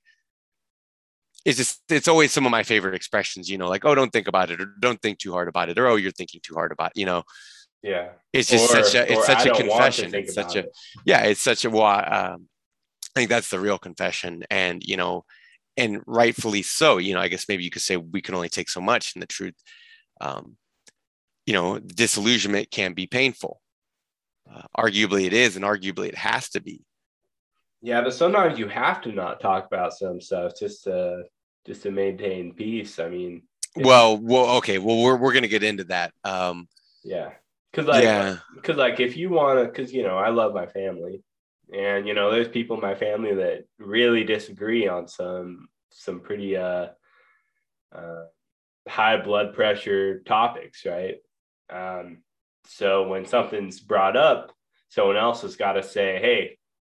it's 1.47 1.57
just 1.57 1.81
it's 1.89 2.07
always 2.07 2.31
some 2.31 2.45
of 2.45 2.51
my 2.51 2.61
favorite 2.61 2.93
expressions 2.93 3.49
you 3.49 3.57
know 3.57 3.67
like 3.67 3.85
oh 3.85 3.95
don't 3.95 4.11
think 4.11 4.27
about 4.27 4.51
it 4.51 4.61
or 4.61 4.67
don't 4.79 5.01
think 5.01 5.17
too 5.17 5.31
hard 5.31 5.47
about 5.47 5.69
it 5.69 5.79
or 5.79 5.87
oh 5.87 5.95
you're 5.95 6.11
thinking 6.11 6.39
too 6.43 6.53
hard 6.53 6.71
about 6.71 6.91
it, 6.95 6.99
you 6.99 7.05
know 7.05 7.23
yeah 7.81 8.09
it's 8.33 8.49
just 8.49 8.71
or, 8.71 8.83
such 8.83 8.95
a 8.95 9.11
it's 9.11 9.25
such 9.25 9.45
a 9.45 9.51
confession 9.51 10.13
it's 10.13 10.33
such 10.35 10.55
a 10.55 10.59
it. 10.59 10.77
yeah 11.05 11.23
it's 11.23 11.41
such 11.41 11.65
a 11.65 11.69
well 11.69 11.85
um, 11.85 12.47
i 13.15 13.19
think 13.19 13.29
that's 13.29 13.49
the 13.49 13.59
real 13.59 13.79
confession 13.79 14.43
and 14.51 14.83
you 14.83 14.97
know 14.97 15.25
and 15.77 16.01
rightfully 16.05 16.61
so 16.61 16.97
you 16.97 17.13
know 17.13 17.19
i 17.21 17.27
guess 17.27 17.47
maybe 17.49 17.63
you 17.63 17.71
could 17.71 17.81
say 17.81 17.97
we 17.97 18.21
can 18.21 18.35
only 18.35 18.49
take 18.49 18.69
so 18.69 18.81
much 18.81 19.13
and 19.15 19.23
the 19.23 19.27
truth 19.27 19.55
um 20.21 20.57
you 21.47 21.53
know, 21.53 21.79
disillusionment 21.79 22.69
can 22.69 22.93
be 22.93 23.07
painful. 23.07 23.61
Uh, 24.53 24.63
arguably, 24.77 25.25
it 25.25 25.33
is, 25.33 25.55
and 25.55 25.65
arguably, 25.65 26.09
it 26.09 26.15
has 26.15 26.49
to 26.49 26.61
be. 26.61 26.83
Yeah, 27.81 28.01
but 28.01 28.13
sometimes 28.13 28.59
you 28.59 28.67
have 28.67 29.01
to 29.01 29.11
not 29.11 29.39
talk 29.39 29.65
about 29.65 29.93
some 29.93 30.19
stuff 30.19 30.53
just 30.59 30.83
to 30.83 31.23
just 31.67 31.83
to 31.83 31.91
maintain 31.91 32.53
peace. 32.53 32.97
I 32.97 33.09
mean, 33.09 33.43
well, 33.75 34.17
well, 34.17 34.57
okay, 34.57 34.79
well, 34.79 35.01
we're 35.03 35.17
we're 35.17 35.33
gonna 35.33 35.47
get 35.47 35.63
into 35.63 35.83
that. 35.85 36.13
Um, 36.23 36.67
yeah, 37.03 37.31
because 37.71 37.87
like, 37.87 38.03
yeah, 38.03 38.37
because 38.55 38.77
like 38.77 38.99
if 38.99 39.17
you 39.17 39.29
want 39.29 39.59
to, 39.59 39.65
because 39.65 39.93
you 39.93 40.03
know, 40.03 40.17
I 40.17 40.29
love 40.29 40.53
my 40.53 40.65
family, 40.65 41.21
and 41.71 42.07
you 42.07 42.13
know, 42.13 42.31
there's 42.31 42.47
people 42.47 42.77
in 42.77 42.81
my 42.81 42.95
family 42.95 43.35
that 43.35 43.65
really 43.77 44.23
disagree 44.23 44.87
on 44.87 45.07
some 45.07 45.67
some 45.91 46.21
pretty 46.21 46.57
uh, 46.57 46.87
uh 47.93 48.23
high 48.87 49.17
blood 49.17 49.53
pressure 49.53 50.21
topics, 50.21 50.85
right? 50.85 51.17
Um, 51.69 52.19
so 52.65 53.07
when 53.09 53.25
something's 53.25 53.79
brought 53.79 54.17
up, 54.17 54.53
someone 54.89 55.17
else 55.17 55.41
has 55.41 55.55
got 55.57 55.73
to 55.73 55.83
say, 55.83 56.19
"Hey, 56.19 56.57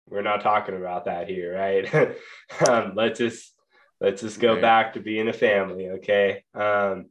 we're 0.08 0.22
not 0.22 0.42
talking 0.42 0.76
about 0.76 1.06
that 1.06 1.28
here, 1.28 1.54
right? 1.54 2.16
um, 2.68 2.92
let's 2.94 3.18
just 3.18 3.52
let's 4.00 4.22
just 4.22 4.40
go 4.40 4.54
right. 4.54 4.62
back 4.62 4.92
to 4.94 5.00
being 5.00 5.28
a 5.28 5.32
family, 5.32 5.88
okay?" 5.90 6.44
Um, 6.54 7.06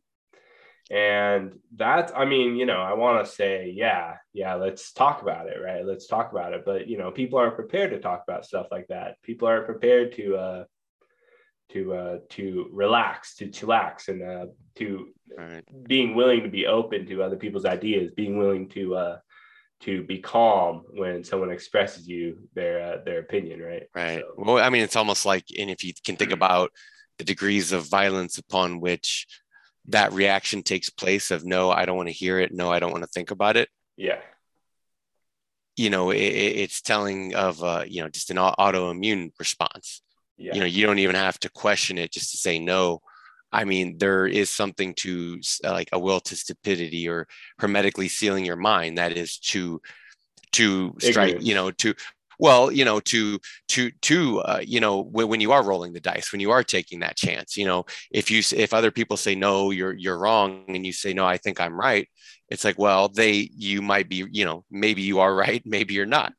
and 0.90 1.60
that's, 1.76 2.14
I 2.16 2.26
mean, 2.26 2.56
you 2.56 2.66
know, 2.66 2.80
I 2.80 2.94
want 2.94 3.26
to 3.26 3.32
say, 3.32 3.74
yeah, 3.76 4.16
yeah, 4.34 4.54
let's 4.56 4.94
talk 4.94 5.22
about 5.22 5.48
it, 5.48 5.58
right? 5.62 5.86
Let's 5.86 6.08
talk 6.08 6.32
about 6.32 6.54
it. 6.54 6.64
But 6.66 6.88
you 6.88 6.98
know, 6.98 7.12
people 7.12 7.40
aren't 7.40 7.56
prepared 7.56 7.92
to 7.92 8.00
talk 8.00 8.24
about 8.28 8.46
stuff 8.46 8.68
like 8.72 8.88
that. 8.88 9.22
People 9.22 9.48
aren't 9.48 9.66
prepared 9.66 10.14
to 10.14 10.38
uh, 10.38 10.64
to 11.70 11.94
uh, 11.94 12.18
to 12.30 12.70
relax, 12.72 13.36
to 13.36 13.48
chillax, 13.48 14.08
and 14.08 14.24
uh, 14.24 14.46
to 14.76 15.10
right. 15.38 15.64
being 15.88 16.16
willing 16.16 16.44
to 16.44 16.50
be 16.50 16.68
open 16.68 17.06
to 17.08 17.24
other 17.24 17.36
people's 17.36 17.66
ideas, 17.66 18.12
being 18.12 18.38
willing 18.38 18.70
to 18.70 18.96
uh, 18.96 19.18
to 19.82 20.04
be 20.04 20.20
calm 20.20 20.84
when 20.94 21.24
someone 21.24 21.52
expresses 21.52 22.08
you 22.08 22.38
their 22.54 22.82
uh, 22.82 22.98
their 23.04 23.20
opinion, 23.20 23.62
right? 23.62 23.84
Right. 23.96 24.20
So. 24.20 24.34
Well, 24.38 24.64
I 24.64 24.70
mean, 24.70 24.84
it's 24.84 24.96
almost 24.96 25.26
like, 25.26 25.46
and 25.58 25.70
if 25.70 25.84
you 25.84 25.94
can 26.04 26.16
think 26.16 26.32
about 26.32 26.72
the 27.18 27.24
degrees 27.24 27.72
of 27.72 27.88
violence 27.88 28.38
upon 28.38 28.80
which 28.80 29.28
that 29.90 30.14
reaction 30.14 30.64
takes 30.64 30.90
place 30.90 31.32
of 31.32 31.46
no, 31.46 31.72
I 31.72 31.86
don't 31.86 31.98
want 31.98 32.10
to 32.10 32.14
hear 32.14 32.40
it, 32.40 32.54
no, 32.54 32.72
I 32.72 32.80
don't 32.80 32.92
want 32.92 33.04
to 33.04 33.10
think 33.10 33.32
about 33.32 33.58
it. 33.58 33.70
Yeah. 33.96 34.20
You 35.76 35.90
know, 35.90 36.10
it, 36.10 36.18
it's 36.18 36.82
telling 36.82 37.36
of 37.36 37.64
uh, 37.64 37.84
you 37.88 38.02
know 38.02 38.10
just 38.10 38.32
an 38.32 38.38
autoimmune 38.38 39.32
response 39.40 40.02
yeah. 40.38 40.54
you 40.54 40.60
know 40.60 40.66
you 40.66 40.86
don't 40.86 41.00
even 41.00 41.16
have 41.16 41.40
to 41.40 41.50
question 41.50 41.98
it 41.98 42.12
just 42.12 42.32
to 42.32 42.38
say 42.38 42.60
no 42.60 43.02
i 43.52 43.64
mean 43.64 43.98
there 43.98 44.28
is 44.28 44.50
something 44.50 44.94
to 44.96 45.40
uh, 45.64 45.72
like 45.72 45.90
a 45.92 46.00
will 46.00 46.20
to 46.20 46.36
stupidity 46.36 47.08
or 47.08 47.28
hermetically 47.60 48.08
sealing 48.08 48.46
your 48.46 48.56
mind 48.56 48.98
that 48.98 49.16
is 49.16 49.38
to 49.38 49.82
to 50.52 50.94
strike 51.00 51.30
Ignorance. 51.30 51.46
you 51.46 51.56
know 51.56 51.72
to 51.72 51.94
well 52.40 52.72
you 52.72 52.86
know 52.86 53.00
to 53.00 53.40
to 53.70 53.92
to 54.02 54.40
uh, 54.42 54.62
you 54.64 54.80
know 54.80 55.02
when, 55.02 55.28
when 55.28 55.42
you 55.42 55.52
are 55.52 55.64
rolling 55.64 55.94
the 55.94 56.00
dice 56.00 56.32
when 56.32 56.42
you 56.42 56.52
are 56.52 56.64
taking 56.64 57.00
that 57.00 57.18
chance 57.18 57.58
you 57.58 57.66
know 57.66 57.86
if 58.12 58.30
you 58.30 58.42
if 58.56 58.74
other 58.74 58.92
people 58.92 59.18
say 59.18 59.36
no 59.36 59.72
you're 59.72 59.94
you're 59.94 60.20
wrong 60.20 60.64
and 60.68 60.86
you 60.86 60.94
say 60.94 61.14
no 61.14 61.26
i 61.26 61.38
think 61.38 61.60
i'm 61.60 61.80
right 61.80 62.08
it's 62.50 62.64
like 62.64 62.78
well 62.78 63.10
they 63.10 63.50
you 63.56 63.82
might 63.82 64.08
be 64.08 64.26
you 64.32 64.46
know 64.46 64.64
maybe 64.70 65.02
you 65.02 65.20
are 65.20 65.34
right 65.46 65.64
maybe 65.66 65.94
you're 65.94 66.06
not 66.06 66.34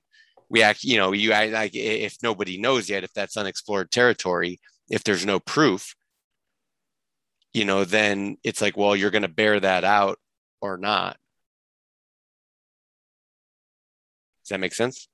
we 0.49 0.63
act, 0.63 0.85
you 0.85 0.97
know, 0.97 1.13
you 1.13 1.31
like 1.31 1.75
if 1.75 2.17
nobody 2.23 2.59
knows 2.59 2.89
yet, 2.89 3.05
if 3.05 3.13
that's 3.13 3.37
unexplored 3.37 3.91
territory, 3.91 4.61
if 4.89 5.05
there's 5.05 5.27
no 5.27 5.41
proof, 5.41 5.95
you 7.53 7.65
know, 7.65 7.85
then 7.85 8.37
it's 8.45 8.61
like, 8.61 8.77
well, 8.77 8.95
you're 8.95 9.11
going 9.11 9.23
to 9.23 9.29
bear 9.29 9.59
that 9.59 9.85
out 9.85 10.19
or 10.61 10.77
not. 10.77 11.17
Does 14.43 14.51
that 14.51 14.61
make 14.61 14.75
sense? 14.75 15.09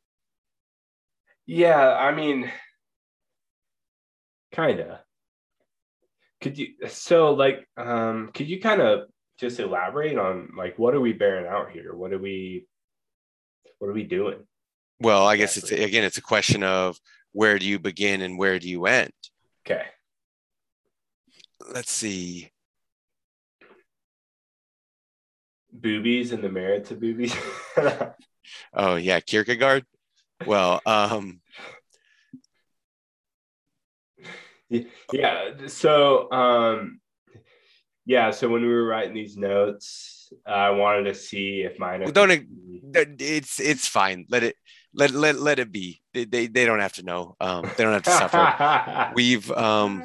Yeah, 1.47 1.95
I 1.95 2.15
mean, 2.15 2.51
kind 4.53 4.81
of. 4.81 4.99
Could 6.41 6.59
you 6.59 6.69
so 6.89 7.33
like 7.33 7.67
um 7.77 8.31
could 8.35 8.49
you 8.49 8.61
kind 8.61 8.83
of 8.83 9.09
just 9.39 9.59
elaborate 9.59 10.19
on 10.19 10.51
like 10.57 10.79
what 10.79 10.95
are 10.95 11.01
we 11.01 11.13
bearing 11.13 11.47
out 11.47 11.71
here? 11.71 11.95
What 11.95 12.13
are 12.13 12.19
we 12.19 12.67
what 13.79 13.89
are 13.89 13.95
we 13.95 14.05
doing? 14.05 14.47
Well, 15.01 15.27
I 15.27 15.37
guess 15.37 15.57
it's 15.57 15.73
again, 15.73 16.05
it's 16.05 16.19
a 16.19 16.23
question 16.23 16.63
of 16.63 16.99
where 17.33 17.59
do 17.59 17.67
you 17.67 17.79
begin 17.79 18.21
and 18.21 18.39
where 18.39 18.59
do 18.59 18.69
you 18.69 18.87
end? 18.87 19.13
Okay. 19.67 19.85
Let's 21.75 21.91
see. 21.91 22.53
Boobies 25.73 26.31
and 26.31 26.43
the 26.43 26.49
merits 26.49 26.93
of 26.93 27.01
boobies. 27.01 27.35
oh 28.75 28.95
yeah, 28.95 29.19
Kierkegaard. 29.19 29.85
Well, 30.47 30.81
um 30.87 31.41
yeah, 35.13 35.51
so 35.67 36.31
um 36.31 37.01
yeah, 38.07 38.31
so 38.31 38.49
when 38.49 38.63
we 38.63 38.69
were 38.69 38.87
writing 38.87 39.15
these 39.15 39.37
notes, 39.37 40.33
I 40.47 40.71
wanted 40.71 41.05
to 41.05 41.15
see 41.15 41.63
if 41.63 41.81
mine. 41.81 42.03
Well, 42.03 42.13
don't 42.13 42.47
it's 43.19 43.59
it's 43.59 43.89
fine. 43.89 44.27
Let 44.29 44.45
it 44.45 44.55
let 44.95 45.11
let 45.11 45.41
let 45.41 45.59
it 45.59 45.73
be. 45.73 46.01
They 46.13 46.25
they, 46.25 46.47
they 46.47 46.67
don't 46.67 46.79
have 46.79 46.93
to 46.95 47.03
know. 47.03 47.35
Um, 47.41 47.69
they 47.77 47.83
don't 47.83 47.95
have 47.95 48.03
to 48.05 48.11
suffer. 48.11 49.13
We've 49.17 49.51
um. 49.51 50.05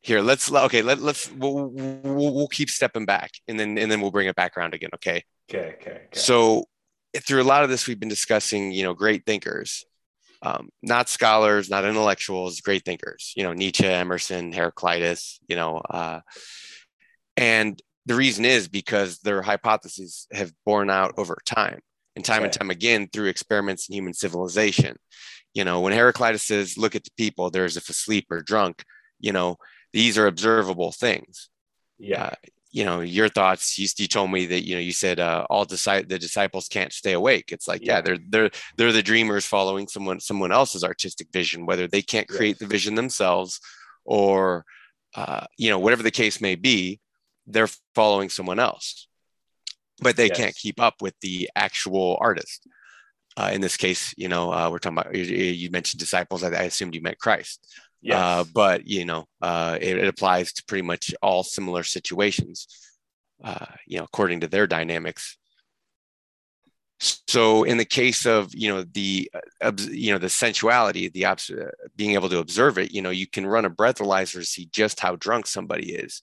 Here, 0.00 0.20
let's 0.20 0.50
okay. 0.50 0.82
Let 0.82 1.00
let's 1.00 1.30
we'll, 1.32 1.68
we'll, 1.68 2.34
we'll 2.34 2.48
keep 2.48 2.70
stepping 2.70 3.04
back, 3.04 3.32
and 3.48 3.58
then 3.58 3.76
and 3.78 3.90
then 3.90 4.00
we'll 4.00 4.12
bring 4.12 4.28
it 4.28 4.36
back 4.36 4.56
around 4.56 4.74
again. 4.74 4.90
Okay. 4.94 5.24
Okay. 5.50 5.76
Okay. 5.80 5.90
okay. 5.90 6.06
So 6.12 6.64
through 7.16 7.42
a 7.42 7.44
lot 7.44 7.64
of 7.64 7.70
this, 7.70 7.86
we've 7.86 7.98
been 7.98 8.08
discussing, 8.08 8.70
you 8.70 8.84
know, 8.84 8.94
great 8.94 9.26
thinkers, 9.26 9.84
um, 10.42 10.68
not 10.82 11.08
scholars, 11.08 11.68
not 11.68 11.84
intellectuals, 11.84 12.60
great 12.60 12.84
thinkers. 12.84 13.32
You 13.36 13.42
know, 13.42 13.52
Nietzsche, 13.52 13.86
Emerson, 13.86 14.52
Heraclitus. 14.52 15.40
You 15.48 15.56
know, 15.56 15.78
uh, 15.78 16.20
and 17.36 17.80
the 18.06 18.14
reason 18.14 18.44
is 18.44 18.68
because 18.68 19.18
their 19.18 19.42
hypotheses 19.42 20.26
have 20.32 20.52
borne 20.64 20.90
out 20.90 21.14
over 21.18 21.36
time 21.44 21.80
and 22.16 22.24
time 22.24 22.42
and 22.42 22.52
time 22.52 22.70
again 22.70 23.08
through 23.12 23.26
experiments 23.26 23.88
in 23.88 23.94
human 23.94 24.14
civilization. 24.14 24.96
You 25.54 25.64
know, 25.64 25.80
when 25.80 25.92
Heraclitus 25.92 26.42
says, 26.42 26.78
look 26.78 26.96
at 26.96 27.04
the 27.04 27.10
people, 27.16 27.50
they're 27.50 27.64
as 27.64 27.76
if 27.76 27.88
asleep 27.88 28.26
or 28.30 28.40
drunk, 28.40 28.82
you 29.20 29.32
know, 29.32 29.56
these 29.92 30.18
are 30.18 30.26
observable 30.26 30.92
things. 30.92 31.48
Yeah. 31.98 32.24
Uh, 32.24 32.34
you 32.70 32.84
know, 32.84 33.00
your 33.00 33.28
thoughts, 33.30 33.78
you, 33.78 33.88
you, 33.96 34.06
told 34.06 34.30
me 34.30 34.44
that, 34.46 34.66
you 34.66 34.74
know, 34.74 34.80
you 34.80 34.92
said 34.92 35.18
uh, 35.18 35.46
all 35.48 35.64
disi- 35.64 36.06
the 36.06 36.18
disciples 36.18 36.68
can't 36.68 36.92
stay 36.92 37.14
awake. 37.14 37.50
It's 37.50 37.66
like, 37.66 37.82
yeah. 37.82 37.96
yeah, 37.96 38.00
they're, 38.02 38.18
they're, 38.28 38.50
they're 38.76 38.92
the 38.92 39.02
dreamers 39.02 39.46
following 39.46 39.88
someone, 39.88 40.20
someone 40.20 40.52
else's 40.52 40.84
artistic 40.84 41.28
vision, 41.32 41.64
whether 41.64 41.86
they 41.86 42.02
can't 42.02 42.28
create 42.28 42.56
yes. 42.56 42.58
the 42.58 42.66
vision 42.66 42.94
themselves 42.94 43.60
or, 44.04 44.66
uh, 45.14 45.46
you 45.56 45.70
know, 45.70 45.78
whatever 45.78 46.02
the 46.02 46.10
case 46.10 46.42
may 46.42 46.56
be, 46.56 47.00
they're 47.46 47.70
following 47.94 48.28
someone 48.28 48.58
else 48.58 49.08
but 50.00 50.16
they 50.16 50.28
yes. 50.28 50.36
can't 50.36 50.54
keep 50.54 50.80
up 50.80 51.00
with 51.00 51.14
the 51.20 51.50
actual 51.56 52.16
artist. 52.20 52.66
Uh, 53.36 53.50
in 53.52 53.60
this 53.60 53.76
case, 53.76 54.14
you 54.16 54.28
know, 54.28 54.52
uh, 54.52 54.68
we're 54.70 54.78
talking 54.78 54.98
about 54.98 55.14
you, 55.14 55.22
you 55.22 55.70
mentioned 55.70 56.00
disciples. 56.00 56.42
I, 56.42 56.48
I, 56.48 56.62
assumed 56.62 56.94
you 56.94 57.00
meant 57.00 57.18
Christ. 57.18 57.64
Yes. 58.00 58.16
Uh, 58.16 58.44
but 58.54 58.86
you 58.86 59.04
know, 59.04 59.26
uh, 59.42 59.76
it, 59.80 59.98
it, 59.98 60.08
applies 60.08 60.52
to 60.52 60.64
pretty 60.64 60.82
much 60.82 61.14
all 61.20 61.42
similar 61.42 61.82
situations. 61.82 62.68
Uh, 63.42 63.66
you 63.86 63.98
know, 63.98 64.04
according 64.04 64.40
to 64.40 64.48
their 64.48 64.66
dynamics. 64.66 65.36
So, 67.00 67.62
in 67.62 67.76
the 67.76 67.84
case 67.84 68.26
of 68.26 68.52
you 68.54 68.68
know 68.68 68.82
the 68.82 69.30
uh, 69.60 69.72
you 69.90 70.12
know 70.12 70.18
the 70.18 70.28
sensuality, 70.28 71.08
the 71.08 71.26
obs- 71.26 71.50
being 71.96 72.14
able 72.14 72.28
to 72.28 72.38
observe 72.38 72.78
it, 72.78 72.92
you 72.92 73.02
know, 73.02 73.10
you 73.10 73.26
can 73.26 73.46
run 73.46 73.64
a 73.64 73.70
breathalyzer 73.70 74.40
to 74.40 74.44
see 74.44 74.68
just 74.72 75.00
how 75.00 75.16
drunk 75.16 75.46
somebody 75.46 75.92
is, 75.92 76.22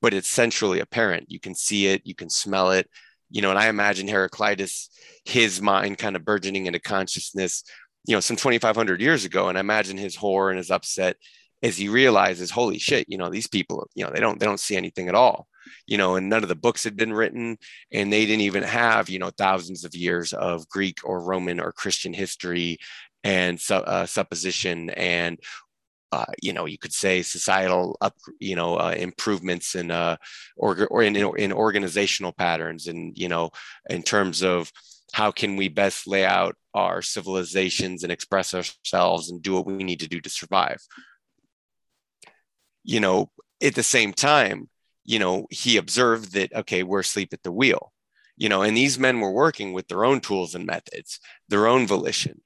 but 0.00 0.14
it's 0.14 0.28
sensually 0.28 0.80
apparent. 0.80 1.30
You 1.30 1.40
can 1.40 1.54
see 1.54 1.86
it, 1.86 2.02
you 2.04 2.14
can 2.14 2.30
smell 2.30 2.70
it, 2.70 2.88
you 3.30 3.42
know, 3.42 3.50
and 3.50 3.58
I 3.58 3.68
imagine 3.68 4.08
Heraclitus, 4.08 4.88
his 5.24 5.60
mind 5.60 5.98
kind 5.98 6.16
of 6.16 6.24
burgeoning 6.24 6.66
into 6.66 6.78
consciousness, 6.78 7.64
you 8.06 8.14
know, 8.14 8.20
some 8.20 8.36
2,500 8.36 9.00
years 9.00 9.24
ago. 9.24 9.48
And 9.48 9.58
I 9.58 9.60
imagine 9.60 9.96
his 9.96 10.16
horror 10.16 10.50
and 10.50 10.58
his 10.58 10.70
upset 10.70 11.16
as 11.62 11.76
he 11.76 11.88
realizes, 11.88 12.50
holy 12.50 12.78
shit, 12.78 13.06
you 13.08 13.16
know, 13.16 13.30
these 13.30 13.46
people, 13.46 13.88
you 13.94 14.04
know, 14.04 14.10
they 14.10 14.20
don't, 14.20 14.38
they 14.38 14.46
don't 14.46 14.60
see 14.60 14.76
anything 14.76 15.08
at 15.08 15.14
all, 15.14 15.48
you 15.86 15.96
know, 15.96 16.16
and 16.16 16.28
none 16.28 16.42
of 16.42 16.48
the 16.48 16.54
books 16.54 16.84
had 16.84 16.96
been 16.96 17.12
written 17.12 17.56
and 17.90 18.12
they 18.12 18.26
didn't 18.26 18.42
even 18.42 18.62
have, 18.62 19.08
you 19.08 19.18
know, 19.18 19.30
thousands 19.30 19.84
of 19.84 19.94
years 19.94 20.32
of 20.34 20.68
Greek 20.68 20.98
or 21.04 21.24
Roman 21.24 21.60
or 21.60 21.72
Christian 21.72 22.12
history 22.12 22.78
and 23.22 23.58
uh, 23.70 24.04
supposition 24.04 24.90
and 24.90 25.38
uh, 26.14 26.24
you 26.40 26.52
know, 26.52 26.64
you 26.64 26.78
could 26.78 26.92
say 26.92 27.22
societal 27.22 27.96
up, 28.00 28.14
you 28.38 28.54
know, 28.54 28.76
uh, 28.76 28.94
improvements 28.96 29.74
in 29.74 29.90
uh, 29.90 30.16
or, 30.56 30.86
or 30.86 31.02
in, 31.02 31.16
in 31.16 31.52
organizational 31.52 32.30
patterns, 32.30 32.86
and 32.86 33.18
you 33.18 33.28
know, 33.28 33.50
in 33.90 34.00
terms 34.00 34.40
of 34.44 34.70
how 35.12 35.30
can 35.30 35.56
we 35.56 35.68
best 35.68 36.06
lay 36.06 36.24
out 36.24 36.56
our 36.74 37.02
civilizations 37.02 38.02
and 38.02 38.12
express 38.12 38.52
ourselves 38.52 39.30
and 39.30 39.40
do 39.40 39.54
what 39.54 39.66
we 39.66 39.84
need 39.84 40.00
to 40.00 40.08
do 40.08 40.20
to 40.20 40.28
survive. 40.28 40.82
You 42.82 43.00
know, 43.00 43.30
at 43.62 43.74
the 43.74 43.82
same 43.82 44.12
time, 44.12 44.68
you 45.04 45.18
know, 45.18 45.46
he 45.50 45.76
observed 45.76 46.32
that, 46.32 46.52
okay, 46.52 46.82
we're 46.82 47.00
asleep 47.00 47.32
at 47.32 47.42
the 47.42 47.52
wheel, 47.52 47.92
you 48.36 48.48
know, 48.48 48.62
and 48.62 48.76
these 48.76 48.98
men 48.98 49.20
were 49.20 49.32
working 49.32 49.72
with 49.72 49.86
their 49.88 50.04
own 50.04 50.20
tools 50.20 50.54
and 50.54 50.66
methods, 50.66 51.20
their 51.48 51.66
own 51.66 51.86
volition. 51.86 52.40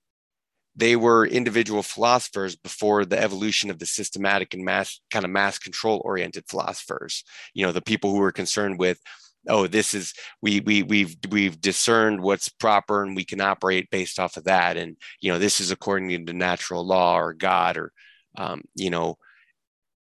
They 0.77 0.95
were 0.95 1.27
individual 1.27 1.83
philosophers 1.83 2.55
before 2.55 3.05
the 3.05 3.21
evolution 3.21 3.71
of 3.71 3.81
the 3.81 3.87
systematic 3.87 4.55
and 4.55 4.65
mass 4.65 5.01
kind 5.11 5.25
of 5.25 5.31
mass 5.31 5.59
control 5.59 6.01
oriented 6.05 6.45
philosophers. 6.49 7.25
You 7.53 7.67
know, 7.67 7.73
the 7.73 7.83
people 7.83 8.13
who 8.13 8.19
were 8.19 8.31
concerned 8.31 8.79
with, 8.79 9.01
oh, 9.49 9.67
this 9.67 9.95
is 9.95 10.15
we 10.43 10.61
we 10.61 10.83
we've 10.83 11.17
we've 11.31 11.61
discerned 11.61 12.21
what's 12.21 12.49
proper 12.49 13.03
and 13.03 13.17
we 13.17 13.25
can 13.25 13.41
operate 13.41 13.91
based 13.91 14.19
off 14.19 14.37
of 14.37 14.45
that, 14.45 14.77
and 14.77 14.97
you 15.21 15.33
know, 15.33 15.39
this 15.39 15.61
is 15.61 15.71
according 15.71 16.27
to 16.27 16.33
natural 16.33 16.87
law 16.87 17.19
or 17.19 17.33
God 17.33 17.77
or 17.77 17.93
um, 18.37 18.63
you 18.75 18.91
know, 18.91 19.19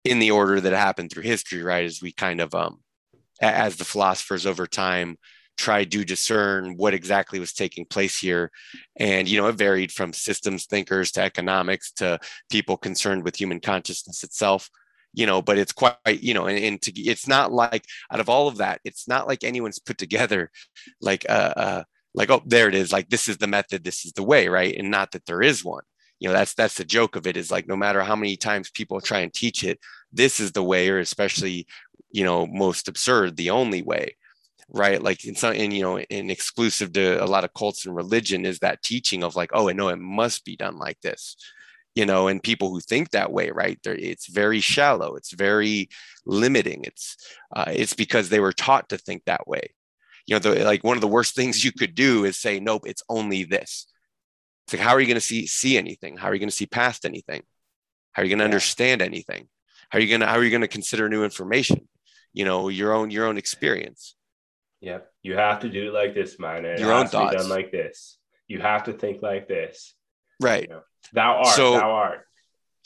in 0.03 0.19
the 0.19 0.31
order 0.31 0.61
that 0.61 0.73
happened 0.73 1.11
through 1.11 1.23
history, 1.23 1.63
right? 1.63 1.85
As 1.85 2.01
we 2.01 2.11
kind 2.11 2.41
of, 2.41 2.53
um, 2.53 2.79
as 3.41 3.77
the 3.77 3.85
philosophers 3.85 4.45
over 4.45 4.67
time 4.67 5.17
tried 5.57 5.89
to 5.91 6.03
discern 6.03 6.75
what 6.75 6.93
exactly 6.93 7.39
was 7.39 7.53
taking 7.53 7.85
place 7.85 8.17
here. 8.19 8.51
And, 8.97 9.27
you 9.27 9.39
know, 9.39 9.47
it 9.47 9.55
varied 9.55 9.91
from 9.91 10.11
systems 10.11 10.65
thinkers 10.65 11.11
to 11.13 11.21
economics 11.21 11.91
to 11.93 12.19
people 12.51 12.77
concerned 12.77 13.23
with 13.23 13.39
human 13.39 13.61
consciousness 13.61 14.23
itself, 14.23 14.69
you 15.15 15.25
know, 15.25 15.41
but 15.41 15.57
it's 15.57 15.73
quite, 15.73 15.95
you 16.05 16.33
know, 16.33 16.45
and, 16.45 16.63
and 16.63 16.81
to, 16.83 16.91
it's 17.01 17.27
not 17.27 17.51
like 17.51 17.85
out 18.11 18.19
of 18.19 18.29
all 18.29 18.47
of 18.47 18.57
that, 18.57 18.81
it's 18.83 19.07
not 19.07 19.27
like 19.27 19.43
anyone's 19.43 19.79
put 19.79 19.97
together 19.97 20.51
like, 21.01 21.25
uh, 21.29 21.53
uh, 21.55 21.83
like, 22.13 22.29
oh, 22.29 22.43
there 22.45 22.69
it 22.69 22.75
is. 22.75 22.93
Like, 22.93 23.09
this 23.09 23.27
is 23.27 23.37
the 23.37 23.47
method, 23.47 23.83
this 23.83 24.05
is 24.05 24.13
the 24.13 24.23
way, 24.23 24.47
right? 24.47 24.75
And 24.77 24.91
not 24.91 25.11
that 25.11 25.25
there 25.25 25.41
is 25.41 25.65
one 25.65 25.83
you 26.19 26.27
know 26.27 26.33
that's 26.33 26.53
that's 26.53 26.75
the 26.75 26.85
joke 26.85 27.15
of 27.15 27.27
it 27.27 27.37
is 27.37 27.51
like 27.51 27.67
no 27.67 27.75
matter 27.75 28.01
how 28.01 28.15
many 28.15 28.37
times 28.37 28.69
people 28.69 29.01
try 29.01 29.19
and 29.19 29.33
teach 29.33 29.63
it 29.63 29.79
this 30.11 30.39
is 30.39 30.51
the 30.51 30.63
way 30.63 30.89
or 30.89 30.99
especially 30.99 31.67
you 32.11 32.23
know 32.23 32.45
most 32.47 32.87
absurd 32.87 33.35
the 33.35 33.49
only 33.49 33.81
way 33.81 34.15
right 34.69 35.03
like 35.03 35.25
in 35.25 35.35
some 35.35 35.53
and 35.53 35.73
you 35.73 35.81
know 35.81 35.99
in 35.99 36.29
exclusive 36.29 36.93
to 36.93 37.23
a 37.23 37.27
lot 37.27 37.43
of 37.43 37.53
cults 37.53 37.85
and 37.85 37.95
religion 37.95 38.45
is 38.45 38.59
that 38.59 38.81
teaching 38.81 39.23
of 39.23 39.35
like 39.35 39.49
oh 39.53 39.69
i 39.69 39.73
know 39.73 39.89
it 39.89 39.99
must 39.99 40.45
be 40.45 40.55
done 40.55 40.77
like 40.77 40.99
this 41.01 41.35
you 41.95 42.05
know 42.05 42.27
and 42.27 42.43
people 42.43 42.69
who 42.69 42.79
think 42.79 43.11
that 43.11 43.31
way 43.31 43.51
right 43.51 43.79
They're, 43.83 43.95
it's 43.95 44.27
very 44.27 44.59
shallow 44.59 45.15
it's 45.15 45.33
very 45.33 45.89
limiting 46.25 46.83
it's 46.83 47.17
uh, 47.55 47.71
it's 47.73 47.93
because 47.93 48.29
they 48.29 48.39
were 48.39 48.53
taught 48.53 48.89
to 48.89 48.97
think 48.97 49.23
that 49.25 49.47
way 49.47 49.73
you 50.27 50.35
know 50.35 50.39
the, 50.39 50.63
like 50.63 50.83
one 50.83 50.97
of 50.97 51.01
the 51.01 51.07
worst 51.07 51.35
things 51.35 51.63
you 51.63 51.71
could 51.71 51.95
do 51.95 52.25
is 52.25 52.37
say 52.37 52.59
nope 52.59 52.83
it's 52.85 53.03
only 53.09 53.43
this 53.43 53.87
it's 54.65 54.73
like, 54.73 54.81
how 54.81 54.95
are 54.95 54.99
you 54.99 55.05
going 55.05 55.15
to 55.15 55.21
see 55.21 55.45
see 55.45 55.77
anything? 55.77 56.17
How 56.17 56.29
are 56.29 56.33
you 56.33 56.39
going 56.39 56.49
to 56.49 56.55
see 56.55 56.65
past 56.65 57.05
anything? 57.05 57.43
How 58.13 58.21
are 58.21 58.25
you 58.25 58.29
going 58.29 58.39
to 58.39 58.43
yeah. 58.43 58.49
understand 58.49 59.01
anything? 59.01 59.47
How 59.89 59.99
are 59.99 60.01
you 60.01 60.07
going 60.07 60.21
to 60.21 60.27
how 60.27 60.37
are 60.37 60.43
you 60.43 60.49
going 60.49 60.61
to 60.61 60.67
consider 60.67 61.07
new 61.07 61.23
information? 61.23 61.87
You 62.33 62.45
know, 62.45 62.69
your 62.69 62.93
own 62.93 63.11
your 63.11 63.27
own 63.27 63.37
experience. 63.37 64.15
Yep, 64.81 65.07
you 65.21 65.35
have 65.35 65.59
to 65.61 65.69
do 65.69 65.89
it 65.89 65.93
like 65.93 66.15
this, 66.15 66.39
man. 66.39 66.65
It 66.65 66.79
your 66.79 66.93
own 66.93 67.07
thoughts 67.07 67.35
done 67.35 67.49
like 67.49 67.71
this. 67.71 68.17
You 68.47 68.59
have 68.59 68.85
to 68.85 68.93
think 68.93 69.21
like 69.21 69.47
this. 69.47 69.93
Right. 70.39 70.63
You 70.63 70.69
know, 70.69 70.81
thou 71.13 71.37
art. 71.37 71.47
So, 71.47 71.71
thou 71.73 71.91
art. 71.91 72.21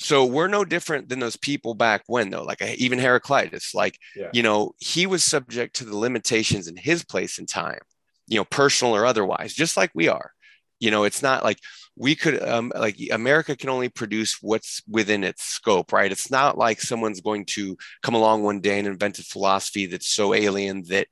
So 0.01 0.23
we're 0.25 0.47
no 0.47 0.63
different 0.63 1.09
than 1.09 1.19
those 1.19 1.35
people 1.35 1.73
back 1.73 2.03
when, 2.07 2.29
though. 2.29 2.43
Like 2.43 2.61
even 2.61 2.99
Heraclitus, 2.99 3.75
like 3.75 3.97
yeah. 4.15 4.29
you 4.31 4.41
know, 4.41 4.71
he 4.79 5.05
was 5.05 5.25
subject 5.25 5.75
to 5.77 5.85
the 5.85 5.97
limitations 5.97 6.67
in 6.69 6.77
his 6.77 7.03
place 7.03 7.37
and 7.37 7.49
time, 7.49 7.79
you 8.27 8.37
know, 8.37 8.45
personal 8.45 8.95
or 8.95 9.05
otherwise, 9.05 9.53
just 9.53 9.75
like 9.75 9.91
we 9.93 10.07
are 10.07 10.31
you 10.79 10.91
know 10.91 11.03
it's 11.03 11.21
not 11.21 11.43
like 11.43 11.59
we 11.95 12.15
could 12.15 12.41
um, 12.41 12.71
like 12.75 12.97
america 13.11 13.55
can 13.55 13.69
only 13.69 13.89
produce 13.89 14.37
what's 14.41 14.81
within 14.87 15.23
its 15.23 15.43
scope 15.43 15.91
right 15.91 16.11
it's 16.11 16.31
not 16.31 16.57
like 16.57 16.81
someone's 16.81 17.21
going 17.21 17.45
to 17.45 17.77
come 18.01 18.15
along 18.15 18.41
one 18.41 18.61
day 18.61 18.79
and 18.79 18.87
invent 18.87 19.19
a 19.19 19.23
philosophy 19.23 19.85
that's 19.85 20.07
so 20.07 20.33
alien 20.33 20.83
that 20.87 21.07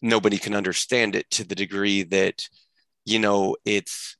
nobody 0.00 0.38
can 0.38 0.54
understand 0.54 1.14
it 1.14 1.28
to 1.30 1.44
the 1.44 1.54
degree 1.54 2.02
that 2.04 2.48
you 3.04 3.18
know 3.18 3.56
it's 3.64 4.16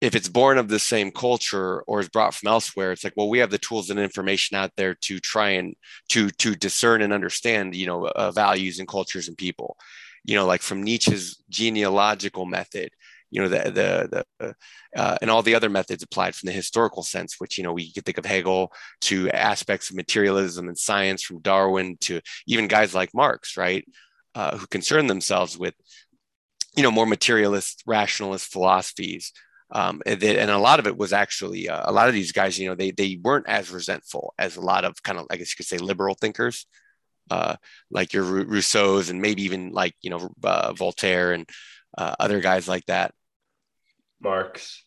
if 0.00 0.14
it's 0.14 0.28
born 0.28 0.56
of 0.56 0.68
the 0.68 0.78
same 0.78 1.10
culture 1.10 1.82
or 1.82 2.00
is 2.00 2.08
brought 2.08 2.34
from 2.34 2.48
elsewhere 2.48 2.92
it's 2.92 3.04
like 3.04 3.12
well 3.16 3.28
we 3.28 3.38
have 3.38 3.50
the 3.50 3.58
tools 3.58 3.90
and 3.90 4.00
information 4.00 4.56
out 4.56 4.72
there 4.76 4.94
to 4.94 5.18
try 5.18 5.50
and 5.50 5.74
to 6.08 6.30
to 6.30 6.54
discern 6.54 7.02
and 7.02 7.12
understand 7.12 7.74
you 7.74 7.86
know 7.86 8.06
uh, 8.06 8.30
values 8.30 8.78
and 8.78 8.88
cultures 8.88 9.28
and 9.28 9.36
people. 9.36 9.76
You 10.24 10.36
know 10.36 10.46
like 10.46 10.62
from 10.62 10.82
nietzsche's 10.82 11.42
genealogical 11.48 12.44
method 12.44 12.90
you 13.30 13.40
know 13.40 13.48
the 13.48 13.70
the, 13.70 14.24
the 14.38 14.54
uh, 14.96 15.16
and 15.22 15.30
all 15.30 15.42
the 15.42 15.54
other 15.54 15.70
methods 15.70 16.02
applied 16.02 16.34
from 16.34 16.48
the 16.48 16.52
historical 16.52 17.02
sense 17.02 17.36
which 17.38 17.56
you 17.56 17.64
know 17.64 17.72
we 17.72 17.92
could 17.92 18.04
think 18.04 18.18
of 18.18 18.26
hegel 18.26 18.72
to 19.02 19.30
aspects 19.30 19.90
of 19.90 19.96
materialism 19.96 20.68
and 20.68 20.78
science 20.78 21.22
from 21.22 21.40
darwin 21.40 21.96
to 22.00 22.20
even 22.46 22.68
guys 22.68 22.94
like 22.94 23.14
marx 23.14 23.56
right? 23.56 23.84
Uh, 24.34 24.56
who 24.56 24.66
concern 24.68 25.06
themselves 25.08 25.58
with 25.58 25.74
you 26.76 26.82
know 26.82 26.90
more 26.90 27.06
materialist 27.06 27.82
rationalist 27.86 28.52
philosophies 28.52 29.32
um, 29.72 30.02
and, 30.04 30.22
and, 30.22 30.50
a 30.50 30.58
lot 30.58 30.80
of 30.80 30.86
it 30.86 30.96
was 30.96 31.12
actually 31.12 31.68
uh, 31.68 31.82
a 31.84 31.92
lot 31.92 32.08
of 32.08 32.14
these 32.14 32.32
guys 32.32 32.58
you 32.58 32.68
know 32.68 32.74
they 32.74 32.90
they 32.90 33.18
weren't 33.22 33.48
as 33.48 33.70
resentful 33.70 34.34
as 34.38 34.56
a 34.56 34.60
lot 34.60 34.84
of 34.84 35.02
kind 35.02 35.18
of 35.18 35.26
i 35.30 35.36
guess 35.36 35.50
you 35.50 35.56
could 35.56 35.66
say 35.66 35.78
liberal 35.78 36.14
thinkers 36.14 36.66
uh, 37.30 37.54
like 37.90 38.12
your 38.12 38.24
rousseau's 38.24 39.08
and 39.08 39.20
maybe 39.22 39.42
even 39.42 39.70
like 39.70 39.94
you 40.02 40.10
know 40.10 40.30
uh, 40.42 40.72
voltaire 40.72 41.32
and 41.32 41.48
uh, 41.96 42.14
other 42.18 42.40
guys 42.40 42.66
like 42.68 42.84
that 42.86 43.14
Marx. 44.20 44.84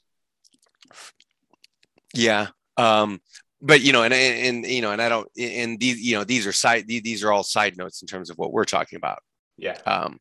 Yeah. 2.13 2.47
Um, 2.77 3.19
but 3.61 3.81
you 3.81 3.93
know, 3.93 4.03
and, 4.03 4.13
and, 4.13 4.65
you 4.65 4.81
know, 4.81 4.91
and 4.91 5.01
I 5.01 5.09
don't, 5.09 5.27
and 5.37 5.79
these, 5.79 6.01
you 6.01 6.15
know, 6.17 6.23
these 6.23 6.45
are 6.45 6.51
side, 6.51 6.87
these 6.87 7.23
are 7.23 7.31
all 7.31 7.43
side 7.43 7.77
notes 7.77 8.01
in 8.01 8.07
terms 8.07 8.29
of 8.29 8.37
what 8.37 8.51
we're 8.51 8.65
talking 8.65 8.97
about. 8.97 9.19
Yeah. 9.57 9.77
Um, 9.85 10.19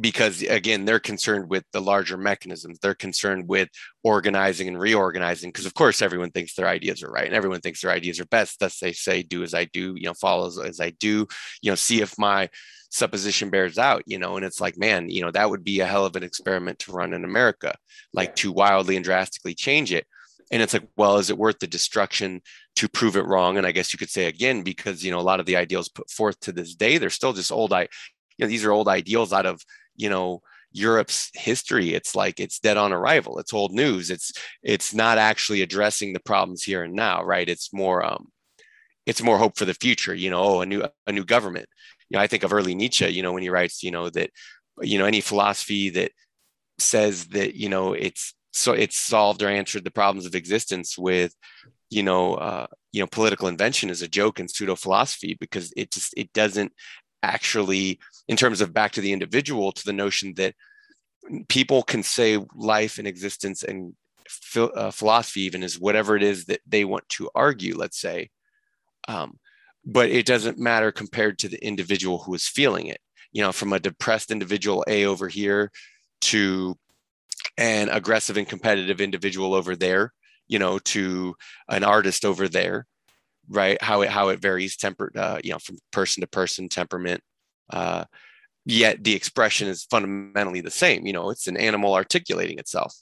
because 0.00 0.42
again, 0.42 0.84
they're 0.84 1.00
concerned 1.00 1.50
with 1.50 1.64
the 1.72 1.80
larger 1.80 2.16
mechanisms. 2.16 2.78
They're 2.80 2.94
concerned 2.94 3.48
with 3.48 3.68
organizing 4.02 4.68
and 4.68 4.80
reorganizing. 4.80 5.50
Because 5.50 5.66
of 5.66 5.74
course, 5.74 6.00
everyone 6.00 6.30
thinks 6.30 6.54
their 6.54 6.68
ideas 6.68 7.02
are 7.02 7.10
right, 7.10 7.26
and 7.26 7.34
everyone 7.34 7.60
thinks 7.60 7.82
their 7.82 7.90
ideas 7.90 8.18
are 8.18 8.26
best. 8.26 8.58
Thus, 8.58 8.78
they 8.78 8.92
say, 8.92 9.22
"Do 9.22 9.42
as 9.42 9.54
I 9.54 9.64
do," 9.64 9.94
you 9.96 10.04
know, 10.04 10.14
follow 10.14 10.46
as, 10.46 10.58
as 10.58 10.80
I 10.80 10.90
do. 10.90 11.26
You 11.60 11.70
know, 11.70 11.76
see 11.76 12.00
if 12.00 12.18
my 12.18 12.48
supposition 12.92 13.48
bears 13.50 13.78
out, 13.78 14.02
you 14.06 14.18
know, 14.18 14.36
and 14.36 14.44
it's 14.44 14.60
like, 14.60 14.76
man, 14.76 15.08
you 15.08 15.22
know, 15.22 15.30
that 15.30 15.48
would 15.48 15.64
be 15.64 15.80
a 15.80 15.86
hell 15.86 16.04
of 16.04 16.14
an 16.14 16.22
experiment 16.22 16.78
to 16.78 16.92
run 16.92 17.14
in 17.14 17.24
America, 17.24 17.74
like 18.12 18.36
to 18.36 18.52
wildly 18.52 18.96
and 18.96 19.04
drastically 19.04 19.54
change 19.54 19.92
it. 19.92 20.06
And 20.50 20.60
it's 20.60 20.74
like, 20.74 20.86
well, 20.96 21.16
is 21.16 21.30
it 21.30 21.38
worth 21.38 21.58
the 21.58 21.66
destruction 21.66 22.42
to 22.76 22.88
prove 22.88 23.16
it 23.16 23.24
wrong? 23.24 23.56
And 23.56 23.66
I 23.66 23.72
guess 23.72 23.94
you 23.94 23.98
could 23.98 24.10
say 24.10 24.26
again, 24.26 24.62
because, 24.62 25.02
you 25.02 25.10
know, 25.10 25.18
a 25.18 25.22
lot 25.22 25.40
of 25.40 25.46
the 25.46 25.56
ideals 25.56 25.88
put 25.88 26.10
forth 26.10 26.38
to 26.40 26.52
this 26.52 26.74
day, 26.74 26.98
they're 26.98 27.08
still 27.08 27.32
just 27.32 27.50
old, 27.50 27.72
I, 27.72 27.88
you 28.36 28.44
know, 28.44 28.46
these 28.46 28.64
are 28.64 28.72
old 28.72 28.88
ideals 28.88 29.32
out 29.32 29.46
of, 29.46 29.62
you 30.02 30.10
know, 30.10 30.42
Europe's 30.72 31.30
history. 31.34 31.94
It's 31.94 32.14
like 32.14 32.40
it's 32.40 32.58
dead 32.58 32.76
on 32.76 32.92
arrival. 32.92 33.38
It's 33.38 33.52
old 33.52 33.72
news. 33.72 34.10
It's 34.10 34.32
it's 34.62 34.92
not 34.94 35.18
actually 35.18 35.62
addressing 35.62 36.12
the 36.12 36.20
problems 36.20 36.62
here 36.62 36.82
and 36.82 36.94
now, 36.94 37.22
right? 37.22 37.48
It's 37.48 37.72
more 37.72 38.04
um, 38.04 38.28
it's 39.06 39.22
more 39.22 39.38
hope 39.38 39.56
for 39.56 39.64
the 39.64 39.74
future. 39.74 40.14
You 40.14 40.30
know, 40.30 40.42
oh, 40.42 40.60
a 40.62 40.66
new 40.66 40.84
a 41.06 41.12
new 41.12 41.24
government 41.24 41.68
you 42.12 42.18
know, 42.18 42.22
I 42.22 42.26
think 42.26 42.42
of 42.42 42.52
early 42.52 42.74
Nietzsche, 42.74 43.08
you 43.08 43.22
know, 43.22 43.32
when 43.32 43.42
he 43.42 43.48
writes, 43.48 43.82
you 43.82 43.90
know, 43.90 44.10
that, 44.10 44.28
you 44.82 44.98
know, 44.98 45.06
any 45.06 45.22
philosophy 45.22 45.88
that 45.90 46.12
says 46.78 47.24
that, 47.28 47.54
you 47.54 47.70
know, 47.70 47.94
it's 47.94 48.34
so 48.52 48.74
it's 48.74 48.98
solved 48.98 49.42
or 49.42 49.48
answered 49.48 49.82
the 49.82 49.90
problems 49.90 50.26
of 50.26 50.34
existence 50.34 50.98
with, 50.98 51.34
you 51.88 52.02
know, 52.02 52.34
uh, 52.34 52.66
you 52.92 53.00
know, 53.00 53.06
political 53.06 53.48
invention 53.48 53.88
is 53.88 54.02
a 54.02 54.08
joke 54.08 54.40
and 54.40 54.50
pseudo 54.50 54.76
philosophy 54.76 55.38
because 55.40 55.72
it 55.74 55.90
just 55.90 56.12
it 56.18 56.30
doesn't 56.34 56.72
actually, 57.22 57.98
in 58.28 58.36
terms 58.36 58.60
of 58.60 58.72
back 58.72 58.92
to 58.92 59.00
the 59.00 59.12
individual, 59.12 59.72
to 59.72 59.84
the 59.84 59.92
notion 59.92 60.34
that 60.34 60.54
people 61.48 61.82
can 61.82 62.02
say 62.02 62.38
life 62.54 62.98
and 62.98 63.06
existence 63.06 63.62
and 63.62 63.94
uh, 64.56 64.90
philosophy 64.90 65.42
even 65.42 65.62
is 65.62 65.78
whatever 65.78 66.16
it 66.16 66.22
is 66.22 66.46
that 66.46 66.60
they 66.66 66.84
want 66.84 67.08
to 67.08 67.30
argue. 67.34 67.76
Let's 67.76 68.00
say, 68.00 68.30
um, 69.08 69.38
but 69.84 70.10
it 70.10 70.26
doesn't 70.26 70.58
matter 70.58 70.92
compared 70.92 71.38
to 71.38 71.48
the 71.48 71.64
individual 71.64 72.18
who 72.18 72.34
is 72.34 72.48
feeling 72.48 72.86
it 72.86 73.00
you 73.32 73.42
know 73.42 73.52
from 73.52 73.72
a 73.72 73.80
depressed 73.80 74.30
individual 74.30 74.84
a 74.86 75.04
over 75.06 75.28
here 75.28 75.70
to 76.20 76.76
an 77.58 77.88
aggressive 77.88 78.36
and 78.36 78.48
competitive 78.48 79.00
individual 79.00 79.54
over 79.54 79.74
there 79.74 80.12
you 80.46 80.58
know 80.58 80.78
to 80.78 81.34
an 81.68 81.82
artist 81.82 82.24
over 82.24 82.48
there 82.48 82.86
right 83.48 83.82
how 83.82 84.02
it 84.02 84.10
how 84.10 84.28
it 84.28 84.40
varies 84.40 84.76
temper 84.76 85.10
uh, 85.16 85.38
you 85.42 85.50
know 85.50 85.58
from 85.58 85.78
person 85.90 86.20
to 86.20 86.26
person 86.26 86.68
temperament 86.68 87.22
uh, 87.70 88.04
yet 88.64 89.02
the 89.02 89.14
expression 89.14 89.68
is 89.68 89.84
fundamentally 89.84 90.60
the 90.60 90.70
same 90.70 91.06
you 91.06 91.12
know 91.12 91.30
it's 91.30 91.46
an 91.46 91.56
animal 91.56 91.94
articulating 91.94 92.58
itself 92.58 92.94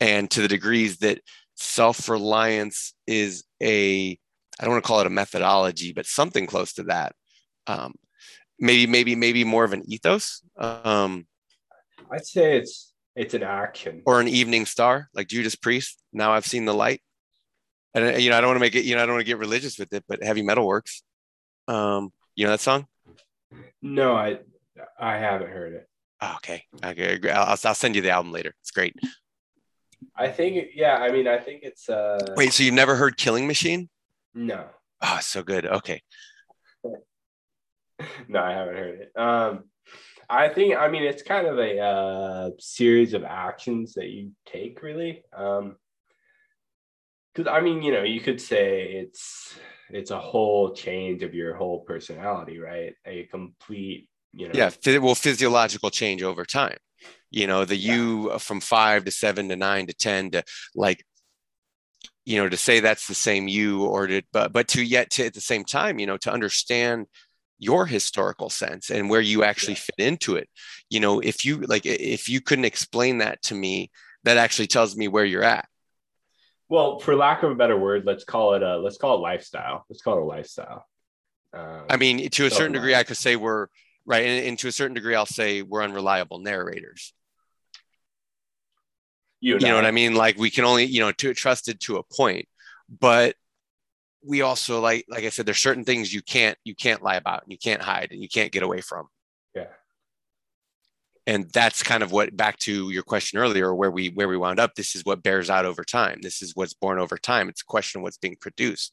and 0.00 0.30
to 0.30 0.40
the 0.40 0.48
degrees 0.48 0.98
that 0.98 1.20
self-reliance 1.56 2.94
is 3.06 3.44
a 3.62 4.18
I 4.60 4.64
don't 4.64 4.72
want 4.72 4.84
to 4.84 4.88
call 4.88 5.00
it 5.00 5.06
a 5.06 5.10
methodology, 5.10 5.92
but 5.92 6.06
something 6.06 6.46
close 6.46 6.72
to 6.74 6.84
that. 6.84 7.12
Um, 7.68 7.94
maybe, 8.58 8.90
maybe, 8.90 9.14
maybe 9.14 9.44
more 9.44 9.62
of 9.62 9.72
an 9.72 9.84
ethos. 9.86 10.42
Um, 10.56 11.26
I'd 12.10 12.26
say 12.26 12.56
it's 12.56 12.92
it's 13.14 13.34
an 13.34 13.42
action 13.42 14.02
or 14.06 14.20
an 14.20 14.28
evening 14.28 14.66
star, 14.66 15.08
like 15.14 15.28
Judas 15.28 15.54
Priest. 15.54 16.02
Now 16.12 16.32
I've 16.32 16.46
seen 16.46 16.64
the 16.64 16.74
light, 16.74 17.02
and 17.94 18.04
uh, 18.04 18.18
you 18.18 18.30
know 18.30 18.38
I 18.38 18.40
don't 18.40 18.48
want 18.48 18.56
to 18.56 18.60
make 18.60 18.74
it. 18.74 18.84
You 18.84 18.96
know 18.96 19.02
I 19.02 19.06
don't 19.06 19.14
want 19.14 19.26
to 19.26 19.30
get 19.30 19.38
religious 19.38 19.78
with 19.78 19.92
it, 19.92 20.04
but 20.08 20.22
heavy 20.22 20.42
metal 20.42 20.66
works. 20.66 21.02
Um, 21.68 22.12
You 22.34 22.46
know 22.46 22.50
that 22.52 22.60
song? 22.60 22.86
No, 23.82 24.14
I 24.14 24.38
I 24.98 25.18
haven't 25.18 25.50
heard 25.50 25.74
it. 25.74 25.88
Oh, 26.20 26.34
okay. 26.36 26.64
Okay. 26.84 27.30
I'll, 27.30 27.56
I'll 27.64 27.74
send 27.74 27.94
you 27.94 28.02
the 28.02 28.10
album 28.10 28.32
later. 28.32 28.54
It's 28.60 28.70
great. 28.70 28.96
I 30.16 30.28
think 30.28 30.70
yeah, 30.74 30.96
I 30.96 31.10
mean 31.10 31.28
I 31.28 31.38
think 31.38 31.60
it's 31.62 31.88
uh 31.88 32.34
Wait, 32.36 32.52
so 32.52 32.62
you've 32.62 32.74
never 32.74 32.96
heard 32.96 33.16
Killing 33.16 33.46
Machine? 33.46 33.88
no. 34.34 34.66
Oh, 35.00 35.18
so 35.20 35.42
good. 35.44 35.64
Okay. 35.64 36.02
no, 38.28 38.42
I 38.42 38.52
haven't 38.52 38.76
heard 38.76 39.00
it. 39.00 39.12
Um, 39.16 39.64
I 40.28 40.48
think 40.48 40.76
I 40.76 40.88
mean 40.88 41.04
it's 41.04 41.22
kind 41.22 41.46
of 41.46 41.58
a 41.58 41.78
uh, 41.78 42.50
series 42.58 43.14
of 43.14 43.24
actions 43.24 43.94
that 43.94 44.08
you 44.08 44.32
take, 44.44 44.82
really. 44.82 45.22
Um, 45.32 45.76
because 47.32 47.50
I 47.50 47.60
mean, 47.60 47.82
you 47.82 47.92
know, 47.92 48.02
you 48.02 48.20
could 48.20 48.40
say 48.40 48.90
it's 48.92 49.56
it's 49.90 50.10
a 50.10 50.18
whole 50.18 50.74
change 50.74 51.22
of 51.22 51.34
your 51.34 51.54
whole 51.54 51.80
personality, 51.80 52.58
right? 52.58 52.94
A 53.06 53.24
complete, 53.24 54.08
you 54.32 54.48
know. 54.48 54.54
Yeah. 54.54 54.98
Well, 54.98 55.14
physiological 55.14 55.90
change 55.90 56.22
over 56.22 56.44
time. 56.44 56.76
You 57.30 57.46
know, 57.46 57.64
the 57.64 57.76
Yeah. 57.76 57.94
you 57.94 58.38
from 58.38 58.60
five 58.60 59.04
to 59.04 59.10
seven 59.10 59.48
to 59.48 59.56
nine 59.56 59.86
to 59.86 59.94
10 59.94 60.30
to 60.32 60.42
like, 60.74 61.04
you 62.24 62.38
know, 62.38 62.48
to 62.48 62.56
say 62.56 62.80
that's 62.80 63.06
the 63.06 63.14
same 63.14 63.48
you 63.48 63.84
or 63.84 64.06
to, 64.06 64.22
but, 64.32 64.52
but 64.52 64.68
to 64.68 64.82
yet 64.82 65.10
to 65.12 65.26
at 65.26 65.34
the 65.34 65.40
same 65.40 65.64
time, 65.64 65.98
you 65.98 66.06
know, 66.06 66.16
to 66.18 66.32
understand 66.32 67.06
your 67.58 67.86
historical 67.86 68.50
sense 68.50 68.90
and 68.90 69.10
where 69.10 69.20
you 69.20 69.42
actually 69.44 69.74
Yeah. 69.74 69.80
fit 69.80 70.06
into 70.06 70.36
it. 70.36 70.48
You 70.90 71.00
know, 71.00 71.20
if 71.20 71.44
you 71.44 71.58
like, 71.62 71.86
if 71.86 72.28
you 72.28 72.40
couldn't 72.40 72.66
explain 72.66 73.18
that 73.18 73.42
to 73.42 73.54
me, 73.54 73.90
that 74.24 74.36
actually 74.36 74.68
tells 74.68 74.96
me 74.96 75.08
where 75.08 75.24
you're 75.24 75.44
at. 75.44 75.68
Well, 76.68 76.98
for 76.98 77.16
lack 77.16 77.42
of 77.42 77.50
a 77.50 77.54
better 77.54 77.78
word, 77.78 78.04
let's 78.04 78.24
call 78.24 78.54
it 78.54 78.62
a 78.62 78.78
let's 78.78 78.98
call 78.98 79.16
it 79.16 79.20
lifestyle. 79.20 79.84
Let's 79.88 80.02
call 80.02 80.18
it 80.18 80.22
a 80.22 80.24
lifestyle. 80.24 80.86
Um, 81.52 81.84
I 81.88 81.96
mean, 81.96 82.28
to 82.28 82.46
a 82.46 82.50
certain 82.50 82.72
degree. 82.72 82.94
I 82.94 83.04
could 83.04 83.16
say 83.16 83.36
we're 83.36 83.68
right. 84.04 84.24
And, 84.24 84.46
and 84.48 84.58
to 84.58 84.68
a 84.68 84.72
certain 84.72 84.94
degree, 84.94 85.14
I'll 85.14 85.26
say 85.26 85.62
we're 85.62 85.82
unreliable 85.82 86.40
narrators. 86.40 87.14
you, 89.40 89.54
and 89.54 89.62
you 89.62 89.68
know 89.68 89.76
what 89.76 89.86
I 89.86 89.92
mean? 89.92 90.14
Like 90.14 90.36
we 90.36 90.50
can 90.50 90.64
only, 90.64 90.84
you 90.84 91.00
know, 91.00 91.12
to 91.12 91.34
trusted 91.34 91.80
to 91.80 91.96
a 91.96 92.02
point, 92.02 92.46
but 92.88 93.34
we 94.24 94.42
also 94.42 94.80
like, 94.80 95.06
like 95.08 95.24
I 95.24 95.30
said, 95.30 95.46
there's 95.46 95.58
certain 95.58 95.84
things 95.84 96.12
you 96.12 96.22
can't, 96.22 96.58
you 96.64 96.74
can't 96.74 97.02
lie 97.02 97.16
about 97.16 97.44
and 97.44 97.52
you 97.52 97.58
can't 97.58 97.80
hide 97.80 98.08
and 98.10 98.20
you 98.20 98.28
can't 98.28 98.52
get 98.52 98.62
away 98.62 98.80
from. 98.80 99.06
And 101.28 101.40
that's 101.52 101.82
kind 101.82 102.02
of 102.02 102.10
what 102.10 102.34
back 102.36 102.56
to 102.60 102.90
your 102.90 103.02
question 103.02 103.38
earlier, 103.38 103.74
where 103.74 103.90
we 103.90 104.08
where 104.08 104.28
we 104.28 104.36
wound 104.38 104.58
up. 104.58 104.74
This 104.74 104.96
is 104.96 105.04
what 105.04 105.22
bears 105.22 105.50
out 105.50 105.66
over 105.66 105.84
time. 105.84 106.18
This 106.22 106.40
is 106.42 106.52
what's 106.56 106.72
born 106.74 106.98
over 106.98 107.18
time. 107.18 107.48
It's 107.50 107.60
a 107.60 107.72
question 107.74 107.98
of 107.98 108.02
what's 108.02 108.16
being 108.16 108.36
produced. 108.40 108.90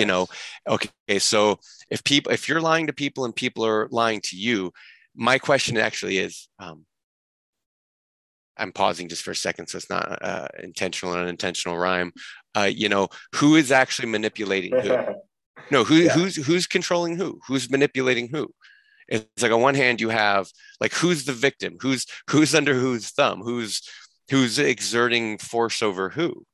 you 0.00 0.06
know 0.06 0.26
okay 0.68 1.18
so 1.18 1.58
if 1.90 2.02
people 2.02 2.32
if 2.32 2.48
you're 2.48 2.60
lying 2.60 2.86
to 2.88 2.92
people 2.92 3.24
and 3.24 3.34
people 3.34 3.64
are 3.64 3.88
lying 3.90 4.20
to 4.24 4.36
you 4.36 4.72
my 5.14 5.38
question 5.38 5.76
actually 5.76 6.18
is 6.18 6.48
um, 6.58 6.84
i'm 8.56 8.72
pausing 8.72 9.08
just 9.08 9.22
for 9.22 9.30
a 9.30 9.36
second 9.36 9.66
so 9.68 9.76
it's 9.78 9.88
not 9.90 10.06
uh, 10.30 10.48
intentional 10.62 11.14
and 11.14 11.22
unintentional 11.22 11.76
rhyme 11.78 12.12
uh, 12.58 12.70
you 12.82 12.88
know 12.88 13.08
who 13.36 13.54
is 13.56 13.70
actually 13.70 14.08
manipulating 14.08 14.72
who 14.80 14.96
no 15.70 15.84
who, 15.84 15.94
Yeah. 15.96 16.12
who's 16.16 16.34
who's 16.46 16.66
controlling 16.66 17.16
who 17.16 17.38
who's 17.46 17.70
manipulating 17.70 18.28
who 18.28 18.50
it's 19.08 19.42
like 19.42 19.52
on 19.52 19.60
one 19.60 19.74
hand 19.74 20.00
you 20.00 20.08
have 20.08 20.50
like 20.80 20.92
who's 20.92 21.24
the 21.24 21.32
victim? 21.32 21.76
Who's 21.80 22.06
who's 22.30 22.54
under 22.54 22.74
whose 22.74 23.10
thumb? 23.10 23.40
Who's 23.40 23.82
who's 24.30 24.58
exerting 24.58 25.38
force 25.38 25.82
over 25.82 26.10
who? 26.10 26.44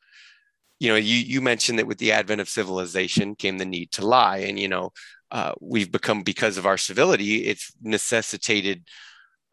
You 0.78 0.88
know 0.88 0.96
you 0.96 1.16
you 1.16 1.40
mentioned 1.40 1.78
that 1.78 1.86
with 1.86 1.98
the 1.98 2.12
advent 2.12 2.40
of 2.40 2.48
civilization 2.48 3.34
came 3.36 3.58
the 3.58 3.64
need 3.64 3.92
to 3.92 4.06
lie. 4.06 4.38
And 4.38 4.58
you 4.58 4.68
know 4.68 4.92
uh, 5.30 5.52
we've 5.60 5.90
become 5.90 6.22
because 6.22 6.58
of 6.58 6.66
our 6.66 6.76
civility 6.76 7.46
it's 7.46 7.72
necessitated 7.80 8.86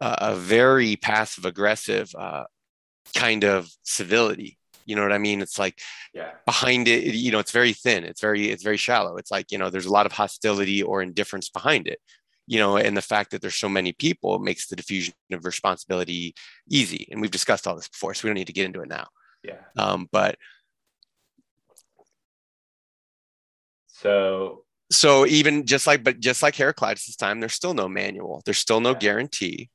uh, 0.00 0.16
a 0.18 0.36
very 0.36 0.96
passive 0.96 1.46
aggressive 1.46 2.12
uh, 2.18 2.44
kind 3.14 3.44
of 3.44 3.70
civility. 3.82 4.58
You 4.86 4.96
know 4.96 5.02
what 5.02 5.12
i 5.12 5.18
mean? 5.18 5.40
It's 5.40 5.58
like 5.58 5.78
yeah. 6.12 6.32
behind 6.46 6.88
it 6.88 7.14
you 7.14 7.30
know 7.32 7.38
it's 7.38 7.52
very 7.52 7.72
thin. 7.72 8.04
It's 8.04 8.20
very 8.20 8.50
it's 8.50 8.62
very 8.62 8.76
shallow. 8.76 9.16
It's 9.16 9.30
like 9.30 9.50
you 9.50 9.56
know 9.56 9.70
there's 9.70 9.86
a 9.86 9.92
lot 9.92 10.06
of 10.06 10.12
hostility 10.12 10.82
or 10.82 11.00
indifference 11.00 11.48
behind 11.48 11.86
it 11.86 12.00
you 12.50 12.58
know 12.58 12.76
and 12.76 12.96
the 12.96 13.08
fact 13.14 13.30
that 13.30 13.40
there's 13.40 13.54
so 13.64 13.68
many 13.68 13.92
people 13.92 14.38
makes 14.40 14.66
the 14.66 14.74
diffusion 14.74 15.14
of 15.32 15.44
responsibility 15.44 16.34
easy 16.68 17.06
and 17.10 17.20
we've 17.20 17.30
discussed 17.38 17.66
all 17.66 17.76
this 17.76 17.88
before 17.88 18.12
so 18.12 18.20
we 18.26 18.28
don't 18.30 18.40
need 18.40 18.46
to 18.48 18.52
get 18.52 18.66
into 18.66 18.82
it 18.82 18.88
now 18.88 19.06
Yeah. 19.44 19.60
um, 19.78 20.08
but 20.10 20.36
So 23.86 24.64
so 24.90 25.26
even 25.26 25.66
just 25.66 25.86
like 25.86 26.02
but 26.02 26.18
just 26.18 26.42
like 26.42 26.56
heraclitus 26.56 27.14
time 27.16 27.38
there's 27.38 27.52
still 27.54 27.74
no 27.74 27.88
manual 27.88 28.42
there's 28.44 28.58
still 28.58 28.80
no 28.80 28.90
Yeah. 28.90 28.98
guarantee 29.06 29.70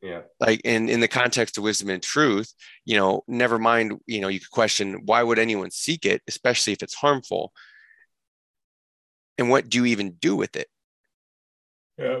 yeah. 0.00 0.22
like 0.38 0.62
in 0.64 0.88
in 0.88 1.00
the 1.00 1.08
context 1.08 1.58
of 1.58 1.64
wisdom 1.64 1.90
and 1.90 2.02
truth 2.02 2.54
you 2.86 2.96
know 2.96 3.22
never 3.28 3.58
mind 3.58 4.00
you 4.06 4.20
know 4.22 4.28
you 4.28 4.40
could 4.40 4.50
question 4.50 5.02
why 5.04 5.22
would 5.22 5.38
anyone 5.38 5.70
seek 5.70 6.06
it 6.06 6.22
especially 6.28 6.72
if 6.72 6.82
it's 6.82 6.94
harmful 6.94 7.52
and 9.36 9.50
what 9.50 9.68
do 9.68 9.78
you 9.78 9.84
even 9.86 10.12
do 10.12 10.34
with 10.36 10.56
it 10.56 10.68
Yeah. 12.00 12.20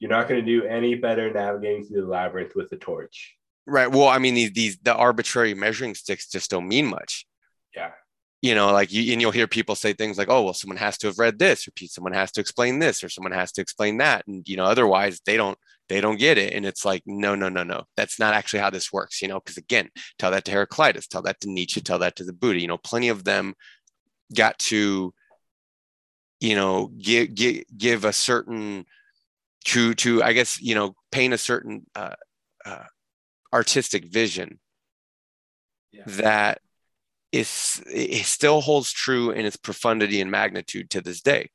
You're 0.00 0.10
not 0.10 0.28
going 0.28 0.44
to 0.44 0.46
do 0.46 0.66
any 0.66 0.96
better 0.96 1.32
navigating 1.32 1.84
through 1.84 2.02
the 2.02 2.08
labyrinth 2.08 2.54
with 2.56 2.72
a 2.72 2.76
torch. 2.76 3.36
right 3.66 3.90
well 3.90 4.08
i 4.08 4.18
mean 4.18 4.34
these 4.34 4.52
these 4.52 4.76
the 4.82 4.94
arbitrary 4.94 5.54
measuring 5.54 5.94
sticks 5.94 6.28
just 6.28 6.50
don't 6.50 6.66
mean 6.66 6.86
much 6.86 7.24
Yeah. 7.76 7.92
you 8.42 8.54
know 8.56 8.72
like 8.72 8.92
you 8.92 9.12
and 9.12 9.20
you'll 9.22 9.30
hear 9.38 9.46
people 9.46 9.76
say 9.76 9.92
things 9.92 10.18
like 10.18 10.28
oh 10.28 10.42
well 10.42 10.52
someone 10.54 10.76
has 10.78 10.98
to 10.98 11.06
have 11.06 11.18
read 11.20 11.38
this 11.38 11.68
or 11.68 11.72
someone 11.86 12.12
has 12.12 12.32
to 12.32 12.40
explain 12.40 12.80
this 12.80 13.04
or 13.04 13.08
someone 13.08 13.32
has 13.32 13.52
to 13.52 13.60
explain 13.60 13.98
that 13.98 14.26
and 14.26 14.48
you 14.48 14.56
know 14.56 14.64
otherwise 14.64 15.20
they 15.26 15.36
don't 15.36 15.56
they 15.88 16.00
don't 16.00 16.18
get 16.18 16.38
it 16.38 16.52
and 16.54 16.66
it's 16.66 16.84
like 16.84 17.02
no 17.06 17.36
no 17.36 17.48
no 17.48 17.62
no 17.62 17.84
that's 17.96 18.18
not 18.18 18.34
actually 18.34 18.58
how 18.60 18.70
this 18.70 18.92
works 18.92 19.22
you 19.22 19.28
know 19.28 19.38
because 19.38 19.56
again 19.56 19.88
tell 20.18 20.32
that 20.32 20.44
to 20.44 20.50
heraclitus 20.50 21.06
tell 21.06 21.22
that 21.22 21.38
to 21.40 21.48
nietzsche 21.48 21.80
tell 21.80 22.00
that 22.00 22.16
to 22.16 22.24
the 22.24 22.32
buddha 22.32 22.60
you 22.60 22.66
know 22.66 22.78
plenty 22.78 23.08
of 23.10 23.22
them 23.22 23.54
got 24.34 24.58
to 24.58 25.14
you 26.42 26.56
know 26.56 26.88
give 26.98 27.34
give, 27.34 27.64
give 27.76 28.04
a 28.04 28.12
certain 28.12 28.84
to 29.64 29.94
to 29.94 30.22
i 30.22 30.32
guess 30.32 30.60
you 30.60 30.74
know 30.74 30.94
paint 31.12 31.32
a 31.32 31.38
certain 31.38 31.86
uh, 31.94 32.14
uh, 32.66 32.84
artistic 33.52 34.04
vision 34.06 34.58
Yeah. 35.92 36.02
that 36.06 36.58
is 37.30 37.82
it 37.86 38.24
still 38.26 38.60
holds 38.60 38.92
true 38.92 39.30
in 39.30 39.46
its 39.46 39.56
profundity 39.56 40.20
and 40.20 40.30
magnitude 40.30 40.90
to 40.90 41.00
this 41.00 41.20
day 41.22 41.48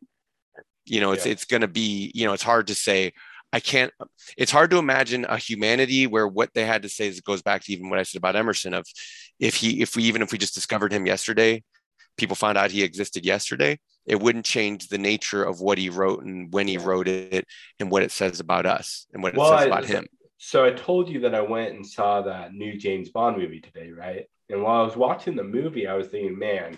you 0.85 1.01
know 1.01 1.11
it's 1.11 1.25
Yeah. 1.25 1.33
it's 1.33 1.45
going 1.45 1.61
to 1.61 1.67
be 1.67 2.11
you 2.15 2.25
know 2.25 2.33
it's 2.33 2.43
hard 2.43 2.67
to 2.67 2.75
say 2.75 3.11
i 3.51 3.59
can't 3.59 3.91
it's 4.37 4.51
hard 4.51 4.69
to 4.71 4.77
imagine 4.77 5.25
a 5.27 5.37
humanity 5.37 6.07
where 6.07 6.27
what 6.27 6.53
they 6.53 6.65
had 6.65 6.83
to 6.83 6.89
say 6.89 7.07
is 7.07 7.17
it 7.17 7.25
goes 7.25 7.41
back 7.41 7.63
to 7.63 7.73
even 7.73 7.89
what 7.89 7.99
i 7.99 8.03
said 8.03 8.19
about 8.19 8.35
emerson 8.37 8.73
of 8.73 8.85
if 9.39 9.55
he 9.55 9.81
if 9.81 9.95
we 9.95 10.03
even 10.03 10.21
if 10.21 10.31
we 10.31 10.37
just 10.37 10.55
discovered 10.55 10.93
him 10.93 11.05
yesterday 11.05 11.61
people 12.15 12.35
found 12.35 12.57
out 12.57 12.71
he 12.71 12.83
existed 12.83 13.25
yesterday 13.25 13.77
it 14.07 14.19
wouldn't 14.19 14.45
change 14.45 14.87
the 14.87 14.97
nature 14.97 15.43
of 15.43 15.61
what 15.61 15.77
he 15.77 15.89
wrote 15.89 16.23
and 16.23 16.51
when 16.53 16.67
he 16.67 16.77
wrote 16.77 17.07
it 17.07 17.45
and 17.79 17.91
what 17.91 18.01
it 18.03 18.11
says 18.11 18.39
about 18.39 18.65
us 18.65 19.05
and 19.13 19.21
what 19.21 19.33
it 19.33 19.37
Well, 19.37 19.51
says 19.51 19.65
I- 19.65 19.67
about 19.67 19.85
him 19.85 20.07
So 20.39 20.63
I 20.65 20.71
told 20.71 21.09
you 21.09 21.19
that 21.21 21.35
I 21.35 21.41
went 21.41 21.73
and 21.75 21.85
saw 21.85 22.21
that 22.21 22.53
new 22.53 22.77
James 22.77 23.09
Bond 23.09 23.37
movie 23.37 23.59
today, 23.59 23.91
right? 23.91 24.25
And 24.49 24.61
while 24.63 24.81
I 24.81 24.85
was 24.85 24.95
watching 24.95 25.35
the 25.35 25.43
movie, 25.43 25.87
I 25.87 25.95
was 25.95 26.07
thinking, 26.07 26.37
man, 26.37 26.77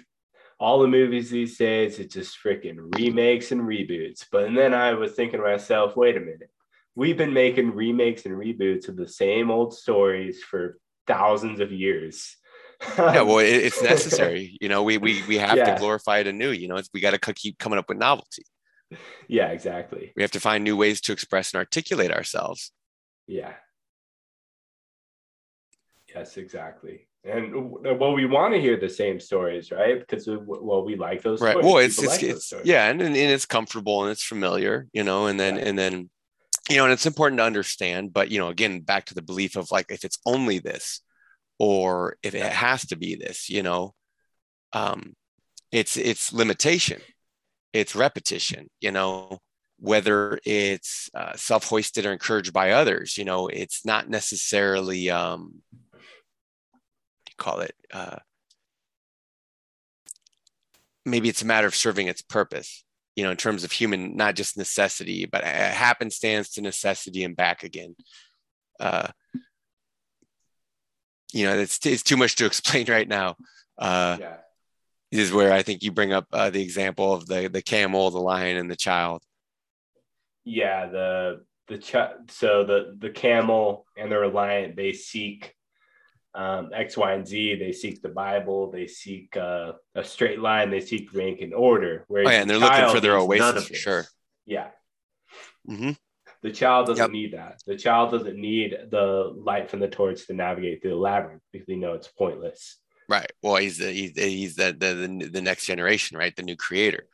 all 0.60 0.80
the 0.80 0.88
movies 0.88 1.30
these 1.30 1.58
days, 1.58 2.00
it's 2.00 2.14
just 2.14 2.38
freaking 2.44 2.78
remakes 2.98 3.52
and 3.52 3.62
reboots. 3.62 4.26
But 4.32 4.46
and 4.46 4.58
then 4.58 4.74
I 4.74 4.94
was 4.94 5.12
thinking 5.14 5.40
to 5.40 5.46
myself, 5.46 5.96
wait 5.96 6.18
a 6.18 6.20
minute. 6.22 6.50
We've 6.96 7.18
been 7.18 7.34
making 7.34 7.76
remakes 7.76 8.26
and 8.26 8.36
reboots 8.36 8.88
of 8.90 8.96
the 8.96 9.08
same 9.08 9.52
old 9.52 9.74
stories 9.74 10.42
for 10.42 10.78
thousands 11.06 11.60
of 11.60 11.72
years. 11.72 12.38
Yeah 12.98 13.22
well 13.22 13.40
it, 13.40 13.48
it's 13.48 13.82
necessary 13.94 14.58
you 14.62 14.70
know 14.70 14.84
we 14.84 14.98
we, 14.98 15.22
we 15.28 15.38
have 15.38 15.58
Yeah. 15.58 15.74
to 15.74 15.80
glorify 15.80 16.20
it 16.20 16.28
anew 16.28 16.52
you 16.52 16.68
know 16.68 16.78
it's, 16.78 16.90
we 16.94 17.02
got 17.02 17.12
to 17.20 17.34
keep 17.34 17.58
coming 17.60 17.78
up 17.80 17.90
with 17.90 17.98
novelty 17.98 18.44
yeah, 19.28 19.50
exactly. 19.50 20.14
we 20.16 20.24
have 20.24 20.32
to 20.32 20.40
find 20.40 20.64
new 20.64 20.76
ways 20.76 21.00
to 21.02 21.12
express 21.12 21.54
and 21.54 21.60
articulate 21.60 22.12
ourselves 22.12 22.72
Yeah. 23.28 23.54
Yes, 26.16 26.38
exactly. 26.38 27.08
And 27.24 27.72
well, 28.00 28.14
we 28.14 28.26
want 28.26 28.54
to 28.56 28.62
hear 28.62 28.78
the 28.80 28.90
same 28.90 29.20
stories, 29.20 29.72
right? 29.72 30.00
Because 30.00 30.28
well, 30.28 30.84
we 30.84 30.96
like 30.96 31.22
those. 31.22 31.42
right 31.42 31.52
stories. 31.52 31.66
well 31.66 31.78
it's 31.78 31.96
People 31.98 32.14
it's, 32.14 32.24
like 32.24 32.32
it's 32.32 32.54
yeah 32.66 32.88
and, 32.90 33.02
and 33.02 33.16
it's 33.16 33.46
comfortable 33.46 34.02
and 34.04 34.12
it's 34.12 34.24
familiar 34.24 34.88
you 34.94 35.04
know 35.04 35.28
and 35.28 35.40
then 35.40 35.58
Yeah. 35.58 35.64
and 35.68 35.78
then 35.78 36.10
you 36.70 36.78
know 36.78 36.86
and 36.86 36.94
it's 36.94 37.06
important 37.06 37.38
to 37.40 37.44
understand 37.44 38.14
but 38.14 38.32
you 38.32 38.40
know 38.40 38.48
again 38.48 38.80
back 38.82 39.06
to 39.06 39.14
the 39.14 39.22
belief 39.22 39.56
of 39.56 39.70
like 39.70 39.88
if 39.92 40.04
it's 40.04 40.18
only 40.26 40.58
this 40.60 41.02
or 41.60 42.16
if 42.24 42.34
it 42.34 42.42
has 42.42 42.86
to 42.86 42.96
be 42.96 43.16
this 43.16 43.50
you 43.50 43.62
know 43.62 43.94
um 44.74 45.14
it's 45.72 45.98
it's 45.98 46.34
limitation 46.34 47.02
it's 47.74 47.96
repetition 47.96 48.70
you 48.80 48.92
know 48.92 49.40
whether 49.82 50.40
it's 50.44 51.10
uh, 51.14 51.34
self-hoisted 51.36 52.06
or 52.06 52.12
encouraged 52.12 52.52
by 52.52 52.72
others 52.72 53.18
you 53.18 53.26
know 53.26 53.48
it's 53.48 53.86
not 53.86 54.10
necessarily 54.10 55.10
um 55.10 55.62
call 57.38 57.60
it 57.60 57.74
uh 57.94 58.18
maybe 61.06 61.30
it's 61.30 61.42
a 61.42 61.46
matter 61.46 61.68
of 61.68 61.76
serving 61.76 62.08
its 62.08 62.22
purpose 62.22 62.84
you 63.20 63.26
know, 63.26 63.32
in 63.32 63.38
terms 63.38 63.66
of 63.66 63.72
human, 63.74 64.16
not 64.16 64.34
just 64.34 64.58
necessity, 64.58 65.26
but 65.26 65.44
happenstance 65.44 66.52
to 66.52 66.62
necessity 66.62 67.26
and 67.26 67.36
back 67.36 67.64
again. 67.64 67.94
Uh, 68.80 69.10
you 71.34 71.46
know, 71.46 71.58
it's, 71.58 71.86
it's 71.86 72.04
too 72.04 72.18
much 72.18 72.36
to 72.38 72.46
explain 72.48 72.90
right 72.90 73.08
now. 73.08 73.36
Uh, 73.78 74.18
yeah. 74.20 74.36
Is 75.12 75.34
where 75.34 75.52
I 75.52 75.64
think 75.64 75.82
you 75.82 75.92
bring 75.92 76.14
up 76.14 76.28
uh, 76.32 76.52
the 76.52 76.62
example 76.62 77.14
of 77.14 77.26
the 77.26 77.50
the 77.50 77.64
camel, 77.64 78.12
the 78.12 78.20
lion, 78.20 78.58
and 78.58 78.70
the 78.70 78.76
child. 78.76 79.24
Yeah, 80.46 80.86
the 80.86 81.46
the 81.68 81.80
ch- 81.80 82.32
so 82.32 82.64
the 82.64 82.96
the 82.96 83.10
camel 83.10 83.88
and 83.98 84.12
the 84.12 84.20
reliant 84.20 84.76
they 84.76 84.94
seek 84.94 85.56
um, 86.36 86.70
X, 86.74 86.96
Y, 86.96 87.14
and 87.14 87.28
Z. 87.28 87.56
They 87.56 87.72
seek 87.72 88.02
the 88.02 88.10
Bible. 88.10 88.72
They 88.72 88.88
seek 88.88 89.36
uh, 89.36 89.74
a 89.96 90.04
straight 90.04 90.40
line. 90.40 90.70
They 90.70 90.80
seek 90.80 91.14
rank 91.14 91.42
and 91.42 91.54
order. 91.54 92.06
Whereas 92.08 92.28
oh, 92.28 92.32
yeah, 92.32 92.42
and 92.42 92.50
they're 92.50 92.58
looking 92.60 92.90
for 92.90 93.00
their 93.00 93.18
oasis 93.18 93.68
for 93.68 93.74
sure. 93.74 94.06
Yeah. 94.46 94.68
Mm-hmm. 95.68 95.92
The 96.42 96.52
child 96.52 96.88
doesn't 96.88 97.04
yep. 97.04 97.12
need 97.12 97.34
that. 97.34 97.62
The 97.66 97.76
child 97.76 98.12
doesn't 98.12 98.38
need 98.38 98.76
the 98.90 99.34
light 99.36 99.70
from 99.70 99.82
the 99.82 99.90
torch 99.90 100.26
to 100.28 100.34
navigate 100.34 100.82
through 100.82 100.92
the 100.92 100.98
labyrinth 100.98 101.42
because 101.52 101.68
they 101.68 101.76
know 101.76 101.94
it's 101.94 102.08
pointless. 102.08 102.78
Right. 103.10 103.32
Well, 103.42 103.58
he's 103.58 103.78
the 103.78 103.92
he's, 103.92 104.12
he's 104.16 104.56
the, 104.56 104.72
the 104.78 105.30
the 105.30 105.42
next 105.42 105.66
generation, 105.66 106.18
right? 106.18 106.36
The 106.36 106.44
new 106.44 106.56
creator. 106.56 107.08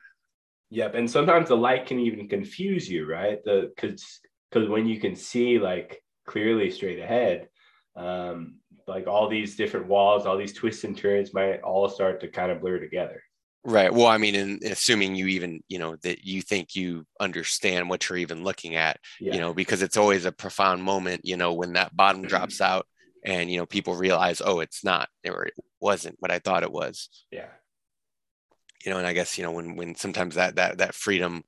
Yep. 0.70 0.96
And 0.96 1.10
sometimes 1.10 1.48
the 1.48 1.58
light 1.58 1.88
can 1.88 2.00
even 2.00 2.28
confuse 2.28 2.90
you, 2.90 3.10
right? 3.10 3.44
The 3.44 3.72
because 3.76 4.20
because 4.52 4.70
when 4.70 4.88
you 4.88 5.00
can 5.00 5.16
see 5.16 5.58
like 5.58 6.04
clearly 6.28 6.70
straight 6.70 7.00
ahead, 7.00 7.48
um, 7.96 8.60
like 8.88 9.08
all 9.08 9.28
these 9.28 9.56
different 9.56 9.88
walls, 9.88 10.26
all 10.26 10.38
these 10.38 10.54
twists 10.54 10.84
and 10.84 10.98
turns 10.98 11.34
might 11.34 11.62
all 11.62 11.90
start 11.90 12.20
to 12.22 12.28
kind 12.28 12.52
of 12.52 12.62
blur 12.62 12.80
together. 12.80 13.24
Right. 13.68 13.92
Well, 13.92 14.06
I 14.06 14.20
mean, 14.20 14.36
in, 14.36 14.60
assuming 14.64 15.16
you 15.16 15.26
even, 15.26 15.62
you 15.68 15.80
know, 15.80 15.96
that 16.04 16.24
you 16.24 16.44
think 16.44 16.76
you 16.76 17.04
understand 17.20 17.90
what 17.90 18.08
you're 18.08 18.20
even 18.20 18.44
looking 18.44 18.76
at, 18.76 19.00
yeah. 19.20 19.34
you 19.34 19.40
know, 19.40 19.56
because 19.56 19.82
it's 19.82 19.98
always 19.98 20.26
a 20.26 20.32
profound 20.32 20.84
moment, 20.84 21.22
you 21.24 21.36
know, 21.36 21.52
when 21.52 21.74
that 21.74 21.96
bottom 21.96 22.22
drops 22.22 22.62
out 22.62 22.86
and, 23.26 23.50
you 23.50 23.58
know, 23.58 23.66
people 23.66 23.96
realize, 23.96 24.40
oh, 24.40 24.60
it's 24.60 24.84
not, 24.84 25.10
or 25.26 25.48
it 25.48 25.56
wasn't 25.82 26.16
what 26.20 26.30
I 26.30 26.38
thought 26.38 26.62
it 26.62 26.72
was. 26.72 27.10
Yeah. 27.32 27.48
You 28.86 28.92
know, 28.92 29.00
and 29.00 29.08
I 29.08 29.14
guess, 29.14 29.36
you 29.36 29.44
know, 29.44 29.52
when, 29.52 29.76
when 29.76 29.96
sometimes 29.96 30.36
that, 30.36 30.58
that, 30.58 30.78
that 30.78 30.94
freedom 30.94 31.44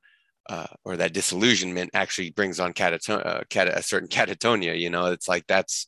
uh, 0.50 0.66
or 0.84 0.98
that 0.98 1.14
disillusionment 1.14 1.92
actually 1.94 2.32
brings 2.32 2.60
on 2.60 2.74
catatonia, 2.74 3.26
uh, 3.28 3.42
cat- 3.48 3.68
a 3.68 3.84
certain 3.84 4.10
catatonia, 4.10 4.76
you 4.80 4.90
know, 4.90 5.06
it's 5.12 5.28
like 5.28 5.46
that's, 5.46 5.86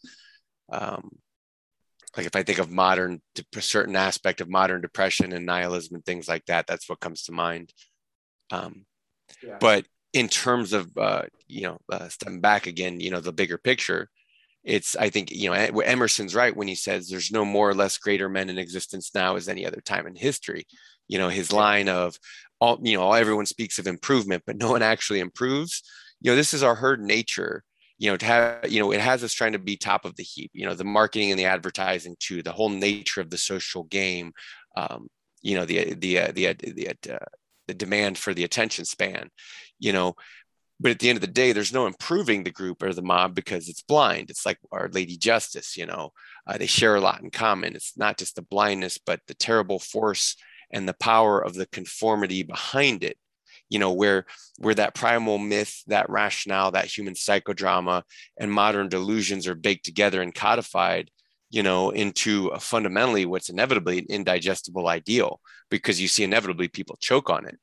um, 0.71 1.09
like 2.17 2.25
if 2.25 2.35
I 2.35 2.43
think 2.43 2.59
of 2.59 2.71
modern, 2.71 3.21
a 3.55 3.61
certain 3.61 3.95
aspect 3.95 4.41
of 4.41 4.49
modern 4.49 4.81
depression 4.81 5.31
and 5.33 5.45
nihilism 5.45 5.95
and 5.95 6.05
things 6.05 6.27
like 6.27 6.45
that, 6.45 6.67
that's 6.67 6.89
what 6.89 6.99
comes 6.99 7.23
to 7.23 7.31
mind. 7.31 7.71
Um, 8.51 8.85
yeah. 9.43 9.57
But 9.59 9.85
in 10.13 10.27
terms 10.27 10.73
of, 10.73 10.89
uh, 10.97 11.23
you 11.47 11.63
know, 11.63 11.77
uh, 11.91 12.09
stepping 12.09 12.41
back 12.41 12.67
again, 12.67 12.99
you 12.99 13.11
know, 13.11 13.19
the 13.19 13.31
bigger 13.31 13.57
picture, 13.57 14.09
it's, 14.63 14.95
I 14.95 15.09
think, 15.09 15.31
you 15.31 15.49
know, 15.49 15.53
Emerson's 15.53 16.35
right 16.35 16.55
when 16.55 16.67
he 16.67 16.75
says 16.75 17.07
there's 17.07 17.31
no 17.31 17.45
more 17.45 17.69
or 17.69 17.75
less 17.75 17.97
greater 17.97 18.27
men 18.27 18.49
in 18.49 18.57
existence 18.57 19.11
now 19.13 19.35
as 19.35 19.47
any 19.47 19.65
other 19.65 19.81
time 19.81 20.07
in 20.07 20.15
history. 20.15 20.65
You 21.07 21.19
know, 21.19 21.29
his 21.29 21.53
line 21.53 21.89
of 21.89 22.17
all, 22.59 22.79
you 22.81 22.97
know, 22.97 23.13
everyone 23.13 23.45
speaks 23.45 23.79
of 23.79 23.87
improvement, 23.87 24.43
but 24.45 24.57
no 24.57 24.71
one 24.71 24.81
actually 24.81 25.19
improves. 25.19 25.83
You 26.21 26.31
know, 26.31 26.35
this 26.35 26.53
is 26.53 26.63
our 26.63 26.75
herd 26.75 27.01
nature 27.01 27.63
you 27.99 28.09
know, 28.09 28.17
to 28.17 28.25
have, 28.25 28.71
you 28.71 28.79
know, 28.79 28.91
it 28.91 29.01
has 29.01 29.23
us 29.23 29.33
trying 29.33 29.51
to 29.51 29.59
be 29.59 29.75
top 29.75 30.05
of 30.05 30.15
the 30.15 30.23
heap, 30.23 30.51
you 30.53 30.65
know, 30.65 30.73
the 30.73 30.85
marketing 30.85 31.31
and 31.31 31.39
the 31.39 31.45
advertising 31.45 32.15
too, 32.19 32.41
the 32.41 32.51
whole 32.51 32.69
nature 32.69 33.21
of 33.21 33.29
the 33.29 33.37
social 33.37 33.83
game, 33.83 34.31
um, 34.75 35.07
you 35.41 35.55
know, 35.55 35.65
the, 35.65 35.93
the, 35.93 36.19
uh, 36.19 36.31
the, 36.33 36.47
uh, 36.47 36.53
the, 36.57 36.89
uh, 36.89 37.17
the 37.67 37.73
demand 37.73 38.17
for 38.17 38.33
the 38.33 38.45
attention 38.45 38.85
span, 38.85 39.29
you 39.77 39.93
know, 39.93 40.15
but 40.79 40.91
at 40.91 40.99
the 40.99 41.09
end 41.09 41.17
of 41.17 41.21
the 41.21 41.27
day, 41.27 41.51
there's 41.51 41.73
no 41.73 41.87
improving 41.87 42.43
the 42.43 42.51
group 42.51 42.81
or 42.81 42.93
the 42.93 43.01
mob 43.01 43.35
because 43.35 43.67
it's 43.67 43.81
blind. 43.81 44.29
It's 44.29 44.45
like 44.45 44.57
Our 44.71 44.89
Lady 44.89 45.17
Justice, 45.17 45.75
you 45.75 45.85
know, 45.85 46.13
uh, 46.47 46.57
they 46.57 46.67
share 46.67 46.95
a 46.95 47.01
lot 47.01 47.21
in 47.21 47.31
common. 47.31 47.75
It's 47.75 47.97
not 47.97 48.17
just 48.17 48.35
the 48.35 48.41
blindness, 48.41 48.97
but 48.97 49.19
the 49.27 49.33
terrible 49.33 49.79
force 49.79 50.37
and 50.71 50.87
the 50.87 50.93
power 50.93 51.43
of 51.43 51.53
the 51.53 51.65
conformity 51.65 52.43
behind 52.43 53.03
it 53.03 53.17
you 53.69 53.79
know 53.79 53.93
where 53.93 54.25
where 54.57 54.75
that 54.75 54.95
primal 54.95 55.37
myth 55.37 55.83
that 55.87 56.09
rationale 56.09 56.71
that 56.71 56.85
human 56.85 57.13
psychodrama 57.13 58.03
and 58.37 58.51
modern 58.51 58.89
delusions 58.89 59.47
are 59.47 59.55
baked 59.55 59.85
together 59.85 60.21
and 60.21 60.35
codified 60.35 61.09
you 61.49 61.63
know 61.63 61.91
into 61.91 62.51
fundamentally 62.59 63.25
what's 63.25 63.49
inevitably 63.49 63.99
an 63.99 64.05
indigestible 64.09 64.87
ideal 64.87 65.39
because 65.69 66.01
you 66.01 66.07
see 66.07 66.23
inevitably 66.23 66.67
people 66.67 66.97
choke 66.99 67.29
on 67.29 67.45
it. 67.45 67.57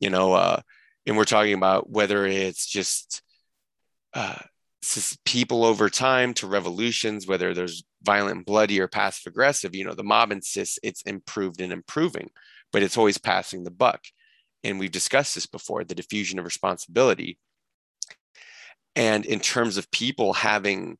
You 0.00 0.10
know 0.10 0.32
uh 0.32 0.60
and 1.06 1.16
we're 1.16 1.24
talking 1.24 1.54
about 1.54 1.90
whether 1.90 2.24
it's 2.26 2.66
just 2.66 3.22
uh 4.14 4.38
people 5.24 5.64
over 5.64 5.88
time 5.88 6.34
to 6.34 6.46
revolutions 6.46 7.26
whether 7.26 7.54
there's 7.54 7.84
violent 8.02 8.44
bloody 8.44 8.78
or 8.80 8.86
passive 8.86 9.30
aggressive 9.30 9.74
you 9.74 9.82
know 9.82 9.94
the 9.94 10.04
mob 10.04 10.30
insists 10.30 10.78
it's 10.82 11.00
improved 11.02 11.62
and 11.62 11.72
improving 11.72 12.28
but 12.70 12.82
it's 12.82 12.98
always 12.98 13.16
passing 13.16 13.64
the 13.64 13.70
buck 13.70 14.02
and 14.64 14.78
we've 14.78 14.90
discussed 14.90 15.34
this 15.34 15.46
before 15.46 15.84
the 15.84 15.94
diffusion 15.94 16.38
of 16.38 16.44
responsibility. 16.44 17.38
And 18.96 19.24
in 19.26 19.40
terms 19.40 19.76
of 19.76 19.90
people 19.90 20.32
having 20.32 20.98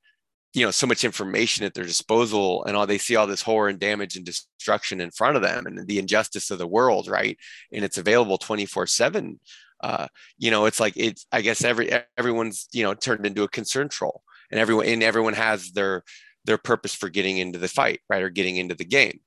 you 0.53 0.65
know 0.65 0.71
so 0.71 0.87
much 0.87 1.05
information 1.05 1.65
at 1.65 1.75
their 1.75 1.85
disposal 1.85 2.65
and 2.65 2.77
all 2.77 2.87
they 2.87 2.99
see 2.99 3.17
all 3.17 3.27
this 3.27 3.43
horror 3.43 3.69
and 3.69 3.81
damage 3.81 4.15
and 4.17 4.25
destruction 4.25 5.01
in 5.01 5.11
front 5.11 5.35
of 5.35 5.43
them 5.43 5.67
and 5.67 5.89
the 5.89 5.99
injustice 5.99 6.51
of 6.51 6.59
the 6.59 6.67
world 6.67 7.09
right? 7.09 7.37
And 7.73 7.85
it's 7.85 7.99
available 7.99 8.39
24 8.39 8.87
7 8.87 9.41
uh, 9.83 10.07
you 10.39 10.51
know 10.51 10.67
it's 10.67 10.81
like 10.81 10.95
it's 10.97 11.27
i 11.33 11.41
guess 11.41 11.65
every 11.65 11.91
everyone's 12.17 12.69
you 12.73 12.85
know 12.85 12.95
turned 12.95 13.27
into 13.27 13.43
a 13.43 13.49
concern 13.49 13.89
troll 13.89 14.23
and 14.51 14.61
everyone 14.61 14.87
and 14.87 15.03
everyone 15.03 15.35
has 15.35 15.73
their 15.73 16.05
their 16.45 16.57
purpose 16.57 16.95
for 16.95 17.09
getting 17.09 17.39
into 17.39 17.59
the 17.59 17.69
fight 17.69 18.01
right? 18.09 18.23
Or 18.23 18.31
getting 18.31 18.57
into 18.57 18.75
the 18.75 18.85
game 18.85 19.21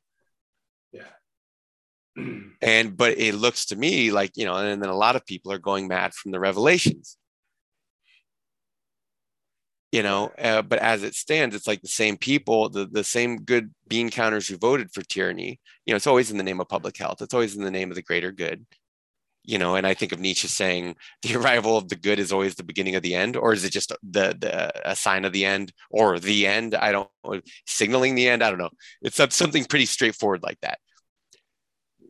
and 2.62 2.98
but 2.98 3.18
it 3.18 3.36
looks 3.36 3.66
to 3.66 3.76
me 3.76 4.12
like 4.12 4.32
you 4.36 4.46
know 4.46 4.56
and 4.56 4.82
then 4.82 4.90
a 4.90 4.96
lot 4.96 5.16
of 5.16 5.26
people 5.26 5.52
are 5.52 5.60
going 5.60 5.88
mad 5.88 6.14
from 6.14 6.32
the 6.32 6.40
revelations. 6.40 7.18
You 9.92 10.04
know 10.04 10.32
uh, 10.38 10.64
but 10.64 10.80
as 10.80 11.04
it 11.04 11.16
stands 11.16 11.56
it's 11.56 11.68
like 11.68 11.82
the 11.82 11.88
same 11.88 12.18
people 12.18 12.70
the, 12.70 12.86
the 12.86 13.04
same 13.04 13.38
good 13.38 13.74
bean 13.88 14.10
counters 14.10 14.48
who 14.48 14.58
voted 14.58 14.92
for 14.92 15.02
tyranny 15.02 15.60
you 15.86 15.94
know 15.94 15.96
it's 15.96 16.08
always 16.08 16.30
in 16.30 16.38
the 16.38 16.44
name 16.44 16.60
of 16.60 16.70
public 16.70 16.98
health. 16.98 17.22
It's 17.22 17.34
always 17.34 17.56
in 17.56 17.64
the 17.64 17.72
name 17.72 17.90
of 17.90 17.96
the 17.96 18.02
greater 18.02 18.32
good. 18.32 18.66
You 19.44 19.60
know 19.60 19.76
and 19.76 19.88
i 19.88 19.94
think 19.94 20.12
of 20.12 20.20
nietzsche 20.20 20.48
saying 20.48 20.96
the 21.22 21.36
arrival 21.36 21.78
of 21.78 21.88
the 21.88 21.96
good 21.96 22.20
is 22.20 22.34
always 22.34 22.56
the 22.56 22.64
beginning 22.64 22.96
of 22.96 23.04
the 23.04 23.16
end 23.16 23.38
or 23.38 23.54
is 23.54 23.64
it 23.64 23.72
just 23.72 23.94
the, 24.04 24.36
the 24.40 24.90
a 24.90 24.96
sign 24.96 25.24
of 25.24 25.34
the 25.34 25.46
end 25.46 25.72
or 25.90 26.20
the 26.20 26.48
end? 26.48 26.76
I 26.76 26.92
don't 26.92 27.10
signaling 27.66 28.16
the 28.16 28.28
end? 28.28 28.44
I 28.44 28.50
don't 28.50 28.60
know. 28.60 28.72
It's 29.02 29.22
something 29.36 29.66
pretty 29.66 29.86
straightforward 29.86 30.44
like 30.44 30.60
that 30.62 30.80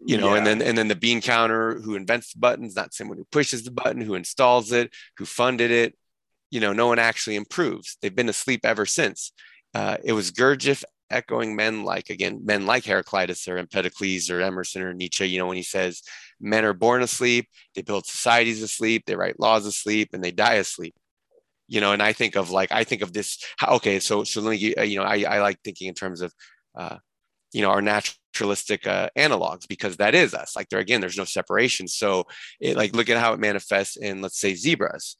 you 0.08 0.18
know, 0.18 0.32
yeah. 0.32 0.38
and 0.38 0.48
then 0.48 0.62
and 0.62 0.78
then 0.78 0.88
the 0.88 0.96
bean 0.96 1.20
counter 1.20 1.82
who 1.82 1.96
invents 1.96 2.32
the 2.32 2.40
buttons, 2.40 2.78
not 2.78 2.94
someone 2.94 3.18
who 3.18 3.28
pushes 3.30 3.64
the 3.64 3.72
button, 3.72 4.02
who 4.02 4.16
installs 4.16 4.72
it, 4.72 4.94
who 5.18 5.26
funded 5.26 5.70
it. 5.70 5.98
You 6.50 6.62
know, 6.62 6.72
no 6.72 6.88
one 6.88 6.98
actually 6.98 7.36
improves. 7.36 7.98
They've 8.02 8.16
been 8.16 8.30
asleep 8.30 8.62
ever 8.64 8.86
since. 8.86 9.34
Uh, 9.74 9.98
it 10.02 10.14
was 10.14 10.32
Gurdjieff 10.32 10.86
echoing 11.10 11.58
men 11.58 11.84
like 11.84 12.10
again 12.10 12.40
men 12.46 12.66
like 12.66 12.86
Heraclitus 12.86 13.50
or 13.50 13.58
Empedocles 13.58 14.30
or 14.30 14.40
Emerson 14.40 14.82
or 14.82 14.94
Nietzsche. 14.94 15.28
You 15.28 15.40
know, 15.40 15.48
when 15.48 15.58
he 15.58 15.64
says 15.64 16.02
men 16.40 16.64
are 16.64 16.74
born 16.74 17.02
asleep, 17.02 17.50
they 17.76 17.82
build 17.82 18.06
societies 18.06 18.64
asleep, 18.64 19.04
they 19.08 19.16
write 19.18 19.42
laws 19.42 19.66
asleep, 19.66 20.12
and 20.14 20.24
they 20.24 20.32
die 20.32 20.54
asleep. 20.54 20.96
You 21.68 21.82
know, 21.82 21.92
and 21.92 22.02
I 22.02 22.14
think 22.14 22.38
of 22.38 22.50
like 22.50 22.72
I 22.72 22.86
think 22.86 23.02
of 23.02 23.12
this. 23.12 23.44
Okay, 23.62 24.00
so 24.00 24.24
so 24.24 24.40
let 24.40 24.52
me 24.52 24.74
you 24.86 25.00
know 25.00 25.06
I 25.06 25.26
I 25.28 25.42
like 25.42 25.60
thinking 25.66 25.90
in 25.90 25.96
terms 25.96 26.22
of 26.22 26.34
uh, 26.76 26.96
you 27.52 27.62
know 27.62 27.72
our 27.72 27.82
naturalistic 28.38 28.86
uh, 28.86 29.10
analogs 29.18 29.68
because 29.68 29.98
that 29.98 30.14
is 30.14 30.34
us 30.34 30.56
like 30.56 30.70
there 30.70 30.80
again 30.80 31.02
there's 31.02 31.18
no 31.18 31.26
separation. 31.26 31.88
So 31.88 32.26
it 32.60 32.78
like 32.78 32.96
look 32.96 33.10
at 33.10 33.18
how 33.18 33.34
it 33.34 33.40
manifests 33.40 33.98
in 33.98 34.22
let's 34.22 34.40
say 34.40 34.54
zebras. 34.54 35.18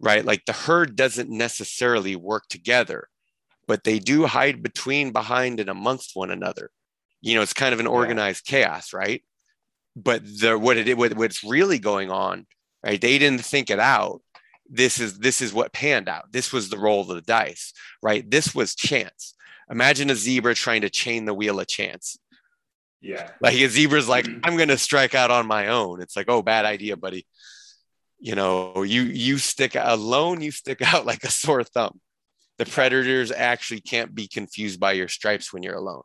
Right? 0.00 0.24
Like 0.24 0.44
the 0.44 0.52
herd 0.52 0.96
doesn't 0.96 1.30
necessarily 1.30 2.16
work 2.16 2.44
together 2.48 3.08
but 3.66 3.84
they 3.84 3.98
do 3.98 4.26
hide 4.26 4.62
between 4.62 5.10
behind 5.10 5.58
and 5.58 5.70
amongst 5.70 6.14
one 6.14 6.30
another. 6.30 6.70
You 7.22 7.34
know 7.34 7.42
it's 7.42 7.54
kind 7.54 7.72
of 7.72 7.80
an 7.80 7.86
organized 7.86 8.50
yeah. 8.50 8.64
chaos 8.64 8.92
right? 8.92 9.22
But 9.96 10.24
the 10.24 10.58
what 10.58 10.76
it 10.76 10.98
what, 10.98 11.16
what's 11.16 11.42
really 11.42 11.78
going 11.78 12.10
on 12.10 12.46
right 12.84 13.00
they 13.00 13.18
didn't 13.18 13.44
think 13.44 13.70
it 13.70 13.80
out. 13.80 14.20
This 14.68 15.00
is 15.00 15.18
this 15.18 15.40
is 15.40 15.54
what 15.54 15.72
panned 15.72 16.08
out. 16.08 16.32
This 16.32 16.52
was 16.52 16.68
the 16.68 16.78
roll 16.78 17.02
of 17.02 17.08
the 17.08 17.22
dice 17.22 17.72
right? 18.02 18.30
This 18.30 18.54
was 18.54 18.74
chance 18.74 19.34
imagine 19.70 20.10
a 20.10 20.14
zebra 20.14 20.54
trying 20.54 20.82
to 20.82 20.90
chain 20.90 21.24
the 21.24 21.34
wheel 21.34 21.60
of 21.60 21.66
chance. 21.66 22.18
Yeah. 23.00 23.30
Like 23.40 23.54
a 23.54 23.68
zebra's 23.68 24.08
like, 24.08 24.26
I'm 24.44 24.56
gonna 24.56 24.78
strike 24.78 25.14
out 25.14 25.30
on 25.30 25.46
my 25.46 25.68
own. 25.68 26.00
It's 26.00 26.16
like, 26.16 26.28
oh, 26.28 26.42
bad 26.42 26.64
idea, 26.64 26.96
buddy. 26.96 27.26
You 28.18 28.34
know, 28.34 28.82
you 28.82 29.02
you 29.02 29.38
stick 29.38 29.74
alone, 29.74 30.40
you 30.40 30.50
stick 30.50 30.80
out 30.94 31.04
like 31.04 31.24
a 31.24 31.30
sore 31.30 31.64
thumb. 31.64 32.00
The 32.58 32.66
predators 32.66 33.32
actually 33.32 33.80
can't 33.80 34.14
be 34.14 34.28
confused 34.28 34.78
by 34.78 34.92
your 34.92 35.08
stripes 35.08 35.52
when 35.52 35.62
you're 35.62 35.74
alone. 35.74 36.02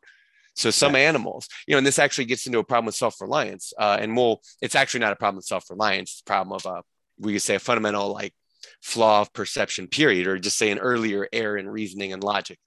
So 0.56 0.72
some 0.72 0.94
Yes. 0.96 1.08
animals, 1.08 1.48
you 1.68 1.74
know, 1.74 1.78
and 1.78 1.88
this 1.88 2.00
actually 2.00 2.26
gets 2.26 2.46
into 2.48 2.60
a 2.60 2.64
problem 2.64 2.88
with 2.88 2.96
self-reliance. 2.96 3.72
Uh, 3.80 3.98
and 4.02 4.18
we'll, 4.18 4.42
it's 4.62 4.76
actually 4.76 5.00
not 5.00 5.14
a 5.14 5.16
problem 5.16 5.38
with 5.38 5.46
self-reliance. 5.46 6.12
It's 6.12 6.22
a 6.22 6.26
problem 6.26 6.54
of 6.54 6.66
a, 6.66 6.84
we 7.18 7.34
could 7.34 7.42
say 7.42 7.56
a 7.56 7.60
fundamental 7.60 8.12
like 8.12 8.34
flaw 8.82 9.22
of 9.22 9.32
perception 9.32 9.88
period, 9.88 10.28
or 10.28 10.38
just 10.38 10.58
say 10.58 10.70
an 10.72 10.80
earlier 10.80 11.30
error 11.32 11.56
in 11.58 11.70
reasoning 11.70 12.12
and 12.12 12.24
logic. 12.24 12.58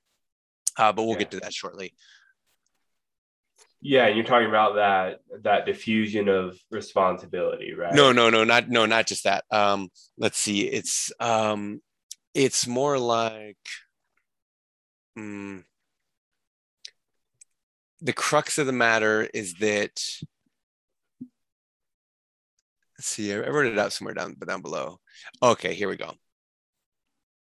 Uh, 0.79 0.93
but 0.93 1.03
we'll 1.03 1.13
Yeah. 1.15 1.21
get 1.21 1.31
to 1.33 1.41
that 1.41 1.55
shortly. 1.55 1.95
Yeah, 3.85 4.07
and 4.07 4.17
you're 4.17 4.25
talking 4.25 4.49
about 4.49 4.77
that 4.77 5.21
that 5.43 5.67
diffusion 5.67 6.29
of 6.29 6.57
responsibility, 6.71 7.75
right? 7.75 7.93
No, 7.93 8.13
no, 8.13 8.31
no, 8.31 8.45
not 8.45 8.69
no, 8.69 8.87
not 8.87 9.09
just 9.09 9.25
that. 9.25 9.45
Um, 9.51 9.91
let's 10.17 10.39
see. 10.39 10.69
It's 10.69 11.11
um, 11.19 11.83
it's 12.33 12.67
more 12.69 12.97
like 12.97 13.59
mm, 15.19 15.65
the 18.01 18.13
crux 18.13 18.59
of 18.59 18.67
the 18.67 18.73
matter 18.73 19.29
is 19.35 19.55
that. 19.55 20.01
Let's 22.99 23.09
see. 23.09 23.33
I 23.35 23.39
I 23.39 23.49
wrote 23.49 23.67
it 23.67 23.79
out 23.79 23.93
somewhere 23.93 24.15
down, 24.15 24.37
but 24.39 24.47
down 24.47 24.63
below. 24.63 25.01
Okay, 25.43 25.75
here 25.75 25.89
we 25.89 25.97
go. 25.97 26.15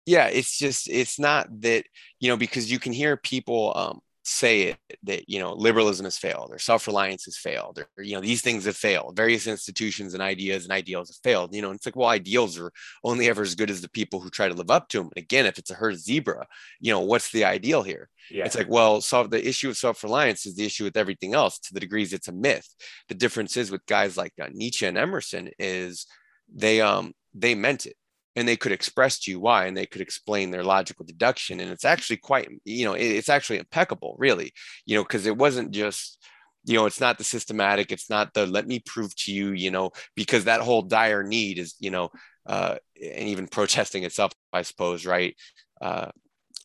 Yeah, 0.08 0.28
it's 0.28 0.56
just 0.56 0.88
it's 0.88 1.18
not 1.18 1.48
that 1.60 1.84
you 2.18 2.30
know 2.30 2.38
because 2.38 2.70
you 2.72 2.78
can 2.78 2.94
hear 2.94 3.18
people 3.18 3.74
um, 3.76 4.00
say 4.24 4.62
it 4.62 4.78
that 5.02 5.28
you 5.28 5.38
know 5.38 5.52
liberalism 5.52 6.04
has 6.04 6.16
failed 6.16 6.48
or 6.50 6.58
self-reliance 6.58 7.26
has 7.26 7.36
failed 7.36 7.78
or 7.78 8.02
you 8.02 8.14
know 8.14 8.22
these 8.22 8.40
things 8.40 8.64
have 8.64 8.74
failed. 8.74 9.14
Various 9.14 9.46
institutions 9.46 10.14
and 10.14 10.22
ideas 10.22 10.64
and 10.64 10.72
ideals 10.72 11.10
have 11.10 11.22
failed 11.22 11.54
you 11.54 11.60
know 11.60 11.68
and 11.68 11.76
it's 11.76 11.84
like 11.84 11.94
well 11.94 12.08
ideals 12.08 12.58
are 12.58 12.72
only 13.04 13.28
ever 13.28 13.42
as 13.42 13.54
good 13.54 13.68
as 13.68 13.82
the 13.82 13.90
people 13.90 14.18
who 14.18 14.30
try 14.30 14.48
to 14.48 14.54
live 14.54 14.70
up 14.70 14.88
to 14.88 14.98
them 14.98 15.10
and 15.14 15.22
again 15.22 15.44
if 15.44 15.58
it's 15.58 15.70
a 15.70 15.74
herd 15.74 15.98
zebra 15.98 16.46
you 16.80 16.90
know 16.90 17.00
what's 17.00 17.30
the 17.30 17.44
ideal 17.44 17.82
here? 17.82 18.08
Yeah. 18.30 18.46
it's 18.46 18.56
like 18.56 18.70
well 18.70 19.02
so 19.02 19.26
the 19.26 19.46
issue 19.46 19.68
of 19.68 19.76
self-reliance 19.76 20.46
is 20.46 20.56
the 20.56 20.64
issue 20.64 20.84
with 20.84 20.96
everything 20.96 21.34
else 21.34 21.58
to 21.58 21.74
the 21.74 21.80
degrees 21.80 22.14
it's 22.14 22.28
a 22.28 22.32
myth. 22.32 22.66
The 23.08 23.14
difference 23.14 23.58
is 23.58 23.70
with 23.70 23.84
guys 23.84 24.16
like 24.16 24.32
uh, 24.40 24.48
nietzsche 24.52 24.86
and 24.86 24.96
emerson 24.96 25.50
is 25.58 26.06
they 26.50 26.80
um 26.80 27.12
they 27.34 27.54
meant 27.54 27.84
it 27.84 27.96
and 28.38 28.48
they 28.48 28.56
could 28.56 28.72
express 28.72 29.18
to 29.18 29.30
you 29.30 29.40
why 29.40 29.66
and 29.66 29.76
they 29.76 29.86
could 29.86 30.00
explain 30.00 30.50
their 30.50 30.64
logical 30.64 31.04
deduction 31.04 31.60
and 31.60 31.70
it's 31.70 31.84
actually 31.84 32.16
quite 32.16 32.48
you 32.64 32.84
know 32.84 32.94
it's 32.94 33.28
actually 33.28 33.58
impeccable 33.58 34.14
really 34.18 34.52
you 34.86 34.96
know 34.96 35.02
because 35.02 35.26
it 35.26 35.36
wasn't 35.36 35.70
just 35.70 36.24
you 36.64 36.74
know 36.74 36.86
it's 36.86 37.00
not 37.00 37.18
the 37.18 37.24
systematic 37.24 37.90
it's 37.90 38.10
not 38.10 38.32
the 38.34 38.46
let 38.46 38.66
me 38.66 38.78
prove 38.80 39.14
to 39.16 39.32
you 39.32 39.50
you 39.50 39.70
know 39.70 39.90
because 40.14 40.44
that 40.44 40.60
whole 40.60 40.82
dire 40.82 41.22
need 41.22 41.58
is 41.58 41.74
you 41.78 41.90
know 41.90 42.10
uh 42.46 42.76
and 43.02 43.28
even 43.28 43.46
protesting 43.46 44.04
itself 44.04 44.32
i 44.52 44.62
suppose 44.62 45.04
right? 45.04 45.36
Uh 45.80 46.10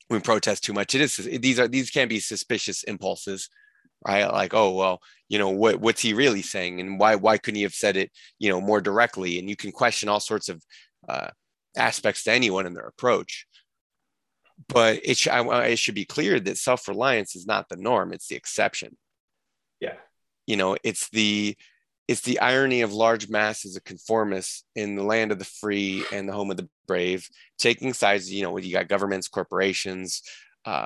when 0.07 0.21
protest 0.21 0.63
too 0.63 0.73
much. 0.73 0.95
It 0.95 1.01
is 1.01 1.15
these 1.15 1.59
are 1.59 1.67
these 1.67 1.89
can 1.89 2.07
be 2.07 2.19
suspicious 2.19 2.83
impulses 2.83 3.49
right? 4.05 4.25
Like 4.25 4.53
oh 4.53 4.73
well 4.73 4.99
you 5.29 5.39
know 5.39 5.49
what 5.49 5.79
what's 5.79 6.01
he 6.01 6.13
really 6.13 6.41
saying 6.41 6.79
and 6.79 6.99
why 6.99 7.15
why 7.15 7.37
couldn't 7.37 7.55
he 7.55 7.63
have 7.63 7.73
said 7.73 7.97
it 7.97 8.11
you 8.39 8.49
know 8.49 8.61
more 8.61 8.81
directly? 8.81 9.39
And 9.39 9.49
you 9.49 9.55
can 9.55 9.71
question 9.71 10.09
all 10.09 10.19
sorts 10.19 10.49
of 10.49 10.63
uh 11.07 11.29
aspects 11.75 12.23
to 12.23 12.31
anyone 12.31 12.65
in 12.65 12.73
their 12.73 12.87
approach. 12.87 13.45
But 14.67 15.01
it, 15.03 15.17
sh- 15.17 15.27
I, 15.27 15.41
it 15.65 15.79
should 15.79 15.95
be 15.95 16.05
clear 16.05 16.39
that 16.39 16.57
self 16.57 16.87
reliance 16.87 17.35
is 17.35 17.45
not 17.45 17.69
the 17.69 17.75
norm; 17.75 18.13
it's 18.13 18.27
the 18.27 18.35
exception. 18.35 18.97
Yeah. 19.79 19.95
You 20.45 20.57
know, 20.57 20.77
it's 20.83 21.09
the 21.09 21.57
it's 22.07 22.21
the 22.21 22.39
irony 22.39 22.81
of 22.81 22.93
large 22.93 23.29
masses 23.29 23.75
of 23.75 23.83
conformists 23.83 24.63
in 24.75 24.95
the 24.95 25.03
land 25.03 25.31
of 25.31 25.39
the 25.39 25.45
free 25.45 26.05
and 26.11 26.27
the 26.27 26.33
home 26.33 26.51
of 26.51 26.57
the 26.57 26.69
brave, 26.87 27.27
taking 27.57 27.93
sides. 27.93 28.31
You 28.31 28.43
know, 28.43 28.51
with 28.51 28.65
you 28.65 28.73
got 28.73 28.87
governments, 28.87 29.27
corporations. 29.27 30.21
Uh, 30.65 30.85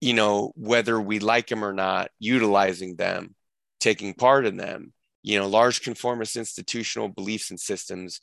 you 0.00 0.12
know, 0.12 0.52
whether 0.54 1.00
we 1.00 1.18
like 1.18 1.46
them 1.46 1.64
or 1.64 1.72
not, 1.72 2.10
utilizing 2.18 2.96
them, 2.96 3.34
taking 3.80 4.12
part 4.12 4.46
in 4.46 4.56
them. 4.56 4.92
You 5.22 5.38
know, 5.38 5.48
large 5.48 5.80
conformist 5.80 6.36
institutional 6.36 7.08
beliefs 7.08 7.50
and 7.50 7.58
systems 7.58 8.20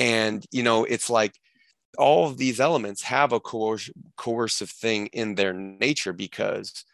and 0.00 0.44
you 0.50 0.64
know 0.64 0.84
it's 0.84 1.10
like 1.10 1.38
all 1.98 2.26
of 2.26 2.38
these 2.38 2.58
elements 2.58 3.02
have 3.02 3.32
a 3.32 3.38
coerc- 3.38 3.90
coercive 4.16 4.70
thing 4.70 5.06
in 5.08 5.34
their 5.34 5.52
nature 5.52 6.12
because 6.12 6.84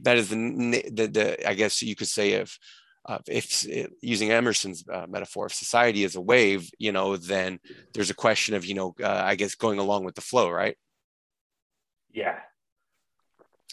that 0.00 0.18
is 0.18 0.28
the, 0.28 0.84
the, 0.92 1.06
the 1.06 1.48
i 1.48 1.54
guess 1.54 1.82
you 1.82 1.96
could 1.96 2.08
say 2.08 2.32
if 2.32 2.58
uh, 3.06 3.18
if 3.28 3.64
using 4.02 4.32
emerson's 4.32 4.84
uh, 4.92 5.06
metaphor 5.08 5.46
if 5.46 5.54
society 5.54 6.02
is 6.02 6.16
a 6.16 6.20
wave 6.20 6.68
you 6.78 6.90
know 6.92 7.16
then 7.16 7.58
there's 7.94 8.10
a 8.10 8.14
question 8.14 8.54
of 8.54 8.66
you 8.66 8.74
know 8.74 8.94
uh, 9.02 9.22
i 9.24 9.36
guess 9.36 9.54
going 9.54 9.78
along 9.78 10.04
with 10.04 10.16
the 10.16 10.20
flow 10.20 10.50
right 10.50 10.76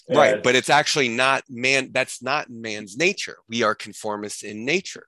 yeah. 0.07 0.17
right 0.17 0.43
but 0.43 0.53
it's 0.53 0.69
actually 0.69 1.09
not 1.09 1.43
man 1.49 1.89
that's 1.91 2.21
not 2.21 2.49
man's 2.49 2.95
nature 2.95 3.37
we 3.49 3.63
are 3.63 3.73
conformists 3.73 4.43
in 4.43 4.65
nature 4.65 5.07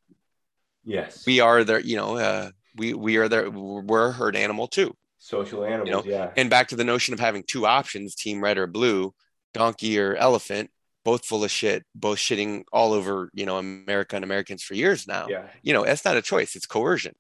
yes. 0.84 1.24
we 1.28 1.40
are 1.40 1.64
there 1.64 1.80
you 1.80 1.98
know 1.98 2.18
uh, 2.18 2.50
we 2.76 2.94
we 2.94 3.18
are 3.18 3.30
there 3.30 3.50
we're 3.50 4.08
a 4.08 4.12
herd 4.12 4.36
animal 4.36 4.68
too 4.68 4.96
social 5.26 5.66
animals, 5.66 6.06
yeah. 6.06 6.32
And 6.38 6.50
back 6.52 6.68
to 6.68 6.76
the 6.76 6.84
notion 6.84 7.14
of 7.14 7.20
having 7.20 7.44
two 7.44 7.66
options, 7.66 8.14
team 8.14 8.44
red 8.44 8.60
or 8.60 8.68
blue, 8.68 9.14
donkey 9.54 10.00
or 10.00 10.16
elephant, 10.16 10.70
both 11.04 11.26
full 11.26 11.44
of 11.44 11.50
shit, 11.50 11.84
both 11.96 12.20
shitting 12.20 12.64
all 12.72 12.94
over, 12.94 13.32
you 13.34 13.46
know, 13.46 13.58
America 13.58 14.16
and 14.16 14.24
Americans 14.24 14.62
for 14.62 14.76
years 14.76 15.08
now. 15.08 15.28
yeah. 15.28 15.48
You 15.64 15.74
know, 15.74 15.84
that's 15.84 16.06
not 16.06 16.18
a 16.18 16.22
choice, 16.22 16.56
it's 16.56 16.68
coercion, 16.68 17.16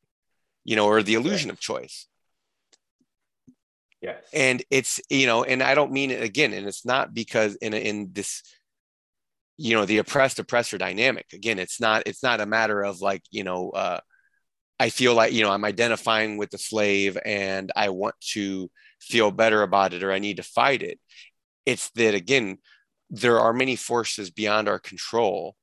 you 0.64 0.76
know, 0.76 0.86
or 0.86 1.01
the 1.01 1.16
illusion 1.16 1.49
of 1.49 1.60
choice. 1.60 2.08
Yes. 4.01 4.24
And 4.32 4.64
it's, 4.70 5.01
you 5.10 5.26
know, 5.26 5.43
and 5.43 5.64
I 5.64 5.74
don't 5.74 5.91
mean 5.91 6.12
it 6.12 6.22
again, 6.22 6.53
and 6.53 6.68
it's 6.68 6.86
not 6.86 7.12
because 7.12 7.56
in 7.56 7.74
in 7.74 8.10
this 8.14 8.43
you 9.58 9.74
know 9.74 9.86
the 9.86 9.99
oppressed 9.99 10.38
oppressor 10.38 10.78
dynamic 10.78 11.28
again 11.32 11.60
it's 11.60 11.80
not 11.80 12.03
it's 12.06 12.22
not 12.22 12.41
a 12.41 12.45
matter 12.45 12.84
of 12.84 12.99
like 12.99 13.24
you 13.32 13.41
know 13.41 13.70
uh 13.70 14.01
I 14.80 14.89
feel 14.89 15.13
like, 15.13 15.34
you 15.34 15.43
know, 15.43 15.51
I'm 15.51 15.65
identifying 15.65 16.38
with 16.38 16.49
the 16.49 16.57
slave 16.57 17.17
and 17.26 17.71
I 17.76 17.89
want 17.89 18.15
to 18.34 18.69
feel 18.99 19.32
better 19.32 19.61
about 19.61 19.93
it 19.93 20.03
or 20.03 20.11
I 20.11 20.19
need 20.19 20.38
to 20.38 20.43
fight 20.43 20.84
it. 20.84 20.99
It's 21.65 21.89
that, 21.91 22.13
again, 22.13 22.57
there 23.09 23.39
are 23.39 23.53
many 23.53 23.76
forces 23.76 24.30
beyond 24.32 24.67
our 24.67 24.80
control, 24.80 25.55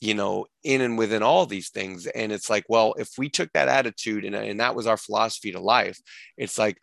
you 0.00 0.14
know, 0.14 0.46
in 0.64 0.80
and 0.80 0.96
within 0.96 1.22
all 1.22 1.46
these 1.46 1.70
things. 1.70 2.06
And 2.06 2.32
it's 2.32 2.48
like, 2.48 2.64
well, 2.68 2.94
if 2.98 3.10
we 3.18 3.28
took 3.28 3.52
that 3.52 3.68
attitude 3.68 4.24
and, 4.24 4.34
and 4.34 4.60
that 4.60 4.74
was 4.74 4.86
our 4.86 4.96
philosophy 4.96 5.52
to 5.52 5.60
life, 5.60 6.00
it's 6.36 6.58
like, 6.58 6.78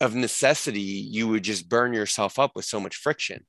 of 0.00 0.14
necessity, 0.14 0.80
you 0.80 1.26
would 1.28 1.42
just 1.42 1.70
burn 1.70 1.94
yourself 1.94 2.38
up 2.38 2.52
with 2.54 2.66
so 2.66 2.78
much 2.78 2.96
friction 2.96 3.46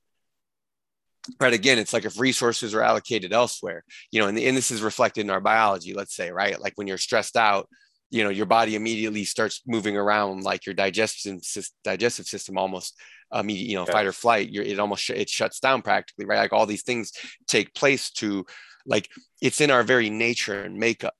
right 1.39 1.53
again 1.53 1.77
it's 1.77 1.93
like 1.93 2.05
if 2.05 2.19
resources 2.19 2.73
are 2.73 2.81
allocated 2.81 3.33
elsewhere 3.33 3.83
you 4.11 4.19
know 4.19 4.27
and, 4.27 4.37
and 4.37 4.55
this 4.55 4.71
is 4.71 4.81
reflected 4.81 5.21
in 5.21 5.29
our 5.29 5.41
biology 5.41 5.93
let's 5.93 6.15
say 6.15 6.31
right? 6.31 6.59
Like 6.59 6.73
when 6.75 6.87
you're 6.87 6.97
stressed 6.97 7.35
out 7.35 7.67
you 8.09 8.23
know 8.23 8.29
your 8.29 8.45
body 8.45 8.75
immediately 8.75 9.23
starts 9.23 9.61
moving 9.67 9.97
around 9.97 10.43
like 10.43 10.65
your 10.65 10.75
digestive 10.75 11.41
system, 11.43 11.75
digestive 11.83 12.25
system 12.25 12.57
almost 12.57 12.97
um, 13.31 13.49
you 13.49 13.75
know 13.75 13.85
fight 13.85 14.05
or 14.05 14.13
flight 14.13 14.49
you're, 14.49 14.63
it 14.63 14.79
almost 14.79 15.03
sh- 15.03 15.09
it 15.11 15.29
shuts 15.29 15.59
down 15.59 15.81
practically 15.81 16.25
right? 16.25 16.39
Like 16.39 16.53
all 16.53 16.65
these 16.65 16.83
things 16.83 17.11
take 17.47 17.73
place 17.73 18.11
to 18.11 18.45
like 18.85 19.09
it's 19.41 19.59
in 19.59 19.71
our 19.71 19.83
very 19.83 20.09
nature 20.09 20.63
and 20.63 20.77
makeup 20.77 21.13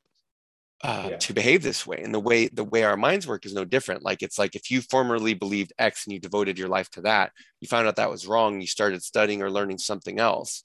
uh, 0.83 1.09
Yeah. 1.11 1.17
to 1.17 1.33
behave 1.33 1.63
this 1.63 1.87
way 1.87 2.01
and 2.03 2.13
the 2.13 2.19
way 2.19 2.47
the 2.49 2.63
way 2.63 2.83
our 2.83 2.97
minds 2.97 3.25
work 3.25 3.45
is 3.45 3.53
no 3.53 3.65
different 3.65 4.03
like 4.03 4.21
it's 4.21 4.37
like 4.37 4.55
if 4.55 4.69
you 4.69 4.81
formerly 4.81 5.33
believed 5.33 5.73
x 5.79 6.05
and 6.05 6.13
you 6.13 6.19
devoted 6.19 6.59
your 6.59 6.67
life 6.67 6.89
to 6.91 7.01
that 7.01 7.31
you 7.59 7.67
found 7.67 7.87
out 7.87 7.95
that 7.95 8.11
was 8.11 8.27
wrong 8.27 8.61
you 8.61 8.67
started 8.67 9.01
studying 9.01 9.41
or 9.41 9.49
learning 9.49 9.79
something 9.79 10.19
else 10.19 10.63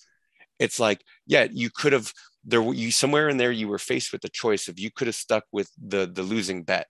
it's 0.59 0.79
like 0.79 1.03
yeah 1.27 1.47
you 1.51 1.71
could 1.71 1.95
have 1.95 2.13
there 2.45 2.63
you 2.75 2.91
somewhere 2.91 3.31
in 3.31 3.39
there 3.39 3.53
you 3.53 3.69
were 3.69 3.79
faced 3.79 4.13
with 4.13 4.21
the 4.21 4.29
choice 4.29 4.69
of 4.69 4.79
you 4.79 4.91
could 4.91 5.07
have 5.07 5.15
stuck 5.15 5.45
with 5.51 5.71
the 5.83 6.07
the 6.07 6.23
losing 6.23 6.63
bet 6.63 6.89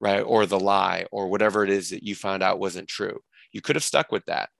right 0.00 0.20
or 0.20 0.44
the 0.44 0.60
lie 0.60 1.06
or 1.10 1.28
whatever 1.28 1.64
it 1.64 1.70
is 1.70 1.88
that 1.90 2.02
you 2.02 2.14
found 2.14 2.42
out 2.42 2.60
wasn't 2.60 2.86
true 2.86 3.18
you 3.50 3.62
could 3.62 3.76
have 3.76 3.84
stuck 3.84 4.12
with 4.12 4.24
that 4.26 4.50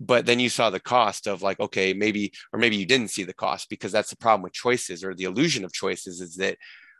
but 0.00 0.26
then 0.26 0.40
you 0.40 0.48
saw 0.48 0.70
the 0.70 0.80
cost 0.80 1.26
of 1.26 1.42
like 1.42 1.58
okay 1.60 1.92
maybe 1.92 2.32
or 2.52 2.58
maybe 2.58 2.76
you 2.76 2.86
didn't 2.86 3.10
see 3.10 3.24
the 3.24 3.34
cost 3.34 3.68
because 3.68 3.92
that's 3.92 4.10
the 4.10 4.16
problem 4.16 4.42
with 4.42 4.52
choices 4.52 5.02
or 5.02 5.14
the 5.14 5.24
illusion 5.24 5.64
of 5.64 5.72
choices 5.72 6.20
is 6.20 6.36
that 6.36 6.56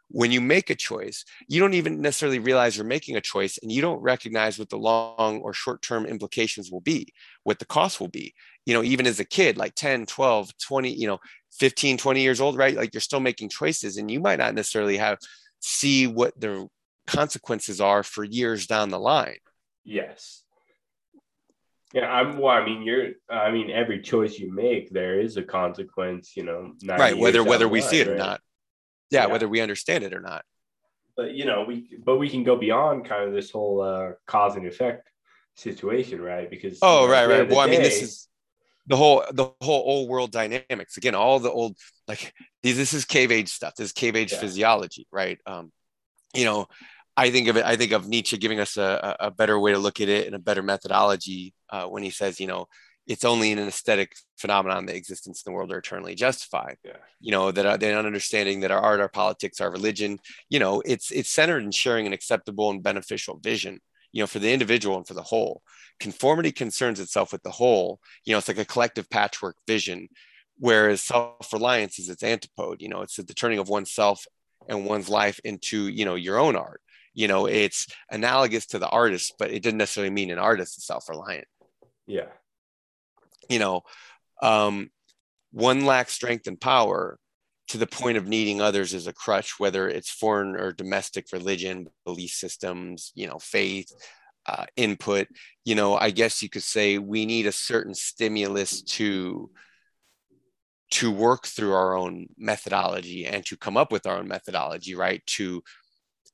when 0.08 0.30
you 0.30 0.40
make 0.40 0.70
a 0.70 0.74
choice 0.74 1.24
you 1.48 1.60
don't 1.60 1.74
even 1.74 2.00
necessarily 2.00 2.38
realize 2.38 2.76
you're 2.76 2.86
making 2.86 3.16
a 3.16 3.20
choice 3.20 3.58
and 3.62 3.72
you 3.72 3.80
don't 3.80 4.00
recognize 4.00 4.58
what 4.58 4.68
the 4.68 4.76
long 4.76 5.40
or 5.40 5.52
short 5.52 5.82
term 5.82 6.06
implications 6.06 6.70
will 6.70 6.80
be 6.80 7.12
what 7.42 7.58
the 7.58 7.64
cost 7.66 8.00
will 8.00 8.08
be 8.08 8.34
you 8.66 8.74
know 8.74 8.82
even 8.82 9.06
as 9.06 9.20
a 9.20 9.24
kid 9.24 9.56
like 9.56 9.74
10 9.74 10.06
12 10.06 10.50
20 10.58 10.92
you 10.92 11.06
know 11.06 11.18
15 11.52 11.96
20 11.96 12.20
years 12.20 12.40
old 12.40 12.56
right 12.56 12.76
like 12.76 12.92
you're 12.92 13.00
still 13.00 13.20
making 13.20 13.48
choices 13.48 13.96
and 13.96 14.10
you 14.10 14.20
might 14.20 14.38
not 14.38 14.54
necessarily 14.54 14.96
have 14.96 15.18
see 15.60 16.06
what 16.06 16.38
the 16.38 16.68
consequences 17.06 17.80
are 17.80 18.02
for 18.02 18.24
years 18.24 18.66
down 18.66 18.88
the 18.88 18.98
line 18.98 19.36
Yes. 19.84 20.42
Yeah, 21.92 22.10
I'm. 22.10 22.38
Well, 22.38 22.56
I 22.56 22.64
mean, 22.64 22.82
you're. 22.82 23.10
I 23.30 23.52
mean, 23.52 23.70
every 23.70 24.00
choice 24.00 24.38
you 24.38 24.52
make, 24.52 24.90
there 24.90 25.20
is 25.20 25.36
a 25.36 25.42
consequence. 25.42 26.32
You 26.34 26.42
know, 26.42 26.72
right 26.84 27.16
whether 27.16 27.44
whether 27.44 27.68
we 27.68 27.80
the 27.80 27.86
see 27.86 28.00
it 28.00 28.08
line, 28.08 28.16
or 28.16 28.18
not 28.18 28.40
yeah, 29.14 29.26
Yeah. 29.26 29.32
whether 29.32 29.48
we 29.48 29.60
understand 29.60 30.04
it 30.04 30.12
or 30.12 30.20
not 30.20 30.44
But 31.16 31.34
you 31.34 31.44
know, 31.44 31.64
we. 31.68 31.88
But 32.04 32.16
we 32.18 32.28
can 32.28 32.42
go 32.44 32.56
beyond 32.56 33.06
kind 33.06 33.24
of 33.28 33.32
this 33.32 33.50
whole 33.50 33.80
uh, 33.80 34.12
cause 34.26 34.56
and 34.56 34.66
effect 34.66 35.08
situation, 35.54 36.20
right? 36.20 36.50
Because 36.50 36.78
oh 36.82 37.08
right 37.08 37.22
at 37.22 37.28
the 37.28 37.34
end 37.34 37.48
right 37.48 37.50
well 37.50 37.60
i 37.60 37.70
mean 37.70 37.82
this 37.82 38.02
is 38.02 38.28
the 38.86 38.96
whole 38.96 39.24
the 39.32 39.46
whole 39.60 39.82
old 39.86 40.08
world 40.08 40.30
dynamics 40.30 40.96
again 40.96 41.14
all 41.14 41.38
the 41.38 41.50
old 41.50 41.76
like 42.06 42.34
these 42.62 42.76
this 42.76 42.92
is 42.92 43.04
cave 43.04 43.32
age 43.32 43.48
stuff 43.48 43.74
this 43.76 43.86
is 43.86 43.92
cave 43.92 44.16
age 44.16 44.32
yeah. 44.32 44.38
physiology 44.38 45.06
right 45.10 45.38
um 45.46 45.72
you 46.34 46.44
know 46.44 46.66
i 47.16 47.30
think 47.30 47.48
of 47.48 47.56
it 47.56 47.64
i 47.64 47.76
think 47.76 47.92
of 47.92 48.08
nietzsche 48.08 48.36
giving 48.36 48.60
us 48.60 48.76
a, 48.76 49.16
a 49.20 49.30
better 49.30 49.58
way 49.58 49.72
to 49.72 49.78
look 49.78 50.00
at 50.00 50.08
it 50.08 50.26
and 50.26 50.34
a 50.34 50.38
better 50.38 50.62
methodology 50.62 51.54
uh, 51.70 51.86
when 51.86 52.02
he 52.02 52.10
says 52.10 52.40
you 52.40 52.46
know 52.46 52.66
it's 53.06 53.24
only 53.24 53.50
in 53.50 53.58
an 53.58 53.68
aesthetic 53.68 54.16
phenomenon 54.36 54.86
that 54.86 54.96
existence 54.96 55.42
in 55.44 55.50
the 55.50 55.54
world 55.54 55.72
are 55.72 55.78
eternally 55.78 56.14
justified. 56.14 56.76
Yeah. 56.84 56.96
You 57.20 57.32
know, 57.32 57.50
that 57.50 57.80
they're 57.80 57.94
not 57.94 58.06
understanding 58.06 58.60
that 58.60 58.70
our 58.70 58.80
art, 58.80 59.00
our 59.00 59.08
politics, 59.08 59.60
our 59.60 59.70
religion, 59.70 60.18
you 60.48 60.58
know, 60.58 60.82
it's 60.84 61.10
it's 61.10 61.30
centered 61.30 61.64
in 61.64 61.70
sharing 61.70 62.06
an 62.06 62.12
acceptable 62.12 62.70
and 62.70 62.82
beneficial 62.82 63.38
vision, 63.38 63.80
you 64.12 64.22
know, 64.22 64.26
for 64.26 64.38
the 64.38 64.52
individual 64.52 64.96
and 64.96 65.06
for 65.06 65.14
the 65.14 65.22
whole. 65.22 65.62
Conformity 66.00 66.50
concerns 66.50 66.98
itself 66.98 67.32
with 67.32 67.42
the 67.42 67.50
whole, 67.50 68.00
you 68.24 68.32
know, 68.32 68.38
it's 68.38 68.48
like 68.48 68.58
a 68.58 68.64
collective 68.64 69.08
patchwork 69.10 69.56
vision, 69.66 70.08
whereas 70.58 71.02
self-reliance 71.02 71.98
is 71.98 72.08
its 72.08 72.22
antipode, 72.22 72.80
you 72.80 72.88
know, 72.88 73.02
it's 73.02 73.16
the 73.16 73.34
turning 73.34 73.58
of 73.58 73.68
oneself 73.68 74.26
and 74.66 74.86
one's 74.86 75.10
life 75.10 75.38
into, 75.44 75.88
you 75.88 76.04
know, 76.04 76.14
your 76.14 76.38
own 76.38 76.56
art. 76.56 76.80
You 77.12 77.28
know, 77.28 77.46
it's 77.46 77.86
analogous 78.10 78.66
to 78.66 78.80
the 78.80 78.88
artist, 78.88 79.34
but 79.38 79.52
it 79.52 79.62
didn't 79.62 79.78
necessarily 79.78 80.10
mean 80.10 80.32
an 80.32 80.38
artist 80.38 80.78
is 80.78 80.86
self-reliant. 80.86 81.46
Yeah 82.06 82.26
you 83.48 83.58
know, 83.58 83.82
um, 84.42 84.90
one 85.52 85.84
lacks 85.84 86.12
strength 86.12 86.46
and 86.46 86.60
power 86.60 87.18
to 87.68 87.78
the 87.78 87.86
point 87.86 88.18
of 88.18 88.26
needing 88.26 88.60
others 88.60 88.92
as 88.92 89.06
a 89.06 89.12
crutch, 89.12 89.58
whether 89.58 89.88
it's 89.88 90.10
foreign 90.10 90.56
or 90.56 90.72
domestic 90.72 91.26
religion, 91.32 91.88
belief 92.04 92.30
systems, 92.30 93.12
you 93.14 93.26
know, 93.26 93.38
faith, 93.38 93.90
uh, 94.46 94.66
input. 94.76 95.28
You 95.64 95.74
know, 95.74 95.96
I 95.96 96.10
guess 96.10 96.42
you 96.42 96.50
could 96.50 96.62
say 96.62 96.98
we 96.98 97.24
need 97.24 97.46
a 97.46 97.52
certain 97.52 97.94
stimulus 97.94 98.82
to 98.82 99.50
to 100.90 101.10
work 101.10 101.46
through 101.46 101.72
our 101.72 101.96
own 101.96 102.26
methodology 102.36 103.26
and 103.26 103.44
to 103.46 103.56
come 103.56 103.76
up 103.76 103.90
with 103.90 104.06
our 104.06 104.18
own 104.18 104.28
methodology, 104.28 104.94
right? 104.94 105.24
To 105.26 105.62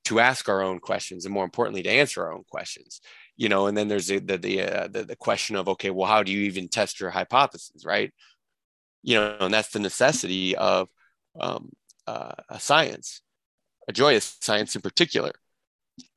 to 0.04 0.18
ask 0.18 0.48
our 0.48 0.62
own 0.62 0.80
questions 0.80 1.24
and 1.24 1.32
more 1.32 1.44
importantly 1.44 1.82
to 1.82 1.90
answer 1.90 2.24
our 2.24 2.32
own 2.32 2.42
questions 2.50 3.00
you 3.40 3.48
know 3.48 3.66
and 3.68 3.76
then 3.76 3.88
there's 3.88 4.08
the 4.08 4.18
the 4.18 4.36
the, 4.36 4.62
uh, 4.62 4.88
the, 4.88 5.04
the 5.04 5.16
question 5.16 5.56
of 5.56 5.66
okay 5.66 5.88
well 5.88 6.06
how 6.06 6.22
do 6.22 6.30
you 6.30 6.42
even 6.42 6.68
test 6.68 7.00
your 7.00 7.08
hypothesis? 7.10 7.84
Right? 7.86 8.12
You 9.02 9.14
know 9.16 9.36
and 9.40 9.54
that's 9.54 9.70
the 9.70 9.78
necessity 9.78 10.54
of 10.56 10.88
um, 11.40 11.70
uh, 12.06 12.32
a 12.50 12.60
science 12.60 13.22
a 13.88 13.92
joyous 13.92 14.36
science 14.40 14.76
in 14.76 14.82
particular. 14.82 15.32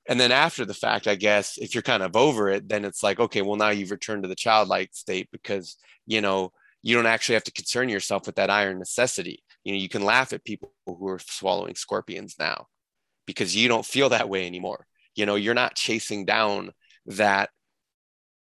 And 0.10 0.20
then 0.20 0.34
after 0.34 0.66
the 0.66 0.74
fact 0.74 1.08
i 1.08 1.16
guess 1.16 1.58
if 1.58 1.74
you're 1.74 1.92
kind 1.94 2.04
of 2.04 2.18
over 2.18 2.50
it 2.50 2.68
then 2.68 2.84
it's 2.84 3.04
like 3.04 3.20
okay 3.22 3.42
well 3.42 3.56
now 3.56 3.70
you've 3.70 3.92
returned 3.92 4.24
to 4.24 4.30
the 4.30 4.44
childlike 4.46 4.90
state 4.94 5.30
because 5.32 5.78
you 6.06 6.20
know 6.20 6.52
you 6.82 6.94
don't 6.94 7.14
actually 7.14 7.36
have 7.36 7.46
to 7.46 7.54
concern 7.54 7.88
yourself 7.88 8.26
with 8.26 8.36
that 8.36 8.50
iron 8.50 8.78
necessity. 8.80 9.44
You 9.64 9.72
know 9.74 9.80
you 9.80 9.88
can 9.88 10.04
laugh 10.04 10.34
at 10.34 10.44
people 10.44 10.74
who 10.86 11.08
are 11.08 11.20
swallowing 11.20 11.76
scorpions 11.76 12.36
now 12.38 12.68
because 13.26 13.56
you 13.56 13.70
don't 13.70 13.86
feel 13.86 14.10
that 14.10 14.28
way 14.28 14.46
anymore. 14.46 14.86
You 15.16 15.26
know 15.26 15.36
you're 15.36 15.54
not 15.54 15.76
chasing 15.76 16.26
down 16.26 16.72
that 17.08 17.50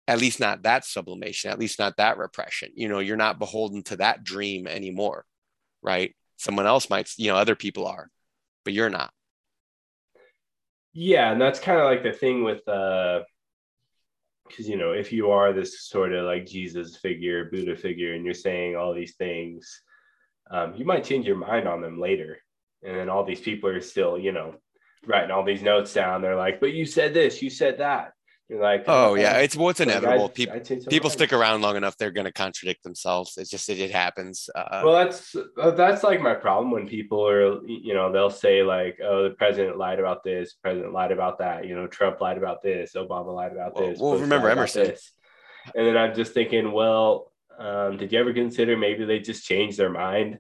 at 0.08 0.20
least 0.20 0.40
not 0.40 0.64
that 0.64 0.86
sublimation, 0.86 1.52
at 1.52 1.60
least 1.60 1.80
not 1.80 1.98
that 1.98 2.18
repression. 2.18 2.70
You 2.76 2.88
know, 2.88 3.00
you're 3.00 3.18
not 3.18 3.40
beholden 3.40 3.84
to 3.84 3.98
that 3.98 4.24
dream 4.24 4.68
anymore, 4.68 5.26
right? 5.82 6.16
Someone 6.38 6.66
else 6.66 6.90
might, 6.90 7.12
you 7.18 7.30
know, 7.30 7.36
other 7.36 7.56
people 7.56 7.88
are, 7.88 8.10
but 8.64 8.74
you're 8.74 8.90
not. 8.90 9.12
Yeah, 10.94 11.32
and 11.32 11.42
that's 11.42 11.60
kind 11.60 11.80
of 11.80 11.86
like 11.86 12.04
the 12.04 12.12
thing 12.12 12.44
with 12.44 12.68
uh 12.68 13.22
because 14.48 14.70
you 14.70 14.78
know, 14.78 14.94
if 14.94 15.12
you 15.12 15.32
are 15.32 15.52
this 15.52 15.82
sort 15.82 16.14
of 16.14 16.26
like 16.26 16.46
Jesus 16.46 16.96
figure, 16.98 17.50
Buddha 17.52 17.76
figure, 17.76 18.14
and 18.14 18.24
you're 18.24 18.34
saying 18.34 18.76
all 18.76 18.94
these 18.94 19.16
things, 19.16 19.82
um, 20.50 20.74
you 20.76 20.86
might 20.86 21.04
change 21.04 21.26
your 21.26 21.36
mind 21.36 21.68
on 21.68 21.82
them 21.82 22.00
later. 22.00 22.38
And 22.82 22.96
then 22.96 23.10
all 23.10 23.26
these 23.26 23.42
people 23.42 23.70
are 23.70 23.82
still, 23.82 24.18
you 24.18 24.32
know, 24.32 24.56
writing 25.06 25.32
all 25.32 25.44
these 25.44 25.62
notes 25.62 25.94
down. 25.94 26.22
They're 26.22 26.36
like, 26.36 26.60
but 26.60 26.74
you 26.74 26.86
said 26.86 27.14
this, 27.14 27.42
you 27.42 27.50
said 27.50 27.80
that. 27.80 28.14
Like, 28.50 28.86
oh 28.88 29.16
yeah, 29.16 29.40
it's 29.40 29.58
what's 29.58 29.80
well, 29.80 29.90
inevitable. 29.90 30.30
people 30.30 30.62
people 30.90 31.10
stick 31.10 31.34
around 31.34 31.62
long 31.62 31.76
enough, 31.76 31.98
they're 31.98 32.12
going 32.12 32.26
to 32.26 32.32
contradict 32.32 32.82
themselves. 32.82 33.38
It's 33.38 33.50
just 33.50 33.68
it, 33.70 33.78
it 33.78 33.92
happens. 33.92 34.50
Uh, 34.56 34.84
well, 34.86 34.94
that's 34.94 35.36
uh, 35.36 35.72
that's 35.72 36.02
like 36.02 36.22
my 36.22 36.34
problem 36.34 36.72
when 36.72 36.88
people 36.88 37.28
are, 37.28 37.62
you 37.68 37.94
know, 37.94 38.10
they'll 38.10 38.30
say 38.30 38.64
like, 38.64 39.00
oh, 39.04 39.24
the 39.24 39.32
president 39.32 39.78
lied 39.78 40.00
about 40.00 40.24
this, 40.24 40.54
president 40.54 40.94
lied 40.94 41.12
about 41.12 41.40
that, 41.40 41.68
you 41.68 41.76
know, 41.76 41.88
Trump 41.88 42.22
lied 42.22 42.38
about 42.38 42.62
this, 42.62 42.94
Obama 42.94 43.36
lied 43.36 43.52
about 43.52 43.76
this. 43.76 44.00
Well, 44.00 44.18
remember 44.18 44.50
Emerson. 44.50 44.94
And 45.76 45.86
then 45.86 45.98
I'm 45.98 46.16
just 46.16 46.34
thinking, 46.34 46.72
well, 46.72 47.34
um, 47.60 47.98
did 47.98 48.14
you 48.14 48.20
ever 48.20 48.34
consider 48.34 48.78
maybe 48.78 49.04
they 49.04 49.20
just 49.20 49.46
changed 49.46 49.78
their 49.78 49.90
mind? 49.90 50.40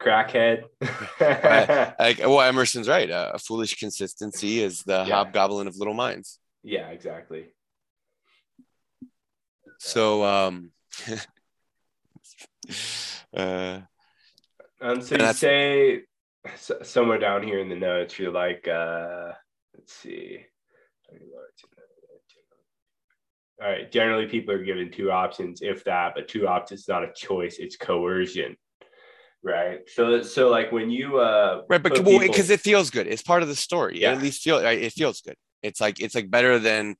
Crackhead. 0.00 0.64
like, 1.98 2.18
well, 2.18 2.40
Emerson's 2.40 2.88
right. 2.88 3.10
Uh, 3.10 3.32
a 3.34 3.38
foolish 3.40 3.76
consistency 3.76 4.62
is 4.62 4.82
the 4.82 5.04
yeah. 5.06 5.14
hobgoblin 5.16 5.66
of 5.66 5.76
little 5.76 5.94
minds. 5.94 6.38
Yeah, 6.62 6.88
exactly. 6.88 7.46
So, 9.78 10.24
um, 10.24 10.70
uh, 13.36 13.80
um, 14.80 15.02
so 15.02 15.16
you 15.16 15.32
say 15.32 16.02
somewhere 16.82 17.18
down 17.18 17.42
here 17.42 17.58
in 17.58 17.68
the 17.68 17.74
notes, 17.76 18.18
you're 18.18 18.32
like, 18.32 18.68
uh, 18.68 19.32
let's 19.74 19.92
see. 19.92 20.44
All 23.60 23.68
right. 23.68 23.90
Generally, 23.92 24.26
people 24.26 24.54
are 24.54 24.64
given 24.64 24.90
two 24.90 25.10
options, 25.12 25.62
if 25.62 25.84
that, 25.84 26.14
but 26.14 26.26
two 26.26 26.48
options 26.48 26.80
is 26.80 26.88
not 26.88 27.04
a 27.04 27.12
choice; 27.12 27.58
it's 27.58 27.76
coercion, 27.76 28.56
right? 29.42 29.80
So, 29.88 30.22
so 30.22 30.48
like 30.48 30.72
when 30.72 30.90
you, 30.90 31.18
uh, 31.18 31.62
right, 31.68 31.82
but 31.82 31.92
because 31.94 32.04
people... 32.04 32.50
it 32.50 32.60
feels 32.60 32.90
good, 32.90 33.06
it's 33.06 33.22
part 33.22 33.42
of 33.42 33.48
the 33.48 33.54
story. 33.54 34.00
Yeah. 34.00 34.12
It 34.12 34.16
at 34.16 34.22
least 34.22 34.42
feel 34.42 34.58
it 34.58 34.92
feels 34.92 35.20
good. 35.20 35.36
It's 35.62 35.80
like 35.80 36.00
it's 36.00 36.14
like 36.14 36.30
better 36.30 36.58
than 36.58 36.96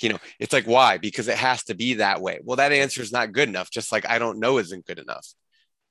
you 0.00 0.08
know, 0.08 0.18
it's 0.38 0.52
like 0.52 0.66
why? 0.66 0.98
Because 0.98 1.28
it 1.28 1.36
has 1.36 1.64
to 1.64 1.74
be 1.74 1.94
that 1.94 2.20
way. 2.20 2.40
Well, 2.42 2.56
that 2.56 2.72
answer 2.72 3.02
is 3.02 3.12
not 3.12 3.32
good 3.32 3.48
enough. 3.48 3.70
Just 3.70 3.92
like 3.92 4.08
I 4.08 4.18
don't 4.18 4.40
know 4.40 4.58
isn't 4.58 4.86
good 4.86 4.98
enough. 4.98 5.26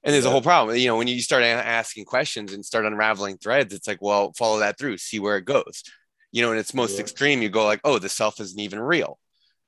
And 0.03 0.13
there's 0.13 0.25
a 0.25 0.31
whole 0.31 0.41
problem. 0.41 0.77
You 0.77 0.87
know, 0.87 0.97
when 0.97 1.07
you 1.07 1.21
start 1.21 1.43
asking 1.43 2.05
questions 2.05 2.53
and 2.53 2.65
start 2.65 2.85
unraveling 2.85 3.37
threads, 3.37 3.73
it's 3.73 3.87
like, 3.87 3.99
well, 4.01 4.33
follow 4.35 4.59
that 4.59 4.79
through, 4.79 4.97
see 4.97 5.19
where 5.19 5.37
it 5.37 5.45
goes. 5.45 5.83
You 6.31 6.41
know, 6.41 6.51
in 6.51 6.57
its 6.57 6.73
most 6.73 6.95
yeah. 6.95 7.01
extreme, 7.01 7.41
you 7.41 7.49
go 7.49 7.65
like, 7.65 7.81
oh, 7.83 7.99
the 7.99 8.09
self 8.09 8.39
isn't 8.39 8.59
even 8.59 8.79
real. 8.79 9.19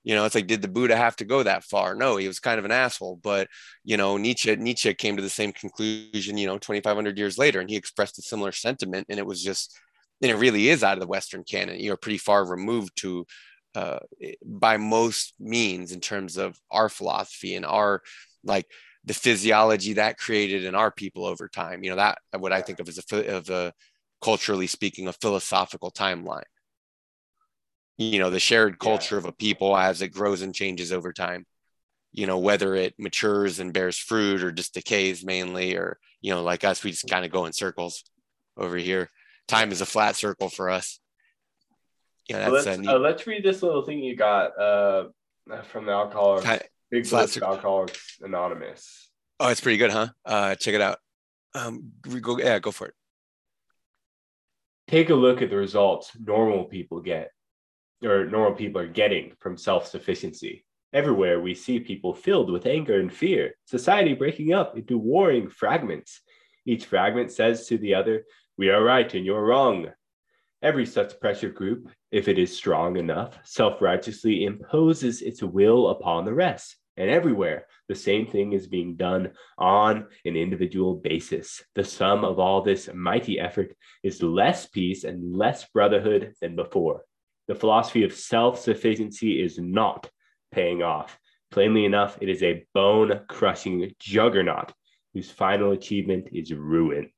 You 0.04 0.16
know, 0.16 0.26
it's 0.26 0.36
like, 0.36 0.48
did 0.48 0.62
the 0.62 0.68
Buddha 0.68 0.98
have 0.98 1.16
to 1.18 1.26
go 1.26 1.44
that 1.44 1.64
far? 1.64 1.96
No, 1.96 2.18
he 2.18 2.28
was 2.28 2.40
kind 2.40 2.60
of 2.60 2.66
an 2.66 2.72
asshole. 2.72 3.20
But 3.24 3.48
you 3.84 3.96
know, 3.96 4.18
Nietzsche 4.18 4.56
Nietzsche 4.56 4.94
came 4.94 5.16
to 5.16 5.22
the 5.22 5.30
same 5.30 5.54
conclusion. 5.54 6.38
You 6.38 6.48
know, 6.48 6.58
2,500 6.58 7.18
years 7.18 7.38
later, 7.38 7.60
and 7.60 7.70
he 7.70 7.76
expressed 7.76 8.18
a 8.18 8.22
similar 8.22 8.52
sentiment, 8.52 9.08
and 9.10 9.20
it 9.20 9.26
was 9.26 9.42
just 9.42 9.78
and 10.24 10.32
it 10.32 10.36
really 10.36 10.70
is 10.70 10.84
out 10.84 10.94
of 10.94 11.02
the 11.02 11.08
Western 11.08 11.44
canon. 11.44 11.80
you 11.80 11.90
know, 11.90 11.98
pretty 11.98 12.18
far 12.18 12.46
removed 12.46 12.94
to, 12.96 13.28
uh, 13.76 14.00
by 14.44 14.78
most 14.78 15.34
means, 15.38 15.92
in 15.92 16.00
terms 16.00 16.38
of 16.38 16.58
our 16.72 16.88
philosophy 16.88 17.56
and 17.56 17.66
our 17.66 18.02
like 18.46 18.66
the 19.04 19.14
physiology 19.14 19.94
that 19.94 20.18
created 20.18 20.64
in 20.64 20.76
our 20.76 20.92
people 20.92 21.26
over 21.26 21.50
time. 21.50 21.84
You 21.84 21.92
know 21.92 21.98
that 21.98 22.20
what 22.38 22.54
I 22.54 22.62
think 22.62 22.80
of 22.80 22.88
as 22.88 23.00
a 23.12 23.36
of 23.36 23.50
a 23.50 23.74
culturally 24.22 24.68
speaking 24.68 25.08
a 25.08 25.14
philosophical 25.14 25.92
timeline. 25.92 26.44
You 27.98 28.20
know 28.20 28.30
the 28.30 28.40
shared 28.40 28.80
culture 28.80 29.16
yeah. 29.16 29.20
of 29.20 29.26
a 29.26 29.34
people 29.34 29.76
as 29.76 30.02
it 30.02 30.10
grows 30.10 30.42
and 30.42 30.56
changes 30.56 30.94
over 30.94 31.12
time. 31.12 31.46
You 32.14 32.28
know 32.28 32.40
whether 32.40 32.76
it 32.76 32.94
matures 32.98 33.60
and 33.60 33.74
bears 33.74 33.98
fruit 33.98 34.42
or 34.42 34.54
just 34.54 34.74
decays 34.74 35.26
mainly, 35.26 35.76
or 35.76 35.98
you 36.22 36.34
know 36.34 36.44
like 36.44 36.64
us, 36.64 36.84
we 36.84 36.92
just 36.92 37.10
kind 37.10 37.26
of 37.26 37.32
go 37.32 37.46
in 37.46 37.52
circles 37.52 38.06
over 38.56 38.78
here 38.78 39.10
time 39.48 39.72
is 39.72 39.82
a 39.82 39.86
flat 39.86 40.16
circle 40.16 40.50
for 40.50 40.70
us. 40.70 41.00
Yeah, 42.30 42.50
that's 42.50 42.66
let's, 42.66 42.88
uh, 42.88 43.00
let's 43.00 43.28
read 43.28 43.44
this 43.44 43.62
little 43.62 43.84
thing 43.84 44.00
you 44.00 44.16
got 44.16 44.58
uh, 44.58 45.06
from 45.66 45.86
the 45.86 45.92
Alcoholics, 45.92 46.46
Time, 46.46 46.60
Big 46.90 47.06
Flat 47.06 47.36
Alcoholics 47.42 48.18
Anonymous. 48.22 49.10
Oh, 49.40 49.50
it's 49.50 49.62
pretty 49.62 49.78
good, 49.78 49.92
huh? 49.92 50.08
Uh, 50.26 50.56
check 50.56 50.74
it 50.74 50.82
out. 50.82 51.00
Um, 51.54 51.92
go, 52.22 52.40
yeah, 52.40 52.60
go 52.60 52.72
for 52.72 52.88
it. 52.88 52.94
Take 54.88 55.10
a 55.10 55.16
look 55.16 55.42
at 55.42 55.50
the 55.50 55.58
results 55.58 56.12
normal 56.20 56.66
people 56.66 57.02
get, 57.02 57.32
or 58.04 58.26
normal 58.26 58.54
people 58.54 58.82
are 58.82 58.88
getting 58.88 59.34
from 59.40 59.58
self 59.58 59.88
sufficiency. 59.88 60.66
Everywhere 60.94 61.42
we 61.42 61.56
see 61.56 61.80
people 61.80 62.14
filled 62.14 62.52
with 62.52 62.68
anger 62.68 63.00
and 63.00 63.12
fear, 63.12 63.56
society 63.66 64.14
breaking 64.14 64.54
up 64.54 64.78
into 64.78 64.98
warring 64.98 65.50
fragments. 65.50 66.22
Each 66.66 66.86
fragment 66.86 67.32
says 67.32 67.68
to 67.68 67.78
the 67.78 67.96
other, 67.96 68.24
we 68.58 68.70
are 68.70 68.84
right 68.84 69.12
and 69.14 69.26
you're 69.26 69.46
wrong. 69.46 69.88
Every 70.62 70.86
such 70.86 71.20
pressure 71.20 71.50
group, 71.50 71.90
if 72.12 72.28
it 72.28 72.38
is 72.38 72.56
strong 72.56 72.98
enough, 72.98 73.38
self 73.44 73.82
righteously 73.82 74.46
imposes 74.46 75.22
its 75.22 75.42
will 75.42 75.90
upon 75.90 76.26
the 76.26 76.34
rest. 76.34 76.78
And 76.96 77.10
everywhere, 77.10 77.66
the 77.90 77.96
same 77.96 78.28
thing 78.28 78.54
is 78.54 78.68
being 78.68 78.96
done 78.96 79.32
on 79.58 80.06
an 80.26 80.36
individual 80.36 80.96
basis. 80.96 81.64
The 81.74 81.84
sum 81.84 82.24
of 82.24 82.38
all 82.38 82.62
this 82.62 82.88
mighty 82.94 83.40
effort 83.40 83.76
is 84.04 84.22
less 84.22 84.68
peace 84.68 85.04
and 85.04 85.36
less 85.36 85.66
brotherhood 85.70 86.34
than 86.40 86.56
before. 86.56 87.04
The 87.48 87.56
philosophy 87.56 88.04
of 88.04 88.14
self 88.14 88.60
sufficiency 88.60 89.42
is 89.42 89.58
not 89.58 90.10
paying 90.52 90.84
off. 90.84 91.18
Plainly 91.50 91.86
enough, 91.86 92.18
it 92.22 92.30
is 92.30 92.44
a 92.44 92.66
bone 92.74 93.22
crushing 93.28 93.92
juggernaut 94.00 94.72
whose 95.14 95.32
final 95.32 95.72
achievement 95.72 96.30
is 96.32 96.54
ruin. 96.54 97.12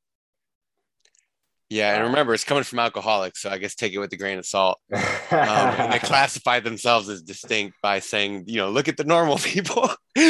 Yeah, 1.70 1.96
and 1.96 2.04
remember, 2.04 2.34
it's 2.34 2.44
coming 2.44 2.64
from 2.64 2.78
alcoholics, 2.80 3.42
so 3.42 3.50
I 3.50 3.58
guess 3.58 3.74
take 3.74 3.92
it 3.94 3.98
with 3.98 4.14
a 4.14 4.18
grain 4.18 4.38
of 4.38 4.46
salt. 4.46 4.80
Um, 5.32 5.40
and 5.42 5.92
they 5.92 6.00
classify 6.04 6.60
themselves 6.60 7.10
as 7.10 7.24
distinct 7.24 7.76
by 7.82 8.00
saying, 8.00 8.44
you 8.46 8.58
know, 8.58 8.70
look 8.70 8.88
at 8.88 8.96
the 8.96 9.04
normal 9.04 9.38
people. 9.40 9.90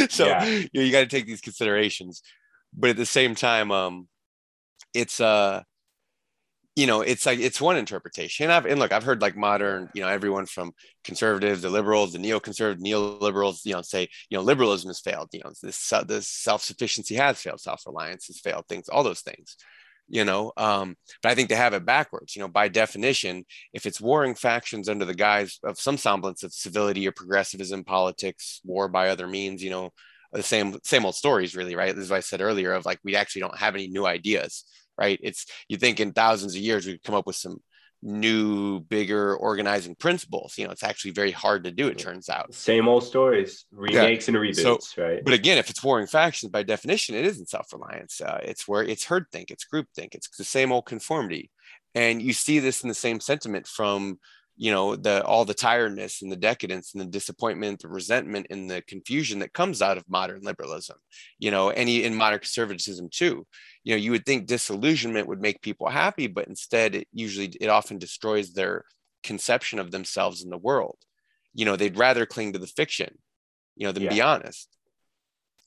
so 0.09 0.25
Yeah. 0.25 0.45
you, 0.45 0.69
know, 0.73 0.81
you 0.81 0.91
got 0.91 1.01
to 1.01 1.07
take 1.07 1.27
these 1.27 1.41
considerations, 1.41 2.21
but 2.73 2.91
at 2.91 2.95
the 2.95 3.05
same 3.05 3.35
time, 3.35 3.71
um, 3.71 4.07
it's 4.93 5.19
uh, 5.19 5.63
you 6.77 6.87
know, 6.87 7.01
it's 7.01 7.25
like 7.25 7.39
it's 7.39 7.59
one 7.59 7.75
interpretation. 7.75 8.45
And 8.45 8.53
I've 8.53 8.65
and 8.65 8.79
look, 8.79 8.93
I've 8.93 9.03
heard 9.03 9.21
like 9.21 9.35
modern, 9.35 9.89
you 9.93 10.01
know, 10.01 10.07
everyone 10.07 10.45
from 10.45 10.71
conservatives, 11.03 11.61
the 11.61 11.69
liberals, 11.69 12.13
the 12.13 12.19
neoconservative, 12.19 12.79
neoliberals, 12.79 13.65
you 13.65 13.73
know, 13.73 13.81
say, 13.81 14.07
you 14.29 14.37
know, 14.37 14.43
liberalism 14.43 14.89
has 14.89 15.01
failed. 15.01 15.29
You 15.33 15.41
know, 15.43 15.51
this 15.61 15.93
this 16.07 16.27
self 16.29 16.63
sufficiency 16.63 17.15
has 17.15 17.39
failed, 17.39 17.59
self 17.59 17.83
reliance 17.85 18.27
has 18.27 18.39
failed, 18.39 18.65
things, 18.69 18.87
all 18.87 19.03
those 19.03 19.21
things 19.21 19.57
you 20.07 20.23
know 20.23 20.51
um, 20.57 20.95
but 21.21 21.31
i 21.31 21.35
think 21.35 21.49
they 21.49 21.55
have 21.55 21.73
it 21.73 21.85
backwards 21.85 22.35
you 22.35 22.41
know 22.41 22.47
by 22.47 22.67
definition 22.67 23.43
if 23.73 23.85
it's 23.85 24.01
warring 24.01 24.35
factions 24.35 24.87
under 24.89 25.05
the 25.05 25.13
guise 25.13 25.59
of 25.63 25.79
some 25.79 25.97
semblance 25.97 26.43
of 26.43 26.53
civility 26.53 27.07
or 27.07 27.11
progressivism 27.11 27.83
politics 27.83 28.61
war 28.63 28.87
by 28.87 29.09
other 29.09 29.27
means 29.27 29.63
you 29.63 29.69
know 29.69 29.89
the 30.33 30.43
same 30.43 30.77
same 30.83 31.05
old 31.05 31.15
stories 31.15 31.55
really 31.55 31.75
right? 31.75 31.95
This 31.95 32.05
is 32.05 32.09
what 32.09 32.17
i 32.17 32.21
said 32.21 32.41
earlier 32.41 32.73
of 32.73 32.85
like 32.85 32.99
we 33.03 33.15
actually 33.15 33.41
don't 33.41 33.57
have 33.57 33.73
any 33.75 33.87
new 33.87 34.05
ideas 34.05 34.65
right? 34.97 35.19
It's 35.21 35.45
you 35.67 35.77
think 35.77 35.99
in 35.99 36.13
thousands 36.13 36.55
of 36.55 36.61
years 36.61 36.85
we 36.85 36.93
could 36.93 37.03
come 37.03 37.15
up 37.15 37.27
with 37.27 37.35
some 37.35 37.59
new 38.01 38.79
bigger 38.81 39.35
organizing 39.35 39.95
principles. 39.95 40.57
You 40.57 40.65
know 40.65 40.71
it's 40.71 40.83
actually 40.83 41.11
very 41.11 41.31
hard 41.31 41.63
to 41.63 41.71
do 41.71 41.87
it 41.87 41.97
turns 41.97 42.29
out. 42.29 42.53
Same 42.53 42.87
old 42.87 43.03
stories, 43.03 43.65
remakes 43.71 44.27
and 44.27 44.55
So- 44.55 44.79
right? 44.97 45.23
but 45.23 45.33
again, 45.33 45.57
if 45.57 45.69
it's 45.69 45.83
warring 45.83 46.07
factions, 46.07 46.51
by 46.51 46.63
definition, 46.63 47.15
it 47.15 47.25
isn't 47.25 47.49
self-reliance. 47.49 48.21
Uh, 48.21 48.39
it's 48.43 48.67
where 48.67 48.83
it's 48.83 49.05
herd 49.05 49.25
think, 49.31 49.51
it's 49.51 49.63
group 49.65 49.87
think, 49.95 50.13
it's 50.15 50.29
the 50.37 50.43
same 50.43 50.71
old 50.71 50.85
conformity, 50.85 51.49
and 51.93 52.21
you 52.21 52.33
see 52.33 52.59
this 52.59 52.83
in 52.83 52.89
the 52.89 52.95
same 52.95 53.19
sentiment 53.19 53.67
from 53.67 54.19
you 54.57 54.71
know 54.71 54.95
the 54.95 55.23
all 55.25 55.43
the 55.43 55.53
tiredness 55.53 56.21
and 56.21 56.31
the 56.31 56.37
decadence 56.37 56.93
and 56.93 57.01
the 57.01 57.07
disappointment, 57.07 57.81
the 57.81 57.87
resentment 57.87 58.47
and 58.49 58.69
the 58.69 58.81
confusion 58.83 59.39
that 59.39 59.53
comes 59.53 59.81
out 59.81 59.97
of 59.97 60.09
modern 60.09 60.41
liberalism. 60.41 60.97
You 61.39 61.51
know, 61.51 61.69
any 61.69 62.03
in 62.03 62.15
modern 62.15 62.39
conservatism 62.39 63.09
too. 63.11 63.45
You 63.83 63.93
know, 63.93 63.97
you 63.97 64.11
would 64.11 64.25
think 64.25 64.47
disillusionment 64.47 65.27
would 65.27 65.41
make 65.41 65.61
people 65.61 65.89
happy, 65.89 66.27
but 66.27 66.47
instead, 66.47 66.95
it 66.95 67.07
usually 67.11 67.47
it 67.59 67.67
often 67.67 67.97
destroys 67.97 68.53
their 68.53 68.85
conception 69.23 69.79
of 69.79 69.91
themselves 69.91 70.43
in 70.43 70.49
the 70.49 70.57
world. 70.57 70.97
You 71.53 71.65
know, 71.65 71.75
they'd 71.75 71.97
rather 71.97 72.25
cling 72.25 72.53
to 72.53 72.59
the 72.59 72.67
fiction, 72.67 73.17
you 73.75 73.85
know, 73.85 73.91
than 73.91 74.07
be 74.07 74.21
honest. 74.21 74.69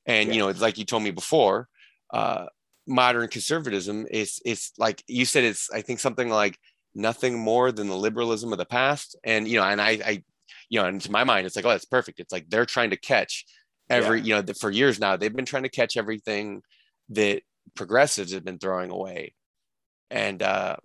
And 0.06 0.34
you 0.34 0.40
know, 0.40 0.48
it's 0.48 0.62
like 0.62 0.78
you 0.78 0.84
told 0.86 1.02
me 1.02 1.10
before, 1.10 1.68
uh, 2.12 2.46
modern 2.86 3.28
conservatism 3.28 4.06
is 4.10 4.40
it's 4.46 4.72
like 4.78 5.04
you 5.06 5.26
said, 5.26 5.44
it's 5.44 5.70
I 5.70 5.82
think 5.82 6.00
something 6.00 6.30
like 6.30 6.58
nothing 6.98 7.38
more 7.38 7.72
than 7.72 7.88
the 7.88 7.96
liberalism 7.96 8.52
of 8.52 8.58
the 8.58 8.66
past. 8.66 9.16
And 9.24 9.46
you 9.48 9.58
know, 9.58 9.64
and 9.64 9.80
I, 9.80 9.90
I 10.04 10.22
you 10.68 10.80
know, 10.80 10.86
and 10.86 11.00
to 11.00 11.10
my 11.10 11.24
mind, 11.24 11.46
it's 11.46 11.56
like, 11.56 11.64
oh, 11.64 11.70
that's 11.70 11.84
perfect. 11.84 12.20
It's 12.20 12.32
like 12.32 12.50
they're 12.50 12.66
trying 12.66 12.90
to 12.90 12.96
catch 12.96 13.46
every, 13.88 14.20
you 14.20 14.34
know, 14.34 14.42
the, 14.42 14.54
for 14.54 14.70
years 14.70 15.00
now, 15.00 15.16
they've 15.16 15.34
been 15.34 15.46
trying 15.46 15.62
to 15.62 15.68
catch 15.70 15.96
everything 15.96 16.62
that 17.10 17.42
progressives 17.74 18.32
have 18.32 18.44
been 18.44 18.58
throwing 18.58 18.90
away. 18.90 19.34
And 20.10 20.42
uh, 20.42 20.76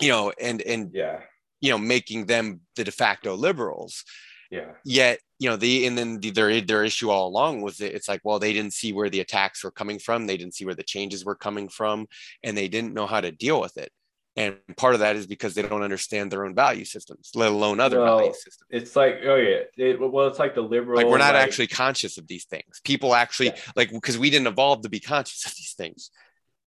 you 0.00 0.08
know, 0.08 0.32
and 0.40 0.60
and 0.62 0.90
yeah, 0.94 1.20
you 1.60 1.70
know, 1.70 1.78
making 1.78 2.26
them 2.26 2.60
the 2.76 2.84
de 2.84 2.92
facto 2.92 3.34
liberals. 3.34 4.04
Yeah, 4.50 4.72
yet 4.84 5.18
you 5.38 5.48
know 5.48 5.56
the 5.56 5.86
and 5.86 5.96
then 5.96 6.20
the, 6.20 6.30
their 6.30 6.60
their 6.60 6.84
issue 6.84 7.10
all 7.10 7.26
along 7.26 7.62
was 7.62 7.78
that 7.78 7.94
it's 7.94 8.08
like 8.08 8.20
well 8.22 8.38
they 8.38 8.52
didn't 8.52 8.74
see 8.74 8.92
where 8.92 9.08
the 9.08 9.20
attacks 9.20 9.64
were 9.64 9.70
coming 9.70 9.98
from. 9.98 10.26
They 10.26 10.36
didn't 10.36 10.54
see 10.54 10.64
where 10.64 10.74
the 10.74 10.82
changes 10.82 11.24
were 11.24 11.34
coming 11.34 11.68
from. 11.68 12.06
And 12.44 12.56
they 12.56 12.68
didn't 12.68 12.94
know 12.94 13.06
how 13.06 13.20
to 13.20 13.32
deal 13.32 13.60
with 13.60 13.76
it 13.78 13.90
and 14.36 14.56
part 14.76 14.94
of 14.94 15.00
that 15.00 15.16
is 15.16 15.26
because 15.26 15.54
they 15.54 15.62
don't 15.62 15.82
understand 15.82 16.32
their 16.32 16.44
own 16.46 16.54
value 16.54 16.84
systems 16.86 17.30
let 17.34 17.50
alone 17.50 17.80
other 17.80 17.98
Well, 18.00 18.18
value 18.18 18.32
systems. 18.32 18.66
it's 18.70 18.96
like 18.96 19.20
oh 19.24 19.36
yeah, 19.36 19.60
it, 19.76 20.00
well, 20.00 20.26
it's 20.28 20.38
like 20.38 20.54
the 20.54 20.62
liberal. 20.62 20.96
like 20.96 21.06
we're 21.06 21.18
not 21.18 21.34
like- 21.34 21.44
actually 21.44 21.66
conscious 21.66 22.16
of 22.18 22.26
these 22.26 22.44
things. 22.44 22.80
People 22.84 23.14
actually 23.14 23.48
Yeah. 23.48 23.56
like 23.76 23.90
because 23.90 24.18
we 24.18 24.30
didn't 24.30 24.46
evolve 24.46 24.82
to 24.82 24.88
be 24.88 25.00
conscious 25.00 25.44
of 25.46 25.54
these 25.56 25.74
things. 25.76 26.10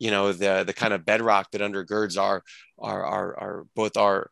You 0.00 0.10
know 0.10 0.32
the 0.32 0.64
the 0.66 0.72
kind 0.72 0.92
of 0.92 1.04
bedrock 1.04 1.50
that 1.52 1.60
undergirds 1.60 2.20
our 2.20 2.42
our 2.78 3.04
our, 3.04 3.38
our 3.40 3.66
both 3.76 3.96
our 3.96 4.30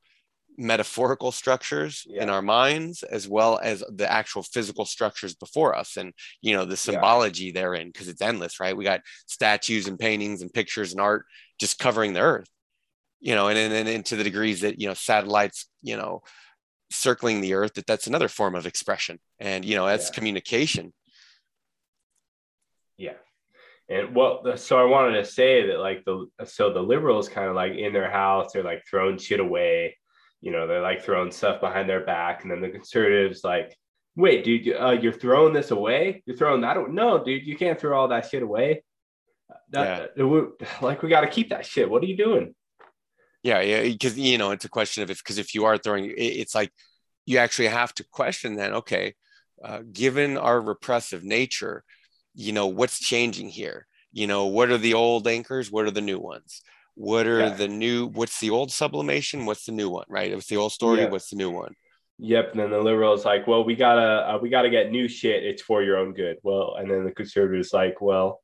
metaphorical 0.58 1.32
structures 1.32 2.06
in 2.14 2.28
our 2.28 2.42
minds 2.42 3.02
as 3.02 3.26
well 3.26 3.58
as 3.62 3.82
the 3.88 4.10
actual 4.10 4.42
physical 4.42 4.84
structures 4.84 5.34
before 5.34 5.74
us 5.74 5.96
and 5.96 6.12
you 6.42 6.54
know 6.54 6.64
the 6.66 6.76
symbology 6.76 7.52
therein 7.52 7.86
because 7.88 8.08
it's 8.08 8.20
endless 8.20 8.60
right? 8.60 8.76
We 8.76 8.84
got 8.84 9.00
statues 9.26 9.88
and 9.88 9.98
paintings 9.98 10.42
and 10.42 10.52
pictures 10.52 10.92
and 10.92 11.00
art 11.00 11.24
just 11.58 11.78
covering 11.78 12.12
the 12.12 12.20
earth 12.20 12.48
you 13.22 13.34
know 13.34 13.48
and 13.48 13.56
and, 13.58 13.72
and, 13.72 13.88
and 13.88 14.04
to 14.04 14.16
the 14.16 14.24
degrees 14.24 14.60
that 14.60 14.78
you 14.80 14.86
know 14.88 14.94
satellites 14.94 15.66
you 15.82 15.96
know 15.96 16.22
circling 16.90 17.40
the 17.40 17.54
earth 17.54 17.72
that 17.74 17.86
that's 17.86 18.06
another 18.06 18.28
form 18.28 18.54
of 18.54 18.66
expression 18.66 19.18
and 19.40 19.64
you 19.64 19.74
know 19.76 19.86
that's 19.86 20.08
Yeah. 20.10 20.14
communication 20.14 20.92
Yeah. 22.98 23.14
And 23.88 24.14
well, 24.14 24.42
the- 24.42 24.56
so 24.56 24.78
I 24.78 24.84
wanted 24.84 25.14
to 25.18 25.24
say 25.24 25.66
that 25.68 25.78
like 25.78 26.04
the 26.04 26.26
so 26.44 26.72
the 26.72 26.80
liberals 26.82 27.28
kind 27.28 27.48
of 27.48 27.54
like 27.54 27.72
in 27.74 27.92
their 27.92 28.10
house, 28.10 28.52
they're 28.52 28.62
like 28.64 28.82
throwing 28.88 29.18
shit 29.18 29.40
away. 29.40 29.98
You 30.40 30.50
know, 30.52 30.66
they're 30.66 30.82
like 30.82 31.02
throwing 31.04 31.30
stuff 31.32 31.60
behind 31.60 31.88
their 31.88 32.04
back, 32.04 32.42
and 32.42 32.50
then 32.50 32.60
the 32.60 32.68
conservatives 32.70 33.42
like, 33.44 33.76
wait, 34.16 34.44
dude, 34.44 34.66
you- 34.66 34.76
uh, 34.78 34.92
you're 34.92 35.12
throwing 35.12 35.52
this 35.52 35.70
away? 35.72 36.22
You're 36.26 36.36
throwing 36.36 36.60
that? 36.62 36.76
away? 36.76 36.90
No, 36.90 37.22
dude, 37.24 37.46
you 37.46 37.56
can't 37.56 37.78
throw 37.78 37.98
all 37.98 38.08
that 38.08 38.28
shit 38.30 38.42
away. 38.42 38.82
That, 39.70 40.16
we- 40.16 40.48
like 40.80 41.02
we 41.02 41.08
got 41.08 41.22
to 41.22 41.26
keep 41.36 41.50
that 41.50 41.66
shit. 41.66 41.90
What 41.90 42.02
are 42.02 42.06
you 42.06 42.16
doing? 42.16 42.54
Yeah 43.42 43.60
yeah 43.60 43.82
because 43.82 44.18
you 44.18 44.38
know 44.38 44.50
it's 44.50 44.64
a 44.64 44.68
question 44.68 45.02
of 45.02 45.10
if 45.10 45.18
because 45.18 45.38
if 45.38 45.54
you 45.54 45.64
are 45.64 45.78
throwing 45.78 46.06
it, 46.06 46.14
it's 46.16 46.54
like 46.54 46.70
you 47.26 47.38
actually 47.38 47.68
have 47.68 47.92
to 47.94 48.04
question 48.10 48.56
then 48.56 48.72
okay 48.74 49.14
uh, 49.64 49.80
given 49.92 50.36
our 50.36 50.60
repressive 50.60 51.22
nature 51.24 51.84
you 52.34 52.52
know 52.52 52.66
what's 52.66 52.98
changing 52.98 53.48
here 53.48 53.86
you 54.12 54.26
know 54.26 54.46
what 54.46 54.70
are 54.70 54.78
the 54.78 54.94
old 54.94 55.26
anchors 55.26 55.70
what 55.70 55.84
are 55.84 55.90
the 55.90 56.00
new 56.00 56.18
ones 56.18 56.62
what 56.94 57.26
are 57.26 57.40
Yeah. 57.46 57.54
the 57.54 57.68
new 57.68 58.06
what's 58.08 58.40
the 58.40 58.50
old 58.50 58.70
sublimation 58.70 59.46
what's 59.46 59.64
the 59.64 59.72
new 59.72 59.88
one 59.88 60.06
right 60.08 60.32
what's 60.34 60.48
the 60.48 60.56
old 60.56 60.72
story 60.72 61.00
Yeah. 61.02 61.10
what's 61.10 61.30
the 61.30 61.36
new 61.36 61.50
one 61.50 61.74
Yep. 62.18 62.52
And 62.52 62.60
then 62.60 62.70
the 62.70 62.78
liberals 62.78 63.24
like, 63.24 63.48
well, 63.48 63.64
we 63.64 63.74
gotta 63.74 64.34
uh, 64.34 64.38
we 64.40 64.48
gotta 64.48 64.70
get 64.70 64.92
new 64.92 65.08
shit. 65.08 65.42
It's 65.42 65.60
for 65.62 65.82
your 65.82 65.96
own 65.96 66.12
good. 66.12 66.36
Well, 66.44 66.76
and 66.78 66.88
then 66.88 67.04
the 67.04 67.10
conservatives 67.10 67.72
like, 67.72 68.00
well, 68.00 68.40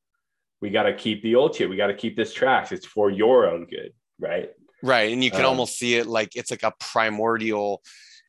we 0.61 0.71
gotta 0.71 0.93
keep 0.95 1.23
the 1.23 1.37
old 1.37 1.55
shit. 1.55 1.71
We 1.71 1.77
gotta 1.77 1.95
keep 1.95 2.17
this 2.17 2.33
trash. 2.33 2.73
It's 2.73 2.87
for 2.87 3.09
your 3.09 3.47
own 3.49 3.67
good, 3.67 3.93
right? 4.19 4.51
Right 4.83 5.13
and 5.13 5.23
you 5.25 5.31
can 5.31 5.41
Um, 5.41 5.47
almost 5.47 5.79
see 5.79 5.97
it 5.97 6.07
like 6.07 6.37
it's 6.37 6.51
like 6.51 6.63
a 6.63 6.73
primordial 6.79 7.83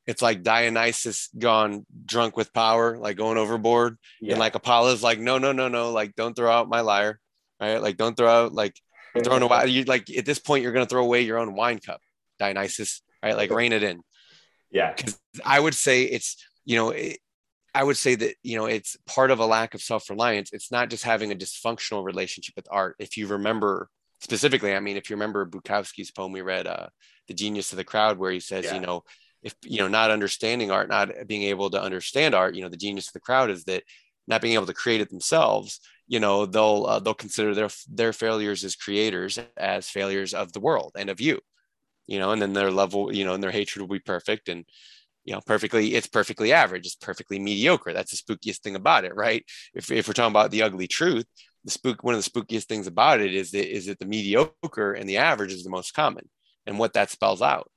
it's 0.07 0.21
like 0.21 0.41
dionysus 0.41 1.29
gone 1.37 1.85
drunk 2.05 2.35
with 2.35 2.51
power 2.53 2.97
like 2.97 3.17
going 3.17 3.37
overboard 3.37 3.97
Yeah. 4.21 4.31
And 4.31 4.39
like 4.39 4.55
Apollo's 4.55 5.03
like, 5.03 5.19
no, 5.19 5.37
no, 5.37 5.51
no, 5.51 5.67
no, 5.67 5.91
like 5.91 6.15
don't 6.15 6.35
throw 6.35 6.51
out 6.51 6.67
my 6.67 6.81
lyre, 6.81 7.19
right? 7.61 7.77
Like 7.77 7.97
don't 7.97 8.17
throw 8.17 8.27
out 8.27 8.53
like 8.53 8.75
throwing 9.23 9.43
away. 9.43 9.67
You 9.67 9.83
like 9.83 10.09
at 10.09 10.25
this 10.25 10.39
point 10.39 10.63
you're 10.63 10.71
gonna 10.73 10.87
throw 10.87 11.03
away 11.03 11.21
your 11.21 11.37
own 11.37 11.53
wine 11.53 11.79
cup, 11.79 12.01
Dionysus, 12.39 13.01
right? 13.21 13.35
Like 13.35 13.51
rein 13.51 13.71
it 13.73 13.83
in. 13.83 14.01
yeah. 14.71 14.93
Cause 14.93 15.19
I 15.45 15.59
would 15.59 15.75
say 15.75 16.03
it's 16.03 16.37
you 16.65 16.75
know 16.77 16.89
it, 16.89 17.19
I 17.75 17.83
would 17.83 17.97
say 17.97 18.15
that 18.15 18.33
you 18.41 18.57
know 18.57 18.65
it's 18.65 18.97
part 19.05 19.29
of 19.29 19.39
a 19.39 19.45
lack 19.45 19.75
of 19.75 19.81
self 19.81 20.09
reliance. 20.09 20.49
It's 20.53 20.71
not 20.71 20.89
just 20.89 21.03
having 21.03 21.31
a 21.31 21.35
dysfunctional 21.35 22.03
relationship 22.03 22.55
with 22.55 22.67
art. 22.71 22.95
If 22.97 23.15
you 23.17 23.27
remember 23.27 23.89
specifically, 24.19 24.75
I 24.75 24.79
mean, 24.79 24.97
if 24.97 25.09
you 25.09 25.15
remember 25.15 25.45
Bukowski's 25.45 26.11
poem 26.11 26.31
we 26.31 26.41
read, 26.41 26.67
uh, 26.67 26.87
"The 27.27 27.33
Genius 27.33 27.71
of 27.71 27.77
the 27.77 27.83
Crowd," 27.83 28.17
where 28.17 28.31
he 28.31 28.39
says, 28.39 28.65
Yeah. 28.65 28.75
you 28.75 28.81
know, 28.81 29.03
if 29.41 29.55
you 29.63 29.79
know 29.79 29.87
not 29.87 30.11
understanding 30.11 30.71
art, 30.71 30.89
not 30.89 31.09
being 31.27 31.43
able 31.43 31.69
to 31.71 31.81
understand 31.81 32.35
art, 32.35 32.55
you 32.55 32.61
know, 32.61 32.69
the 32.69 32.77
genius 32.77 33.07
of 33.07 33.13
the 33.13 33.19
crowd 33.21 33.49
is 33.49 33.63
that 33.65 33.83
not 34.27 34.41
being 34.41 34.53
able 34.55 34.65
to 34.67 34.73
create 34.73 35.01
it 35.01 35.09
themselves. 35.09 35.79
You 36.07 36.19
know, 36.19 36.45
they'll 36.45 36.85
uh, 36.87 36.99
they'll 36.99 37.13
consider 37.13 37.53
their 37.55 37.69
their 37.89 38.13
failures 38.13 38.63
as 38.63 38.75
creators 38.75 39.39
as 39.57 39.89
failures 39.89 40.33
of 40.33 40.51
the 40.53 40.59
world 40.59 40.93
and 40.97 41.09
of 41.09 41.21
you. 41.21 41.39
You 42.07 42.19
know, 42.19 42.31
and 42.31 42.41
then 42.41 42.53
their 42.53 42.71
level, 42.71 43.13
you 43.13 43.23
know, 43.25 43.33
and 43.35 43.43
their 43.43 43.51
hatred 43.51 43.81
will 43.81 43.95
be 43.95 43.99
perfect 43.99 44.49
and 44.49 44.65
you 45.25 45.33
know, 45.33 45.41
perfectly, 45.45 45.95
it's 45.95 46.07
perfectly 46.07 46.53
average. 46.53 46.85
It's 46.85 46.95
perfectly 46.95 47.39
mediocre. 47.39 47.93
That's 47.93 48.11
the 48.11 48.35
spookiest 48.35 48.59
thing 48.61 48.75
about 48.75 49.05
it, 49.05 49.15
right? 49.15 49.45
If, 49.75 49.91
if 49.91 50.07
we're 50.07 50.13
talking 50.13 50.31
about 50.31 50.51
the 50.51 50.63
ugly 50.63 50.87
truth, 50.87 51.25
the 51.65 51.71
spook, 51.71 52.03
one 52.03 52.15
of 52.15 52.23
the 52.23 52.29
spookiest 52.29 52.65
things 52.65 52.87
about 52.87 53.19
it 53.19 53.33
is 53.33 53.51
that, 53.51 53.69
is 53.69 53.87
that 53.87 53.99
the 53.99 54.05
mediocre 54.05 54.93
and 54.93 55.07
the 55.07 55.17
average 55.17 55.53
is 55.53 55.63
the 55.63 55.69
most 55.69 55.93
common 55.93 56.29
and 56.65 56.79
what 56.79 56.93
that 56.93 57.09
spells 57.09 57.41
out. 57.41 57.69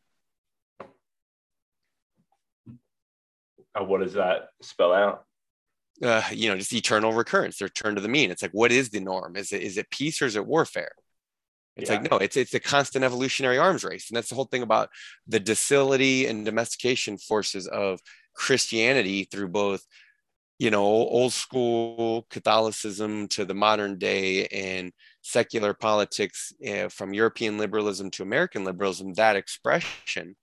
Uh, 3.75 3.85
what 3.85 4.01
does 4.03 4.15
that 4.15 4.49
spell 4.61 4.93
out? 4.93 5.25
Uh, 6.03 6.23
you 6.33 6.49
know, 6.49 6.57
just 6.57 6.73
eternal 6.73 7.13
recurrence, 7.13 7.61
return 7.61 7.95
to 7.95 8.01
the 8.01 8.09
mean. 8.09 8.31
It's 8.31 8.43
like, 8.43 8.53
what 8.53 8.73
is 8.73 8.91
the 8.91 9.01
norm? 9.01 9.37
Is 9.37 9.53
it, 9.53 9.63
is 9.63 9.79
it 9.79 9.91
peace 9.91 10.21
or 10.21 10.27
is 10.27 10.37
it 10.37 10.47
warfare? 10.47 10.93
It's 11.77 11.89
Yeah. 11.89 11.97
like, 11.97 12.11
no, 12.11 12.19
it's, 12.19 12.37
it's 12.37 12.55
a 12.55 12.61
constant 12.61 13.05
evolutionary 13.05 13.59
arms 13.59 13.83
race. 13.85 14.11
And 14.11 14.17
that's 14.17 14.29
the 14.29 14.35
whole 14.35 14.45
thing 14.45 14.63
about 14.63 14.91
the 15.27 15.41
docility 15.41 16.27
and 16.27 16.45
domestication 16.45 17.19
forces 17.19 17.67
of 17.67 18.01
Christianity 18.35 19.25
through 19.25 19.49
both 19.49 19.85
you 20.63 20.71
know 20.71 20.85
old 20.85 21.33
school 21.33 22.25
catholicism 22.31 23.27
to 23.27 23.45
the 23.45 23.55
modern 23.55 23.99
day 23.99 24.47
and 24.47 24.93
secular 25.21 25.75
politics 25.75 26.53
uh, 26.69 26.89
from 26.89 27.13
european 27.13 27.59
liberalism 27.59 28.11
to 28.11 28.23
american 28.23 28.63
liberalism 28.63 29.13
that 29.15 29.35
expression 29.35 30.37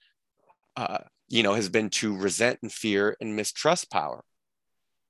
uh, 0.75 0.97
you 1.29 1.41
know 1.41 1.53
has 1.53 1.69
been 1.69 1.89
to 1.89 2.17
resent 2.17 2.59
and 2.61 2.71
fear 2.71 3.15
and 3.21 3.33
mistrust 3.33 3.89
power 3.89 4.21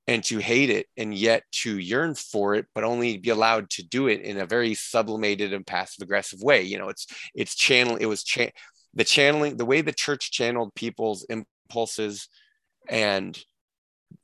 and 0.06 0.22
to 0.24 0.38
hate 0.38 0.70
it 0.70 0.86
and 0.96 1.12
yet 1.14 1.42
to 1.50 1.78
yearn 1.78 2.14
for 2.14 2.54
it 2.54 2.66
but 2.74 2.84
only 2.84 3.16
be 3.16 3.30
allowed 3.30 3.68
to 3.70 3.82
do 3.82 4.06
it 4.06 4.20
in 4.20 4.38
a 4.38 4.46
very 4.46 4.74
sublimated 4.74 5.52
and 5.52 5.66
passive 5.66 6.02
aggressive 6.02 6.40
way. 6.40 6.62
You 6.62 6.78
know 6.78 6.88
it's 6.88 7.06
it's 7.34 7.54
channel 7.54 7.96
it 7.96 8.06
was 8.06 8.24
cha- 8.24 8.56
the 8.94 9.04
channeling 9.04 9.56
the 9.56 9.64
way 9.64 9.82
the 9.82 9.92
church 9.92 10.32
channeled 10.32 10.74
people's 10.74 11.24
impulses 11.28 12.28
and 12.88 13.40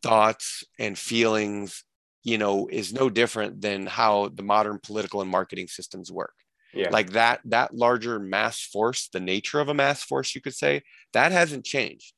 thoughts 0.03 0.65
and 0.79 0.99
feelings 0.99 1.85
you 2.23 2.39
know 2.39 2.69
is 2.71 2.93
no 2.93 3.09
different 3.09 3.61
than 3.61 3.87
how 3.87 4.29
the 4.35 4.43
modern 4.43 4.79
political 4.83 5.21
and 5.21 5.31
marketing 5.31 5.69
systems 5.69 6.11
work. 6.11 6.35
Yeah. 6.75 6.91
like 6.91 7.13
that 7.13 7.41
that 7.47 7.75
larger 7.75 8.19
mass 8.19 8.61
force 8.61 9.09
the 9.11 9.21
nature 9.21 9.61
of 9.61 9.71
a 9.71 9.75
mass 9.75 10.03
force 10.03 10.35
you 10.35 10.43
could 10.43 10.55
say 10.55 10.83
that 11.13 11.33
hasn't 11.33 11.65
changed. 11.65 12.13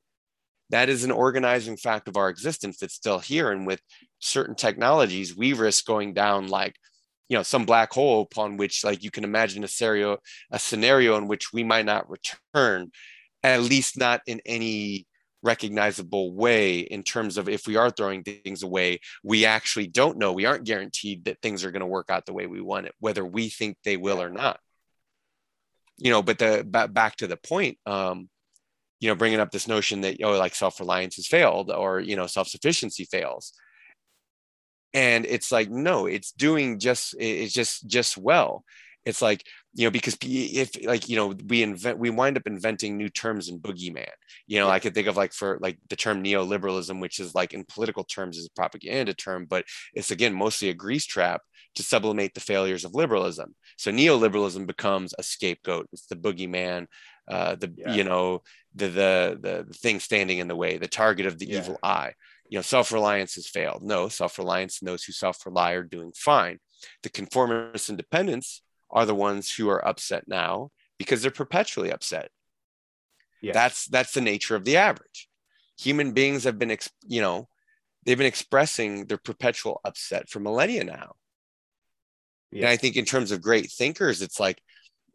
That 0.70 0.88
is 0.88 1.04
an 1.04 1.12
organizing 1.12 1.76
fact 1.76 2.08
of 2.08 2.16
our 2.16 2.28
existence 2.28 2.78
that's 2.78 2.94
still 2.94 3.20
here. 3.20 3.52
And 3.52 3.66
with 3.66 3.80
certain 4.18 4.56
technologies 4.56 5.36
we 5.36 5.52
risk 5.52 5.86
going 5.86 6.12
down 6.12 6.48
like 6.48 6.74
you 7.28 7.36
know 7.36 7.42
some 7.42 7.66
black 7.66 7.92
hole 7.92 8.22
upon 8.22 8.56
which 8.56 8.84
like 8.84 9.02
you 9.04 9.10
can 9.10 9.24
imagine 9.24 9.62
a 9.62 9.68
scenario 9.68 10.18
a 10.50 10.58
scenario 10.58 11.16
in 11.16 11.28
which 11.28 11.52
we 11.52 11.62
might 11.62 11.84
not 11.84 12.10
return 12.10 12.90
at 13.42 13.62
least 13.62 13.98
not 13.98 14.20
in 14.26 14.40
any 14.44 15.06
recognizable 15.42 16.32
way 16.32 16.80
in 16.80 17.02
terms 17.02 17.38
of 17.38 17.48
if 17.48 17.66
we 17.66 17.76
are 17.76 17.90
throwing 17.90 18.24
things 18.24 18.62
away 18.62 19.00
we 19.22 19.44
actually 19.44 19.86
don't 19.86 20.18
know. 20.18 20.32
We 20.32 20.46
aren't 20.46 20.64
guaranteed 20.64 21.24
that 21.26 21.40
things 21.40 21.64
are 21.64 21.70
going 21.70 21.80
to 21.80 21.86
work 21.86 22.10
out 22.10 22.26
the 22.26 22.32
way 22.32 22.46
we 22.46 22.60
want 22.60 22.86
it 22.86 22.94
whether 22.98 23.24
we 23.24 23.48
think 23.48 23.76
they 23.84 23.96
will 23.96 24.20
or 24.20 24.30
not. 24.30 24.58
You 25.96 26.10
know 26.10 26.22
but 26.22 26.38
the 26.38 26.64
back 26.90 27.16
to 27.16 27.26
the 27.26 27.36
point 27.36 27.78
um 27.86 28.28
you 29.00 29.08
know 29.08 29.14
bringing 29.14 29.40
up 29.40 29.50
this 29.50 29.68
notion 29.68 30.00
that 30.00 30.16
oh 30.22 30.36
like 30.38 30.54
self-reliance 30.54 31.16
has 31.16 31.26
failed 31.26 31.70
or 31.70 32.00
you 32.00 32.16
know 32.16 32.26
self-sufficiency 32.26 33.04
fails. 33.04 33.52
And 34.94 35.24
it's 35.26 35.52
like 35.52 35.70
no 35.70 36.06
it's 36.06 36.32
doing 36.32 36.80
just 36.80 37.14
it's 37.18 37.52
just 37.52 37.86
just 37.86 38.18
well. 38.18 38.64
It's 39.04 39.22
like 39.22 39.44
you 39.78 39.84
know 39.84 39.92
because 39.92 40.18
if 40.22 40.84
like 40.84 41.08
you 41.08 41.14
know 41.14 41.32
we 41.46 41.62
invent 41.62 41.98
we 41.98 42.10
wind 42.10 42.36
up 42.36 42.46
inventing 42.46 42.96
new 42.96 43.08
terms 43.08 43.48
in 43.48 43.60
boogeyman 43.60 44.10
you 44.48 44.58
know 44.58 44.66
yeah. 44.66 44.72
i 44.72 44.80
could 44.80 44.92
think 44.92 45.06
of 45.06 45.16
like 45.16 45.32
for 45.32 45.56
like 45.62 45.78
the 45.88 45.94
term 45.94 46.22
neoliberalism 46.22 47.00
which 47.00 47.20
is 47.20 47.34
like 47.34 47.54
in 47.54 47.64
political 47.64 48.02
terms 48.02 48.36
is 48.36 48.46
a 48.46 48.60
propaganda 48.60 49.14
term 49.14 49.46
but 49.48 49.64
it's 49.94 50.10
again 50.10 50.34
mostly 50.34 50.68
a 50.68 50.74
grease 50.74 51.06
trap 51.06 51.40
to 51.76 51.82
sublimate 51.84 52.34
the 52.34 52.40
failures 52.40 52.84
of 52.84 52.94
liberalism 52.94 53.54
so 53.76 53.92
neoliberalism 53.92 54.66
becomes 54.66 55.14
a 55.16 55.22
scapegoat 55.22 55.86
it's 55.92 56.06
the 56.06 56.16
boogeyman 56.16 56.86
uh, 57.28 57.54
the 57.54 57.72
yeah. 57.76 57.94
you 57.94 58.02
know 58.02 58.42
the, 58.74 58.88
the 58.88 59.38
the 59.66 59.74
thing 59.74 60.00
standing 60.00 60.38
in 60.38 60.48
the 60.48 60.56
way 60.56 60.76
the 60.76 60.88
target 60.88 61.26
of 61.26 61.38
the 61.38 61.46
yeah. 61.46 61.58
evil 61.58 61.78
eye 61.84 62.12
you 62.48 62.58
know 62.58 62.62
self-reliance 62.62 63.36
has 63.36 63.46
failed 63.46 63.82
no 63.82 64.08
self-reliance 64.08 64.80
and 64.80 64.88
those 64.88 65.04
who 65.04 65.12
self-rely 65.12 65.72
are 65.72 65.84
doing 65.84 66.10
fine 66.16 66.58
the 67.02 67.10
conformist 67.10 67.90
independents 67.90 68.62
are 68.90 69.06
the 69.06 69.14
ones 69.14 69.52
who 69.52 69.68
are 69.68 69.86
upset 69.86 70.26
now 70.26 70.70
because 70.98 71.22
they're 71.22 71.30
perpetually 71.30 71.92
upset. 71.92 72.30
Yeah. 73.40 73.52
That's 73.52 73.86
that's 73.86 74.12
the 74.12 74.20
nature 74.20 74.56
of 74.56 74.64
the 74.64 74.76
average. 74.76 75.28
Human 75.78 76.12
beings 76.12 76.44
have 76.44 76.58
been, 76.58 76.76
you 77.06 77.20
know, 77.20 77.48
they've 78.04 78.18
been 78.18 78.26
expressing 78.26 79.06
their 79.06 79.18
perpetual 79.18 79.80
upset 79.84 80.28
for 80.28 80.40
millennia 80.40 80.84
now. 80.84 81.14
Yeah. 82.50 82.62
And 82.62 82.70
I 82.70 82.76
think 82.76 82.96
in 82.96 83.04
terms 83.04 83.30
of 83.30 83.42
great 83.42 83.70
thinkers, 83.70 84.22
it's 84.22 84.40
like, 84.40 84.60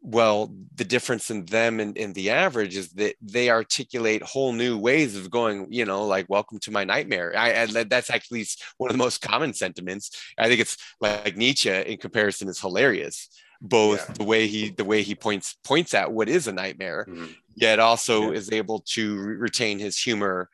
well, 0.02 0.54
the 0.76 0.84
difference 0.84 1.32
in 1.32 1.45
them 1.45 1.80
and, 1.80 1.98
and 1.98 2.14
the 2.14 2.30
average 2.30 2.76
is 2.76 2.90
that 2.94 3.16
they 3.22 3.50
articulate 3.50 4.22
whole 4.22 4.52
new 4.52 4.78
ways 4.78 5.18
of 5.18 5.32
going, 5.32 5.68
you 5.72 5.86
know, 5.86 6.06
like 6.06 6.30
welcome 6.30 6.60
to 6.60 6.72
my 6.72 6.84
nightmare. 6.84 7.34
I, 7.36 7.64
I 7.64 7.84
that's 7.84 8.10
actually 8.10 8.45
one 8.78 8.90
of 8.90 8.94
the 8.94 9.04
most 9.04 9.22
common 9.22 9.54
sentiments. 9.54 10.12
I 10.38 10.48
think 10.48 10.60
it's 10.60 10.78
like 11.02 11.36
Nietzsche 11.36 11.70
in 11.70 11.98
comparison 11.98 12.48
is 12.50 12.60
hilarious 12.60 13.30
both 13.64 14.06
yeah. 14.10 14.15
the 14.15 14.23
way 14.26 14.45
he 14.45 14.69
the 14.69 14.84
way 14.84 15.02
he 15.02 15.15
points 15.15 15.56
points 15.64 15.94
at 15.94 16.11
what 16.11 16.27
is 16.27 16.48
a 16.48 16.52
nightmare 16.52 17.06
mm-hmm. 17.10 17.27
yet 17.56 17.80
also 17.80 18.31
yeah. 18.31 18.38
is 18.38 18.52
able 18.52 18.80
to 18.80 19.18
re- 19.18 19.35
retain 19.38 19.80
his 19.80 19.98
humor 19.98 20.49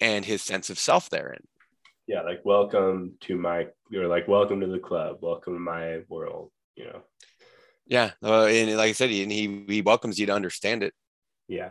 and 0.00 0.24
his 0.24 0.42
sense 0.42 0.68
of 0.68 0.78
self 0.78 1.08
therein 1.10 1.42
yeah 2.08 2.22
like 2.22 2.44
welcome 2.44 3.12
to 3.20 3.36
my 3.36 3.68
you're 3.88 4.08
like 4.08 4.26
welcome 4.26 4.60
to 4.60 4.66
the 4.66 4.80
club 4.80 5.18
welcome 5.20 5.54
to 5.54 5.60
my 5.60 6.00
world 6.08 6.50
you 6.74 6.84
know 6.84 7.02
yeah 7.86 8.10
uh, 8.24 8.46
and 8.46 8.76
like 8.76 8.90
i 8.90 8.92
said 8.92 9.10
he, 9.10 9.22
and 9.22 9.30
he 9.30 9.64
he 9.68 9.80
welcomes 9.80 10.18
you 10.18 10.26
to 10.26 10.34
understand 10.34 10.82
it 10.82 10.92
yeah 11.46 11.70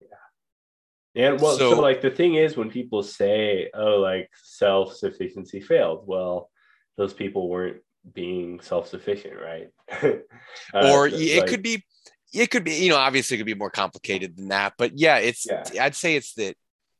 yeah 0.00 1.28
and 1.28 1.40
well 1.40 1.56
so, 1.56 1.74
so 1.74 1.80
like 1.80 2.00
the 2.00 2.10
thing 2.10 2.34
is 2.34 2.56
when 2.56 2.70
people 2.70 3.04
say 3.04 3.70
oh 3.72 3.98
like 3.98 4.28
self-sufficiency 4.42 5.60
failed 5.60 6.02
well 6.06 6.50
those 6.96 7.14
people 7.14 7.48
weren't 7.48 7.80
being 8.14 8.60
self-sufficient 8.60 9.34
right 9.40 9.68
uh, 10.02 10.92
or 10.92 11.06
it 11.08 11.40
like, 11.40 11.46
could 11.48 11.62
be 11.62 11.84
it 12.32 12.50
could 12.50 12.64
be 12.64 12.74
you 12.74 12.88
know 12.88 12.96
obviously 12.96 13.34
it 13.34 13.38
could 13.38 13.46
be 13.46 13.54
more 13.54 13.70
complicated 13.70 14.36
than 14.36 14.48
that 14.48 14.72
but 14.78 14.98
yeah 14.98 15.18
it's 15.18 15.46
yeah. 15.46 15.84
i'd 15.84 15.94
say 15.94 16.16
it's 16.16 16.34
that 16.34 16.54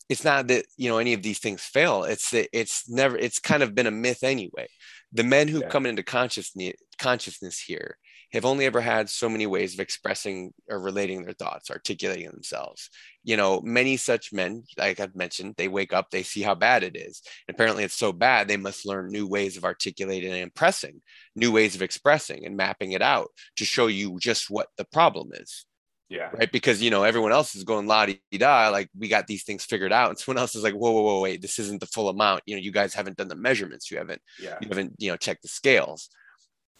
it's 0.08 0.24
not 0.24 0.48
that 0.48 0.64
you 0.76 0.90
know 0.90 0.98
any 0.98 1.14
of 1.14 1.22
these 1.22 1.38
things 1.38 1.62
fail 1.62 2.04
it's 2.04 2.30
that 2.30 2.48
it's 2.52 2.88
never 2.88 3.16
it's 3.16 3.38
kind 3.38 3.62
of 3.62 3.74
been 3.74 3.86
a 3.86 3.90
myth 3.90 4.22
anyway 4.22 4.66
the 5.12 5.24
men 5.24 5.48
who 5.48 5.60
yeah. 5.60 5.68
come 5.68 5.86
into 5.86 6.02
consciousness 6.02 6.74
consciousness 6.98 7.58
here 7.58 7.96
have 8.32 8.44
only 8.44 8.64
ever 8.64 8.80
had 8.80 9.10
so 9.10 9.28
many 9.28 9.46
ways 9.46 9.74
of 9.74 9.80
expressing 9.80 10.52
or 10.68 10.80
relating 10.80 11.24
their 11.24 11.34
thoughts, 11.34 11.70
articulating 11.70 12.30
themselves. 12.30 12.90
You 13.24 13.36
know, 13.36 13.60
many 13.62 13.96
such 13.96 14.32
men, 14.32 14.64
like 14.78 15.00
I've 15.00 15.16
mentioned, 15.16 15.54
they 15.56 15.68
wake 15.68 15.92
up, 15.92 16.10
they 16.10 16.22
see 16.22 16.42
how 16.42 16.54
bad 16.54 16.82
it 16.82 16.96
is. 16.96 17.22
And 17.48 17.54
apparently, 17.54 17.84
it's 17.84 17.98
so 17.98 18.12
bad, 18.12 18.48
they 18.48 18.56
must 18.56 18.86
learn 18.86 19.10
new 19.10 19.26
ways 19.26 19.56
of 19.56 19.64
articulating 19.64 20.30
and 20.30 20.40
impressing, 20.40 21.00
new 21.34 21.50
ways 21.52 21.74
of 21.74 21.82
expressing 21.82 22.46
and 22.46 22.56
mapping 22.56 22.92
it 22.92 23.02
out 23.02 23.30
to 23.56 23.64
show 23.64 23.88
you 23.88 24.18
just 24.18 24.48
what 24.48 24.68
the 24.76 24.84
problem 24.84 25.30
is. 25.32 25.66
Yeah. 26.08 26.30
Right. 26.32 26.50
Because, 26.50 26.82
you 26.82 26.90
know, 26.90 27.04
everyone 27.04 27.30
else 27.30 27.54
is 27.54 27.62
going 27.62 27.86
la 27.86 28.04
di 28.06 28.20
da, 28.32 28.68
like 28.70 28.90
we 28.98 29.06
got 29.06 29.28
these 29.28 29.44
things 29.44 29.64
figured 29.64 29.92
out. 29.92 30.10
And 30.10 30.18
someone 30.18 30.40
else 30.40 30.56
is 30.56 30.64
like, 30.64 30.74
whoa, 30.74 30.90
whoa, 30.90 31.02
whoa, 31.02 31.20
wait, 31.20 31.40
this 31.40 31.60
isn't 31.60 31.78
the 31.78 31.86
full 31.86 32.08
amount. 32.08 32.42
You 32.46 32.56
know, 32.56 32.60
you 32.60 32.72
guys 32.72 32.94
haven't 32.94 33.16
done 33.16 33.28
the 33.28 33.36
measurements. 33.36 33.92
You 33.92 33.98
haven't, 33.98 34.20
yeah. 34.40 34.58
you 34.60 34.68
haven't, 34.68 34.94
you 34.98 35.10
know, 35.10 35.16
checked 35.16 35.42
the 35.42 35.48
scales 35.48 36.10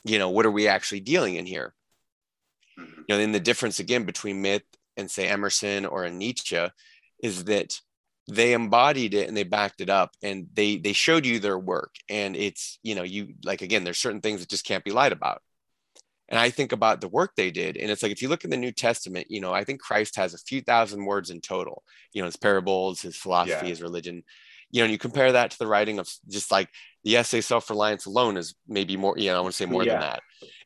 you 0.04 0.18
know 0.18 0.30
what 0.30 0.46
are 0.46 0.50
we 0.50 0.68
actually 0.68 1.00
dealing 1.00 1.36
in 1.36 1.46
here? 1.46 1.74
Mm-hmm. 2.78 3.00
you 3.00 3.04
know 3.08 3.18
then 3.18 3.32
the 3.32 3.40
difference 3.40 3.80
again 3.80 4.04
between 4.04 4.40
myth 4.40 4.62
and 4.96 5.10
say 5.10 5.26
emerson 5.26 5.84
or 5.84 6.04
a 6.04 6.10
nietzsche 6.10 6.68
is 7.22 7.44
that 7.44 7.80
they 8.30 8.52
embodied 8.52 9.14
it 9.14 9.28
and 9.28 9.36
they 9.36 9.42
backed 9.42 9.80
it 9.80 9.90
up 9.90 10.12
and 10.22 10.46
they 10.54 10.76
they 10.76 10.92
showed 10.92 11.26
you 11.26 11.38
their 11.38 11.58
work. 11.58 11.94
And 12.08 12.36
it's 12.36 12.78
you 12.82 12.94
know 12.94 13.02
you 13.02 13.34
like 13.44 13.62
again 13.62 13.84
there's 13.84 13.98
certain 13.98 14.20
things 14.20 14.40
that 14.40 14.48
just 14.48 14.64
can't 14.64 14.84
be 14.84 14.92
lied 14.92 15.12
about. 15.12 15.42
And 16.28 16.38
i 16.38 16.48
think 16.48 16.70
about 16.70 17.00
the 17.00 17.08
work 17.08 17.32
they 17.36 17.50
did. 17.50 17.76
And 17.76 17.90
it's 17.90 18.02
like 18.02 18.12
if 18.12 18.22
you 18.22 18.28
look 18.28 18.44
in 18.44 18.50
the 18.50 18.56
new 18.56 18.72
testament 18.72 19.26
you 19.30 19.40
know 19.40 19.52
i 19.52 19.64
think 19.64 19.80
christ 19.80 20.16
has 20.16 20.32
a 20.32 20.38
few 20.38 20.60
thousand 20.60 21.04
words 21.04 21.30
in 21.30 21.40
total 21.40 21.82
you 22.12 22.22
know 22.22 22.26
his 22.26 22.36
parables 22.36 23.02
his 23.02 23.16
philosophy 23.16 23.66
yeah. 23.66 23.70
his 23.70 23.82
religion 23.82 24.22
you 24.70 24.80
know 24.80 24.84
and 24.84 24.92
you 24.92 24.98
compare 24.98 25.32
that 25.32 25.50
to 25.50 25.58
the 25.58 25.66
writing 25.66 25.98
of 25.98 26.08
just 26.28 26.50
like 26.50 26.68
the 27.04 27.16
essay 27.16 27.40
self-reliance 27.40 28.06
alone 28.06 28.36
is 28.36 28.54
maybe 28.68 28.96
more 28.96 29.16
you 29.16 29.30
know 29.30 29.38
i 29.38 29.40
want 29.40 29.52
to 29.52 29.56
say 29.56 29.66
more 29.66 29.84
yeah. 29.84 29.92
than 29.92 30.00
that 30.00 30.20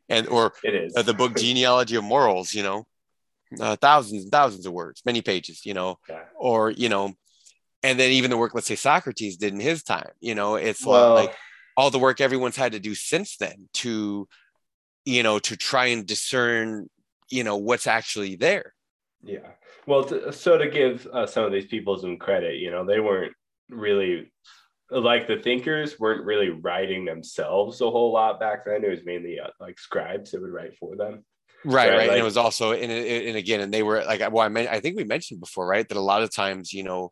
and 0.08 0.28
or 0.28 0.52
it 0.62 0.74
is 0.74 0.96
uh, 0.96 1.02
the 1.02 1.14
book 1.14 1.36
genealogy 1.36 1.96
of 1.96 2.04
morals 2.04 2.54
you 2.54 2.62
know 2.62 2.84
uh, 3.60 3.76
thousands 3.76 4.24
and 4.24 4.32
thousands 4.32 4.66
of 4.66 4.72
words 4.72 5.02
many 5.04 5.22
pages 5.22 5.64
you 5.64 5.74
know 5.74 5.98
yeah. 6.08 6.24
or 6.36 6.70
you 6.70 6.88
know 6.88 7.12
and 7.82 8.00
then 8.00 8.10
even 8.10 8.30
the 8.30 8.36
work 8.36 8.54
let's 8.54 8.66
say 8.66 8.76
socrates 8.76 9.36
did 9.36 9.52
in 9.52 9.60
his 9.60 9.82
time 9.82 10.10
you 10.20 10.34
know 10.34 10.56
it's 10.56 10.84
well, 10.84 11.14
like 11.14 11.34
all 11.76 11.90
the 11.90 11.98
work 11.98 12.20
everyone's 12.20 12.56
had 12.56 12.72
to 12.72 12.80
do 12.80 12.94
since 12.94 13.36
then 13.36 13.68
to 13.72 14.26
you 15.04 15.22
know 15.22 15.38
to 15.38 15.56
try 15.56 15.86
and 15.86 16.06
discern 16.06 16.88
you 17.30 17.44
know 17.44 17.56
what's 17.56 17.86
actually 17.86 18.36
there 18.36 18.74
yeah 19.22 19.50
well 19.86 20.04
to, 20.04 20.32
so 20.32 20.58
to 20.58 20.68
give 20.68 21.06
uh, 21.12 21.26
some 21.26 21.44
of 21.44 21.52
these 21.52 21.66
people 21.66 21.96
some 21.98 22.16
credit 22.16 22.56
you 22.56 22.70
know 22.70 22.84
they 22.84 23.00
weren't 23.00 23.34
really 23.68 24.32
like 24.90 25.26
the 25.26 25.38
thinkers 25.38 25.98
weren't 25.98 26.24
really 26.24 26.50
writing 26.50 27.04
themselves 27.04 27.80
a 27.80 27.90
whole 27.90 28.12
lot 28.12 28.38
back 28.38 28.64
then. 28.64 28.84
It 28.84 28.90
was 28.90 29.04
mainly 29.04 29.40
uh, 29.40 29.48
like 29.60 29.78
scribes 29.78 30.30
that 30.30 30.40
would 30.40 30.52
write 30.52 30.76
for 30.78 30.96
them. 30.96 31.24
Right, 31.64 31.88
right. 31.88 31.90
right. 31.90 31.98
Like, 31.98 32.10
and 32.10 32.18
it 32.18 32.24
was 32.24 32.36
also, 32.36 32.72
and, 32.72 32.92
and 32.92 33.36
again, 33.36 33.60
and 33.60 33.72
they 33.72 33.82
were 33.82 34.04
like, 34.04 34.20
well, 34.20 34.44
I 34.44 34.48
mean, 34.48 34.68
I 34.68 34.80
think 34.80 34.96
we 34.96 35.04
mentioned 35.04 35.40
before, 35.40 35.66
right, 35.66 35.88
that 35.88 35.96
a 35.96 36.00
lot 36.00 36.22
of 36.22 36.30
times, 36.30 36.72
you 36.72 36.82
know, 36.82 37.10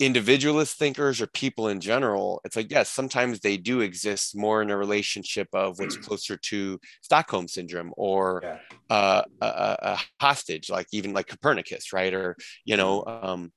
individualist 0.00 0.76
thinkers 0.78 1.20
or 1.20 1.28
people 1.28 1.68
in 1.68 1.80
general, 1.80 2.40
it's 2.44 2.56
like, 2.56 2.70
yes, 2.72 2.90
sometimes 2.90 3.38
they 3.38 3.56
do 3.56 3.80
exist 3.80 4.36
more 4.36 4.62
in 4.62 4.70
a 4.70 4.76
relationship 4.76 5.46
of 5.52 5.78
what's 5.78 5.96
closer 6.08 6.36
to 6.36 6.80
Stockholm 7.02 7.46
syndrome 7.46 7.92
or 7.96 8.40
yeah. 8.42 8.58
uh, 8.90 9.22
a, 9.40 9.46
a, 9.46 9.98
hostage, 10.20 10.68
like 10.68 10.88
even 10.92 11.12
like 11.12 11.28
Copernicus, 11.28 11.92
right? 11.92 12.12
Or, 12.12 12.36
you 12.64 12.76
know, 12.76 13.04
um, 13.06 13.52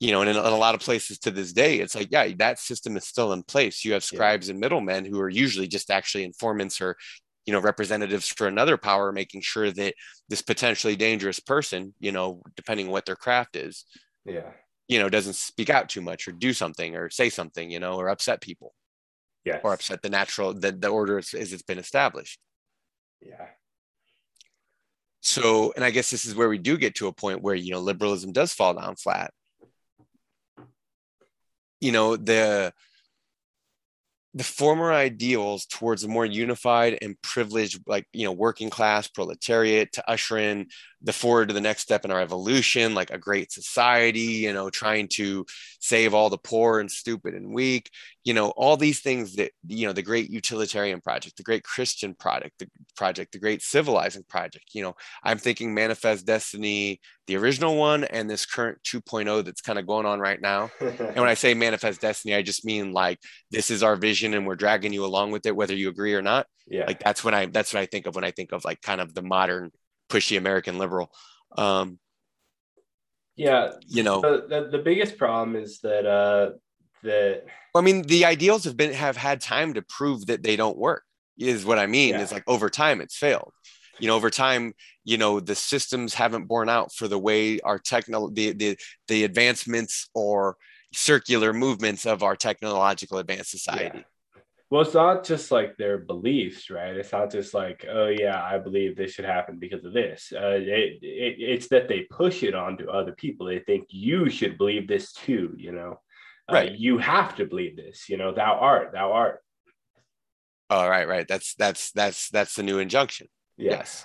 you 0.00 0.12
know 0.12 0.20
and 0.20 0.30
in, 0.30 0.36
in, 0.36 0.42
a 0.44 0.56
lot 0.56 0.74
of 0.74 0.80
places 0.80 1.18
to 1.18 1.30
this 1.30 1.52
day 1.52 1.80
it's 1.80 1.94
like 1.94 2.08
yeah 2.10 2.28
that 2.38 2.58
system 2.58 2.96
is 2.96 3.04
still 3.04 3.32
in 3.32 3.42
place. 3.42 3.84
You 3.84 3.92
have 3.94 4.04
scribes 4.04 4.48
yeah. 4.48 4.52
and 4.52 4.60
middlemen 4.60 5.04
who 5.04 5.20
are 5.20 5.28
usually 5.28 5.66
just 5.66 5.90
actually 5.90 6.24
informants 6.24 6.80
or 6.80 6.96
you 7.46 7.52
know 7.52 7.60
representatives 7.60 8.28
for 8.28 8.46
another 8.46 8.76
power 8.76 9.12
making 9.12 9.40
sure 9.40 9.70
that 9.70 9.94
this 10.28 10.42
potentially 10.42 10.96
dangerous 10.96 11.40
person 11.40 11.94
you 11.98 12.12
know 12.12 12.42
depending 12.56 12.86
on 12.86 12.92
what 12.92 13.06
their 13.06 13.16
craft 13.16 13.56
is 13.56 13.84
yeah. 14.24 14.50
you 14.86 14.98
know 14.98 15.08
doesn't 15.08 15.34
speak 15.34 15.70
out 15.70 15.88
too 15.88 16.00
much 16.00 16.28
or 16.28 16.32
do 16.32 16.52
something 16.52 16.94
or 16.96 17.10
say 17.10 17.30
something 17.30 17.70
you 17.70 17.80
know 17.80 17.94
or 17.94 18.08
upset 18.08 18.40
people. 18.40 18.74
Yeah 19.44 19.60
or 19.64 19.72
upset 19.72 20.02
the 20.02 20.10
natural 20.10 20.52
the, 20.52 20.72
the 20.72 20.88
order 20.88 21.18
as 21.18 21.32
it's 21.32 21.62
been 21.62 21.78
established. 21.78 22.38
Yeah. 23.22 23.46
So 25.20 25.72
and 25.74 25.84
i 25.84 25.90
guess 25.90 26.10
this 26.10 26.24
is 26.24 26.34
where 26.34 26.48
we 26.48 26.58
do 26.58 26.76
get 26.76 26.96
to 26.96 27.06
a 27.08 27.12
point 27.12 27.42
where 27.42 27.54
you 27.54 27.72
know 27.72 27.80
liberalism 27.80 28.32
does 28.32 28.52
fall 28.52 28.74
down 28.74 28.96
flat 28.96 29.32
you 31.80 31.92
know 31.92 32.16
the 32.16 32.72
the 34.38 34.44
former 34.44 34.92
ideals 34.92 35.66
towards 35.66 36.04
a 36.04 36.08
more 36.08 36.24
unified 36.24 36.96
and 37.02 37.20
privileged 37.22 37.80
like 37.88 38.06
you 38.12 38.24
know 38.24 38.30
working 38.30 38.70
class 38.70 39.08
proletariat 39.08 39.90
to 39.92 40.08
usher 40.08 40.38
in 40.38 40.68
the 41.02 41.12
forward 41.12 41.48
to 41.48 41.54
the 41.54 41.60
next 41.60 41.82
step 41.82 42.04
in 42.04 42.12
our 42.12 42.20
evolution 42.20 42.94
like 42.94 43.10
a 43.10 43.18
great 43.18 43.50
society 43.50 44.20
you 44.20 44.52
know 44.52 44.70
trying 44.70 45.08
to 45.08 45.44
save 45.80 46.14
all 46.14 46.30
the 46.30 46.38
poor 46.38 46.78
and 46.78 46.88
stupid 46.88 47.34
and 47.34 47.52
weak 47.52 47.90
you 48.22 48.32
know 48.32 48.50
all 48.50 48.76
these 48.76 49.00
things 49.00 49.34
that 49.34 49.50
you 49.66 49.88
know 49.88 49.92
the 49.92 50.02
great 50.02 50.30
utilitarian 50.30 51.00
project 51.00 51.36
the 51.36 51.42
great 51.42 51.64
christian 51.64 52.14
project 52.14 52.52
the 52.60 52.68
project 52.96 53.32
the 53.32 53.40
great 53.40 53.60
civilizing 53.60 54.22
project 54.28 54.66
you 54.72 54.82
know 54.82 54.94
i'm 55.24 55.38
thinking 55.38 55.74
manifest 55.74 56.24
destiny 56.24 57.00
the 57.28 57.36
original 57.36 57.76
one 57.76 58.04
and 58.04 58.28
this 58.28 58.46
current 58.46 58.78
2.0 58.84 59.44
that's 59.44 59.60
kind 59.60 59.78
of 59.78 59.86
going 59.86 60.06
on 60.06 60.18
right 60.18 60.40
now. 60.40 60.70
And 60.80 61.16
when 61.16 61.28
i 61.28 61.34
say 61.34 61.54
manifest 61.54 62.00
destiny 62.00 62.34
i 62.34 62.42
just 62.42 62.64
mean 62.64 62.92
like 62.92 63.20
this 63.50 63.70
is 63.70 63.82
our 63.82 63.96
vision 63.96 64.27
and 64.34 64.46
we're 64.46 64.56
dragging 64.56 64.92
you 64.92 65.04
along 65.04 65.30
with 65.30 65.46
it 65.46 65.56
whether 65.56 65.74
you 65.74 65.88
agree 65.88 66.14
or 66.14 66.22
not 66.22 66.46
yeah 66.66 66.84
like 66.86 67.00
that's 67.00 67.22
when 67.24 67.34
i 67.34 67.46
that's 67.46 67.72
what 67.72 67.80
i 67.80 67.86
think 67.86 68.06
of 68.06 68.14
when 68.14 68.24
i 68.24 68.30
think 68.30 68.52
of 68.52 68.64
like 68.64 68.80
kind 68.82 69.00
of 69.00 69.14
the 69.14 69.22
modern 69.22 69.70
pushy 70.08 70.38
american 70.38 70.78
liberal 70.78 71.10
um 71.56 71.98
yeah 73.36 73.72
you 73.86 74.02
know 74.02 74.20
the, 74.20 74.46
the, 74.48 74.68
the 74.76 74.82
biggest 74.82 75.16
problem 75.16 75.56
is 75.56 75.80
that 75.80 76.06
uh 76.06 76.50
that 77.02 77.44
I 77.74 77.80
mean, 77.80 78.02
the 78.02 78.24
ideals 78.24 78.64
have 78.64 78.76
been 78.76 78.92
have 78.92 79.16
had 79.16 79.40
time 79.40 79.74
to 79.74 79.82
prove 79.82 80.26
that 80.26 80.42
they 80.42 80.56
don't 80.56 80.78
work. 80.78 81.04
Is 81.38 81.64
what 81.64 81.78
I 81.78 81.86
mean. 81.86 82.10
Yeah. 82.10 82.22
Is 82.22 82.32
like 82.32 82.44
over 82.46 82.68
time 82.68 83.00
it's 83.00 83.16
failed. 83.16 83.52
You 84.00 84.08
know, 84.08 84.16
over 84.16 84.30
time, 84.30 84.74
you 85.04 85.18
know, 85.18 85.40
the 85.40 85.54
systems 85.54 86.14
haven't 86.14 86.46
borne 86.46 86.68
out 86.68 86.92
for 86.92 87.08
the 87.08 87.18
way 87.18 87.60
our 87.60 87.78
techno 87.78 88.30
the 88.30 88.52
the 88.52 88.78
the 89.06 89.24
advancements 89.24 90.08
or 90.14 90.56
circular 90.92 91.52
movements 91.52 92.06
of 92.06 92.22
our 92.22 92.34
technological 92.34 93.18
advanced 93.18 93.50
society. 93.50 93.98
Yeah. 93.98 94.04
Well, 94.70 94.82
it's 94.82 94.92
not 94.92 95.24
just 95.24 95.50
like 95.50 95.76
their 95.76 95.96
beliefs, 95.96 96.68
right? 96.68 96.94
It's 96.94 97.12
not 97.12 97.30
just 97.30 97.54
like, 97.54 97.86
oh 97.88 98.08
yeah, 98.08 98.42
I 98.42 98.58
believe 98.58 98.96
this 98.96 99.12
should 99.12 99.24
happen 99.24 99.58
because 99.58 99.84
of 99.84 99.94
this. 99.94 100.30
Uh, 100.34 100.56
it, 100.56 100.98
it, 101.00 101.36
it's 101.38 101.68
that 101.68 101.88
they 101.88 102.06
push 102.10 102.42
it 102.42 102.54
onto 102.54 102.90
other 102.90 103.12
people. 103.12 103.46
They 103.46 103.60
think 103.60 103.86
you 103.88 104.28
should 104.28 104.58
believe 104.58 104.86
this 104.86 105.12
too, 105.12 105.54
you 105.56 105.72
know. 105.72 106.00
Uh, 106.50 106.54
right. 106.54 106.70
Uh, 106.70 106.74
you 106.76 106.98
have 106.98 107.34
to 107.36 107.46
believe 107.46 107.76
this. 107.76 108.10
You 108.10 108.18
know, 108.18 108.34
thou 108.34 108.58
art, 108.58 108.92
thou 108.92 109.12
art. 109.12 109.42
Oh, 110.68 110.86
right, 110.86 111.08
right. 111.08 111.26
That's 111.26 111.54
that's 111.54 111.92
that's 111.92 112.28
that's 112.28 112.54
the 112.54 112.62
new 112.62 112.78
injunction. 112.78 113.28
Yes. 113.56 114.04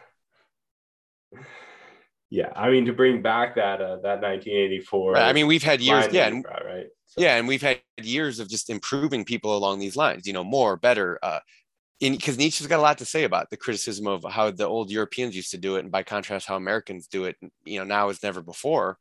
Yeah, 2.34 2.51
I 2.55 2.72
mean 2.72 2.85
to 2.85 2.93
bring 2.93 3.22
back 3.22 3.53
that 3.57 3.80
uh, 3.80 3.97
that 3.97 4.19
1984. 4.23 5.11
Right. 5.11 5.22
I 5.22 5.34
mean, 5.34 5.45
we've 5.45 5.61
had 5.61 5.81
years, 5.81 6.11
yeah, 6.11 6.30
and, 6.30 6.43
right. 6.43 6.88
So. 7.05 7.22
Yeah, 7.22 7.35
and 7.35 7.47
we've 7.47 7.61
had 7.61 7.80
years 8.01 8.39
of 8.39 8.49
just 8.49 8.72
improving 8.72 9.23
people 9.23 9.55
along 9.55 9.77
these 9.77 9.95
lines. 9.95 10.26
You 10.26 10.34
know, 10.34 10.43
more, 10.43 10.76
better. 10.76 11.19
Uh, 11.22 11.41
because 12.01 12.39
Nietzsche's 12.39 12.65
got 12.65 12.80
a 12.80 12.81
lot 12.81 12.97
to 12.97 13.05
say 13.05 13.23
about 13.23 13.51
the 13.51 13.55
criticism 13.55 14.07
of 14.07 14.26
how 14.27 14.49
the 14.49 14.65
old 14.65 14.89
Europeans 14.89 15.35
used 15.35 15.51
to 15.51 15.60
do 15.60 15.76
it, 15.76 15.81
and 15.81 15.91
by 15.91 16.01
contrast, 16.01 16.47
how 16.47 16.55
Americans 16.55 17.05
do 17.05 17.26
it. 17.26 17.35
You 17.65 17.77
know, 17.77 17.85
now 17.85 18.10
as 18.10 18.23
never 18.23 18.41
before. 18.41 18.97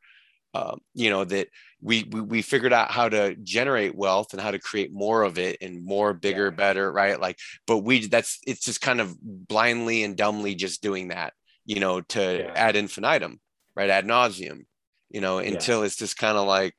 Um, 0.52 0.82
you 0.92 1.08
know 1.08 1.24
that 1.24 1.48
we, 1.80 2.04
we, 2.10 2.20
we 2.20 2.42
figured 2.42 2.74
out 2.74 2.90
how 2.90 3.08
to 3.08 3.34
generate 3.36 3.94
wealth 3.94 4.34
and 4.34 4.42
how 4.42 4.50
to 4.50 4.58
create 4.58 4.92
more 4.92 5.22
of 5.22 5.38
it 5.38 5.56
and 5.62 5.82
more 5.82 6.12
bigger 6.12 6.48
yeah. 6.48 6.50
better 6.50 6.92
right 6.92 7.18
like 7.18 7.38
but 7.66 7.78
we 7.78 8.06
that's 8.06 8.38
it's 8.46 8.62
just 8.62 8.82
kind 8.82 9.00
of 9.00 9.16
blindly 9.18 10.04
and 10.04 10.14
dumbly 10.14 10.54
just 10.54 10.82
doing 10.82 11.08
that 11.08 11.32
you 11.64 11.80
know 11.80 12.00
to 12.00 12.20
yeah. 12.20 12.52
ad 12.54 12.76
infinitum 12.76 13.40
right 13.74 13.90
ad 13.90 14.06
nauseum 14.06 14.64
you 15.10 15.20
know 15.20 15.38
until 15.38 15.80
yeah. 15.80 15.86
it's 15.86 15.96
just 15.96 16.16
kind 16.16 16.36
of 16.36 16.46
like 16.46 16.74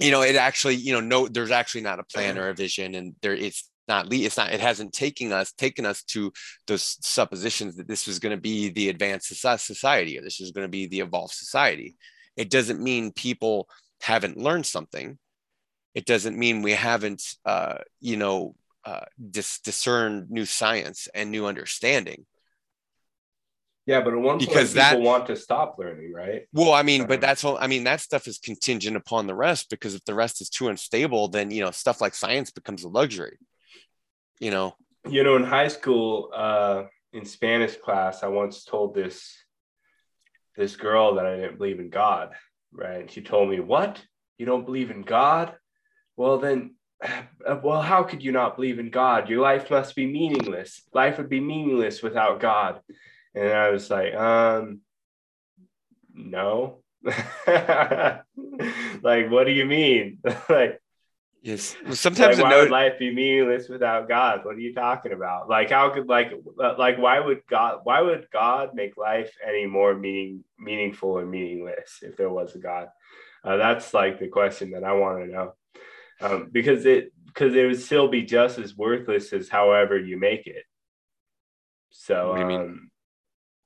you 0.00 0.10
know 0.10 0.22
it 0.22 0.36
actually 0.36 0.74
you 0.74 0.92
know 0.92 1.00
no 1.00 1.28
there's 1.28 1.50
actually 1.50 1.82
not 1.82 2.00
a 2.00 2.04
plan 2.04 2.38
or 2.38 2.48
a 2.48 2.54
vision 2.54 2.94
and 2.94 3.14
there 3.22 3.34
it's 3.34 3.68
not 3.86 4.10
it's 4.12 4.36
not 4.36 4.52
it 4.52 4.60
hasn't 4.60 4.92
taken 4.92 5.30
us 5.32 5.52
taken 5.52 5.84
us 5.84 6.02
to 6.04 6.32
those 6.66 6.96
suppositions 7.06 7.76
that 7.76 7.86
this 7.86 8.06
was 8.06 8.18
going 8.18 8.34
to 8.34 8.40
be 8.40 8.70
the 8.70 8.88
advanced 8.88 9.28
society 9.58 10.18
or 10.18 10.22
this 10.22 10.40
is 10.40 10.52
going 10.52 10.64
to 10.64 10.70
be 10.70 10.86
the 10.86 11.00
evolved 11.00 11.34
society 11.34 11.96
it 12.36 12.50
doesn't 12.50 12.80
mean 12.80 13.12
people 13.12 13.68
haven't 14.02 14.36
learned 14.36 14.66
something. 14.66 15.18
It 15.94 16.06
doesn't 16.06 16.36
mean 16.36 16.62
we 16.62 16.72
haven't, 16.72 17.22
uh, 17.44 17.78
you 18.00 18.16
know, 18.16 18.54
uh, 18.84 19.04
dis- 19.30 19.60
discerned 19.60 20.30
new 20.30 20.44
science 20.44 21.08
and 21.14 21.30
new 21.30 21.46
understanding. 21.46 22.26
Yeah, 23.86 24.00
but 24.00 24.14
at 24.14 24.18
one 24.18 24.38
because 24.38 24.72
point, 24.72 24.86
people 24.86 25.00
that, 25.00 25.00
want 25.00 25.26
to 25.26 25.36
stop 25.36 25.76
learning, 25.78 26.12
right? 26.12 26.46
Well, 26.54 26.72
I 26.72 26.82
mean, 26.82 27.02
but 27.02 27.18
uh-huh. 27.18 27.20
that's 27.20 27.44
all. 27.44 27.58
I 27.58 27.66
mean, 27.66 27.84
that 27.84 28.00
stuff 28.00 28.26
is 28.26 28.38
contingent 28.38 28.96
upon 28.96 29.26
the 29.26 29.34
rest 29.34 29.68
because 29.68 29.94
if 29.94 30.04
the 30.06 30.14
rest 30.14 30.40
is 30.40 30.48
too 30.48 30.68
unstable, 30.68 31.28
then 31.28 31.50
you 31.50 31.62
know 31.62 31.70
stuff 31.70 32.00
like 32.00 32.14
science 32.14 32.50
becomes 32.50 32.84
a 32.84 32.88
luxury. 32.88 33.38
You 34.40 34.50
know. 34.50 34.74
You 35.06 35.22
know, 35.22 35.36
in 35.36 35.44
high 35.44 35.68
school, 35.68 36.30
uh, 36.34 36.84
in 37.12 37.26
Spanish 37.26 37.76
class, 37.76 38.22
I 38.22 38.28
once 38.28 38.64
told 38.64 38.94
this 38.94 39.36
this 40.56 40.76
girl 40.76 41.16
that 41.16 41.26
I 41.26 41.36
didn't 41.36 41.58
believe 41.58 41.80
in 41.80 41.90
God, 41.90 42.32
right? 42.72 43.00
And 43.00 43.10
she 43.10 43.22
told 43.22 43.50
me, 43.50 43.60
What? 43.60 44.00
You 44.38 44.46
don't 44.46 44.64
believe 44.64 44.90
in 44.90 45.02
God? 45.02 45.54
Well, 46.16 46.38
then, 46.38 46.76
well, 47.62 47.82
how 47.82 48.02
could 48.02 48.22
you 48.22 48.32
not 48.32 48.56
believe 48.56 48.78
in 48.78 48.90
God? 48.90 49.28
Your 49.28 49.42
life 49.42 49.70
must 49.70 49.94
be 49.94 50.06
meaningless. 50.06 50.82
Life 50.92 51.18
would 51.18 51.28
be 51.28 51.40
meaningless 51.40 52.02
without 52.02 52.40
God. 52.40 52.80
And 53.34 53.48
I 53.48 53.70
was 53.70 53.90
like, 53.90 54.14
um, 54.14 54.80
no. 56.12 56.78
like, 57.04 58.24
what 59.30 59.44
do 59.44 59.50
you 59.50 59.64
mean? 59.66 60.18
like, 60.48 60.80
Yes. 61.44 61.76
Well, 61.84 61.94
sometimes 61.94 62.38
like, 62.38 62.44
why 62.44 62.50
note- 62.50 62.62
would 62.62 62.70
life 62.70 62.98
be 62.98 63.14
meaningless 63.14 63.68
without 63.68 64.08
God? 64.08 64.46
What 64.46 64.56
are 64.56 64.60
you 64.60 64.72
talking 64.72 65.12
about? 65.12 65.46
Like, 65.46 65.68
how 65.68 65.90
could 65.90 66.08
like 66.08 66.32
uh, 66.58 66.74
like 66.78 66.96
why 66.96 67.20
would 67.20 67.42
God 67.46 67.80
why 67.84 68.00
would 68.00 68.26
God 68.32 68.70
make 68.72 68.96
life 68.96 69.30
any 69.46 69.66
more 69.66 69.94
meaning 69.94 70.42
meaningful 70.58 71.10
or 71.10 71.26
meaningless 71.26 71.98
if 72.00 72.16
there 72.16 72.30
was 72.30 72.54
a 72.54 72.58
God? 72.58 72.88
Uh, 73.44 73.58
that's 73.58 73.92
like 73.92 74.18
the 74.18 74.28
question 74.28 74.70
that 74.70 74.84
I 74.84 74.94
want 74.94 75.18
to 75.18 75.26
know, 75.30 75.52
um, 76.22 76.48
because 76.50 76.86
it 76.86 77.12
because 77.26 77.54
it 77.54 77.66
would 77.66 77.82
still 77.82 78.08
be 78.08 78.22
just 78.22 78.58
as 78.58 78.74
worthless 78.74 79.34
as 79.34 79.50
however 79.50 79.98
you 79.98 80.18
make 80.18 80.46
it. 80.46 80.64
So 81.90 82.30
what 82.30 82.34
do 82.36 82.40
you 82.40 82.46
mean? 82.46 82.90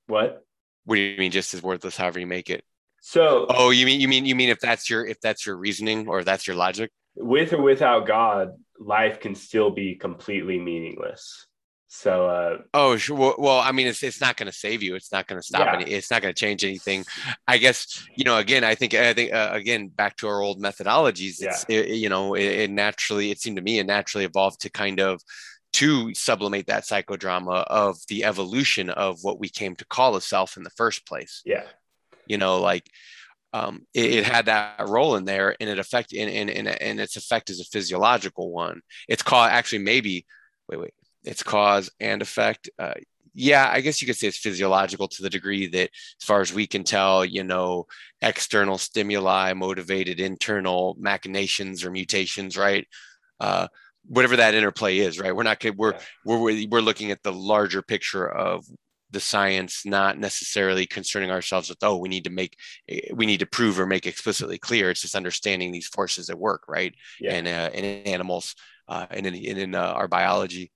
What? 0.08 0.44
What 0.84 0.96
do 0.96 1.00
you 1.00 1.18
mean 1.18 1.30
just 1.30 1.54
as 1.54 1.62
worthless 1.62 1.96
however 1.96 2.18
you 2.18 2.26
make 2.26 2.50
it? 2.50 2.64
So 3.00 3.46
oh, 3.48 3.70
you 3.70 3.86
mean 3.86 4.00
you 4.00 4.08
mean 4.08 4.26
you 4.26 4.34
mean 4.34 4.48
if 4.48 4.58
that's 4.58 4.90
your 4.90 5.06
if 5.06 5.20
that's 5.20 5.46
your 5.46 5.56
reasoning 5.56 6.08
or 6.08 6.24
that's 6.24 6.46
your 6.46 6.56
logic? 6.56 6.90
with 7.18 7.52
or 7.52 7.60
without 7.60 8.06
God, 8.06 8.52
life 8.78 9.20
can 9.20 9.34
still 9.34 9.70
be 9.70 9.96
completely 9.96 10.58
meaningless. 10.58 11.46
So, 11.90 12.28
uh, 12.28 12.58
oh, 12.74 12.96
sure. 12.98 13.16
Well, 13.16 13.34
well, 13.38 13.58
I 13.60 13.72
mean, 13.72 13.86
it's, 13.86 14.02
it's 14.02 14.20
not 14.20 14.36
going 14.36 14.46
to 14.46 14.52
save 14.52 14.82
you. 14.82 14.94
It's 14.94 15.10
not 15.10 15.26
going 15.26 15.40
to 15.40 15.46
stop 15.46 15.66
yeah. 15.66 15.80
any, 15.80 15.90
it's 15.90 16.10
not 16.10 16.20
going 16.20 16.34
to 16.34 16.38
change 16.38 16.62
anything. 16.62 17.06
I 17.46 17.56
guess, 17.56 18.06
you 18.14 18.24
know, 18.24 18.36
again, 18.36 18.62
I 18.62 18.74
think, 18.74 18.92
I 18.92 19.14
think, 19.14 19.32
uh, 19.32 19.50
again, 19.52 19.88
back 19.88 20.16
to 20.16 20.28
our 20.28 20.42
old 20.42 20.60
methodologies, 20.60 21.40
it's, 21.40 21.64
yeah. 21.66 21.78
it, 21.78 21.90
you 21.96 22.10
know, 22.10 22.34
it, 22.34 22.44
it 22.44 22.70
naturally, 22.70 23.30
it 23.30 23.40
seemed 23.40 23.56
to 23.56 23.62
me, 23.62 23.78
it 23.78 23.86
naturally 23.86 24.26
evolved 24.26 24.60
to 24.60 24.70
kind 24.70 25.00
of, 25.00 25.22
to 25.78 26.12
sublimate 26.12 26.66
that 26.66 26.82
psychodrama 26.82 27.62
of 27.68 27.98
the 28.08 28.24
evolution 28.24 28.90
of 28.90 29.22
what 29.22 29.38
we 29.38 29.48
came 29.48 29.76
to 29.76 29.86
call 29.86 30.16
a 30.16 30.20
self 30.20 30.56
in 30.56 30.64
the 30.64 30.70
first 30.70 31.06
place. 31.06 31.40
Yeah. 31.44 31.62
You 32.26 32.36
know, 32.36 32.60
like, 32.60 32.90
um, 33.52 33.86
it, 33.94 34.12
it, 34.12 34.24
had 34.24 34.46
that 34.46 34.88
role 34.88 35.14
in 35.14 35.24
there 35.24 35.54
and 35.60 35.70
it 35.70 35.78
affect 35.78 36.12
and, 36.12 36.28
and, 36.28 36.50
and, 36.50 36.68
and 36.68 37.00
its 37.00 37.16
effect 37.16 37.48
is 37.48 37.60
a 37.60 37.64
physiological 37.64 38.50
one 38.50 38.82
it's 39.08 39.22
called 39.22 39.48
actually 39.50 39.78
maybe 39.78 40.26
wait 40.68 40.78
wait 40.78 40.92
it's 41.24 41.42
cause 41.42 41.88
and 41.98 42.20
effect 42.20 42.68
uh, 42.78 42.92
yeah 43.32 43.70
i 43.72 43.80
guess 43.80 44.02
you 44.02 44.06
could 44.06 44.16
say 44.16 44.26
it's 44.26 44.36
physiological 44.36 45.08
to 45.08 45.22
the 45.22 45.30
degree 45.30 45.66
that 45.66 45.88
as 46.20 46.24
far 46.24 46.42
as 46.42 46.52
we 46.52 46.66
can 46.66 46.84
tell 46.84 47.24
you 47.24 47.42
know 47.42 47.86
external 48.20 48.76
stimuli 48.76 49.54
motivated 49.54 50.20
internal 50.20 50.94
machinations 50.98 51.86
or 51.86 51.90
mutations 51.90 52.54
right 52.54 52.86
uh, 53.40 53.66
whatever 54.08 54.36
that 54.36 54.54
interplay 54.54 54.98
is 54.98 55.20
right 55.20 55.36
we're 55.36 55.42
not 55.42 55.62
we're, 55.76 55.94
we're 56.24 56.66
we're 56.68 56.80
looking 56.80 57.10
at 57.10 57.22
the 57.22 57.32
larger 57.32 57.82
picture 57.82 58.28
of 58.28 58.64
the 59.10 59.20
science, 59.20 59.86
not 59.86 60.18
necessarily 60.18 60.86
concerning 60.86 61.30
ourselves 61.30 61.68
with, 61.68 61.78
oh, 61.82 61.96
we 61.96 62.08
need 62.08 62.24
to 62.24 62.30
make, 62.30 62.56
we 63.14 63.26
need 63.26 63.40
to 63.40 63.46
prove 63.46 63.80
or 63.80 63.86
make 63.86 64.06
explicitly 64.06 64.58
clear. 64.58 64.90
It's 64.90 65.00
just 65.00 65.14
understanding 65.14 65.72
these 65.72 65.88
forces 65.88 66.28
at 66.28 66.38
work, 66.38 66.64
right? 66.68 66.94
Yeah. 67.20 67.34
And 67.34 67.48
uh, 67.48 67.70
in 67.72 67.84
animals, 67.84 68.54
uh, 68.88 69.06
and 69.10 69.26
in, 69.26 69.34
and 69.34 69.58
in 69.58 69.74
uh, 69.74 69.80
our 69.80 70.08
biology. 70.08 70.72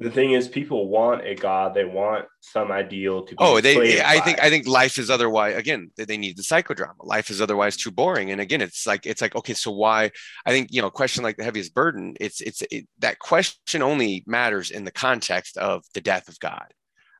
The 0.00 0.10
thing 0.12 0.30
is, 0.30 0.46
people 0.46 0.88
want 0.88 1.26
a 1.26 1.34
god. 1.34 1.74
They 1.74 1.84
want 1.84 2.26
some 2.40 2.70
ideal 2.70 3.24
to. 3.24 3.30
Be 3.32 3.36
Oh, 3.40 3.60
they. 3.60 4.00
I 4.00 4.18
by. 4.20 4.24
think. 4.24 4.40
I 4.40 4.48
think 4.48 4.68
life 4.68 4.96
is 4.96 5.10
otherwise. 5.10 5.56
Again, 5.56 5.90
they- 5.96 6.04
they 6.04 6.16
need 6.16 6.36
the 6.36 6.44
psychodrama. 6.44 6.94
Life 7.00 7.30
is 7.30 7.40
otherwise 7.40 7.76
too 7.76 7.90
boring. 7.90 8.30
And 8.30 8.40
again, 8.40 8.60
it's 8.60 8.86
like 8.86 9.06
it's 9.06 9.20
like 9.20 9.34
okay, 9.34 9.54
so 9.54 9.72
why? 9.72 10.12
I 10.46 10.50
think 10.50 10.68
you 10.70 10.80
know, 10.82 10.86
a 10.88 10.92
question 10.92 11.24
like 11.24 11.36
the 11.36 11.42
heaviest 11.44 11.74
burden. 11.74 12.14
It's 12.20 12.40
it's 12.40 12.62
it, 12.70 12.86
that 13.00 13.18
question 13.18 13.82
only 13.82 14.22
matters 14.26 14.70
in 14.70 14.84
the 14.84 14.92
context 14.92 15.56
of 15.56 15.82
the 15.94 16.00
death 16.00 16.28
of 16.28 16.38
God, 16.38 16.66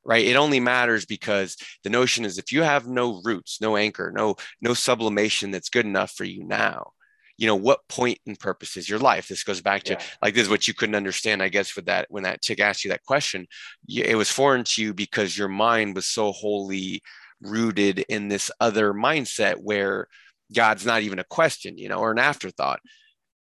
right? 0.05 0.25
It 0.25 0.37
only 0.37 0.61
matters 0.61 1.05
because 1.05 1.57
the 1.83 1.89
notion 1.89 2.23
is 2.23 2.37
if 2.37 2.53
you 2.53 2.63
have 2.63 2.87
no 2.87 3.21
roots, 3.25 3.59
no 3.59 3.75
anchor, 3.75 4.09
no 4.15 4.37
no 4.61 4.73
sublimation 4.73 5.51
that's 5.51 5.69
good 5.69 5.85
enough 5.85 6.11
for 6.11 6.23
you 6.23 6.45
now. 6.45 6.91
You 7.39 7.47
know 7.47 7.55
what 7.55 7.87
point 7.87 8.19
and 8.27 8.37
purpose 8.37 8.75
is 8.75 8.89
your 8.89 8.99
life? 8.99 9.29
This 9.29 9.45
goes 9.45 9.61
back 9.61 9.83
to 9.83 9.93
Yeah. 9.93 10.01
like 10.21 10.33
this 10.33 10.43
is 10.43 10.49
what 10.49 10.67
you 10.67 10.73
couldn't 10.73 10.95
understand, 10.95 11.41
I 11.41 11.47
guess, 11.47 11.73
with 11.73 11.85
that 11.85 12.05
when 12.09 12.23
that 12.23 12.41
chick 12.41 12.59
asked 12.59 12.83
you 12.83 12.91
that 12.91 13.05
question 13.05 13.47
it 13.87 14.17
was 14.17 14.29
foreign 14.29 14.65
to 14.65 14.81
you 14.83 14.93
because 14.93 15.37
your 15.37 15.47
mind 15.47 15.95
was 15.95 16.05
so 16.05 16.33
wholly 16.33 17.01
rooted 17.41 17.99
in 18.09 18.27
this 18.27 18.51
other 18.59 18.93
mindset 18.93 19.55
where 19.55 20.07
God's 20.53 20.85
not 20.85 21.01
even 21.01 21.17
a 21.19 21.23
question, 21.23 21.77
you 21.77 21.87
know, 21.87 21.99
or 21.99 22.11
an 22.11 22.19
afterthought. 22.19 22.81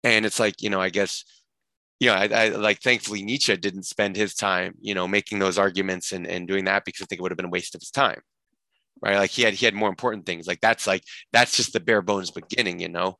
And 0.04 0.24
it's 0.24 0.38
like, 0.38 0.62
you 0.62 0.70
know, 0.70 0.80
I 0.80 0.90
guess, 0.90 1.24
you 1.98 2.08
know, 2.08 2.14
I, 2.14 2.26
I 2.28 2.48
like 2.50 2.80
thankfully 2.80 3.22
Nietzsche 3.24 3.56
didn't 3.56 3.82
spend 3.82 4.14
his 4.14 4.34
time, 4.34 4.74
you 4.80 4.94
know, 4.94 5.08
making 5.08 5.40
those 5.40 5.58
arguments 5.58 6.12
and, 6.12 6.24
and 6.24 6.46
doing 6.46 6.66
that 6.66 6.84
because 6.84 7.02
I 7.02 7.06
think 7.06 7.18
it 7.18 7.22
would 7.22 7.32
have 7.32 7.36
been 7.36 7.46
a 7.46 7.50
waste 7.50 7.74
of 7.74 7.80
his 7.80 7.90
time. 7.90 8.20
Right. 9.02 9.16
Like 9.16 9.30
he 9.30 9.42
had 9.42 9.54
he 9.54 9.64
had 9.64 9.74
more 9.74 9.88
important 9.88 10.24
things. 10.24 10.46
Like 10.46 10.60
that's 10.60 10.86
like 10.86 11.02
that's 11.32 11.56
just 11.56 11.72
the 11.72 11.80
bare 11.80 12.02
bones 12.02 12.30
beginning, 12.30 12.78
you 12.78 12.88
know 12.88 13.18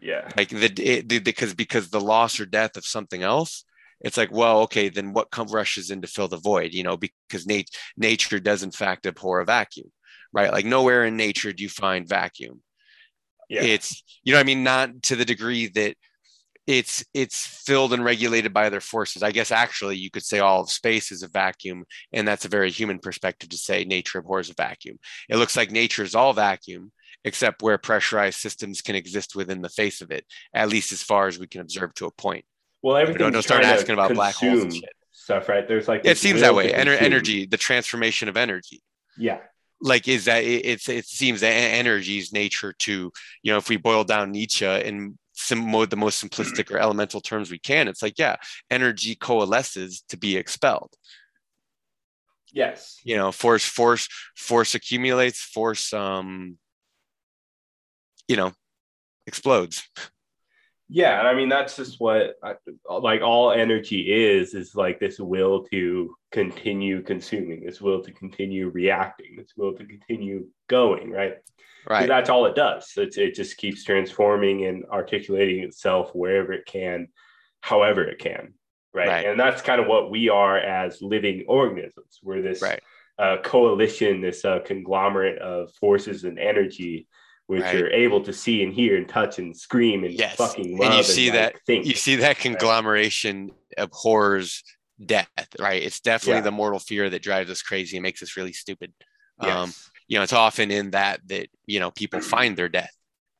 yeah, 0.00 0.28
like 0.36 0.48
the, 0.48 0.72
it, 0.78 1.08
the 1.08 1.18
because 1.18 1.54
because 1.54 1.90
the 1.90 2.00
loss 2.00 2.40
or 2.40 2.46
death 2.46 2.76
of 2.76 2.86
something 2.86 3.22
else 3.22 3.64
it's 4.00 4.16
like 4.16 4.30
well 4.30 4.60
okay 4.60 4.88
then 4.88 5.12
what 5.12 5.30
come 5.30 5.48
rushes 5.48 5.90
in 5.90 6.00
to 6.00 6.06
fill 6.06 6.28
the 6.28 6.36
void 6.36 6.72
you 6.72 6.84
know 6.84 6.96
because 6.96 7.46
nat- 7.46 7.64
nature 7.96 8.38
does 8.38 8.62
in 8.62 8.70
fact 8.70 9.06
abhor 9.06 9.40
a 9.40 9.44
vacuum 9.44 9.90
right? 10.32 10.52
Like 10.52 10.64
nowhere 10.64 11.04
in 11.04 11.16
nature 11.16 11.52
do 11.52 11.62
you 11.62 11.68
find 11.68 12.08
vacuum. 12.08 12.62
Yeah, 13.48 13.62
it's 13.62 14.02
you 14.24 14.34
know 14.34 14.40
i 14.40 14.42
mean? 14.42 14.62
Not 14.62 15.02
to 15.04 15.16
the 15.16 15.24
degree 15.24 15.68
that 15.68 15.96
it's 16.66 17.02
it's 17.14 17.46
filled 17.46 17.94
and 17.94 18.04
regulated 18.04 18.52
by 18.52 18.66
other 18.66 18.80
forces. 18.80 19.22
I 19.22 19.32
guess 19.32 19.50
actually 19.50 19.96
you 19.96 20.10
could 20.10 20.24
say 20.24 20.38
all 20.40 20.60
of 20.60 20.70
space 20.70 21.10
is 21.10 21.22
a 21.22 21.28
vacuum 21.28 21.84
and 22.12 22.28
that's 22.28 22.44
a 22.44 22.50
very 22.50 22.70
human 22.70 22.98
perspective 22.98 23.48
to 23.50 23.56
say 23.56 23.84
nature 23.84 24.18
abhors 24.18 24.50
a 24.50 24.54
vacuum. 24.54 24.98
It 25.30 25.36
looks 25.36 25.56
like 25.56 25.70
nature 25.70 26.02
is 26.02 26.14
all 26.14 26.34
vacuum 26.34 26.92
except 27.24 27.62
where 27.62 27.78
pressurized 27.78 28.38
systems 28.38 28.80
can 28.80 28.94
exist 28.94 29.34
within 29.34 29.60
the 29.62 29.68
face 29.68 30.00
of 30.00 30.10
it 30.10 30.24
at 30.54 30.68
least 30.68 30.92
as 30.92 31.02
far 31.02 31.26
as 31.26 31.38
we 31.38 31.46
can 31.46 31.60
observe 31.60 31.92
to 31.94 32.06
a 32.06 32.10
point 32.12 32.44
Well, 32.82 32.96
everything. 32.96 33.30
don't 33.32 33.42
start 33.42 33.64
asking 33.64 33.94
about 33.94 34.14
black 34.14 34.34
holes 34.34 34.62
and 34.62 34.72
shit. 34.74 34.92
Stuff, 35.10 35.48
right? 35.48 35.66
There's 35.66 35.88
like 35.88 36.02
it 36.04 36.16
seems 36.16 36.40
that 36.40 36.54
way 36.54 36.72
Ener- 36.72 37.00
energy 37.00 37.44
the 37.46 37.56
transformation 37.56 38.28
of 38.28 38.36
energy 38.36 38.80
Yeah, 39.16 39.38
like 39.80 40.06
is 40.08 40.24
that 40.26 40.44
it, 40.44 40.64
it's 40.64 40.88
it 40.88 41.06
seems 41.06 41.40
that 41.40 41.50
energy's 41.50 42.32
nature 42.32 42.72
to 42.80 43.12
you 43.42 43.52
know 43.52 43.58
if 43.58 43.68
we 43.68 43.76
boil 43.76 44.04
down 44.04 44.30
nietzsche 44.30 44.64
in 44.64 45.18
some 45.32 45.70
mo- 45.70 45.86
the 45.86 45.96
most 45.96 46.22
simplistic 46.24 46.70
or 46.70 46.78
elemental 46.78 47.20
terms 47.20 47.50
we 47.50 47.58
can 47.58 47.88
it's 47.88 48.02
like 48.02 48.14
yeah 48.18 48.36
energy 48.70 49.14
coalesces 49.16 50.02
to 50.08 50.16
be 50.16 50.36
expelled 50.36 50.92
yes, 52.52 52.98
you 53.04 53.16
know 53.16 53.30
force 53.32 53.64
force 53.64 54.08
force 54.36 54.74
accumulates 54.74 55.40
force 55.42 55.92
um 55.92 56.56
you 58.28 58.36
know 58.36 58.52
explodes 59.26 59.88
yeah. 60.88 61.18
And 61.18 61.28
I 61.28 61.34
mean, 61.34 61.48
that's 61.48 61.76
just 61.76 62.00
what 62.00 62.36
like 62.88 63.20
all 63.20 63.52
energy 63.52 64.10
is. 64.10 64.54
Is 64.54 64.74
like 64.74 64.98
this 64.98 65.18
will 65.18 65.64
to 65.64 66.16
continue 66.32 67.02
consuming, 67.02 67.64
this 67.64 67.80
will 67.80 68.02
to 68.02 68.12
continue 68.12 68.70
reacting, 68.70 69.36
this 69.36 69.52
will 69.56 69.74
to 69.74 69.84
continue 69.84 70.46
going. 70.68 71.10
Right. 71.10 71.36
right 71.88 72.08
That's 72.08 72.30
all 72.30 72.46
it 72.46 72.54
does. 72.54 72.90
It's, 72.96 73.18
it 73.18 73.34
just 73.34 73.58
keeps 73.58 73.84
transforming 73.84 74.64
and 74.64 74.84
articulating 74.86 75.62
itself 75.62 76.10
wherever 76.14 76.54
it 76.54 76.64
can, 76.64 77.08
however 77.60 78.04
it 78.04 78.18
can. 78.18 78.54
Right. 78.94 79.08
Right. 79.08 79.26
And 79.26 79.38
that's 79.38 79.60
kind 79.60 79.82
of 79.82 79.86
what 79.86 80.10
we 80.10 80.30
are 80.30 80.58
as 80.58 81.02
living 81.02 81.44
organisms. 81.48 82.18
We're 82.22 82.40
this 82.40 82.62
right 82.62 82.80
uh, 83.18 83.38
coalition, 83.42 84.20
this 84.20 84.44
uh, 84.44 84.60
conglomerate 84.64 85.38
of 85.38 85.72
forces 85.72 86.24
and 86.24 86.38
energy, 86.38 87.07
which 87.48 87.62
Right. 87.62 87.76
you're 87.78 87.90
able 87.90 88.22
to 88.24 88.32
see 88.32 88.62
and 88.62 88.72
hear 88.74 88.96
and 88.96 89.08
touch 89.08 89.38
and 89.38 89.56
scream 89.56 90.04
and 90.04 90.12
Yes. 90.12 90.36
fucking 90.36 90.82
And 90.84 90.94
you 90.94 91.02
see 91.02 91.30
like, 91.30 91.34
that- 91.54 91.60
think. 91.66 91.86
you 91.86 91.94
see 91.94 92.16
that 92.16 92.38
conglomeration 92.38 93.50
abhors 93.76 94.62
death 95.04 95.30
right 95.60 95.82
it's 95.82 96.00
definitely 96.00 96.38
Yeah. 96.38 96.42
the 96.42 96.50
mortal 96.50 96.80
fear 96.80 97.08
that 97.10 97.22
drives 97.22 97.48
us 97.50 97.62
crazy 97.62 97.96
and 97.96 98.02
makes 98.02 98.20
us 98.22 98.36
really 98.36 98.52
stupid 98.52 98.92
um 99.38 99.72
you 100.08 100.18
know 100.18 100.24
it's 100.24 100.32
often 100.32 100.72
in 100.72 100.90
that 100.90 101.20
that 101.28 101.46
you 101.66 101.78
know 101.78 101.92
people 101.92 102.20
find 102.20 102.56
their 102.56 102.68
death 102.68 102.92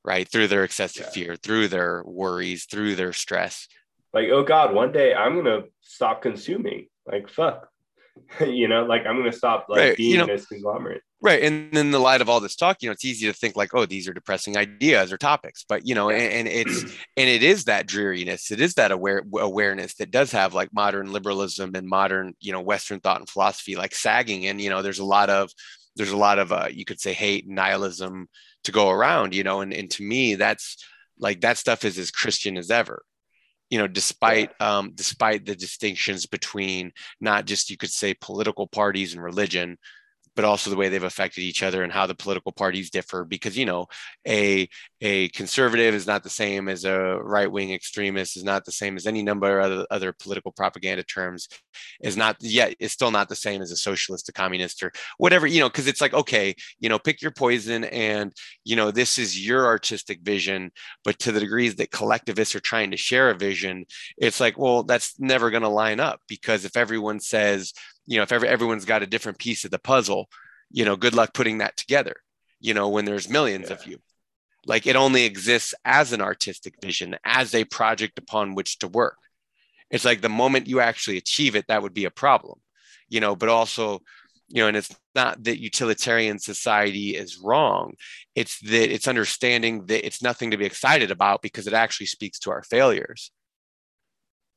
right 0.04 0.28
through 0.28 0.46
their 0.46 0.62
excessive 0.62 1.06
Yeah. 1.06 1.10
fear 1.10 1.36
through 1.36 1.66
their 1.68 2.02
worries 2.04 2.64
through 2.66 2.94
their 2.94 3.12
stress 3.12 3.66
like, 4.14 4.28
oh 4.30 4.42
God, 4.42 4.72
one 4.72 4.90
day 4.90 5.12
I'm 5.14 5.34
gonna 5.36 5.64
stop 5.82 6.22
consuming. 6.22 6.88
Like, 7.04 7.28
fuck. 7.28 7.68
you 8.40 8.68
know, 8.68 8.84
like 8.84 9.06
I'm 9.06 9.16
gonna 9.18 9.32
stop 9.32 9.66
like 9.68 9.78
Right, 9.78 9.96
being 9.96 10.12
you 10.12 10.18
know- 10.18 10.26
this 10.26 10.46
conglomerate. 10.46 11.02
right 11.20 11.42
and 11.42 11.76
in 11.76 11.90
the 11.90 11.98
light 11.98 12.20
of 12.20 12.28
all 12.28 12.38
this 12.40 12.54
talk 12.54 12.76
you 12.80 12.88
know 12.88 12.92
it's 12.92 13.04
easy 13.04 13.26
to 13.26 13.32
think 13.32 13.56
like 13.56 13.74
oh 13.74 13.84
these 13.86 14.06
are 14.08 14.14
depressing 14.14 14.56
ideas 14.56 15.12
or 15.12 15.16
topics 15.18 15.64
but 15.68 15.84
you 15.86 15.94
know 15.94 16.10
and, 16.10 16.32
and 16.32 16.48
it's 16.48 16.82
and 17.16 17.28
it 17.28 17.42
is 17.42 17.64
that 17.64 17.86
dreariness 17.88 18.50
it 18.52 18.60
is 18.60 18.74
that 18.74 18.92
aware 18.92 19.22
awareness 19.40 19.94
that 19.96 20.10
does 20.12 20.30
have 20.30 20.54
like 20.54 20.72
modern 20.72 21.12
liberalism 21.12 21.74
and 21.74 21.88
modern 21.88 22.34
you 22.40 22.52
know 22.52 22.60
western 22.60 23.00
thought 23.00 23.18
and 23.18 23.28
philosophy 23.28 23.74
like 23.74 23.94
sagging 23.94 24.46
and 24.46 24.60
you 24.60 24.70
know 24.70 24.80
there's 24.82 25.00
a 25.00 25.04
lot 25.04 25.28
of 25.28 25.50
there's 25.96 26.12
a 26.12 26.16
lot 26.16 26.38
of 26.38 26.52
uh, 26.52 26.68
you 26.70 26.84
could 26.84 27.00
say 27.00 27.12
hate 27.12 27.44
and 27.46 27.56
nihilism 27.56 28.28
to 28.62 28.70
go 28.70 28.88
around 28.88 29.34
you 29.34 29.42
know 29.42 29.60
and, 29.60 29.72
and 29.72 29.90
to 29.90 30.04
me 30.04 30.36
that's 30.36 30.76
like 31.18 31.40
that 31.40 31.58
stuff 31.58 31.84
is 31.84 31.98
as 31.98 32.12
christian 32.12 32.56
as 32.56 32.70
ever 32.70 33.02
you 33.70 33.78
know 33.78 33.86
despite 33.86 34.50
um 34.60 34.92
despite 34.94 35.44
the 35.44 35.54
distinctions 35.54 36.26
between 36.26 36.92
not 37.20 37.44
just 37.44 37.70
you 37.70 37.76
could 37.76 37.90
say 37.90 38.14
political 38.14 38.66
parties 38.66 39.14
and 39.14 39.22
religion 39.22 39.76
but 40.38 40.44
also 40.44 40.70
the 40.70 40.76
way 40.76 40.88
they've 40.88 41.02
affected 41.02 41.40
each 41.40 41.64
other 41.64 41.82
and 41.82 41.92
how 41.92 42.06
the 42.06 42.14
political 42.14 42.52
parties 42.52 42.90
differ 42.90 43.24
because 43.24 43.58
you 43.58 43.66
know 43.66 43.88
a 44.28 44.68
a 45.00 45.28
conservative 45.30 45.94
is 45.94 46.06
not 46.06 46.22
the 46.22 46.30
same 46.30 46.68
as 46.68 46.84
a 46.84 47.18
right 47.24 47.50
wing 47.50 47.72
extremist 47.72 48.36
is 48.36 48.44
not 48.44 48.64
the 48.64 48.70
same 48.70 48.96
as 48.96 49.04
any 49.04 49.20
number 49.20 49.58
of 49.58 49.64
other, 49.64 49.86
other 49.90 50.12
political 50.12 50.52
propaganda 50.52 51.02
terms 51.02 51.48
is 52.02 52.16
not 52.16 52.36
yet 52.38 52.72
it's 52.78 52.92
still 52.92 53.10
not 53.10 53.28
the 53.28 53.34
same 53.34 53.60
as 53.60 53.72
a 53.72 53.76
socialist 53.76 54.28
a 54.28 54.32
communist 54.32 54.80
or 54.80 54.92
whatever 55.16 55.44
you 55.44 55.58
know 55.58 55.68
because 55.68 55.88
it's 55.88 56.00
like 56.00 56.14
okay 56.14 56.54
you 56.78 56.88
know 56.88 57.00
pick 57.00 57.20
your 57.20 57.32
poison 57.32 57.82
and 57.86 58.32
you 58.62 58.76
know 58.76 58.92
this 58.92 59.18
is 59.18 59.44
your 59.44 59.66
artistic 59.66 60.20
vision 60.22 60.70
but 61.02 61.18
to 61.18 61.32
the 61.32 61.40
degrees 61.40 61.74
that 61.74 61.90
collectivists 61.90 62.54
are 62.54 62.60
trying 62.60 62.92
to 62.92 62.96
share 62.96 63.30
a 63.30 63.36
vision 63.36 63.84
it's 64.16 64.38
like 64.38 64.56
well 64.56 64.84
that's 64.84 65.18
never 65.18 65.50
going 65.50 65.64
to 65.64 65.68
line 65.68 65.98
up 65.98 66.20
because 66.28 66.64
if 66.64 66.76
everyone 66.76 67.18
says 67.18 67.72
you 68.08 68.16
know 68.16 68.22
if 68.22 68.32
every, 68.32 68.48
everyone's 68.48 68.84
got 68.84 69.02
a 69.02 69.06
different 69.06 69.38
piece 69.38 69.64
of 69.64 69.70
the 69.70 69.78
puzzle 69.78 70.28
you 70.70 70.84
know 70.84 70.96
good 70.96 71.14
luck 71.14 71.32
putting 71.34 71.58
that 71.58 71.76
together 71.76 72.16
you 72.58 72.74
know 72.74 72.88
when 72.88 73.04
there's 73.04 73.28
millions 73.28 73.70
of 73.70 73.86
you. 73.86 73.98
Like 74.66 74.86
it 74.86 74.96
only 74.96 75.24
exists 75.24 75.72
as 75.84 76.12
an 76.12 76.20
artistic 76.20 76.74
vision 76.82 77.16
as 77.24 77.54
a 77.54 77.64
project 77.64 78.18
upon 78.18 78.54
which 78.54 78.80
to 78.80 78.88
work. 78.88 79.16
It's 79.90 80.04
like 80.04 80.20
the 80.20 80.28
moment 80.28 80.66
you 80.66 80.80
actually 80.80 81.16
achieve 81.16 81.56
it 81.56 81.66
that 81.68 81.82
would 81.82 81.94
be 81.94 82.04
a 82.04 82.10
problem 82.10 82.60
you 83.08 83.20
know 83.20 83.34
but 83.36 83.48
also 83.48 84.00
you 84.48 84.62
know 84.62 84.68
and 84.68 84.76
it's 84.76 84.94
not 85.14 85.42
that 85.44 85.60
utilitarian 85.60 86.38
society 86.38 87.16
is 87.16 87.38
wrong. 87.38 87.94
It's 88.34 88.58
that 88.60 88.92
it's 88.92 89.08
understanding 89.08 89.86
that 89.86 90.06
it's 90.06 90.22
nothing 90.22 90.50
to 90.50 90.56
be 90.56 90.64
excited 90.64 91.10
about 91.10 91.42
because 91.42 91.66
it 91.66 91.74
actually 91.74 92.06
speaks 92.06 92.38
to 92.40 92.50
our 92.50 92.62
failures 92.62 93.30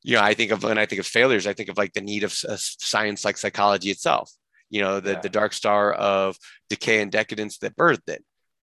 you 0.04 0.16
know 0.16 0.22
i 0.22 0.34
think 0.34 0.52
of 0.52 0.64
when 0.64 0.78
i 0.78 0.86
think 0.86 1.00
of 1.00 1.06
failures 1.08 1.46
i 1.48 1.54
think 1.54 1.70
of 1.70 1.78
like 1.78 1.94
the 1.94 2.02
need 2.02 2.24
of 2.24 2.32
s- 2.32 2.76
science 2.80 3.24
like 3.26 3.38
psychology 3.38 3.90
itself. 3.92 4.32
You 4.70 4.82
know 4.82 5.00
the, 5.02 5.12
Yeah. 5.12 5.20
the 5.20 5.30
dark 5.30 5.52
star 5.54 5.92
of 5.94 6.38
decay 6.70 7.02
and 7.02 7.12
decadence 7.12 7.58
that 7.58 7.76
birthed 7.76 8.08
it. 8.08 8.24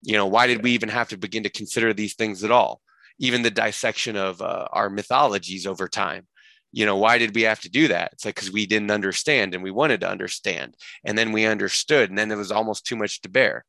You 0.02 0.12
know 0.18 0.26
why 0.26 0.46
did 0.46 0.62
we 0.62 0.72
even 0.72 0.90
have 0.90 1.08
to 1.08 1.16
begin 1.16 1.42
to 1.44 1.48
consider 1.50 1.94
these 1.94 2.14
things 2.14 2.44
at 2.44 2.50
all? 2.50 2.80
Even 3.18 3.40
the 3.42 3.50
dissection 3.50 4.14
of 4.16 4.42
uh, 4.42 4.68
our 4.72 4.90
mythologies 4.90 5.66
over 5.66 5.88
time. 5.88 6.26
You 6.72 6.84
know 6.84 6.96
why 6.98 7.16
did 7.16 7.34
we 7.34 7.42
have 7.42 7.60
to 7.60 7.70
do 7.70 7.88
that? 7.88 8.12
It's 8.12 8.26
like 8.26 8.34
because 8.34 8.52
we 8.52 8.66
didn't 8.66 8.90
understand 8.90 9.54
and 9.54 9.62
we 9.64 9.70
wanted 9.70 10.00
to 10.02 10.10
understand. 10.10 10.76
And 11.06 11.16
then 11.16 11.32
we 11.32 11.46
understood 11.46 12.10
and 12.10 12.18
then 12.18 12.30
it 12.30 12.36
was 12.36 12.52
almost 12.52 12.84
too 12.86 12.96
much 12.96 13.22
to 13.22 13.30
bear. 13.30 13.64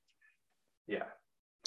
Yeah. 0.86 1.06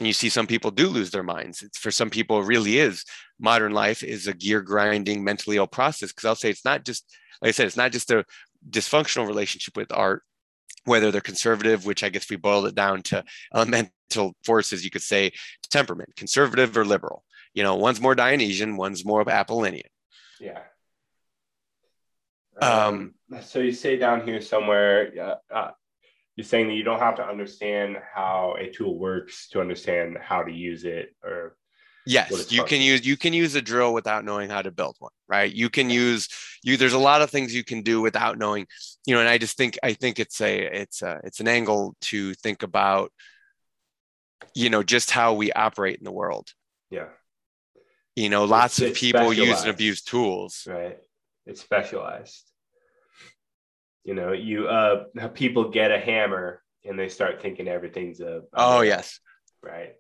And 0.01 0.07
you 0.07 0.13
see 0.13 0.29
some 0.29 0.47
people 0.47 0.71
do 0.71 0.89
lose 0.89 1.11
their 1.11 1.23
minds 1.23 1.63
it's 1.63 1.79
for 1.79 1.91
some 1.91 2.11
people 2.11 2.41
it 2.41 2.47
really 2.47 2.79
is 2.79 3.05
modern 3.39 3.73
life 3.73 4.03
is 4.03 4.27
a 4.27 4.35
gear 4.35 4.61
grinding 4.61 5.23
mentally 5.23 5.57
ill 5.57 5.67
process 5.67 6.11
because 6.11 6.25
i'll 6.25 6.35
say 6.35 6.51
it's 6.51 6.65
not 6.65 6.85
just 6.85 7.05
like 7.41 7.51
i 7.51 7.53
said 7.53 7.67
it's 7.67 7.77
not 7.77 7.93
just 7.93 8.11
a 8.11 8.25
dysfunctional 8.69 9.27
relationship 9.27 9.77
with 9.77 9.93
art 9.93 10.23
whether 10.85 11.11
they're 11.11 11.21
conservative, 11.21 11.85
which 11.85 12.03
I 12.03 12.09
guess 12.09 12.29
we 12.31 12.37
boiled 12.37 12.67
it 12.67 12.75
down 12.75 13.03
to 13.05 13.25
elemental 13.55 14.35
forces, 14.45 14.85
you 14.85 14.91
could 14.91 15.03
say 15.03 15.33
temperament, 15.71 16.17
conservative 16.17 16.77
or 16.77 16.85
liberal. 16.85 17.25
You 17.55 17.63
know, 17.63 17.77
one's 17.77 18.01
more 18.01 18.15
Dionysian, 18.15 18.77
one's 18.77 19.05
more 19.05 19.29
Apollonian. 19.29 19.89
Yeah. 20.41 20.61
Um, 22.61 23.15
Um, 23.33 23.43
so 23.43 23.61
you 23.61 23.73
say 23.73 23.97
down 23.97 24.27
here 24.27 24.41
somewhere, 24.41 25.13
uh, 25.21 25.55
uh, 25.55 25.71
you're 26.41 26.45
saying 26.47 26.69
that 26.69 26.75
you 26.75 26.85
don't 26.85 27.01
have 27.01 27.17
to 27.17 27.23
understand 27.23 27.99
how 28.15 28.57
a 28.59 28.71
tool 28.71 28.99
works 28.99 29.49
to 29.51 29.61
understand 29.61 30.17
how 30.19 30.43
to 30.43 30.51
use 30.51 30.85
it, 30.85 31.15
or 31.23 31.55
Yes, 32.07 32.51
you 32.51 32.65
can 32.65 32.81
use 32.81 33.07
you 33.07 33.19
can 33.19 33.35
use 33.35 33.55
a 33.55 33.61
drill 33.61 33.93
without 33.93 34.25
knowing 34.25 34.49
how 34.49 34.63
to 34.63 34.71
build 34.71 34.97
one, 35.01 35.13
right? 35.29 35.53
You 35.53 35.69
can 35.69 35.91
use 35.91 36.31
you. 36.65 36.79
There's 36.79 36.95
a 36.95 36.99
lot 36.99 37.21
of 37.21 37.29
things 37.29 37.55
you 37.55 37.63
can 37.63 37.83
do 37.83 38.01
without 38.01 38.39
knowing, 38.39 38.67
you 39.05 39.15
know. 39.15 39.21
And 39.21 39.29
I 39.29 39.37
just 39.37 39.59
think 39.59 39.79
I 39.83 39.93
think 39.93 40.19
it's 40.19 40.41
a 40.41 40.61
it's 40.61 41.03
a 41.03 41.21
it's 41.25 41.41
an 41.41 41.47
angle 41.47 41.95
to 42.13 42.33
think 42.33 42.63
about, 42.63 43.13
you 44.55 44.71
know, 44.71 44.83
just 44.83 45.11
how 45.11 45.35
we 45.35 45.53
operate 45.53 45.99
in 45.99 46.05
the 46.05 46.11
world. 46.11 46.49
yeah, 46.91 47.09
You 48.17 48.31
know, 48.31 48.45
lots 48.47 48.81
of 48.81 48.95
people 48.95 49.35
use 49.35 49.61
and 49.61 49.69
abuse 49.71 50.01
tools. 50.01 50.67
right? 50.67 50.97
It's 51.45 51.61
specialized. 51.61 52.50
You 54.05 54.15
know, 54.15 54.33
you 54.33 54.67
uh, 54.67 55.05
people 55.35 55.71
get 55.71 55.91
a 55.91 55.99
hammer 55.99 56.63
and 56.85 56.99
they 56.99 57.09
start 57.09 57.43
thinking 57.43 57.69
everything's 57.69 58.21
a. 58.21 58.43
Oh 58.55 58.77
nail, 58.77 58.85
yes, 58.85 59.21
right. 59.63 59.95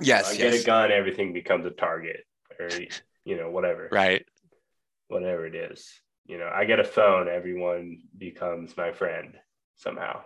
yes, 0.00 0.32
I 0.32 0.36
get 0.36 0.54
a 0.54 0.64
gun, 0.64 0.90
everything 0.90 1.32
becomes 1.32 1.64
a 1.66 1.70
target, 1.70 2.24
or 2.58 2.68
you 3.24 3.36
know, 3.36 3.50
whatever. 3.50 3.88
right. 3.92 4.24
whatever 5.08 5.46
it 5.46 5.54
is. 5.54 5.88
You 6.26 6.38
know, 6.38 6.50
I 6.52 6.64
get 6.64 6.80
a 6.80 6.84
phone, 6.84 7.28
everyone 7.28 8.00
becomes 8.16 8.76
my 8.76 8.92
friend 8.92 9.34
somehow, 9.76 10.22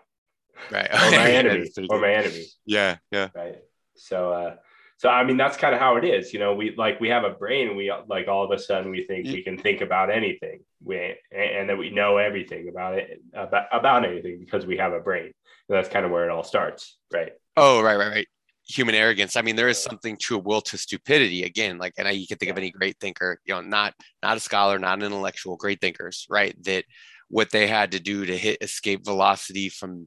Right. 0.70 0.88
or 0.92 1.10
my 1.10 1.30
enemy, 1.40 1.70
or 1.90 2.00
my 2.00 2.12
enemy, 2.14 2.44
yeah, 2.64 2.96
yeah. 3.10 3.28
right? 3.34 3.58
So, 3.94 4.32
uh, 4.32 4.56
so 5.02 5.08
I 5.08 5.24
mean, 5.24 5.36
that's 5.36 5.56
kind 5.56 5.74
of 5.74 5.80
how 5.80 5.96
it 5.96 6.04
is. 6.04 6.32
You 6.32 6.38
know, 6.38 6.54
we 6.54 6.76
like 6.76 7.00
we 7.00 7.08
have 7.08 7.24
a 7.24 7.30
brain, 7.30 7.76
we 7.76 7.92
like 8.06 8.28
all 8.28 8.44
of 8.44 8.52
a 8.52 8.58
sudden 8.62 8.88
we 8.88 9.04
think 9.04 9.26
we 9.26 9.42
can 9.42 9.58
think 9.58 9.80
about 9.80 10.12
anything, 10.12 10.60
we 10.80 11.16
and 11.32 11.68
that 11.68 11.76
we 11.76 11.90
know 11.90 12.18
everything 12.18 12.68
about 12.68 12.94
it 12.94 13.20
about 13.34 13.64
about 13.72 14.04
anything 14.04 14.38
because 14.38 14.64
we 14.64 14.76
have 14.76 14.92
a 14.92 15.00
brain. 15.00 15.24
And 15.24 15.76
that's 15.76 15.88
kind 15.88 16.06
of 16.06 16.12
where 16.12 16.24
it 16.24 16.30
all 16.30 16.44
starts, 16.44 16.98
right? 17.12 17.32
Oh, 17.56 17.82
right, 17.82 17.96
right, 17.96 18.10
right. 18.10 18.28
Human 18.68 18.94
arrogance. 18.94 19.34
I 19.34 19.42
mean, 19.42 19.56
there 19.56 19.68
is 19.68 19.82
something 19.82 20.16
to 20.18 20.36
a 20.36 20.38
will 20.38 20.60
to 20.60 20.78
stupidity. 20.78 21.42
Again, 21.42 21.78
like, 21.78 21.94
and 21.98 22.06
I, 22.06 22.12
you 22.12 22.28
can 22.28 22.38
think 22.38 22.52
of 22.52 22.58
any 22.58 22.70
great 22.70 22.96
thinker, 23.00 23.40
you 23.44 23.54
know, 23.54 23.60
not 23.60 23.94
not 24.22 24.36
a 24.36 24.40
scholar, 24.40 24.78
not 24.78 25.00
an 25.00 25.04
intellectual, 25.04 25.56
great 25.56 25.80
thinkers, 25.80 26.28
right? 26.30 26.54
That 26.62 26.84
what 27.28 27.50
they 27.50 27.66
had 27.66 27.90
to 27.90 27.98
do 27.98 28.24
to 28.24 28.38
hit 28.38 28.62
escape 28.62 29.04
velocity 29.04 29.68
from, 29.68 30.06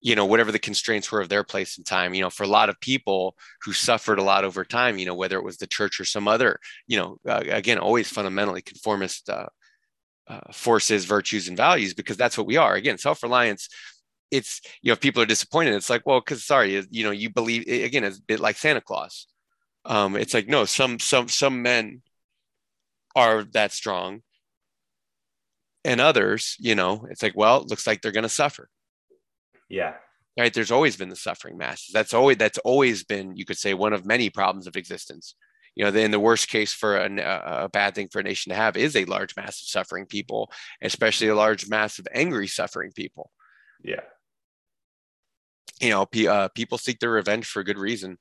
you 0.00 0.14
know, 0.14 0.26
whatever 0.26 0.52
the 0.52 0.58
constraints 0.58 1.10
were 1.12 1.20
of 1.20 1.28
their 1.28 1.44
place 1.44 1.76
and 1.76 1.86
time. 1.86 2.14
You 2.14 2.22
know, 2.22 2.30
for 2.30 2.44
a 2.44 2.48
lot 2.48 2.68
of 2.68 2.80
people 2.80 3.36
who 3.62 3.72
suffered 3.72 4.18
a 4.18 4.22
lot 4.22 4.44
over 4.44 4.64
time, 4.64 4.98
you 4.98 5.06
know, 5.06 5.14
whether 5.14 5.36
it 5.36 5.44
was 5.44 5.58
the 5.58 5.66
church 5.66 6.00
or 6.00 6.04
some 6.04 6.28
other, 6.28 6.58
you 6.86 6.96
know, 6.98 7.18
uh, 7.28 7.42
again, 7.48 7.78
always 7.78 8.08
fundamentally 8.10 8.62
conformist 8.62 9.28
uh, 9.28 9.46
uh, 10.28 10.40
forces, 10.52 11.04
virtues, 11.04 11.48
and 11.48 11.56
values, 11.56 11.94
because 11.94 12.16
that's 12.16 12.38
what 12.38 12.46
we 12.46 12.56
are. 12.56 12.74
Again, 12.74 12.98
self 12.98 13.22
reliance 13.22 13.68
it's 14.30 14.60
you 14.82 14.90
know 14.90 14.92
if 14.92 15.00
people 15.00 15.22
are 15.22 15.26
disappointed 15.26 15.74
it's 15.74 15.90
like 15.90 16.02
well 16.06 16.20
because 16.20 16.44
sorry 16.44 16.74
you- 16.74 16.86
you 16.90 17.04
know 17.04 17.10
you 17.10 17.30
believe 17.30 17.64
again 17.68 18.04
it's 18.04 18.18
a 18.18 18.22
bit 18.22 18.40
like 18.40 18.56
santa 18.56 18.80
claus 18.80 19.26
um 19.86 20.16
it's 20.16 20.34
like 20.34 20.48
no 20.48 20.64
some 20.64 20.98
some 20.98 21.28
some 21.28 21.62
men 21.62 22.02
are 23.16 23.44
that 23.44 23.72
strong 23.72 24.22
and 25.84 26.00
others 26.00 26.56
you 26.58 26.74
know 26.74 27.06
it's 27.10 27.22
like 27.22 27.32
well 27.36 27.58
it 27.62 27.68
looks 27.68 27.86
like 27.86 28.00
they're 28.00 28.12
going 28.12 28.22
to 28.22 28.28
suffer 28.28 28.68
Yeah, 29.70 29.94
right? 30.38 30.52
There's 30.52 30.70
always 30.70 30.96
been 30.96 31.08
the 31.08 31.16
suffering 31.16 31.56
masses. 31.56 31.90
That's 31.92 32.14
always 32.14 32.36
that's 32.36 32.58
always 32.58 33.04
been 33.04 33.36
you 33.36 33.44
could 33.44 33.58
say 33.58 33.74
one 33.74 33.92
of 33.92 34.06
many 34.06 34.30
problems 34.30 34.66
of 34.66 34.76
existence. 34.76 35.34
You 35.76 35.84
know 35.84 35.90
then 35.90 36.10
the 36.10 36.20
worst 36.20 36.48
case 36.48 36.72
for 36.72 36.96
an, 36.96 37.18
a, 37.18 37.42
a 37.44 37.68
bad 37.68 37.94
thing 37.94 38.08
for 38.10 38.18
a 38.18 38.24
nation 38.24 38.50
to 38.50 38.56
have 38.56 38.76
is 38.76 38.96
a 38.96 39.04
large 39.04 39.36
mass 39.36 39.62
of 39.62 39.68
suffering 39.68 40.06
people 40.06 40.50
especially 40.82 41.28
a 41.28 41.34
large 41.34 41.68
mass 41.68 41.98
of 41.98 42.08
angry 42.12 42.48
suffering 42.48 42.90
people. 42.94 43.30
Yeah, 43.82 44.00
you 45.80 45.90
know 45.90 46.06
pe- 46.06 46.26
uh, 46.26 46.48
people 46.48 46.78
seek 46.78 46.98
their 46.98 47.10
revenge 47.10 47.46
for 47.46 47.62
good 47.62 47.78
reason. 47.78 48.18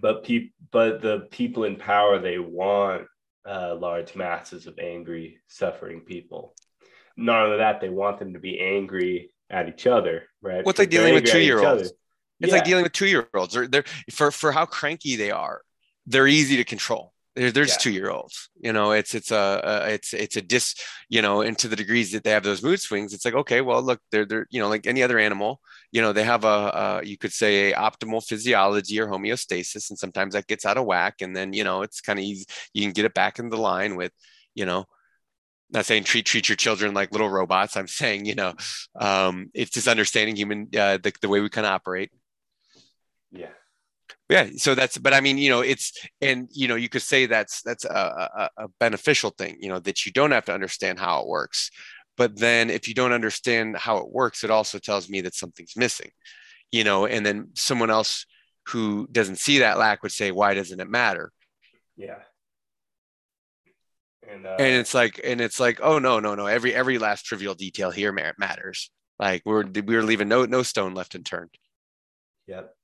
But 0.00 0.24
pe- 0.24 0.50
but 0.70 1.02
the 1.02 1.28
people 1.30 1.64
in 1.64 1.76
power 1.76 2.18
they 2.18 2.38
want 2.38 3.06
uh, 3.48 3.74
large 3.74 4.14
masses 4.14 4.66
of 4.66 4.78
angry 4.78 5.38
suffering 5.48 6.00
people. 6.00 6.54
Not 7.16 7.46
only 7.46 7.58
that 7.58 7.80
they 7.80 7.88
want 7.88 8.18
them 8.18 8.34
to 8.34 8.40
be 8.40 8.60
angry 8.60 9.30
at 9.50 9.68
each 9.68 9.86
other 9.86 10.24
right 10.42 10.64
What's 10.64 10.78
like 10.78 10.90
dealing 10.90 11.14
with 11.14 11.24
angry 11.24 11.30
at 11.32 11.36
each 11.36 11.58
two-year-olds? 11.58 11.82
It's 12.40 12.48
Yeah, 12.48 12.54
like 12.56 12.64
dealing 12.64 12.82
with 12.84 12.92
two 12.92 13.06
year 13.06 13.28
olds. 13.34 13.54
They're, 13.54 13.66
they're 13.68 13.84
for 14.10 14.30
for 14.30 14.52
how 14.52 14.64
cranky 14.66 15.16
they 15.16 15.30
are. 15.30 15.62
They're 16.06 16.26
easy 16.26 16.56
to 16.56 16.64
control. 16.64 17.12
They're, 17.36 17.52
they're 17.52 17.64
just 17.66 17.80
Yeah. 17.80 17.90
two 17.90 17.90
year 17.92 18.10
olds. 18.10 18.48
You 18.60 18.72
know, 18.72 18.92
it's 18.92 19.14
it's 19.14 19.30
a, 19.30 19.60
a 19.62 19.90
it's 19.92 20.14
it's 20.14 20.36
a 20.36 20.42
dis. 20.42 20.74
You 21.08 21.22
know, 21.22 21.42
and 21.42 21.58
to 21.58 21.68
the 21.68 21.76
degrees 21.76 22.12
that 22.12 22.24
they 22.24 22.30
have 22.30 22.42
those 22.42 22.62
mood 22.62 22.80
swings, 22.80 23.12
it's 23.12 23.24
like 23.24 23.34
okay, 23.34 23.60
well, 23.60 23.82
look, 23.82 24.00
they're 24.10 24.24
they're 24.24 24.46
you 24.50 24.60
know 24.60 24.68
like 24.68 24.86
any 24.86 25.02
other 25.02 25.18
animal. 25.18 25.60
You 25.92 26.00
know, 26.02 26.12
they 26.12 26.24
have 26.24 26.44
a, 26.44 27.00
a 27.02 27.02
you 27.04 27.18
could 27.18 27.32
say 27.32 27.72
a 27.72 27.76
optimal 27.76 28.24
physiology 28.24 28.98
or 29.00 29.08
homeostasis, 29.08 29.90
and 29.90 29.98
sometimes 29.98 30.34
that 30.34 30.46
gets 30.46 30.64
out 30.64 30.78
of 30.78 30.86
whack, 30.86 31.16
and 31.20 31.36
then 31.36 31.52
you 31.52 31.64
know 31.64 31.82
it's 31.82 32.00
kind 32.00 32.18
of 32.18 32.24
easy. 32.24 32.46
You 32.72 32.82
can 32.82 32.92
get 32.92 33.04
it 33.04 33.14
back 33.14 33.38
in 33.38 33.50
the 33.50 33.58
line 33.58 33.96
with, 33.96 34.12
you 34.54 34.64
know. 34.66 34.86
Not 35.72 35.86
saying 35.86 36.04
treat 36.04 36.26
treat 36.26 36.48
your 36.48 36.56
children 36.56 36.94
like 36.94 37.12
little 37.12 37.28
robots. 37.28 37.76
I'm 37.76 37.86
saying 37.86 38.24
you 38.26 38.34
know, 38.34 38.54
um, 38.98 39.50
it's 39.54 39.70
just 39.70 39.88
understanding 39.88 40.36
human 40.36 40.68
uh, 40.76 40.98
the 41.02 41.12
the 41.20 41.28
way 41.28 41.40
we 41.40 41.48
kind 41.48 41.66
of 41.66 41.72
operate. 41.72 42.10
Yeah. 43.30 43.50
Yeah 44.28 44.48
so 44.56 44.74
that's 44.74 44.96
but 44.98 45.12
i 45.12 45.20
mean 45.20 45.38
you 45.38 45.50
know 45.50 45.60
it's 45.60 45.92
and 46.20 46.48
you 46.52 46.68
know 46.68 46.76
you 46.76 46.88
could 46.88 47.02
say 47.02 47.26
that's 47.26 47.62
that's 47.62 47.84
a, 47.84 48.50
a, 48.58 48.64
a 48.64 48.68
beneficial 48.78 49.30
thing 49.30 49.56
you 49.60 49.68
know 49.68 49.80
that 49.80 50.06
you 50.06 50.12
don't 50.12 50.30
have 50.30 50.44
to 50.46 50.54
understand 50.54 50.98
how 50.98 51.20
it 51.20 51.28
works. 51.28 51.70
But 52.16 52.38
then 52.38 52.68
if 52.68 52.86
you 52.86 52.94
don't 52.94 53.12
understand 53.12 53.76
how 53.76 53.98
it 53.98 54.10
works 54.10 54.44
it 54.44 54.50
also 54.50 54.78
tells 54.78 55.08
me 55.08 55.20
that 55.22 55.34
something's 55.34 55.76
missing 55.76 56.10
you 56.70 56.84
know 56.84 57.06
and 57.06 57.24
then 57.24 57.50
someone 57.54 57.90
else 57.90 58.26
who 58.68 59.08
doesn't 59.10 59.38
see 59.38 59.58
that 59.60 59.78
lack 59.78 60.02
would 60.02 60.12
say 60.12 60.30
why 60.30 60.54
doesn't 60.54 60.80
it 60.80 60.90
matter? 60.90 61.32
Yeah 61.96 62.18
and 64.32 64.46
uh, 64.46 64.56
and 64.58 64.74
it's 64.74 64.94
like 64.94 65.20
and 65.24 65.40
it's 65.40 65.60
like 65.60 65.80
oh 65.82 65.98
no 65.98 66.20
no 66.20 66.34
no 66.34 66.46
every 66.46 66.74
every 66.74 66.98
last 66.98 67.24
trivial 67.24 67.54
detail 67.54 67.90
here 67.90 68.12
matters. 68.38 68.90
Like 69.18 69.42
we're 69.44 69.64
we're 69.84 70.02
leaving 70.02 70.28
no 70.28 70.46
no 70.46 70.62
stone 70.62 70.94
left 70.94 71.14
unturned. 71.14 71.50
Yep. 72.46 72.74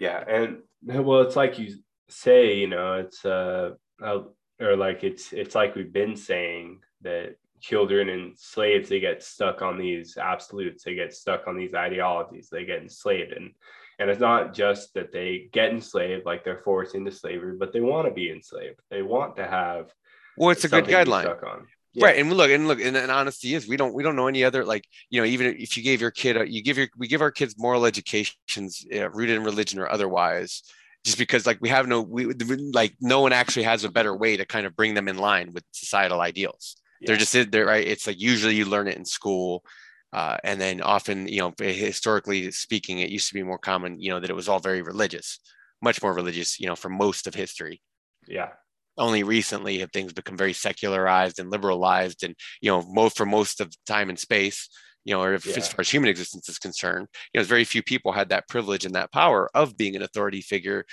Yeah, 0.00 0.22
and 0.26 0.58
well, 0.82 1.22
it's 1.22 1.36
like 1.36 1.58
you 1.58 1.74
say, 2.08 2.54
you 2.54 2.68
know, 2.68 2.94
it's 2.94 3.24
uh, 3.24 3.70
uh, 4.02 4.20
or 4.60 4.76
like 4.76 5.02
it's 5.02 5.32
it's 5.32 5.54
like 5.54 5.74
we've 5.74 5.92
been 5.92 6.16
saying 6.16 6.80
that 7.02 7.36
children 7.60 8.08
and 8.08 8.38
slaves 8.38 8.88
they 8.88 9.00
get 9.00 9.22
stuck 9.22 9.62
on 9.62 9.76
these 9.76 10.16
absolutes, 10.16 10.84
they 10.84 10.94
get 10.94 11.12
stuck 11.12 11.48
on 11.48 11.56
these 11.56 11.74
ideologies, 11.74 12.48
they 12.50 12.64
get 12.64 12.82
enslaved, 12.82 13.32
and 13.32 13.50
and 13.98 14.10
it's 14.10 14.20
not 14.20 14.54
just 14.54 14.94
that 14.94 15.12
they 15.12 15.48
get 15.52 15.70
enslaved, 15.70 16.24
like 16.24 16.44
they're 16.44 16.62
forced 16.64 16.94
into 16.94 17.10
slavery, 17.10 17.56
but 17.58 17.72
they 17.72 17.80
want 17.80 18.06
to 18.06 18.14
be 18.14 18.30
enslaved. 18.30 18.80
They 18.90 19.02
want 19.02 19.36
to 19.36 19.46
have 19.46 19.92
well 20.36 20.50
it's 20.50 20.64
a 20.64 20.68
good 20.68 20.86
something 20.86 20.94
to 20.94 21.04
be 21.04 21.10
guideline. 21.10 21.64
Yeah. 21.94 22.04
right 22.04 22.18
and 22.18 22.30
look 22.32 22.50
and 22.50 22.68
look 22.68 22.80
and, 22.80 22.96
and 22.96 23.10
honesty 23.10 23.54
is 23.54 23.66
we 23.66 23.78
don't 23.78 23.94
we 23.94 24.02
don't 24.02 24.14
know 24.14 24.28
any 24.28 24.44
other 24.44 24.62
like 24.62 24.84
you 25.08 25.20
know 25.20 25.26
even 25.26 25.56
if 25.58 25.76
you 25.76 25.82
gave 25.82 26.02
your 26.02 26.10
kid 26.10 26.36
a, 26.36 26.48
you 26.48 26.62
give 26.62 26.76
your 26.76 26.88
we 26.98 27.08
give 27.08 27.22
our 27.22 27.30
kids 27.30 27.54
moral 27.58 27.86
educations 27.86 28.86
uh, 28.94 29.08
rooted 29.10 29.36
in 29.36 29.42
religion 29.42 29.80
or 29.80 29.90
otherwise 29.90 30.62
just 31.02 31.16
because 31.16 31.46
like 31.46 31.58
we 31.62 31.70
have 31.70 31.88
no 31.88 32.02
we 32.02 32.26
like 32.72 32.94
no 33.00 33.22
one 33.22 33.32
actually 33.32 33.62
has 33.62 33.84
a 33.84 33.90
better 33.90 34.14
way 34.14 34.36
to 34.36 34.44
kind 34.44 34.66
of 34.66 34.76
bring 34.76 34.92
them 34.92 35.08
in 35.08 35.16
line 35.16 35.50
with 35.54 35.64
societal 35.72 36.20
ideals 36.20 36.76
they're 37.02 37.16
just 37.16 37.50
they're 37.50 37.66
right 37.66 37.86
it's 37.86 38.06
like 38.06 38.20
usually 38.20 38.54
you 38.54 38.66
learn 38.66 38.86
it 38.86 38.96
in 38.96 39.04
school 39.04 39.64
uh, 40.12 40.36
and 40.44 40.60
then 40.60 40.80
often 40.80 41.28
you 41.28 41.38
know 41.40 41.52
historically 41.58 42.50
speaking 42.50 42.98
it 42.98 43.10
used 43.10 43.28
to 43.28 43.34
be 43.34 43.42
more 43.42 43.58
common 43.58 44.00
you 44.00 44.10
know 44.10 44.20
that 44.20 44.30
it 44.30 44.36
was 44.36 44.48
all 44.48 44.60
very 44.60 44.82
religious 44.82 45.38
much 45.82 46.02
more 46.02 46.14
religious 46.14 46.58
you 46.58 46.66
know 46.66 46.76
for 46.76 46.88
most 46.88 47.26
of 47.26 47.34
history 47.34 47.80
yeah, 48.26 48.50
only 48.96 49.22
recently 49.22 49.78
have 49.78 49.92
things 49.92 50.12
become 50.12 50.36
very 50.36 50.52
secularized 50.52 51.38
and 51.38 51.50
liberalized 51.50 52.24
and 52.24 52.34
you 52.60 52.70
know 52.70 52.82
most 52.88 53.16
for 53.16 53.26
most 53.26 53.60
of 53.60 53.72
time 53.86 54.08
and 54.08 54.18
space 54.18 54.68
you 55.04 55.14
know 55.14 55.22
or 55.22 55.34
if, 55.34 55.46
Yeah. 55.46 55.54
as 55.56 55.68
far 55.68 55.80
as 55.80 55.88
human 55.90 56.10
existence 56.10 56.48
is 56.48 56.58
concerned 56.58 57.06
you 57.32 57.40
know 57.40 57.44
very 57.44 57.64
few 57.64 57.82
people 57.82 58.12
had 58.12 58.28
that 58.30 58.48
privilege 58.48 58.84
and 58.84 58.94
that 58.94 59.12
power 59.12 59.48
of 59.54 59.76
being 59.76 59.94
an 59.96 60.02
authority 60.02 60.40
figure 60.40 60.84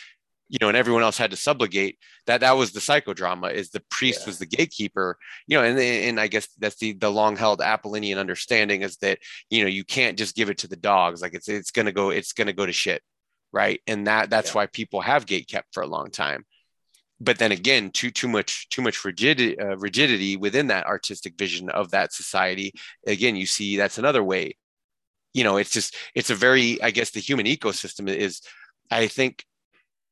you 0.49 0.57
know 0.61 0.67
and 0.67 0.77
everyone 0.77 1.03
else 1.03 1.17
had 1.17 1.31
to 1.31 1.37
subligate 1.37 1.97
that 2.27 2.41
that 2.41 2.55
was 2.55 2.71
the 2.71 2.79
psychodrama 2.79 3.51
is 3.51 3.69
the 3.71 3.83
priest 3.89 4.21
Yeah. 4.21 4.25
was 4.27 4.39
the 4.39 4.45
gatekeeper 4.45 5.17
you 5.47 5.57
know 5.57 5.63
and 5.63 5.77
and 5.79 6.19
i 6.19 6.27
guess 6.27 6.47
that's 6.59 6.77
the 6.77 6.93
the 6.93 7.09
long 7.09 7.35
held 7.35 7.59
apollinian 7.59 8.17
understanding 8.17 8.81
is 8.81 8.97
that 8.97 9.19
you 9.49 9.63
know 9.63 9.69
you 9.69 9.83
can't 9.83 10.17
just 10.17 10.35
give 10.35 10.49
it 10.49 10.59
to 10.59 10.67
the 10.67 10.75
dogs 10.75 11.21
like 11.21 11.33
it's 11.33 11.47
it's 11.49 11.71
to 11.71 11.91
go 11.91 12.09
it's 12.11 12.33
to 12.33 12.53
go 12.53 12.65
to 12.65 12.71
shit 12.73 13.01
right 13.51 13.81
and 13.87 14.07
that 14.07 14.29
that's 14.29 14.49
Yeah. 14.51 14.55
why 14.55 14.65
people 14.67 15.01
have 15.01 15.25
gate 15.25 15.47
kept 15.47 15.73
for 15.73 15.81
a 15.81 15.87
long 15.87 16.11
time 16.11 16.45
but 17.19 17.39
then 17.39 17.51
again 17.51 17.89
too 17.91 18.11
too 18.11 18.27
much 18.27 18.67
too 18.69 18.81
much 18.81 19.03
rigidity 19.03 19.57
uh, 19.59 19.75
rigidity 19.77 20.37
within 20.37 20.67
that 20.67 20.85
artistic 20.85 21.37
vision 21.37 21.69
of 21.69 21.91
that 21.91 22.13
society 22.13 22.73
again 23.07 23.35
you 23.35 23.45
see 23.45 23.77
that's 23.77 23.97
another 23.97 24.23
way 24.23 24.55
you 25.33 25.43
know 25.43 25.57
it's 25.57 25.71
just 25.71 25.95
it's 26.13 26.29
a 26.29 26.35
very 26.35 26.81
i 26.83 26.91
guess 26.91 27.11
the 27.11 27.19
human 27.19 27.45
ecosystem 27.45 28.07
is 28.13 28.41
i 28.91 29.07
think 29.07 29.43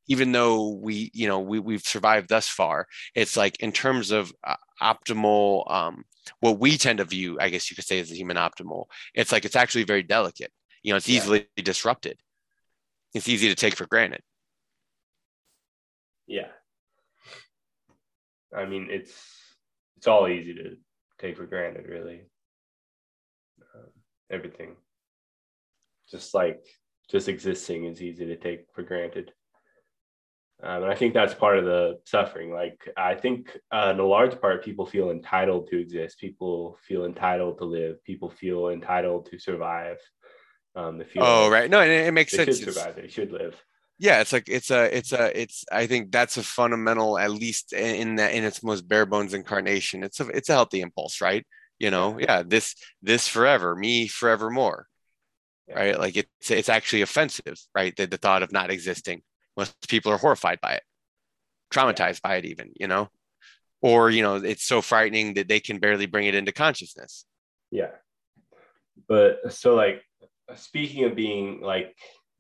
even 0.08 0.32
though 0.32 0.70
we 0.70 1.12
you 1.14 1.28
know 1.28 1.40
we, 1.40 1.60
we've 1.60 1.84
survived 1.84 2.30
thus 2.30 2.48
far 2.48 2.88
it's 3.16 3.38
like 3.38 3.60
in 3.62 3.72
terms 3.72 4.12
of 4.12 4.32
uh, 4.46 4.56
optimal 4.82 5.70
um, 5.72 6.04
what 6.40 6.60
we 6.60 6.78
tend 6.78 6.98
to 6.98 7.06
view 7.06 7.38
i 7.40 7.50
guess 7.50 7.70
you 7.70 7.76
could 7.76 7.86
say 7.86 8.00
as 8.00 8.12
a 8.12 8.16
human 8.16 8.38
optimal 8.38 8.86
it's 9.14 9.32
like 9.32 9.46
it's 9.46 9.56
actually 9.56 9.84
very 9.84 10.04
delicate. 10.04 10.52
You 10.82 10.94
know 10.94 10.98
it's 10.98 11.08
yeah. 11.08 11.18
easily 11.18 11.48
disrupted. 11.56 12.18
It's 13.14 13.28
easy 13.28 13.48
to 13.50 13.56
take 13.56 13.76
for 13.76 13.86
granted. 13.86 14.22
Yeah. 16.28 16.48
I 18.56 18.66
mean 18.66 18.88
it's 18.90 19.14
it's 19.98 20.08
all 20.08 20.28
easy 20.28 20.54
to 20.56 20.76
take 21.20 21.38
for 21.38 21.46
granted 21.46 21.86
really. 21.88 22.22
Um, 23.76 23.90
everything. 24.30 24.76
Just 26.10 26.34
like 26.34 26.64
just 27.10 27.30
existing 27.30 27.86
is 27.86 28.02
easy 28.02 28.26
to 28.26 28.36
take 28.36 28.66
for 28.74 28.84
granted 28.84 29.32
um, 30.64 30.84
and 30.84 30.92
I 30.92 30.96
think 30.96 31.14
that's 31.14 31.34
part 31.34 31.60
of 31.60 31.66
the 31.66 32.00
suffering. 32.06 32.54
Like, 32.54 32.88
I 32.96 33.16
think 33.16 33.56
uh, 33.70 33.92
in 33.94 34.00
a 34.00 34.06
large 34.06 34.40
part, 34.40 34.64
people 34.64 34.86
feel 34.86 35.12
entitled 35.12 35.68
to 35.70 35.80
exist. 35.80 36.20
People 36.20 36.78
feel 36.88 37.04
entitled 37.06 37.58
to 37.58 37.66
live. 37.66 38.02
People 38.06 38.30
feel 38.30 38.70
entitled 38.70 39.28
to 39.32 39.40
survive. 39.40 39.98
Um, 40.76 40.98
they 40.98 41.04
feel 41.04 41.24
oh, 41.24 41.50
right. 41.50 41.70
No, 41.70 41.82
it, 41.82 41.90
it 41.90 42.14
makes 42.14 42.32
they 42.32 42.46
sense. 42.46 42.60
Should 42.60 42.74
survive. 42.74 42.96
They 42.96 43.10
should 43.10 43.32
live. 43.32 43.62
Yeah, 44.00 44.22
it's 44.22 44.32
like 44.32 44.48
it's 44.48 44.72
a, 44.72 44.96
it's 44.96 45.12
a, 45.12 45.40
it's. 45.40 45.66
I 45.72 45.86
think 45.86 46.12
that's 46.12 46.38
a 46.38 46.44
fundamental, 46.44 47.20
at 47.20 47.32
least 47.32 47.74
in 47.74 48.16
that 48.16 48.34
in 48.34 48.44
its 48.44 48.64
most 48.64 48.88
bare 48.88 49.06
bones 49.06 49.34
incarnation. 49.34 50.04
It's 50.04 50.20
a, 50.20 50.28
it's 50.30 50.50
a 50.50 50.54
healthy 50.54 50.82
impulse, 50.82 51.22
right? 51.22 51.46
You 51.80 51.92
know, 51.92 52.18
yeah, 52.20 52.44
this, 52.46 52.76
this 53.02 53.28
forever, 53.28 53.76
me 53.76 54.08
forevermore, 54.08 54.88
yeah. 55.68 55.76
right? 55.76 56.00
Like 56.00 56.16
it's, 56.16 56.52
it's 56.52 56.70
actually 56.70 57.02
offensive, 57.02 57.58
right? 57.76 57.94
The, 57.96 58.08
the 58.08 58.18
thought 58.18 58.44
of 58.44 58.54
not 58.54 58.72
existing 58.72 59.24
most 59.58 59.88
people 59.88 60.12
are 60.12 60.18
horrified 60.18 60.60
by 60.62 60.74
it 60.74 60.84
traumatized 61.74 62.22
by 62.22 62.36
it 62.36 62.46
even 62.46 62.72
you 62.80 62.88
know? 62.88 63.10
Or 63.82 64.10
you 64.10 64.22
know 64.22 64.36
it's 64.36 64.64
so 64.64 64.82
frightening 64.82 65.34
that 65.34 65.48
they 65.48 65.60
can 65.60 65.80
barely 65.80 66.06
bring 66.06 66.28
it 66.28 66.36
into 66.36 66.52
consciousness. 66.52 67.26
Yeah. 67.72 67.92
But 69.08 69.52
so 69.52 69.76
like 69.76 70.04
speaking 70.56 71.04
of 71.04 71.16
being 71.16 71.60
like 71.62 71.98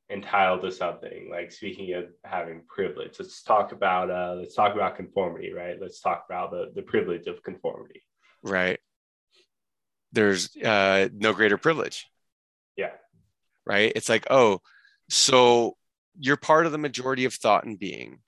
entitled 0.09 0.61
to 0.61 0.71
something 0.71 1.29
like 1.31 1.51
speaking 1.51 1.93
of 1.93 2.05
having 2.25 2.61
privilege 2.67 3.15
let's 3.19 3.41
talk 3.41 3.71
about 3.71 4.11
uh 4.11 4.35
let's 4.37 4.53
talk 4.53 4.75
about 4.75 4.95
conformity 4.95 5.51
right? 5.51 5.77
Let's 5.81 5.99
talk 5.99 6.25
about 6.29 6.51
the 6.51 6.71
the 6.75 6.83
privilege 6.83 7.27
of 7.27 7.41
conformity. 7.43 8.03
Right. 8.43 8.79
There's 10.11 10.55
uh 10.57 11.09
no 11.13 11.33
greater 11.33 11.57
privilege. 11.57 12.07
Yeah. 12.77 12.91
Right? 13.65 13.91
It's 13.95 14.09
like 14.09 14.27
oh 14.29 14.61
so 15.09 15.75
you're 16.19 16.37
part 16.37 16.65
of 16.65 16.71
the 16.71 16.77
majority 16.77 17.25
of 17.25 17.33
thought 17.33 17.65
and 17.65 17.79
being, 17.79 18.19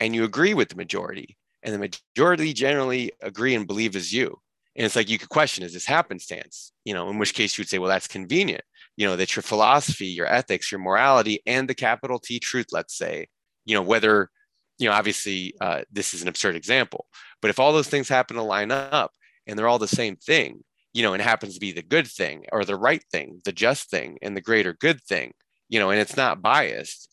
and 0.00 0.14
you 0.14 0.24
agree 0.24 0.54
with 0.54 0.68
the 0.68 0.76
majority, 0.76 1.36
and 1.62 1.74
the 1.74 1.90
majority 2.16 2.52
generally 2.52 3.12
agree 3.20 3.54
and 3.54 3.66
believe 3.66 3.96
as 3.96 4.12
you. 4.12 4.38
And 4.76 4.86
it's 4.86 4.94
like 4.94 5.08
you 5.08 5.18
could 5.18 5.28
question, 5.28 5.64
is 5.64 5.72
this 5.72 5.86
happenstance? 5.86 6.72
You 6.84 6.94
know, 6.94 7.10
in 7.10 7.18
which 7.18 7.34
case 7.34 7.58
you 7.58 7.62
would 7.62 7.68
say, 7.68 7.78
well, 7.78 7.88
that's 7.88 8.06
convenient. 8.06 8.62
You 8.96 9.06
know, 9.06 9.16
that 9.16 9.34
your 9.34 9.42
philosophy, 9.42 10.06
your 10.06 10.26
ethics, 10.26 10.70
your 10.70 10.80
morality, 10.80 11.40
and 11.46 11.68
the 11.68 11.74
capital 11.74 12.20
T 12.20 12.38
truth, 12.38 12.66
let's 12.70 12.96
say, 12.96 13.26
you 13.64 13.74
know, 13.74 13.82
whether, 13.82 14.30
you 14.78 14.88
know, 14.88 14.94
obviously 14.94 15.54
uh, 15.60 15.82
this 15.90 16.14
is 16.14 16.22
an 16.22 16.28
absurd 16.28 16.54
example, 16.54 17.06
but 17.42 17.50
if 17.50 17.58
all 17.58 17.72
those 17.72 17.88
things 17.88 18.08
happen 18.08 18.36
to 18.36 18.42
line 18.42 18.70
up 18.70 19.12
and 19.46 19.58
they're 19.58 19.68
all 19.68 19.80
the 19.80 19.88
same 19.88 20.16
thing, 20.16 20.62
you 20.92 21.02
know, 21.02 21.12
and 21.12 21.22
happens 21.22 21.54
to 21.54 21.60
be 21.60 21.72
the 21.72 21.82
good 21.82 22.06
thing 22.06 22.44
or 22.52 22.64
the 22.64 22.76
right 22.76 23.02
thing, 23.10 23.40
the 23.44 23.52
just 23.52 23.90
thing, 23.90 24.16
and 24.22 24.36
the 24.36 24.40
greater 24.40 24.72
good 24.74 25.02
thing, 25.02 25.32
you 25.68 25.78
know, 25.78 25.90
and 25.90 26.00
it's 26.00 26.16
not 26.16 26.40
biased, 26.40 27.12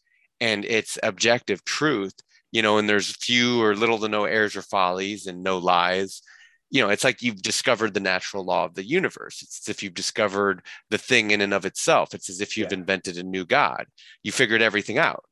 and 0.49 0.65
it's 0.65 0.97
objective 1.03 1.63
truth 1.65 2.15
you 2.51 2.61
know 2.61 2.77
and 2.77 2.87
there's 2.87 3.15
few 3.17 3.61
or 3.61 3.75
little 3.75 3.99
to 3.99 4.07
no 4.07 4.25
errors 4.25 4.55
or 4.55 4.61
follies 4.61 5.27
and 5.27 5.43
no 5.43 5.57
lies. 5.57 6.21
You 6.71 6.81
know 6.81 6.89
it's 6.89 7.03
like 7.03 7.21
you've 7.21 7.41
discovered 7.41 7.93
the 7.93 7.99
natural 7.99 8.45
law 8.45 8.65
of 8.65 8.75
the 8.75 8.85
universe. 8.85 9.41
It's 9.41 9.61
as 9.63 9.69
if 9.69 9.83
you've 9.83 9.93
discovered 9.93 10.61
the 10.89 10.97
thing 10.97 11.31
in 11.31 11.41
and 11.41 11.53
of 11.53 11.65
itself. 11.65 12.13
It's 12.13 12.29
as 12.29 12.41
if 12.41 12.57
you've 12.57 12.71
yeah. 12.71 12.79
invented 12.79 13.17
a 13.17 13.23
new 13.23 13.45
god. 13.45 13.85
You 14.23 14.31
figured 14.31 14.61
everything 14.61 14.97
out 14.97 15.23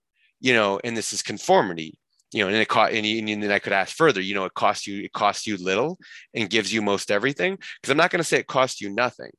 you 0.44 0.54
know 0.54 0.80
and 0.84 0.96
this 0.96 1.12
is 1.14 1.24
conformity 1.24 1.98
you 2.32 2.44
know 2.44 2.50
and 2.50 2.58
it 2.58 2.68
cost 2.68 2.94
and, 2.94 3.06
and 3.06 3.42
then 3.42 3.52
i 3.52 3.58
could 3.58 3.74
ask 3.74 3.96
further 3.96 4.22
you 4.22 4.36
know 4.36 4.46
it 4.46 4.54
costs 4.54 4.86
you 4.86 5.04
it 5.04 5.14
costs 5.14 5.48
you 5.48 5.58
little 5.58 5.98
and 6.36 6.52
gives 6.52 6.72
you 6.72 6.82
most 6.84 7.10
everything? 7.10 7.56
Because 7.56 7.90
i'm 7.90 7.98
not 7.98 8.12
going 8.12 8.20
to 8.20 8.24
say 8.24 8.38
it 8.38 8.48
costs 8.48 8.82
you 8.82 8.90
nothing 8.92 9.32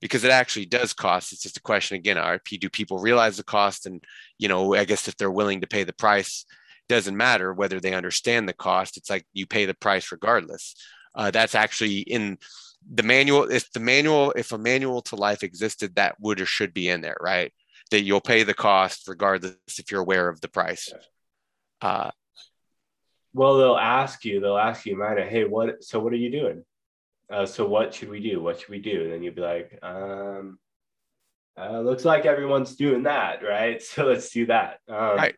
because 0.00 0.24
it 0.24 0.30
actually 0.30 0.66
does 0.66 0.92
cost. 0.92 1.32
It's 1.32 1.42
just 1.42 1.56
a 1.56 1.62
question 1.62 1.96
again, 1.96 2.16
RP, 2.16 2.60
do 2.60 2.68
people 2.68 2.98
realize 2.98 3.36
the 3.36 3.44
cost? 3.44 3.86
And, 3.86 4.02
you 4.38 4.48
know, 4.48 4.74
I 4.74 4.84
guess 4.84 5.08
if 5.08 5.16
they're 5.16 5.30
willing 5.30 5.60
to 5.60 5.66
pay 5.66 5.84
the 5.84 5.92
price, 5.92 6.44
doesn't 6.88 7.16
matter 7.16 7.52
whether 7.52 7.80
they 7.80 7.94
understand 7.94 8.48
the 8.48 8.54
cost. 8.54 8.96
It's 8.96 9.10
like 9.10 9.26
you 9.32 9.46
pay 9.46 9.66
the 9.66 9.74
price 9.74 10.10
regardless. 10.10 10.74
Uh, 11.14 11.30
that's 11.30 11.54
actually 11.54 11.98
in 11.98 12.38
the 12.90 13.02
manual. 13.02 13.44
If 13.50 13.70
the 13.72 13.80
manual, 13.80 14.32
if 14.32 14.52
a 14.52 14.58
manual 14.58 15.02
to 15.02 15.16
life 15.16 15.42
existed, 15.42 15.96
that 15.96 16.16
would 16.20 16.40
or 16.40 16.46
should 16.46 16.72
be 16.72 16.88
in 16.88 17.00
there, 17.00 17.16
right? 17.20 17.52
That 17.90 18.02
you'll 18.02 18.20
pay 18.20 18.42
the 18.42 18.54
cost 18.54 19.06
regardless 19.06 19.56
if 19.78 19.90
you're 19.90 20.00
aware 20.00 20.28
of 20.28 20.40
the 20.40 20.48
price. 20.48 20.92
Uh, 21.80 22.10
well, 23.34 23.58
they'll 23.58 23.76
ask 23.76 24.24
you, 24.24 24.40
they'll 24.40 24.58
ask 24.58 24.86
you, 24.86 24.96
Mina, 24.96 25.26
hey, 25.26 25.44
what, 25.44 25.84
so 25.84 26.00
what 26.00 26.12
are 26.12 26.16
you 26.16 26.30
doing? 26.30 26.64
Uh, 27.30 27.46
so 27.46 27.66
what 27.66 27.94
should 27.94 28.08
we 28.08 28.20
do? 28.20 28.40
What 28.40 28.60
should 28.60 28.70
we 28.70 28.80
do? 28.80 29.02
And 29.04 29.12
then 29.12 29.22
you'd 29.22 29.34
be 29.34 29.42
like, 29.42 29.78
um, 29.82 30.58
uh, 31.58 31.80
looks 31.80 32.04
like 32.04 32.24
everyone's 32.24 32.76
doing 32.76 33.04
that, 33.04 33.42
right? 33.42 33.82
So 33.88 34.04
let's 34.04 34.30
do 34.30 34.46
that. 34.46 34.78
Um, 34.88 35.16
right. 35.16 35.34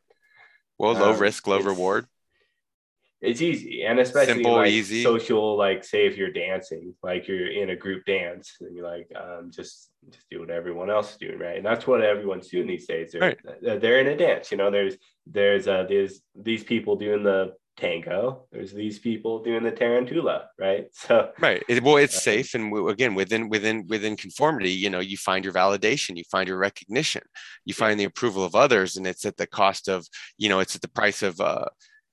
Well, 0.79 0.93
low 0.93 1.12
um, 1.12 1.19
risk, 1.19 1.47
low 1.47 1.61
reward. 1.61 2.07
It's 3.21 3.43
easy, 3.43 3.85
and 3.85 4.01
especially 4.01 4.35
Simple, 4.35 4.55
like 4.55 4.71
easy. 4.71 5.03
social. 5.03 5.59
Like, 5.59 5.85
say 5.85 6.07
if 6.07 6.17
you're 6.17 6.33
dancing, 6.33 6.95
like 7.03 7.29
you're 7.29 7.53
in 7.53 7.69
a 7.69 7.77
group 7.77 8.07
dance, 8.07 8.57
and 8.61 8.75
you're 8.75 8.91
like, 8.91 9.12
um, 9.15 9.51
just 9.51 9.91
just 10.11 10.31
do 10.31 10.41
what 10.41 10.49
everyone 10.49 10.89
else 10.89 11.12
is 11.12 11.19
doing, 11.19 11.39
right? 11.39 11.59
And 11.59 11.67
that's 11.67 11.87
what 11.87 12.01
everyone's 12.01 12.49
doing 12.49 12.67
these 12.67 12.87
days. 12.87 13.12
They're 13.12 13.21
right. 13.21 13.81
they're 13.83 14.01
in 14.01 14.07
a 14.07 14.17
dance. 14.17 14.51
You 14.51 14.57
know, 14.57 14.71
there's 14.71 14.97
there's 15.27 15.69
uh, 15.69 15.85
there's 15.87 16.23
these 16.35 16.65
people 16.65 16.97
doing 16.97 17.23
the 17.23 17.53
tango. 17.77 18.47
There's 18.53 18.73
these 18.73 18.99
people 18.99 19.43
doing 19.43 19.63
the 19.63 19.71
tarantula 19.71 20.49
right? 20.59 20.87
So 20.95 21.31
right. 21.41 21.63
Well 21.83 21.97
it's 21.97 22.17
uh, 22.17 22.21
safe 22.21 22.55
and 22.55 22.89
again 22.89 23.15
within 23.15 23.49
within 23.49 23.87
within 23.89 24.17
conformity 24.17 24.71
you 24.71 24.91
know 24.91 25.01
you 25.01 25.17
find 25.17 25.45
your 25.45 25.55
validation 25.55 26.17
you 26.17 26.25
find 26.31 26.49
your 26.49 26.59
recognition 26.59 27.23
you 27.65 27.75
find 27.75 27.99
the 27.99 28.05
approval 28.05 28.45
of 28.45 28.55
others 28.55 28.97
and 28.97 29.07
it's 29.07 29.25
at 29.25 29.37
the 29.37 29.47
cost 29.47 29.89
of 29.89 30.07
you 30.37 30.49
know 30.49 30.61
it's 30.61 30.75
at 30.75 30.83
the 30.83 30.89
price 30.89 31.23
of 31.23 31.41
uh 31.41 31.65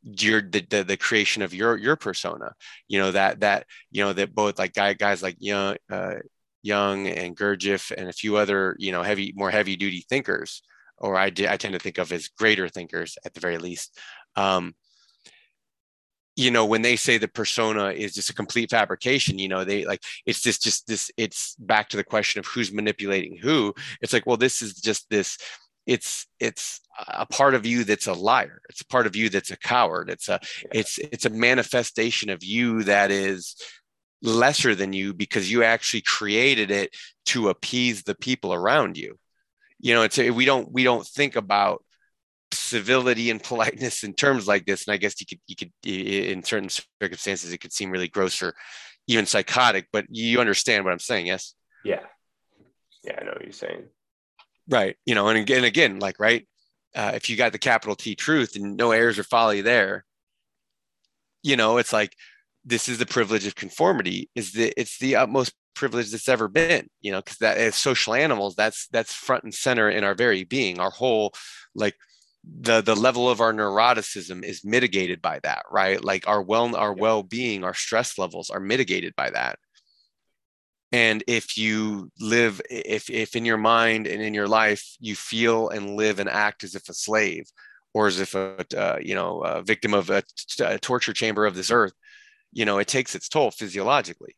your 0.03 0.41
the, 0.41 0.65
the, 0.69 0.83
the 0.83 0.97
creation 0.97 1.41
of 1.41 1.53
your 1.53 1.77
your 1.77 1.95
persona. 1.95 2.53
You 2.87 2.99
know 2.99 3.11
that 3.11 3.41
that 3.41 3.65
you 3.91 4.03
know 4.03 4.13
that 4.13 4.33
both 4.33 4.59
like 4.59 4.73
guy, 4.73 4.93
guys 4.93 5.21
like 5.21 5.35
young 5.39 5.75
uh, 5.89 6.15
young 6.61 7.07
and 7.07 7.35
gurdjieff 7.35 7.91
and 7.95 8.09
a 8.09 8.13
few 8.13 8.37
other 8.37 8.75
you 8.79 8.91
know 8.91 9.03
heavy 9.03 9.33
more 9.35 9.51
heavy 9.51 9.75
duty 9.75 10.05
thinkers 10.09 10.61
or 10.97 11.15
I, 11.15 11.25
I 11.25 11.57
tend 11.57 11.73
to 11.73 11.79
think 11.79 11.99
of 11.99 12.11
as 12.11 12.27
greater 12.27 12.67
thinkers 12.67 13.17
at 13.23 13.33
the 13.33 13.39
very 13.39 13.57
least 13.57 13.97
um, 14.35 14.73
you 16.37 16.51
know 16.51 16.65
when 16.65 16.83
they 16.83 16.95
say 16.95 17.17
the 17.17 17.27
persona 17.27 17.87
is 17.87 18.13
just 18.13 18.29
a 18.29 18.33
complete 18.33 18.69
fabrication 18.69 19.39
you 19.39 19.49
know 19.49 19.65
they 19.65 19.83
like 19.85 20.03
it's 20.25 20.41
just 20.41 20.63
just 20.63 20.87
this 20.87 21.11
it's 21.17 21.55
back 21.55 21.89
to 21.89 21.97
the 21.97 22.03
question 22.03 22.39
of 22.39 22.45
who's 22.45 22.71
manipulating 22.71 23.37
who. 23.37 23.73
It's 24.01 24.13
like 24.13 24.25
well 24.25 24.37
this 24.37 24.61
is 24.61 24.75
just 24.75 25.09
this 25.09 25.37
it's 25.85 26.27
it's 26.39 26.81
a 27.07 27.25
part 27.25 27.55
of 27.55 27.65
you 27.65 27.83
that's 27.83 28.07
a 28.07 28.13
liar. 28.13 28.61
It's 28.69 28.81
a 28.81 28.85
part 28.85 29.07
of 29.07 29.15
you 29.15 29.29
that's 29.29 29.51
a 29.51 29.57
coward. 29.57 30.09
It's 30.09 30.29
a 30.29 30.39
it's 30.71 30.99
it's 30.99 31.25
a 31.25 31.29
manifestation 31.29 32.29
of 32.29 32.43
you 32.43 32.83
that 32.83 33.09
is 33.09 33.55
lesser 34.21 34.75
than 34.75 34.93
you 34.93 35.13
because 35.13 35.51
you 35.51 35.63
actually 35.63 36.01
created 36.01 36.71
it 36.71 36.95
to 37.27 37.49
appease 37.49 38.03
the 38.03 38.15
people 38.15 38.53
around 38.53 38.97
you. 38.97 39.17
You 39.79 39.95
know 39.95 40.03
it's 40.03 40.19
a, 40.19 40.29
we 40.29 40.45
don't 40.45 40.71
we 40.71 40.83
don't 40.83 41.05
think 41.05 41.35
about 41.35 41.83
civility 42.51 43.29
and 43.29 43.43
politeness 43.43 44.03
in 44.03 44.13
terms 44.13 44.47
like 44.47 44.65
this 44.65 44.87
and 44.87 44.93
i 44.93 44.97
guess 44.97 45.19
you 45.19 45.25
could 45.25 45.39
you 45.47 45.55
could 45.55 45.71
in 45.85 46.43
certain 46.43 46.69
circumstances 47.01 47.51
it 47.51 47.59
could 47.59 47.73
seem 47.73 47.91
really 47.91 48.07
gross 48.07 48.41
or 48.41 48.53
even 49.07 49.25
psychotic 49.25 49.87
but 49.91 50.05
you 50.09 50.39
understand 50.39 50.83
what 50.83 50.93
i'm 50.93 50.99
saying 50.99 51.27
yes? 51.27 51.53
Yeah. 51.83 52.01
Yeah 53.03 53.17
i 53.19 53.23
know 53.23 53.31
what 53.31 53.43
you're 53.43 53.51
saying. 53.51 53.85
Right 54.69 54.97
you 55.05 55.15
know 55.15 55.27
and 55.29 55.37
again 55.37 55.63
again 55.63 55.99
like 55.99 56.19
right 56.19 56.47
uh, 56.95 57.11
if 57.13 57.29
you 57.29 57.35
got 57.35 57.51
the 57.51 57.59
capital 57.59 57.95
t 57.95 58.15
truth 58.15 58.55
and 58.55 58.75
no 58.75 58.91
errors 58.91 59.19
or 59.19 59.23
folly 59.23 59.61
there 59.61 60.03
you 61.43 61.55
know 61.55 61.77
it's 61.77 61.93
like 61.93 62.13
this 62.65 62.89
is 62.89 62.97
the 62.97 63.05
privilege 63.05 63.47
of 63.47 63.55
conformity 63.55 64.29
is 64.35 64.51
the 64.51 64.73
it's 64.77 64.97
the 64.99 65.15
utmost 65.15 65.53
privilege 65.73 66.11
that's 66.11 66.27
ever 66.27 66.47
been 66.47 66.87
you 67.01 67.11
know 67.11 67.19
because 67.21 67.37
that 67.37 67.57
as 67.57 67.75
social 67.75 68.13
animals 68.13 68.55
that's 68.55 68.87
that's 68.87 69.13
front 69.13 69.43
and 69.43 69.53
center 69.53 69.89
in 69.89 70.03
our 70.03 70.15
very 70.15 70.43
being 70.43 70.79
our 70.79 70.89
whole 70.89 71.31
like 71.75 71.95
the 72.61 72.81
the 72.81 72.95
level 72.95 73.29
of 73.29 73.41
our 73.41 73.53
neuroticism 73.53 74.43
is 74.43 74.63
mitigated 74.63 75.21
by 75.21 75.39
that 75.43 75.63
right? 75.71 76.03
Like 76.03 76.27
our 76.27 76.41
well 76.41 76.75
our 76.75 76.93
Yeah. 76.95 77.01
well-being 77.01 77.63
our 77.63 77.73
stress 77.73 78.17
levels 78.17 78.49
are 78.49 78.59
mitigated 78.59 79.15
by 79.15 79.29
that. 79.31 79.59
And 80.91 81.23
if 81.27 81.57
you 81.57 82.11
live 82.19 82.61
if 82.69 83.09
if 83.09 83.35
in 83.35 83.45
your 83.45 83.57
mind 83.57 84.07
and 84.07 84.21
in 84.21 84.33
your 84.33 84.47
life 84.47 84.83
you 84.99 85.15
feel 85.15 85.69
and 85.69 85.95
live 85.95 86.19
and 86.19 86.29
act 86.29 86.63
as 86.63 86.75
if 86.75 86.87
a 86.89 86.93
slave 86.93 87.45
or 87.93 88.07
as 88.07 88.19
if 88.19 88.35
a 88.35 88.65
uh, 88.77 88.97
you 89.01 89.15
know 89.15 89.41
a 89.41 89.61
victim 89.63 89.93
of 89.93 90.09
a, 90.09 90.23
t- 90.37 90.63
a 90.63 90.79
torture 90.79 91.13
chamber 91.13 91.45
of 91.45 91.55
this 91.55 91.71
earth 91.71 91.93
you 92.53 92.63
know 92.65 92.77
it 92.79 92.87
takes 92.87 93.15
its 93.15 93.27
toll 93.29 93.51
physiologically. 93.51 94.35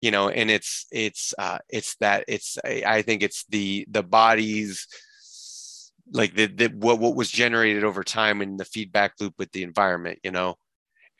You 0.00 0.10
know 0.10 0.28
and 0.28 0.50
it's 0.50 0.86
it's 0.92 1.32
uh 1.38 1.58
it's 1.68 1.96
that 1.96 2.24
it's 2.28 2.58
i 2.64 2.82
I 2.86 3.02
think 3.02 3.22
it's 3.22 3.44
the 3.48 3.86
the 3.90 4.02
body's 4.02 4.86
like 6.12 6.34
the, 6.34 6.46
the 6.46 6.66
what, 6.68 6.98
what 6.98 7.14
was 7.14 7.30
generated 7.30 7.84
over 7.84 8.04
time 8.04 8.42
in 8.42 8.56
the 8.56 8.64
feedback 8.64 9.12
loop 9.20 9.34
with 9.38 9.50
the 9.52 9.62
environment 9.62 10.18
you 10.22 10.30
know? 10.30 10.56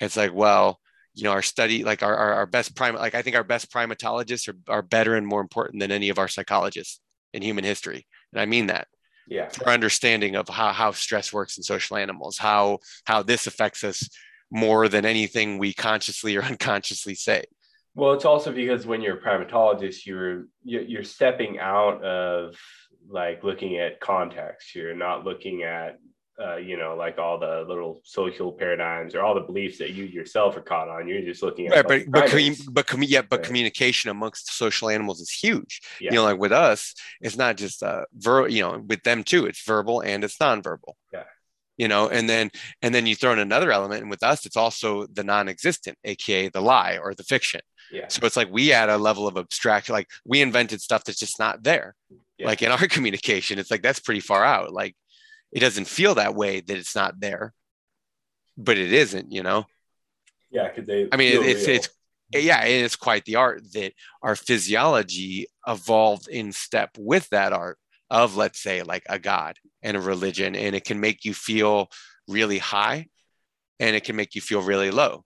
It's 0.00 0.16
like 0.16 0.34
well 0.34 0.80
you 1.14 1.22
know 1.22 1.30
our 1.30 1.42
study 1.42 1.84
like 1.84 2.02
our, 2.02 2.14
our, 2.14 2.32
our 2.34 2.46
best 2.46 2.74
prime 2.74 2.96
like 2.96 3.14
i 3.14 3.22
think 3.22 3.36
our 3.36 3.44
best 3.44 3.72
primatologists 3.72 4.48
are, 4.48 4.56
are 4.68 4.82
better 4.82 5.14
and 5.14 5.24
more 5.26 5.40
important 5.40 5.80
than 5.80 5.92
any 5.92 6.08
of 6.08 6.18
our 6.18 6.26
psychologists 6.26 7.00
in 7.32 7.42
human 7.42 7.64
history. 7.64 8.06
And 8.32 8.40
i 8.40 8.46
mean 8.46 8.66
that. 8.66 8.88
Yeah. 9.26 9.48
our 9.64 9.72
understanding 9.72 10.36
of 10.36 10.50
how, 10.50 10.72
how 10.72 10.92
stress 10.92 11.32
works 11.32 11.56
in 11.56 11.62
social 11.62 11.96
animals 11.96 12.36
how 12.36 12.80
how 13.04 13.22
this 13.22 13.46
affects 13.46 13.82
us 13.82 14.08
more 14.54 14.88
than 14.88 15.04
anything 15.04 15.58
we 15.58 15.74
consciously 15.74 16.36
or 16.36 16.42
unconsciously 16.52 17.14
say. 17.14 17.44
Well, 17.96 18.12
it's 18.12 18.24
also 18.24 18.50
because 18.50 18.86
when 18.86 19.02
you're 19.02 19.18
a 19.18 19.20
primatologist, 19.20 20.04
you're 20.06 20.46
you're 20.64 20.82
you're 20.82 21.04
stepping 21.04 21.58
out 21.58 22.02
of 22.02 22.56
like 23.08 23.44
looking 23.44 23.78
at 23.78 24.00
context. 24.00 24.74
You're 24.74 24.94
not 24.96 25.24
looking 25.24 25.62
at 25.62 25.98
uh, 26.42 26.56
you 26.56 26.76
know 26.76 26.96
like 26.96 27.16
all 27.18 27.38
the 27.38 27.64
little 27.68 28.00
social 28.04 28.50
paradigms 28.50 29.14
or 29.14 29.22
all 29.22 29.34
the 29.34 29.40
beliefs 29.40 29.78
that 29.78 29.90
you 29.90 30.02
yourself 30.04 30.56
are 30.56 30.62
caught 30.62 30.88
on. 30.88 31.06
You're 31.06 31.22
just 31.22 31.42
looking 31.44 31.68
at 31.68 31.88
right 31.88 32.06
but 32.06 32.10
but 32.10 32.24
commu- 32.24 32.30
primates. 32.30 32.66
but 32.68 32.86
commu- 32.88 33.06
yeah 33.08 33.22
but 33.22 33.38
Right. 33.38 33.46
communication 33.46 34.10
amongst 34.10 34.52
social 34.52 34.88
animals 34.90 35.20
is 35.20 35.30
huge 35.30 35.80
Yeah. 36.00 36.10
you 36.10 36.16
know 36.16 36.24
like 36.24 36.38
with 36.38 36.50
us 36.50 36.94
it's 37.20 37.36
not 37.36 37.56
just 37.56 37.84
uh 37.84 38.04
ver 38.14 38.48
you 38.48 38.62
know 38.62 38.82
with 38.84 39.04
them 39.04 39.22
too 39.22 39.46
it's 39.46 39.64
verbal 39.64 40.00
and 40.00 40.24
it's 40.24 40.36
nonverbal 40.38 40.94
Yeah. 41.12 41.22
you 41.76 41.86
know 41.86 42.08
and 42.08 42.28
then 42.28 42.50
and 42.82 42.92
then 42.92 43.06
you 43.06 43.14
throw 43.14 43.32
in 43.32 43.38
another 43.38 43.70
element 43.70 44.00
and 44.02 44.10
with 44.10 44.24
us 44.24 44.44
it's 44.44 44.56
also 44.56 45.06
the 45.06 45.22
non-existent 45.22 45.96
aka 46.02 46.48
the 46.48 46.60
lie 46.60 46.98
or 47.00 47.14
the 47.14 47.22
fiction 47.22 47.60
yeah. 47.92 48.08
so 48.08 48.18
it's 48.26 48.36
like 48.36 48.48
we 48.50 48.72
add 48.72 48.88
a 48.90 48.98
level 48.98 49.28
of 49.28 49.36
abstraction 49.36 49.92
like 49.92 50.08
we 50.24 50.40
invented 50.42 50.80
stuff 50.80 51.04
that's 51.04 51.20
just 51.20 51.38
not 51.38 51.62
there 51.62 51.94
Yeah. 52.38 52.46
like 52.46 52.62
in 52.62 52.70
our 52.72 52.86
communication 52.88 53.58
it's 53.58 53.70
like 53.70 53.82
that's 53.82 54.00
pretty 54.00 54.20
far 54.20 54.44
out 54.44 54.72
like 54.72 54.96
it 55.52 55.60
doesn't 55.60 55.86
feel 55.86 56.16
that 56.16 56.34
way 56.34 56.60
that 56.60 56.76
it's 56.76 56.94
not 56.96 57.20
there 57.20 57.52
but 58.56 58.76
it 58.78 58.92
isn't 58.92 59.32
you 59.32 59.42
know 59.42 59.66
Yeah, 60.50 60.68
because 60.68 60.86
they. 60.86 61.08
I 61.12 61.16
mean, 61.16 61.42
it's 61.42 61.66
real. 61.66 61.76
it's 61.76 61.88
yeah, 62.32 62.60
and 62.60 62.84
it's 62.84 62.96
quite 62.96 63.24
the 63.24 63.36
art 63.36 63.62
that 63.74 63.92
our 64.22 64.34
physiology 64.36 65.46
evolved 65.66 66.28
in 66.28 66.52
step 66.52 66.90
with 66.98 67.28
that 67.30 67.52
art 67.52 67.78
of, 68.10 68.36
let's 68.36 68.60
say, 68.60 68.82
like 68.82 69.04
a 69.08 69.18
god 69.18 69.58
and 69.82 69.96
a 69.96 70.00
religion, 70.00 70.54
and 70.56 70.74
it 70.74 70.84
can 70.84 71.00
make 71.00 71.24
you 71.24 71.34
feel 71.34 71.88
really 72.28 72.58
high, 72.58 73.06
and 73.80 73.94
it 73.96 74.04
can 74.04 74.16
make 74.16 74.34
you 74.34 74.40
feel 74.40 74.62
really 74.62 74.90
low. 74.90 75.24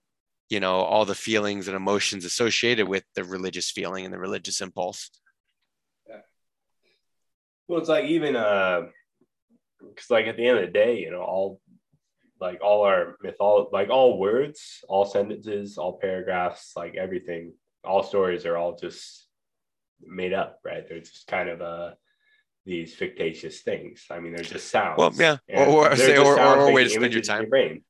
You 0.50 0.60
know, 0.60 0.76
all 0.80 1.04
the 1.04 1.14
feelings 1.14 1.68
and 1.68 1.76
emotions 1.76 2.24
associated 2.24 2.88
with 2.88 3.04
the 3.14 3.24
religious 3.24 3.70
feeling 3.70 4.04
and 4.04 4.12
the 4.14 4.18
religious 4.18 4.60
impulse. 4.60 5.10
Well, 7.68 7.78
it's 7.80 7.88
like 7.88 8.06
even 8.06 8.34
uh, 8.34 8.86
because 9.80 10.10
like 10.10 10.26
at 10.26 10.36
the 10.36 10.46
end 10.46 10.58
of 10.58 10.64
the 10.66 10.72
day, 10.72 10.98
you 10.98 11.10
know, 11.10 11.20
all 11.22 11.60
like 12.40 12.60
all 12.62 12.82
our 12.82 13.16
mythology, 13.22 13.68
like 13.72 13.90
all 13.90 14.18
words, 14.18 14.84
all 14.88 15.04
sentences, 15.04 15.76
all 15.78 15.98
paragraphs, 15.98 16.72
like 16.76 16.94
everything, 16.96 17.52
all 17.84 18.02
stories 18.02 18.46
are 18.46 18.56
all 18.56 18.76
just 18.76 19.26
made 20.02 20.32
up, 20.32 20.58
right? 20.64 20.88
They're 20.88 21.00
just 21.00 21.26
kind 21.26 21.48
of 21.48 21.60
uh 21.60 21.90
these 22.64 22.94
fictitious 22.94 23.60
things. 23.62 24.04
I 24.10 24.20
mean, 24.20 24.32
they're 24.34 24.44
just 24.44 24.70
sounds. 24.70 24.98
Well, 24.98 25.12
yeah, 25.14 25.36
or- 25.48 25.66
or 25.92 25.96
say- 25.96 26.16
or- 26.18 26.40
or 26.40 26.68
a 26.70 26.72
way 26.72 26.84
to 26.84 26.90
spend 26.90 27.12
your 27.12 27.22
time. 27.22 27.48
brain. 27.48 27.84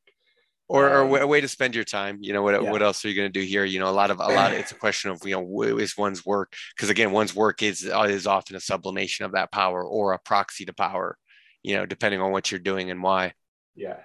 Or, 0.69 0.89
or 0.89 1.03
Um, 1.05 1.23
a 1.23 1.27
way 1.27 1.41
to 1.41 1.49
spend 1.49 1.75
your 1.75 1.85
time. 1.85 2.19
You 2.21 2.33
know, 2.35 2.43
what 2.43 2.63
yeah. 2.63 2.71
what 2.71 2.83
else 2.83 3.05
are 3.05 3.09
you 3.09 3.15
going 3.15 3.33
to 3.33 3.41
do 3.41 3.45
here? 3.45 3.65
You 3.65 3.81
know, 3.81 3.89
a 3.89 3.99
lot 4.03 4.11
of 4.11 4.21
a 4.21 4.27
lot. 4.29 4.53
It's 4.53 4.73
a 4.73 4.75
question 4.75 5.11
of 5.11 5.21
you 5.25 5.35
know, 5.35 5.79
is 5.79 5.97
one's 5.97 6.27
work 6.27 6.55
because 6.77 6.91
again, 6.91 7.11
one's 7.13 7.35
work 7.35 7.63
is 7.63 7.85
is 7.85 8.27
often 8.27 8.57
a 8.57 8.61
sublimation 8.61 9.25
of 9.25 9.33
that 9.33 9.51
power 9.51 9.83
or 9.83 10.13
a 10.13 10.19
proxy 10.19 10.65
to 10.67 10.75
power. 10.75 11.17
You 11.63 11.77
know, 11.77 11.87
depending 11.87 12.21
on 12.21 12.33
what 12.33 12.51
you're 12.51 12.61
doing 12.61 12.91
and 12.91 13.03
why. 13.03 13.33
Yeah. 13.75 13.99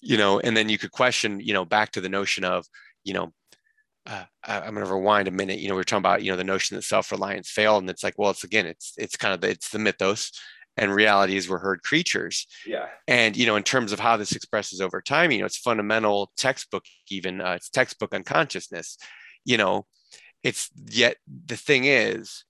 you 0.00 0.16
know 0.16 0.38
and 0.38 0.56
then 0.56 0.68
you 0.68 0.78
could 0.78 0.92
question 0.92 1.40
you 1.40 1.52
know 1.52 1.64
back 1.64 1.90
to 1.92 2.00
the 2.00 2.08
notion 2.08 2.44
of 2.44 2.64
you 3.02 3.14
know 3.14 3.32
uh, 4.06 4.24
i'm 4.44 4.74
going 4.74 4.86
to 4.86 4.92
rewind 4.92 5.26
a 5.26 5.32
minute 5.32 5.58
you 5.58 5.68
know 5.68 5.74
we 5.74 5.80
are 5.80 5.84
talking 5.84 5.98
about 5.98 6.22
you 6.22 6.30
know 6.30 6.36
the 6.36 6.44
notion 6.44 6.76
that 6.76 6.82
self-reliance 6.82 7.50
failed 7.50 7.82
and 7.82 7.90
it's 7.90 8.04
like 8.04 8.14
well 8.18 8.30
it's 8.30 8.44
again 8.44 8.66
it's 8.66 8.92
it's 8.96 9.16
kind 9.16 9.34
of 9.34 9.40
the, 9.40 9.48
it's 9.48 9.70
the 9.70 9.78
mythos 9.78 10.30
and 10.76 10.94
reality 10.94 11.36
is 11.36 11.48
we're 11.48 11.58
herd 11.58 11.82
creatures. 11.82 12.46
Yeah. 12.66 12.86
and 13.08 13.36
you 13.36 13.46
know 13.46 13.56
in 13.56 13.62
terms 13.62 13.92
of 13.92 14.00
how 14.00 14.16
this 14.16 14.32
expresses 14.32 14.80
over 14.80 15.00
time 15.00 15.30
you 15.30 15.38
know 15.38 15.46
it's 15.46 15.56
fundamental 15.56 16.30
textbook 16.36 16.84
even 17.10 17.40
uh, 17.40 17.52
it's 17.52 17.70
textbook 17.70 18.14
unconsciousness. 18.14 18.98
You 19.44 19.58
know 19.58 19.86
it's 20.42 20.70
yet 20.86 21.16
the 21.46 21.56
thing 21.56 21.84
is 21.84 22.44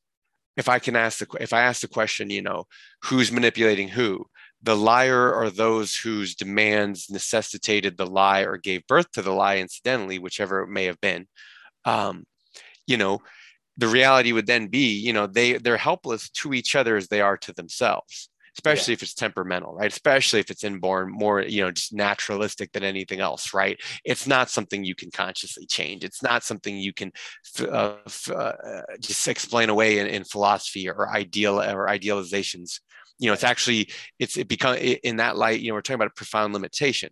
if 0.57 0.69
i 0.69 0.78
can 0.78 0.97
ask 0.97 1.19
the 1.19 1.27
if 1.40 1.53
i 1.53 1.61
ask 1.61 1.81
the 1.81 1.89
question 1.89 2.31
you 2.31 2.43
know 2.43 2.65
who's 3.05 3.31
manipulating 3.32 3.89
who? 3.89 4.27
The 4.62 4.77
liar 4.77 5.32
are 5.32 5.51
those 5.51 5.94
whose 5.94 6.35
demands 6.35 7.09
necessitated 7.11 7.97
the 7.97 8.07
lie 8.07 8.40
or 8.40 8.57
gave 8.57 8.86
birth 8.86 9.12
to 9.12 9.23
the 9.23 9.31
lie 9.32 9.59
incidentally 9.59 10.19
whichever 10.19 10.62
it 10.62 10.69
may 10.69 10.86
have 10.86 11.01
been. 11.01 11.28
Um, 11.85 12.24
you 12.86 12.97
know 12.97 13.20
the 13.77 13.89
reality 13.89 14.32
would 14.32 14.47
then 14.47 14.69
be 14.69 14.94
you 14.98 15.12
know 15.12 15.27
they 15.27 15.55
they're 15.55 15.77
helpless 15.77 16.31
to 16.31 16.55
each 16.55 16.74
other 16.74 16.97
as 16.97 17.09
they 17.09 17.20
are 17.20 17.36
to 17.36 17.53
themselves 17.53 18.28
especially 18.57 18.94
if 18.94 19.03
it's 19.03 19.12
temperamental 19.12 19.74
right? 19.74 19.93
Especially 19.93 20.40
if 20.40 20.51
it's 20.51 20.65
inborn 20.65 21.11
more 21.11 21.43
you 21.43 21.62
know 21.62 21.70
just 21.70 21.93
naturalistic 21.93 22.73
than 22.73 22.82
anything 22.82 23.20
else 23.20 23.53
right? 23.53 23.78
It's 24.05 24.27
not 24.27 24.51
something 24.51 24.85
you 24.85 24.94
can 24.94 25.11
consciously 25.11 25.66
change. 25.66 26.05
It's 26.05 26.23
not 26.23 26.43
something 26.43 26.77
you 26.77 26.93
can 26.93 27.12
f- 27.59 27.69
uh, 27.69 28.32
uh, 28.32 28.82
just 29.01 29.28
explain 29.28 29.69
away 29.69 29.98
in, 29.98 30.07
in 30.07 30.24
philosophy 30.24 30.89
or 30.89 31.09
ideal 31.11 31.61
or 31.61 31.86
idealizations. 31.86 32.81
You 33.19 33.28
know 33.28 33.35
it's 33.35 33.44
actually 33.44 33.90
it's 34.19 34.36
it 34.36 34.48
become 34.48 34.77
in 34.77 35.16
that 35.16 35.36
light 35.36 35.61
you 35.61 35.69
know 35.69 35.74
we're 35.74 35.82
talking 35.82 35.97
about 35.97 36.09
a 36.09 36.15
profound 36.15 36.55
limitation. 36.55 37.11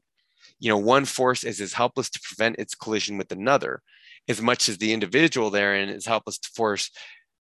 You 0.60 0.70
know 0.70 0.78
one 0.78 1.04
force 1.04 1.44
is 1.44 1.60
as 1.60 1.74
helpless 1.74 2.08
to 2.10 2.20
prevent 2.22 2.56
its 2.58 2.74
collision 2.74 3.18
with 3.18 3.30
another 3.32 3.82
as 4.28 4.40
much 4.40 4.68
as 4.68 4.78
the 4.78 4.92
individual 4.92 5.50
therein 5.50 5.88
is 5.88 6.06
helpless 6.06 6.38
to 6.38 6.48
force 6.54 6.90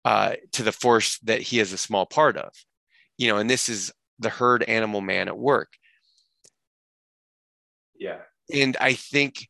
uh, 0.05 0.33
to 0.53 0.63
the 0.63 0.71
force 0.71 1.19
that 1.19 1.41
he 1.41 1.59
is 1.59 1.73
a 1.73 1.77
small 1.77 2.05
part 2.05 2.37
of 2.37 2.51
you 3.17 3.27
know 3.27 3.37
and 3.37 3.49
this 3.49 3.67
is 3.69 3.91
the 4.19 4.29
herd 4.29 4.63
animal 4.63 5.01
man 5.01 5.27
at 5.27 5.37
work 5.37 5.73
Yeah. 7.97 8.19
and 8.53 8.77
i 8.79 8.93
think 8.93 9.47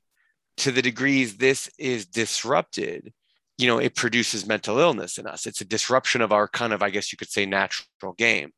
to 0.58 0.72
the 0.72 0.82
degrees 0.82 1.38
this 1.38 1.70
is 1.78 2.06
disrupted 2.08 3.14
you 3.58 3.68
know 3.68 3.78
it 3.78 3.96
produces 3.96 4.48
mental 4.48 4.80
illness 4.80 5.18
in 5.18 5.28
us 5.28 5.46
it's 5.46 5.62
a 5.62 5.66
disruption 5.66 6.22
of 6.22 6.32
our 6.32 6.48
kind 6.48 6.74
of 6.74 6.82
i 6.82 6.90
guess 6.90 7.12
you 7.12 7.18
could 7.18 7.30
say 7.30 7.46
natural 7.46 8.14
game 8.18 8.52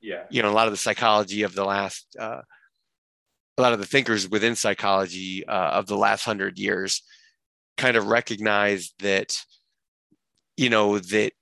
Yeah. 0.00 0.24
you 0.30 0.42
know 0.42 0.50
a 0.50 0.54
lot 0.54 0.66
of 0.66 0.72
the 0.72 0.78
psychology 0.78 1.42
of 1.42 1.54
the 1.54 1.64
last 1.64 2.16
uh, 2.18 2.40
a 3.56 3.62
lot 3.62 3.72
of 3.72 3.78
the 3.78 3.86
thinkers 3.86 4.28
within 4.28 4.56
psychology 4.56 5.46
uh, 5.46 5.70
of 5.78 5.86
the 5.86 5.96
last 5.96 6.24
hundred 6.24 6.58
years 6.58 7.02
kind 7.76 7.96
of 7.96 8.06
recognize 8.06 8.94
that 9.00 9.36
you 10.56 10.70
know 10.70 10.98
that 10.98 11.32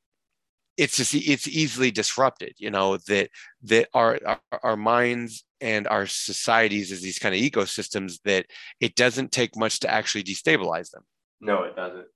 it's 0.78 0.96
just 0.96 1.14
it's 1.14 1.46
easily 1.46 1.90
disrupted 1.90 2.54
you 2.56 2.70
know 2.70 2.96
that 3.08 3.28
that 3.62 3.88
our, 3.92 4.18
our 4.24 4.40
our 4.62 4.76
minds 4.76 5.44
and 5.60 5.86
our 5.86 6.06
societies 6.06 6.90
as 6.90 7.02
these 7.02 7.18
kind 7.18 7.34
of 7.34 7.40
ecosystems 7.40 8.18
that 8.24 8.46
it 8.80 8.94
doesn't 8.94 9.30
take 9.30 9.56
much 9.56 9.80
to 9.80 9.90
actually 9.90 10.24
destabilize 10.24 10.90
them 10.90 11.02
No, 11.40 11.64
it 11.64 11.76
doesn't. 11.76 12.06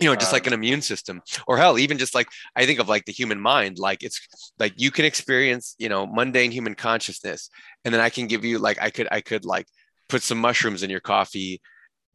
you 0.00 0.08
know 0.08 0.16
just 0.16 0.32
like 0.32 0.46
Um, 0.46 0.52
an 0.52 0.58
immune 0.60 0.80
system 0.82 1.20
or 1.46 1.56
hell 1.58 1.78
even 1.78 1.98
just 1.98 2.14
like 2.14 2.28
i 2.56 2.64
think 2.66 2.78
of 2.80 2.88
like 2.88 3.04
the 3.04 3.12
human 3.12 3.40
mind 3.40 3.78
like 3.78 4.02
it's 4.02 4.20
like 4.58 4.72
you 4.76 4.90
can 4.90 5.04
experience 5.04 5.74
you 5.78 5.88
know 5.88 6.06
mundane 6.06 6.50
human 6.50 6.74
consciousness 6.74 7.50
and 7.84 7.92
then 7.92 8.00
i 8.00 8.10
can 8.10 8.26
give 8.26 8.44
you 8.44 8.58
like 8.58 8.78
i 8.80 8.90
could 8.90 9.08
i 9.10 9.20
could 9.20 9.44
like 9.44 9.66
put 10.08 10.22
some 10.22 10.38
mushrooms 10.38 10.82
in 10.82 10.90
your 10.90 11.00
coffee 11.00 11.60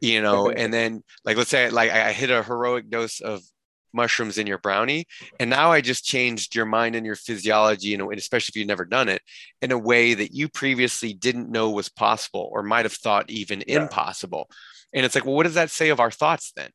you 0.01 0.21
know 0.21 0.49
and 0.49 0.73
then 0.73 1.03
like 1.25 1.37
let's 1.37 1.49
say 1.49 1.69
like 1.69 1.91
i 1.91 2.11
hit 2.13 2.29
a 2.29 2.43
heroic 2.43 2.89
dose 2.89 3.19
of 3.19 3.41
mushrooms 3.91 4.37
in 4.37 4.45
your 4.45 4.59
brownie 4.59 5.05
and 5.39 5.49
now 5.49 5.71
i 5.71 5.81
just 5.81 6.05
changed 6.05 6.55
your 6.55 6.65
mind 6.65 6.95
and 6.95 7.05
your 7.05 7.15
physiology 7.15 7.87
you 7.87 7.97
know 7.97 8.11
and 8.11 8.19
especially 8.19 8.51
if 8.51 8.55
you've 8.55 8.67
never 8.67 8.85
done 8.85 9.09
it 9.09 9.21
in 9.61 9.71
a 9.71 9.77
way 9.77 10.13
that 10.13 10.31
you 10.31 10.47
previously 10.47 11.13
didn't 11.13 11.49
know 11.49 11.71
was 11.71 11.89
possible 11.89 12.49
or 12.51 12.61
might 12.61 12.85
have 12.85 12.93
thought 12.93 13.29
even 13.29 13.63
Yeah. 13.65 13.81
impossible. 13.81 14.47
And 14.93 15.05
it's 15.05 15.15
like 15.15 15.25
well 15.25 15.33
what 15.33 15.43
does 15.43 15.55
that 15.55 15.71
say 15.71 15.89
of 15.89 15.99
our 15.99 16.11
thoughts 16.11 16.53
then? 16.55 16.69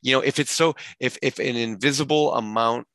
You 0.00 0.12
know 0.14 0.20
if 0.20 0.38
it's 0.38 0.52
so 0.52 0.76
if 1.00 1.18
if 1.22 1.40
an 1.40 1.56
invisible 1.56 2.34
amount 2.34 2.86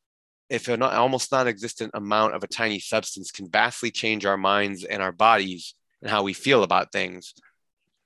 if 0.49 0.69
an 0.69 0.81
almost 0.81 1.31
non-existent 1.31 1.91
amount 1.95 2.33
of 2.33 2.43
a 2.43 2.47
tiny 2.47 2.79
substance 2.79 3.29
can 3.31 3.49
vastly 3.49 3.91
change 3.91 4.25
our 4.25 4.37
minds 4.37 4.85
and 4.85 5.01
our 5.01 5.11
bodies 5.11 5.75
and 6.01 6.09
how 6.09 6.23
we 6.23 6.33
feel 6.33 6.63
about 6.63 6.91
things 6.93 7.33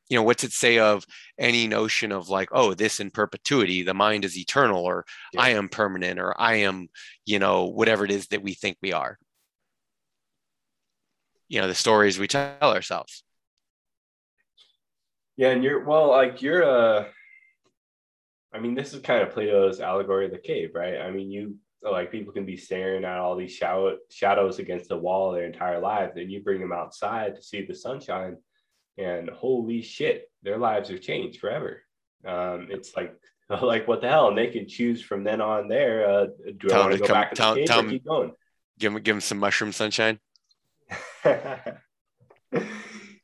you 0.09 0.17
know 0.17 0.23
what's 0.23 0.43
it 0.43 0.51
say 0.51 0.79
of 0.79 1.05
any 1.37 1.67
notion 1.67 2.11
of 2.11 2.29
like 2.29 2.49
oh 2.51 2.73
this 2.73 2.99
in 2.99 3.11
perpetuity 3.11 3.83
the 3.83 3.93
mind 3.93 4.25
is 4.25 4.37
eternal 4.37 4.83
or 4.83 5.05
yeah. 5.33 5.41
i 5.41 5.49
am 5.49 5.69
permanent 5.69 6.19
or 6.19 6.39
i 6.39 6.55
am 6.55 6.89
you 7.25 7.39
know 7.39 7.65
whatever 7.65 8.03
it 8.03 8.11
is 8.11 8.27
that 8.27 8.43
we 8.43 8.53
think 8.53 8.77
we 8.81 8.91
are. 8.91 9.17
You 11.47 11.61
know 11.61 11.67
the 11.67 11.75
stories 11.75 12.19
we 12.19 12.27
tell 12.27 12.57
ourselves. 12.61 13.23
Yeah 15.37 15.49
and 15.49 15.63
you're 15.63 15.83
well 15.83 16.09
like 16.09 16.41
you're 16.41 16.63
uh 16.63 17.05
i 18.53 18.59
mean 18.59 18.75
this 18.75 18.93
is 18.93 19.01
kind 19.01 19.21
of 19.21 19.31
plato's 19.31 19.79
allegory 19.79 20.25
of 20.25 20.31
the 20.31 20.37
cave 20.37 20.71
right? 20.73 20.99
I 20.99 21.11
mean 21.11 21.31
you 21.31 21.55
like 21.81 22.11
people 22.11 22.33
can 22.33 22.45
be 22.45 22.57
staring 22.57 23.05
at 23.05 23.19
all 23.19 23.37
these 23.37 23.53
shadow, 23.53 23.97
shadows 24.09 24.59
against 24.59 24.89
the 24.89 24.97
wall 24.97 25.31
their 25.31 25.45
entire 25.45 25.79
lives 25.79 26.17
and 26.17 26.29
you 26.29 26.43
bring 26.43 26.59
them 26.59 26.73
outside 26.73 27.35
to 27.35 27.41
see 27.41 27.65
the 27.65 27.73
sunshine 27.73 28.35
and 28.99 29.29
holy 29.29 29.81
shit 29.81 30.29
their 30.43 30.57
lives 30.57 30.89
have 30.89 31.01
changed 31.01 31.39
forever. 31.39 31.83
Um, 32.25 32.67
it's 32.69 32.95
like 32.95 33.15
like 33.61 33.87
what 33.87 34.01
the 34.01 34.09
hell? 34.09 34.27
And 34.27 34.37
they 34.37 34.47
can 34.47 34.67
choose 34.67 35.01
from 35.01 35.23
then 35.23 35.41
on 35.41 35.67
there 35.67 36.09
uh, 36.09 36.25
do 36.57 36.67
tell 36.67 36.81
i 36.81 36.85
want 36.85 36.93
to 36.93 36.99
go 36.99 37.07
come, 37.07 37.13
back 37.13 37.29
to 37.31 37.35
tell, 37.35 37.55
the 37.55 37.65
tell 37.65 37.83
keep 37.83 38.05
going? 38.05 38.33
Give 38.77 38.93
them 38.93 39.01
give 39.01 39.15
them 39.15 39.21
some 39.21 39.39
mushroom 39.39 39.71
sunshine. 39.71 40.19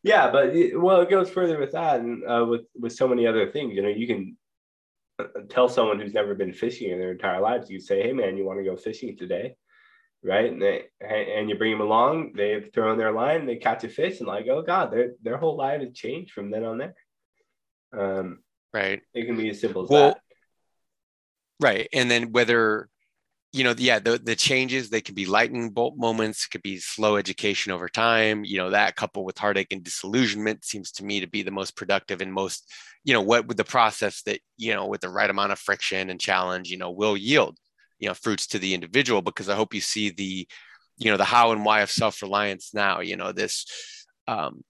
Yeah 0.04 0.30
but 0.30 0.56
it, 0.56 0.80
well 0.80 1.02
it 1.02 1.10
goes 1.10 1.32
further 1.32 1.60
with 1.60 1.72
that 1.72 2.00
and 2.00 2.24
uh, 2.30 2.46
with 2.48 2.68
with 2.80 2.94
so 2.94 3.08
many 3.08 3.26
other 3.26 3.50
things 3.50 3.74
you 3.74 3.82
know 3.82 3.90
you 3.90 4.06
can 4.06 4.38
tell 5.50 5.70
someone 5.70 6.00
who's 6.00 6.14
never 6.14 6.36
been 6.36 6.54
fishing 6.54 6.92
in 6.92 7.00
their 7.00 7.12
entire 7.12 7.40
lives, 7.40 7.70
you 7.70 7.80
say, 7.80 8.02
"Hey, 8.02 8.14
man, 8.14 8.38
you 8.38 8.46
want 8.46 8.60
to 8.60 8.66
go 8.66 8.76
fishing 8.76 9.18
today?" 9.18 9.56
Right? 10.26 10.52
And 10.52 10.62
they 10.62 10.86
and 11.00 11.50
you 11.50 11.58
bring 11.58 11.72
them 11.72 11.82
along. 11.82 12.34
They've 12.36 12.70
thrown 12.74 12.98
their 12.98 13.12
line, 13.12 13.46
they 13.46 13.58
catch 13.58 13.84
a 13.84 13.90
fish, 13.90 14.20
and 14.20 14.28
like, 14.28 14.48
oh 14.48 14.64
god, 14.64 14.92
their 14.92 15.12
their 15.22 15.38
whole 15.38 15.56
life 15.56 15.82
has 15.82 15.94
changed 15.94 16.32
from 16.32 16.50
then 16.50 16.64
on 16.64 16.78
there. 16.80 16.96
Um, 17.96 18.40
right. 18.74 19.02
It 19.14 19.26
can 19.26 19.38
be 19.38 19.50
as 19.50 19.62
simple 19.62 19.84
as 19.84 19.90
well, 19.90 20.10
that. 20.10 20.22
Right, 21.60 21.88
and 21.94 22.10
then 22.10 22.32
whether 22.32 22.90
you 23.56 23.64
know, 23.64 23.74
yeah, 23.78 24.00
the 24.00 24.18
the 24.18 24.36
changes 24.36 24.90
they 24.90 25.00
can 25.00 25.16
be 25.16 25.26
lightning 25.26 25.70
bolt 25.70 25.96
moments, 25.96 26.46
it 26.46 26.52
could 26.52 26.62
be 26.62 26.78
slow 26.78 27.16
education 27.16 27.72
over 27.72 27.88
time. 27.88 28.44
You 28.44 28.58
know, 28.58 28.72
that 28.72 28.98
coupled 28.98 29.26
with 29.26 29.38
heartache 29.38 29.72
and 29.72 29.82
disillusionment 29.82 30.66
seems 30.66 30.92
to 30.94 31.06
me 31.06 31.22
to 31.22 31.28
be 31.28 31.42
the 31.42 31.52
most 31.52 31.78
productive 31.78 32.20
and 32.20 32.34
most, 32.34 32.70
you 33.06 33.14
know, 33.14 33.22
what 33.22 33.48
with 33.48 33.56
the 33.56 33.64
process 33.64 34.24
that 34.24 34.42
you 34.58 34.74
know, 34.74 34.88
with 34.88 35.00
the 35.00 35.10
right 35.10 35.30
amount 35.30 35.54
of 35.54 35.60
friction 35.60 36.10
and 36.10 36.20
challenge, 36.20 36.70
you 36.70 36.78
know, 36.78 36.92
will 36.92 37.16
yield, 37.16 37.58
you 38.00 38.08
know, 38.08 38.14
fruits 38.14 38.48
to 38.48 38.60
the 38.60 38.74
individual. 38.74 39.22
Because 39.22 39.50
I 39.50 39.56
hope 39.56 39.74
you 39.74 39.82
see 39.82 40.10
the, 40.10 40.48
you 40.98 41.12
know, 41.12 41.18
the 41.18 41.26
how 41.26 41.52
and 41.52 41.66
why 41.66 41.82
of 41.82 41.92
self 41.92 42.22
reliance 42.22 42.74
now. 42.74 43.02
You 43.02 43.18
know, 43.18 43.32
this, 43.32 43.66
um, 44.28 44.64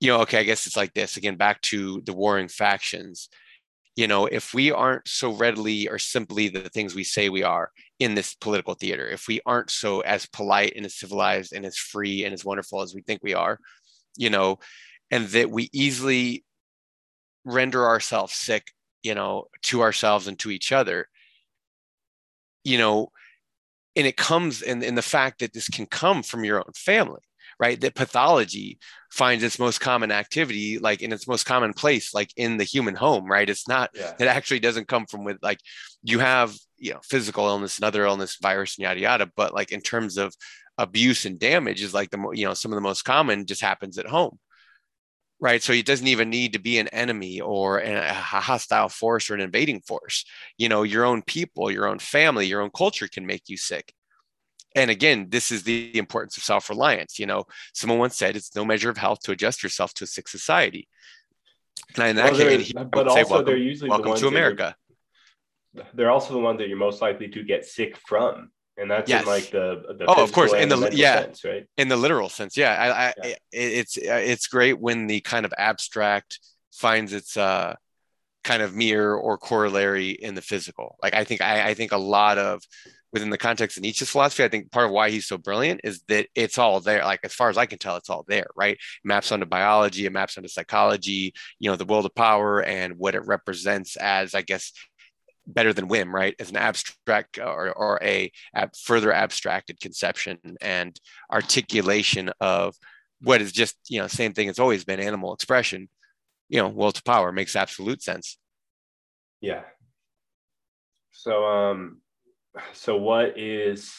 you 0.00 0.08
know, 0.08 0.20
okay, 0.22 0.38
I 0.38 0.44
guess 0.44 0.66
it's 0.66 0.76
like 0.76 0.94
this 0.94 1.16
again. 1.16 1.36
Back 1.36 1.60
to 1.62 2.02
the 2.04 2.12
warring 2.12 2.48
factions 2.48 3.28
you 3.96 4.06
know 4.06 4.26
if 4.26 4.54
we 4.54 4.72
aren't 4.72 5.06
so 5.06 5.32
readily 5.32 5.88
or 5.88 5.98
simply 5.98 6.48
the 6.48 6.68
things 6.70 6.94
we 6.94 7.04
say 7.04 7.28
we 7.28 7.42
are 7.42 7.70
in 7.98 8.14
this 8.14 8.34
political 8.34 8.74
theater 8.74 9.06
if 9.08 9.28
we 9.28 9.40
aren't 9.44 9.70
so 9.70 10.00
as 10.00 10.26
polite 10.26 10.72
and 10.76 10.86
as 10.86 10.96
civilized 10.96 11.52
and 11.52 11.66
as 11.66 11.76
free 11.76 12.24
and 12.24 12.32
as 12.32 12.44
wonderful 12.44 12.80
as 12.80 12.94
we 12.94 13.02
think 13.02 13.20
we 13.22 13.34
are 13.34 13.58
you 14.16 14.30
know 14.30 14.58
and 15.10 15.26
that 15.28 15.50
we 15.50 15.68
easily 15.72 16.44
render 17.44 17.86
ourselves 17.86 18.32
sick 18.32 18.68
you 19.02 19.14
know 19.14 19.44
to 19.62 19.82
ourselves 19.82 20.26
and 20.26 20.38
to 20.38 20.50
each 20.50 20.72
other 20.72 21.08
you 22.64 22.78
know 22.78 23.10
and 23.94 24.06
it 24.06 24.16
comes 24.16 24.62
in, 24.62 24.82
in 24.82 24.94
the 24.94 25.02
fact 25.02 25.40
that 25.40 25.52
this 25.52 25.68
can 25.68 25.84
come 25.86 26.22
from 26.22 26.44
your 26.44 26.58
own 26.58 26.72
family 26.74 27.20
right? 27.58 27.80
That 27.80 27.94
pathology 27.94 28.78
finds 29.10 29.44
its 29.44 29.58
most 29.58 29.80
common 29.80 30.10
activity 30.10 30.78
like 30.78 31.00
in 31.00 31.12
its 31.12 31.28
most 31.28 31.44
common 31.44 31.72
place 31.72 32.12
like 32.12 32.32
in 32.36 32.56
the 32.56 32.64
human 32.64 32.94
home 32.94 33.30
right? 33.30 33.48
It's 33.48 33.68
not 33.68 33.90
yeah. 33.94 34.14
it 34.18 34.26
actually 34.26 34.60
doesn't 34.60 34.88
come 34.88 35.06
from 35.06 35.24
with 35.24 35.38
like 35.42 35.60
you 36.02 36.18
have 36.18 36.56
you 36.76 36.92
know 36.92 37.00
physical 37.04 37.46
illness 37.46 37.78
and 37.78 37.84
other 37.84 38.04
illness 38.04 38.38
virus 38.42 38.76
and 38.76 38.84
yada 38.84 39.00
yada 39.00 39.30
but 39.36 39.54
like 39.54 39.70
in 39.70 39.80
terms 39.80 40.18
of 40.18 40.34
abuse 40.78 41.24
and 41.24 41.38
damage 41.38 41.82
is 41.82 41.94
like 41.94 42.10
the 42.10 42.18
you 42.32 42.44
know 42.44 42.54
some 42.54 42.72
of 42.72 42.76
the 42.76 42.80
most 42.80 43.04
common 43.04 43.46
just 43.46 43.60
happens 43.60 43.98
at 43.98 44.06
home 44.06 44.38
right? 45.42 45.60
So 45.60 45.72
it 45.72 45.84
doesn't 45.84 46.06
even 46.06 46.30
need 46.30 46.52
to 46.52 46.60
be 46.60 46.78
an 46.78 46.86
enemy 46.88 47.40
or 47.40 47.80
a 47.80 48.14
hostile 48.14 48.88
force 48.88 49.28
or 49.28 49.34
an 49.34 49.40
invading 49.40 49.80
force. 49.80 50.24
You 50.56 50.68
know 50.70 50.84
your 50.84 51.04
own 51.04 51.20
people 51.22 51.70
your 51.70 51.86
own 51.86 51.98
family 51.98 52.46
your 52.46 52.62
own 52.62 52.70
culture 52.70 53.08
can 53.08 53.26
make 53.26 53.48
you 53.48 53.58
sick. 53.58 53.92
And 54.74 54.90
again 54.90 55.26
this 55.28 55.50
is 55.50 55.64
the 55.64 55.98
importance 55.98 56.36
of 56.38 56.44
self-reliance. 56.44 57.18
You 57.18 57.26
know 57.26 57.44
someone 57.74 57.98
once 57.98 58.16
said 58.16 58.36
it's 58.36 58.54
no 58.54 58.64
measure 58.64 58.88
of 58.88 58.96
health 58.96 59.20
to 59.24 59.32
adjust 59.32 59.62
yourself 59.62 59.92
to 59.94 60.04
a 60.04 60.06
sick 60.06 60.28
society. 60.28 60.88
And 61.96 62.10
in 62.10 62.16
that 62.16 62.32
well, 62.32 62.40
case 62.40 62.72
but 62.72 63.08
also 63.08 63.22
say, 63.22 63.28
welcome, 63.28 63.46
they're 63.46 63.56
usually 63.56 63.90
welcome 63.90 64.12
the 64.12 64.18
to 64.18 64.28
america. 64.28 64.76
They're 65.94 66.12
also 66.12 66.34
the 66.34 66.40
ones 66.40 66.58
that 66.60 66.68
you're 66.68 66.78
most 66.78 67.02
likely 67.02 67.28
to 67.28 67.42
get 67.42 67.64
sick 67.64 67.96
from 67.96 68.52
and 68.82 68.90
that's 68.90 69.08
yes. 69.08 69.22
in 69.22 69.26
like 69.28 69.50
the, 69.50 69.94
the 69.98 70.04
oh 70.06 70.22
of 70.22 70.32
course 70.32 70.52
in 70.52 70.68
the, 70.68 70.90
yeah 70.92 71.22
sense, 71.22 71.44
right 71.44 71.66
in 71.78 71.88
the 71.88 71.96
literal 71.96 72.28
sense 72.28 72.56
yeah 72.56 72.72
I, 72.72 73.08
I 73.08 73.14
yeah. 73.24 73.34
it's 73.52 73.96
it's 73.96 74.46
great 74.48 74.78
when 74.78 75.06
the 75.06 75.20
kind 75.20 75.46
of 75.46 75.54
abstract 75.56 76.40
finds 76.72 77.12
its 77.12 77.36
uh 77.36 77.76
kind 78.44 78.60
of 78.60 78.74
mirror 78.74 79.16
or 79.16 79.38
corollary 79.38 80.10
in 80.10 80.34
the 80.34 80.42
physical 80.42 80.96
like 81.02 81.14
i 81.14 81.24
think 81.24 81.40
i, 81.40 81.70
I 81.70 81.74
think 81.74 81.92
a 81.92 81.98
lot 81.98 82.38
of 82.38 82.60
within 83.12 83.30
the 83.30 83.38
context 83.38 83.76
of 83.76 83.82
Nietzsche's 83.82 84.08
philosophy, 84.08 84.42
I 84.42 84.48
think 84.48 84.70
part 84.70 84.86
of 84.86 84.92
why 84.92 85.10
he's 85.10 85.26
so 85.26 85.36
brilliant 85.36 85.82
is 85.84 86.02
that 86.08 86.28
it's 86.34 86.56
all 86.56 86.80
there. 86.80 87.04
Like 87.04 87.20
as 87.24 87.34
far 87.34 87.50
as 87.50 87.58
I 87.58 87.66
can 87.66 87.78
tell, 87.78 87.96
it's 87.96 88.08
all 88.08 88.24
there, 88.26 88.46
right? 88.56 88.74
It 88.74 88.80
maps 89.04 89.30
onto 89.30 89.44
biology, 89.44 90.06
it 90.06 90.12
maps 90.12 90.38
onto 90.38 90.48
psychology, 90.48 91.34
you 91.58 91.70
know, 91.70 91.76
the 91.76 91.84
will 91.84 92.02
to 92.02 92.08
power 92.08 92.62
and 92.62 92.94
what 92.96 93.14
it 93.14 93.26
represents 93.26 93.96
as, 93.96 94.34
I 94.34 94.40
guess, 94.40 94.72
better 95.46 95.72
than 95.72 95.88
whim, 95.88 96.14
right? 96.14 96.34
As 96.38 96.50
an 96.50 96.56
abstract 96.56 97.38
or, 97.38 97.72
or 97.72 97.98
a 98.02 98.30
ab- 98.54 98.76
further 98.76 99.12
abstracted 99.12 99.80
conception 99.80 100.38
and 100.60 100.98
articulation 101.30 102.30
of 102.40 102.76
what 103.20 103.40
is 103.40 103.52
just, 103.52 103.76
you 103.88 104.00
know, 104.00 104.06
same 104.06 104.32
thing 104.32 104.48
as 104.48 104.58
always 104.58 104.84
been 104.84 105.00
animal 105.00 105.32
expression, 105.34 105.88
you 106.48 106.58
know, 106.58 106.68
will 106.68 106.92
to 106.92 107.02
power 107.02 107.32
makes 107.32 107.56
absolute 107.56 108.02
sense. 108.02 108.38
Yeah. 109.40 109.62
So, 111.12 111.44
um, 111.44 112.02
so 112.72 112.96
what 112.96 113.38
is 113.38 113.92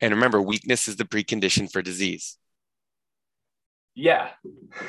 and 0.00 0.14
remember 0.14 0.40
weakness 0.40 0.88
is 0.88 0.96
the 0.96 1.04
precondition 1.04 1.70
for 1.70 1.82
disease 1.82 2.36
yeah 3.94 4.30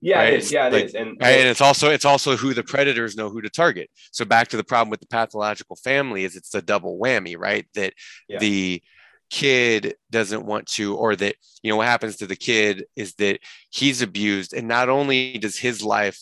yeah 0.00 0.18
right? 0.18 0.34
it 0.34 0.40
is. 0.40 0.52
yeah 0.52 0.66
it 0.66 0.72
like, 0.72 0.84
is. 0.86 0.94
and, 0.94 1.08
and 1.20 1.48
it's 1.48 1.60
also 1.60 1.90
it's 1.90 2.04
also 2.04 2.36
who 2.36 2.54
the 2.54 2.62
predators 2.62 3.16
know 3.16 3.28
who 3.28 3.40
to 3.40 3.50
target 3.50 3.90
so 4.12 4.24
back 4.24 4.48
to 4.48 4.56
the 4.56 4.64
problem 4.64 4.90
with 4.90 5.00
the 5.00 5.06
pathological 5.06 5.76
family 5.76 6.24
is 6.24 6.36
it's 6.36 6.50
the 6.50 6.62
double 6.62 6.98
whammy 6.98 7.36
right 7.38 7.66
that 7.74 7.92
yeah. 8.28 8.38
the 8.38 8.82
kid 9.30 9.94
doesn't 10.10 10.44
want 10.44 10.66
to 10.66 10.96
or 10.96 11.14
that 11.14 11.36
you 11.62 11.70
know 11.70 11.76
what 11.76 11.86
happens 11.86 12.16
to 12.16 12.26
the 12.26 12.36
kid 12.36 12.84
is 12.96 13.14
that 13.14 13.38
he's 13.70 14.02
abused 14.02 14.52
and 14.52 14.66
not 14.66 14.88
only 14.88 15.38
does 15.38 15.56
his 15.56 15.82
life 15.82 16.18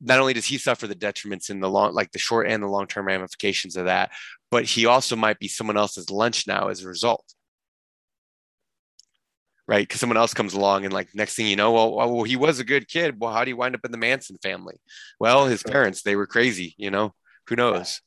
not 0.00 0.20
only 0.20 0.32
does 0.32 0.46
he 0.46 0.58
suffer 0.58 0.86
the 0.86 0.94
detriments 0.94 1.50
in 1.50 1.60
the 1.60 1.68
long 1.68 1.92
like 1.92 2.12
the 2.12 2.18
short 2.18 2.46
and 2.46 2.62
the 2.62 2.68
long 2.68 2.86
term 2.86 3.06
ramifications 3.06 3.76
of 3.76 3.86
that 3.86 4.12
but 4.50 4.64
he 4.64 4.86
also 4.86 5.16
might 5.16 5.38
be 5.40 5.48
someone 5.48 5.76
else's 5.76 6.10
lunch 6.10 6.46
now 6.46 6.68
as 6.68 6.82
a 6.82 6.88
result 6.88 7.24
right? 9.68 9.86
Because 9.86 10.00
someone 10.00 10.16
else 10.16 10.34
comes 10.34 10.54
along 10.54 10.84
and 10.84 10.92
like 10.92 11.08
next 11.14 11.34
thing 11.34 11.46
you 11.46 11.56
know 11.56 11.72
well, 11.72 11.94
well 11.94 12.22
he 12.24 12.36
was 12.36 12.58
a 12.58 12.64
good 12.64 12.88
kid. 12.88 13.20
Well 13.20 13.32
how 13.32 13.44
do 13.44 13.50
you 13.50 13.56
wind 13.56 13.74
up 13.74 13.84
in 13.84 13.92
the 13.92 13.98
manson 13.98 14.38
family? 14.42 14.76
Well 15.18 15.46
his 15.46 15.62
parents 15.62 16.02
they 16.02 16.16
were 16.16 16.26
crazy 16.26 16.74
you 16.76 16.90
know? 16.90 17.14
Who 17.48 17.56
knows? 17.56 18.00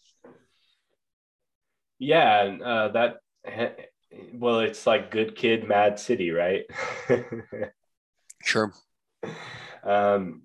Yeah 1.98 2.44
and 2.44 2.62
uh, 2.62 2.88
that 2.90 3.18
well 4.34 4.60
it's 4.62 4.88
like 4.88 5.12
good 5.12 5.36
kid 5.36 5.68
mad 5.68 6.00
city 6.00 6.32
right? 6.32 6.66
Sure. 8.42 8.72
Um 9.84 10.44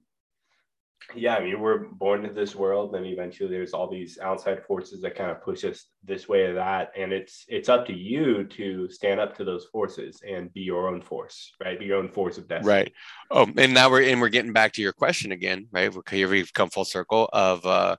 yeah, 1.14 1.36
I 1.36 1.44
mean, 1.44 1.60
we're 1.60 1.78
born 1.78 2.22
into 2.24 2.34
this 2.34 2.54
world, 2.54 2.94
and 2.94 3.06
eventually 3.06 3.48
there's 3.48 3.72
all 3.72 3.88
these 3.88 4.18
outside 4.18 4.64
forces 4.64 5.02
that 5.02 5.14
kind 5.14 5.30
of 5.30 5.42
push 5.42 5.64
us 5.64 5.86
this 6.02 6.28
way 6.28 6.42
or 6.42 6.54
that, 6.54 6.92
and 6.96 7.12
it's 7.12 7.44
it's 7.48 7.68
up 7.68 7.86
to 7.86 7.92
you 7.92 8.44
to 8.44 8.88
stand 8.88 9.20
up 9.20 9.36
to 9.36 9.44
those 9.44 9.66
forces 9.66 10.20
and 10.26 10.52
be 10.52 10.60
your 10.60 10.88
own 10.88 11.00
force, 11.00 11.52
right? 11.62 11.78
Be 11.78 11.86
your 11.86 11.98
own 11.98 12.08
force 12.08 12.38
of 12.38 12.48
destiny. 12.48 12.72
Right. 12.72 12.92
Oh, 13.30 13.46
and 13.56 13.74
now 13.74 13.90
we're 13.90 14.02
and 14.02 14.20
we're 14.20 14.28
getting 14.28 14.52
back 14.52 14.72
to 14.74 14.82
your 14.82 14.92
question 14.92 15.32
again, 15.32 15.68
right? 15.72 15.92
Here 16.10 16.28
we've 16.28 16.52
come 16.52 16.70
full 16.70 16.84
circle 16.84 17.28
of, 17.32 17.64
uh, 17.66 17.96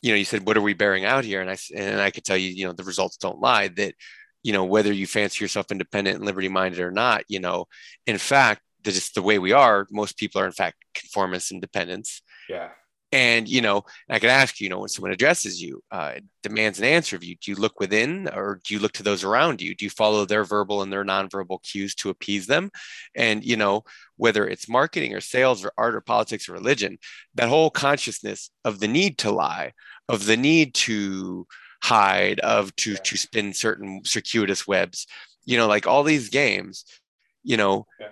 you 0.00 0.12
know, 0.12 0.16
you 0.16 0.24
said, 0.24 0.46
what 0.46 0.56
are 0.56 0.62
we 0.62 0.74
bearing 0.74 1.04
out 1.04 1.24
here? 1.24 1.40
And 1.40 1.50
I 1.50 1.56
and 1.74 2.00
I 2.00 2.10
could 2.10 2.24
tell 2.24 2.36
you, 2.36 2.50
you 2.50 2.66
know, 2.66 2.72
the 2.72 2.84
results 2.84 3.16
don't 3.16 3.40
lie. 3.40 3.68
That 3.68 3.94
you 4.42 4.52
know 4.52 4.64
whether 4.64 4.92
you 4.92 5.06
fancy 5.06 5.44
yourself 5.44 5.70
independent 5.70 6.16
and 6.16 6.26
liberty 6.26 6.48
minded 6.48 6.80
or 6.80 6.90
not, 6.90 7.24
you 7.28 7.40
know, 7.40 7.66
in 8.06 8.18
fact 8.18 8.62
just 8.84 9.14
the 9.14 9.22
way 9.22 9.38
we 9.38 9.52
are, 9.52 9.86
most 9.90 10.16
people 10.16 10.40
are 10.40 10.46
in 10.46 10.52
fact 10.52 10.76
conformists 10.94 11.50
and 11.50 11.60
dependents. 11.60 12.22
Yeah. 12.48 12.70
And 13.12 13.46
you 13.46 13.60
know, 13.60 13.84
I 14.08 14.18
could 14.18 14.30
ask 14.30 14.58
you, 14.58 14.64
you 14.64 14.70
know, 14.70 14.78
when 14.78 14.88
someone 14.88 15.12
addresses 15.12 15.60
you, 15.60 15.82
uh, 15.90 16.14
demands 16.42 16.78
an 16.78 16.86
answer 16.86 17.14
of 17.14 17.22
you, 17.22 17.36
do 17.36 17.50
you 17.50 17.56
look 17.56 17.78
within, 17.78 18.26
or 18.28 18.60
do 18.64 18.72
you 18.72 18.80
look 18.80 18.92
to 18.92 19.02
those 19.02 19.22
around 19.22 19.60
you? 19.60 19.74
Do 19.74 19.84
you 19.84 19.90
follow 19.90 20.24
their 20.24 20.44
verbal 20.44 20.80
and 20.80 20.90
their 20.90 21.04
nonverbal 21.04 21.62
cues 21.62 21.94
to 21.96 22.08
appease 22.08 22.46
them? 22.46 22.70
And 23.14 23.44
you 23.44 23.56
know, 23.56 23.84
whether 24.16 24.46
it's 24.48 24.68
marketing 24.68 25.12
or 25.14 25.20
sales 25.20 25.62
or 25.62 25.72
art 25.76 25.94
or 25.94 26.00
politics 26.00 26.48
or 26.48 26.52
religion, 26.54 26.98
that 27.34 27.50
whole 27.50 27.68
consciousness 27.68 28.50
of 28.64 28.80
the 28.80 28.88
need 28.88 29.18
to 29.18 29.30
lie, 29.30 29.72
of 30.08 30.24
the 30.24 30.38
need 30.38 30.72
to 30.74 31.46
hide, 31.82 32.40
of 32.40 32.74
to 32.76 32.96
to 32.96 33.16
spin 33.18 33.52
certain 33.52 34.04
circuitous 34.04 34.66
webs, 34.66 35.06
you 35.44 35.58
know, 35.58 35.68
like 35.68 35.86
all 35.86 36.02
these 36.02 36.30
games, 36.30 36.86
you 37.42 37.58
know. 37.58 37.86
Yeah 38.00 38.08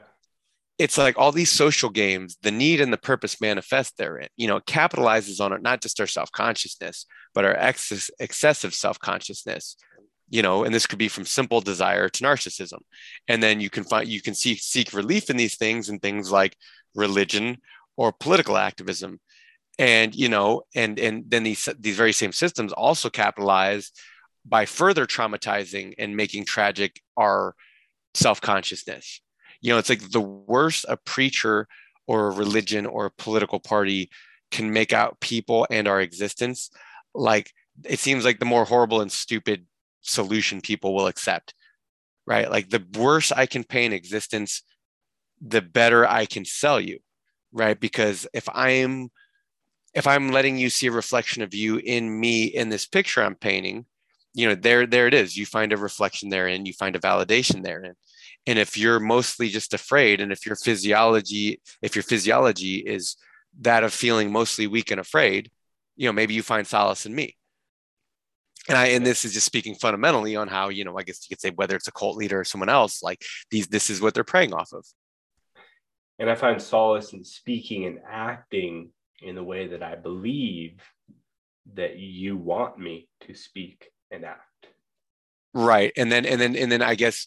it's 0.81 0.97
like 0.97 1.19
all 1.19 1.31
these 1.31 1.51
social 1.51 1.90
games, 1.90 2.39
the 2.40 2.51
need 2.51 2.81
and 2.81 2.90
the 2.90 2.97
purpose 2.97 3.39
manifest 3.39 3.98
therein. 3.98 4.28
You 4.39 4.48
know, 4.48 4.57
it 4.57 4.65
capitalizes 4.65 5.39
on 5.39 5.52
it, 5.52 5.61
not 5.61 5.82
just 5.82 6.01
our 6.01 6.07
self 6.07 6.32
consciousness, 6.32 7.05
but 7.35 7.44
our 7.44 7.55
excess, 7.55 8.11
excessive 8.19 8.73
self 8.73 8.98
consciousness. 8.98 9.77
You 10.31 10.40
know, 10.40 10.65
and 10.65 10.74
this 10.74 10.86
could 10.86 10.98
be 10.98 11.09
from 11.09 11.27
simple 11.27 11.61
desire 11.61 12.09
to 12.09 12.24
narcissism. 12.24 12.78
And 13.28 13.43
then 13.43 13.61
you 13.61 13.69
can 13.69 13.85
find 13.85 14.09
you 14.09 14.23
can 14.23 14.32
seek 14.32 14.61
seek 14.62 14.94
relief 14.94 15.28
in 15.28 15.36
these 15.36 15.59
things 15.59 15.90
and 15.90 16.01
things 16.01 16.32
like 16.32 16.57
religion 16.94 17.59
or 17.98 18.11
political 18.11 18.57
activism. 18.57 19.20
And 19.78 20.15
you 20.15 20.31
know, 20.31 20.62
and 20.74 20.98
and 20.98 21.24
then 21.28 21.43
these 21.43 21.69
these 21.78 21.97
very 21.97 22.15
same 22.15 22.32
systems 22.32 22.73
also 22.73 23.11
capitalize 23.11 23.93
by 24.47 24.65
further 24.65 25.05
traumatizing 25.05 25.93
and 25.98 26.16
making 26.16 26.47
tragic 26.47 27.02
our 27.19 27.55
self 28.15 28.40
consciousness 28.40 29.20
you 29.60 29.72
know 29.72 29.78
it's 29.78 29.88
like 29.88 30.10
the 30.10 30.20
worse 30.20 30.84
a 30.88 30.96
preacher 30.96 31.66
or 32.06 32.28
a 32.28 32.34
religion 32.34 32.86
or 32.86 33.06
a 33.06 33.10
political 33.10 33.60
party 33.60 34.10
can 34.50 34.72
make 34.72 34.92
out 34.92 35.20
people 35.20 35.66
and 35.70 35.86
our 35.86 36.00
existence 36.00 36.70
like 37.14 37.52
it 37.84 37.98
seems 37.98 38.24
like 38.24 38.38
the 38.38 38.44
more 38.44 38.64
horrible 38.64 39.00
and 39.00 39.12
stupid 39.12 39.66
solution 40.02 40.60
people 40.60 40.94
will 40.94 41.06
accept 41.06 41.54
right? 42.26 42.50
Like 42.50 42.70
the 42.70 42.84
worse 42.98 43.32
i 43.32 43.46
can 43.46 43.64
paint 43.64 43.94
existence 43.94 44.62
the 45.40 45.62
better 45.62 46.06
i 46.06 46.26
can 46.26 46.44
sell 46.44 46.80
you 46.80 46.98
right? 47.52 47.78
Because 47.78 48.26
if 48.32 48.48
i'm 48.52 49.10
if 49.94 50.06
i'm 50.06 50.30
letting 50.30 50.56
you 50.56 50.70
see 50.70 50.86
a 50.86 50.92
reflection 50.92 51.42
of 51.42 51.54
you 51.54 51.78
in 51.78 52.20
me 52.20 52.44
in 52.44 52.68
this 52.68 52.86
picture 52.86 53.22
i'm 53.22 53.34
painting 53.34 53.86
you 54.34 54.48
know 54.48 54.54
there 54.54 54.86
there 54.86 55.06
it 55.06 55.14
is. 55.14 55.36
You 55.36 55.46
find 55.46 55.72
a 55.72 55.76
reflection 55.76 56.28
therein 56.28 56.66
you 56.66 56.72
find 56.72 56.96
a 56.96 57.00
validation 57.00 57.62
therein 57.62 57.94
and 58.46 58.58
if 58.58 58.76
you're 58.76 59.00
mostly 59.00 59.48
just 59.48 59.74
afraid 59.74 60.20
and 60.20 60.32
if 60.32 60.46
your 60.46 60.56
physiology 60.56 61.60
if 61.82 61.94
your 61.94 62.02
physiology 62.02 62.76
is 62.76 63.16
that 63.60 63.84
of 63.84 63.92
feeling 63.92 64.32
mostly 64.32 64.66
weak 64.66 64.90
and 64.90 65.00
afraid 65.00 65.50
you 65.96 66.06
know 66.06 66.12
maybe 66.12 66.34
you 66.34 66.42
find 66.42 66.66
solace 66.66 67.06
in 67.06 67.14
me 67.14 67.36
and 68.68 68.76
I 68.76 68.86
and 68.88 69.04
this 69.04 69.24
is 69.24 69.32
just 69.32 69.46
speaking 69.46 69.74
fundamentally 69.74 70.36
on 70.36 70.48
how 70.48 70.68
you 70.68 70.84
know 70.84 70.96
I 70.98 71.02
guess 71.02 71.26
you 71.28 71.34
could 71.34 71.40
say 71.40 71.50
whether 71.50 71.74
it's 71.76 71.88
a 71.88 71.92
cult 71.92 72.16
leader 72.16 72.40
or 72.40 72.44
someone 72.44 72.68
else 72.68 73.02
like 73.02 73.22
these 73.50 73.66
this 73.68 73.90
is 73.90 74.00
what 74.00 74.14
they're 74.14 74.24
preying 74.24 74.52
off 74.52 74.72
of. 74.72 74.84
And 76.18 76.28
I 76.28 76.34
find 76.34 76.60
solace 76.60 77.14
in 77.14 77.24
speaking 77.24 77.86
and 77.86 77.98
acting 78.08 78.90
in 79.22 79.34
the 79.34 79.42
way 79.42 79.68
that 79.68 79.82
I 79.82 79.94
believe 79.94 80.82
that 81.74 81.98
you 81.98 82.36
want 82.36 82.78
me 82.78 83.08
to 83.22 83.34
speak 83.34 83.90
and 84.10 84.24
act. 84.24 84.66
Right, 85.54 85.92
and 85.96 86.12
then 86.12 86.26
and 86.26 86.40
then 86.40 86.56
and 86.56 86.70
then 86.70 86.82
I 86.82 86.94
guess 86.94 87.26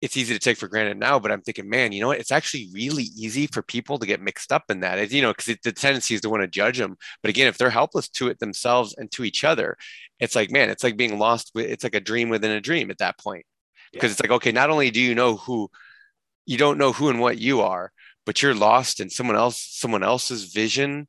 it's 0.00 0.16
easy 0.16 0.32
to 0.32 0.40
take 0.40 0.56
for 0.56 0.68
granted 0.68 0.96
now, 0.96 1.18
but 1.18 1.32
I'm 1.32 1.40
thinking, 1.40 1.68
man, 1.68 1.90
you 1.90 2.00
know 2.00 2.08
what? 2.08 2.20
It's 2.20 2.30
actually 2.30 2.68
really 2.72 3.04
easy 3.16 3.48
for 3.48 3.62
people 3.62 3.98
to 3.98 4.06
get 4.06 4.20
mixed 4.20 4.52
up 4.52 4.64
in 4.68 4.80
that. 4.80 4.98
It's, 4.98 5.12
you 5.12 5.22
know, 5.22 5.32
because 5.32 5.56
the 5.62 5.72
tendency 5.72 6.14
is 6.14 6.20
to 6.20 6.30
want 6.30 6.42
to 6.42 6.48
judge 6.48 6.78
them. 6.78 6.96
But 7.20 7.30
again, 7.30 7.48
if 7.48 7.58
they're 7.58 7.70
helpless 7.70 8.08
to 8.10 8.28
it 8.28 8.38
themselves 8.38 8.94
and 8.96 9.10
to 9.12 9.24
each 9.24 9.42
other, 9.42 9.76
it's 10.20 10.36
like, 10.36 10.52
man, 10.52 10.70
it's 10.70 10.84
like 10.84 10.96
being 10.96 11.18
lost. 11.18 11.50
With, 11.52 11.66
it's 11.66 11.82
like 11.82 11.96
a 11.96 12.00
dream 12.00 12.28
within 12.28 12.52
a 12.52 12.60
dream 12.60 12.90
at 12.90 12.98
that 12.98 13.18
point. 13.18 13.44
Because 13.92 14.10
yeah. 14.10 14.12
it's 14.12 14.20
like, 14.20 14.30
okay, 14.30 14.52
not 14.52 14.70
only 14.70 14.90
do 14.90 15.00
you 15.00 15.16
know 15.16 15.36
who, 15.36 15.68
you 16.46 16.58
don't 16.58 16.78
know 16.78 16.92
who 16.92 17.08
and 17.08 17.20
what 17.20 17.38
you 17.38 17.62
are, 17.62 17.90
but 18.24 18.40
you're 18.40 18.54
lost 18.54 19.00
in 19.00 19.10
someone 19.10 19.36
else, 19.36 19.60
someone 19.60 20.04
else's 20.04 20.52
vision 20.52 21.08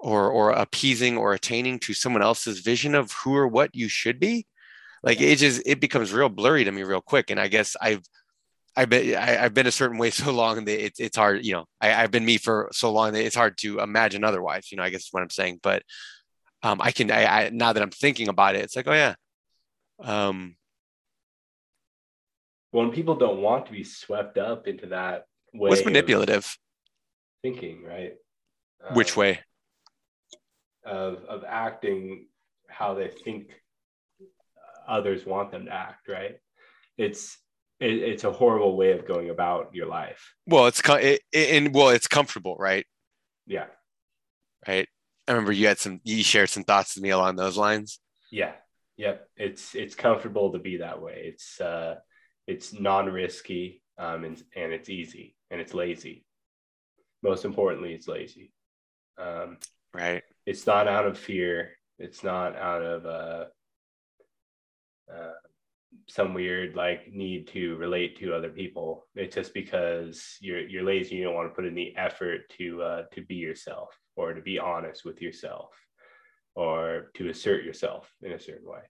or, 0.00 0.30
or 0.30 0.50
appeasing 0.50 1.16
or 1.16 1.32
attaining 1.32 1.78
to 1.80 1.94
someone 1.94 2.22
else's 2.22 2.60
vision 2.60 2.96
of 2.96 3.12
who 3.12 3.36
or 3.36 3.46
what 3.46 3.70
you 3.72 3.88
should 3.88 4.18
be 4.18 4.46
like 5.02 5.20
it 5.20 5.36
just 5.36 5.62
it 5.66 5.80
becomes 5.80 6.12
real 6.12 6.28
blurry 6.28 6.64
to 6.64 6.72
me 6.72 6.82
real 6.82 7.00
quick 7.00 7.30
and 7.30 7.40
i 7.40 7.48
guess 7.48 7.76
i've 7.80 8.02
I've 8.76 8.90
been 8.90 9.16
I, 9.16 9.26
have 9.26 9.54
been 9.54 9.66
a 9.66 9.72
certain 9.72 9.96
way 9.96 10.10
so 10.10 10.30
long 10.30 10.64
that 10.66 10.84
it's 10.84 11.00
it's 11.00 11.16
hard, 11.16 11.44
you 11.44 11.54
know. 11.54 11.64
I, 11.80 11.88
have 11.88 12.10
been 12.10 12.24
me 12.24 12.36
for 12.36 12.68
so 12.72 12.92
long 12.92 13.12
that 13.14 13.24
it's 13.24 13.34
hard 13.34 13.56
to 13.58 13.80
imagine 13.80 14.22
otherwise. 14.22 14.70
You 14.70 14.76
know, 14.76 14.82
I 14.82 14.90
guess 14.90 15.04
is 15.04 15.08
what 15.12 15.22
I'm 15.22 15.30
saying. 15.30 15.60
But 15.62 15.82
um, 16.62 16.80
I 16.80 16.92
can 16.92 17.10
I, 17.10 17.24
I 17.24 17.50
now 17.50 17.72
that 17.72 17.82
I'm 17.82 17.90
thinking 17.90 18.28
about 18.28 18.54
it, 18.54 18.64
it's 18.64 18.76
like, 18.76 18.86
oh 18.86 18.92
yeah. 18.92 19.14
Um, 19.98 20.56
when 22.70 22.90
people 22.90 23.14
don't 23.14 23.40
want 23.40 23.66
to 23.66 23.72
be 23.72 23.84
swept 23.84 24.36
up 24.36 24.66
into 24.68 24.88
that 24.88 25.24
way, 25.54 25.70
what's 25.70 25.84
manipulative? 25.84 26.56
Thinking, 27.42 27.82
right? 27.82 28.14
Which 28.92 29.16
um, 29.16 29.20
way? 29.20 29.40
Of 30.84 31.24
of 31.24 31.44
acting 31.48 32.26
how 32.68 32.94
they 32.94 33.08
think 33.08 33.52
others 34.88 35.26
want 35.26 35.50
them 35.50 35.66
to 35.66 35.72
act, 35.72 36.08
right? 36.08 36.36
It's 36.96 37.38
it, 37.80 37.92
it's 37.92 38.24
a 38.24 38.32
horrible 38.32 38.76
way 38.76 38.92
of 38.92 39.06
going 39.06 39.30
about 39.30 39.74
your 39.74 39.86
life. 39.86 40.34
Well, 40.46 40.66
it's 40.66 40.80
it, 40.86 41.20
and 41.34 41.74
well, 41.74 41.90
it's 41.90 42.08
comfortable, 42.08 42.56
right? 42.58 42.86
Yeah. 43.46 43.66
Right. 44.66 44.88
I 45.28 45.32
remember 45.32 45.52
you 45.52 45.66
had 45.66 45.78
some 45.78 46.00
you 46.04 46.22
shared 46.22 46.50
some 46.50 46.64
thoughts 46.64 46.94
with 46.94 47.02
me 47.02 47.10
along 47.10 47.36
those 47.36 47.56
lines. 47.56 48.00
Yeah. 48.30 48.52
Yep. 48.96 49.28
It's 49.36 49.74
it's 49.74 49.94
comfortable 49.94 50.52
to 50.52 50.58
be 50.58 50.78
that 50.78 51.02
way. 51.02 51.22
It's 51.24 51.60
uh 51.60 51.96
it's 52.46 52.72
non-risky 52.72 53.82
um 53.98 54.24
and, 54.24 54.42
and 54.54 54.72
it's 54.72 54.88
easy 54.88 55.36
and 55.50 55.60
it's 55.60 55.74
lazy. 55.74 56.24
Most 57.22 57.44
importantly, 57.44 57.92
it's 57.92 58.08
lazy. 58.08 58.52
Um 59.18 59.58
right. 59.92 60.22
It's 60.46 60.66
not 60.66 60.88
out 60.88 61.06
of 61.06 61.18
fear. 61.18 61.72
It's 61.98 62.22
not 62.24 62.56
out 62.56 62.82
of 62.82 63.06
uh 63.06 63.44
uh, 65.14 65.32
some 66.08 66.34
weird 66.34 66.74
like 66.76 67.12
need 67.12 67.48
to 67.48 67.76
relate 67.76 68.18
to 68.18 68.34
other 68.34 68.50
people. 68.50 69.06
It's 69.14 69.34
just 69.34 69.54
because 69.54 70.36
you're 70.40 70.60
you're 70.60 70.84
lazy. 70.84 71.16
You 71.16 71.24
don't 71.24 71.34
want 71.34 71.50
to 71.50 71.54
put 71.54 71.66
in 71.66 71.74
the 71.74 71.96
effort 71.96 72.48
to 72.58 72.82
uh, 72.82 73.02
to 73.12 73.22
be 73.22 73.36
yourself 73.36 73.90
or 74.16 74.34
to 74.34 74.42
be 74.42 74.58
honest 74.58 75.04
with 75.04 75.20
yourself 75.20 75.70
or 76.54 77.10
to 77.14 77.28
assert 77.28 77.64
yourself 77.64 78.10
in 78.22 78.32
a 78.32 78.40
certain 78.40 78.68
way. 78.68 78.80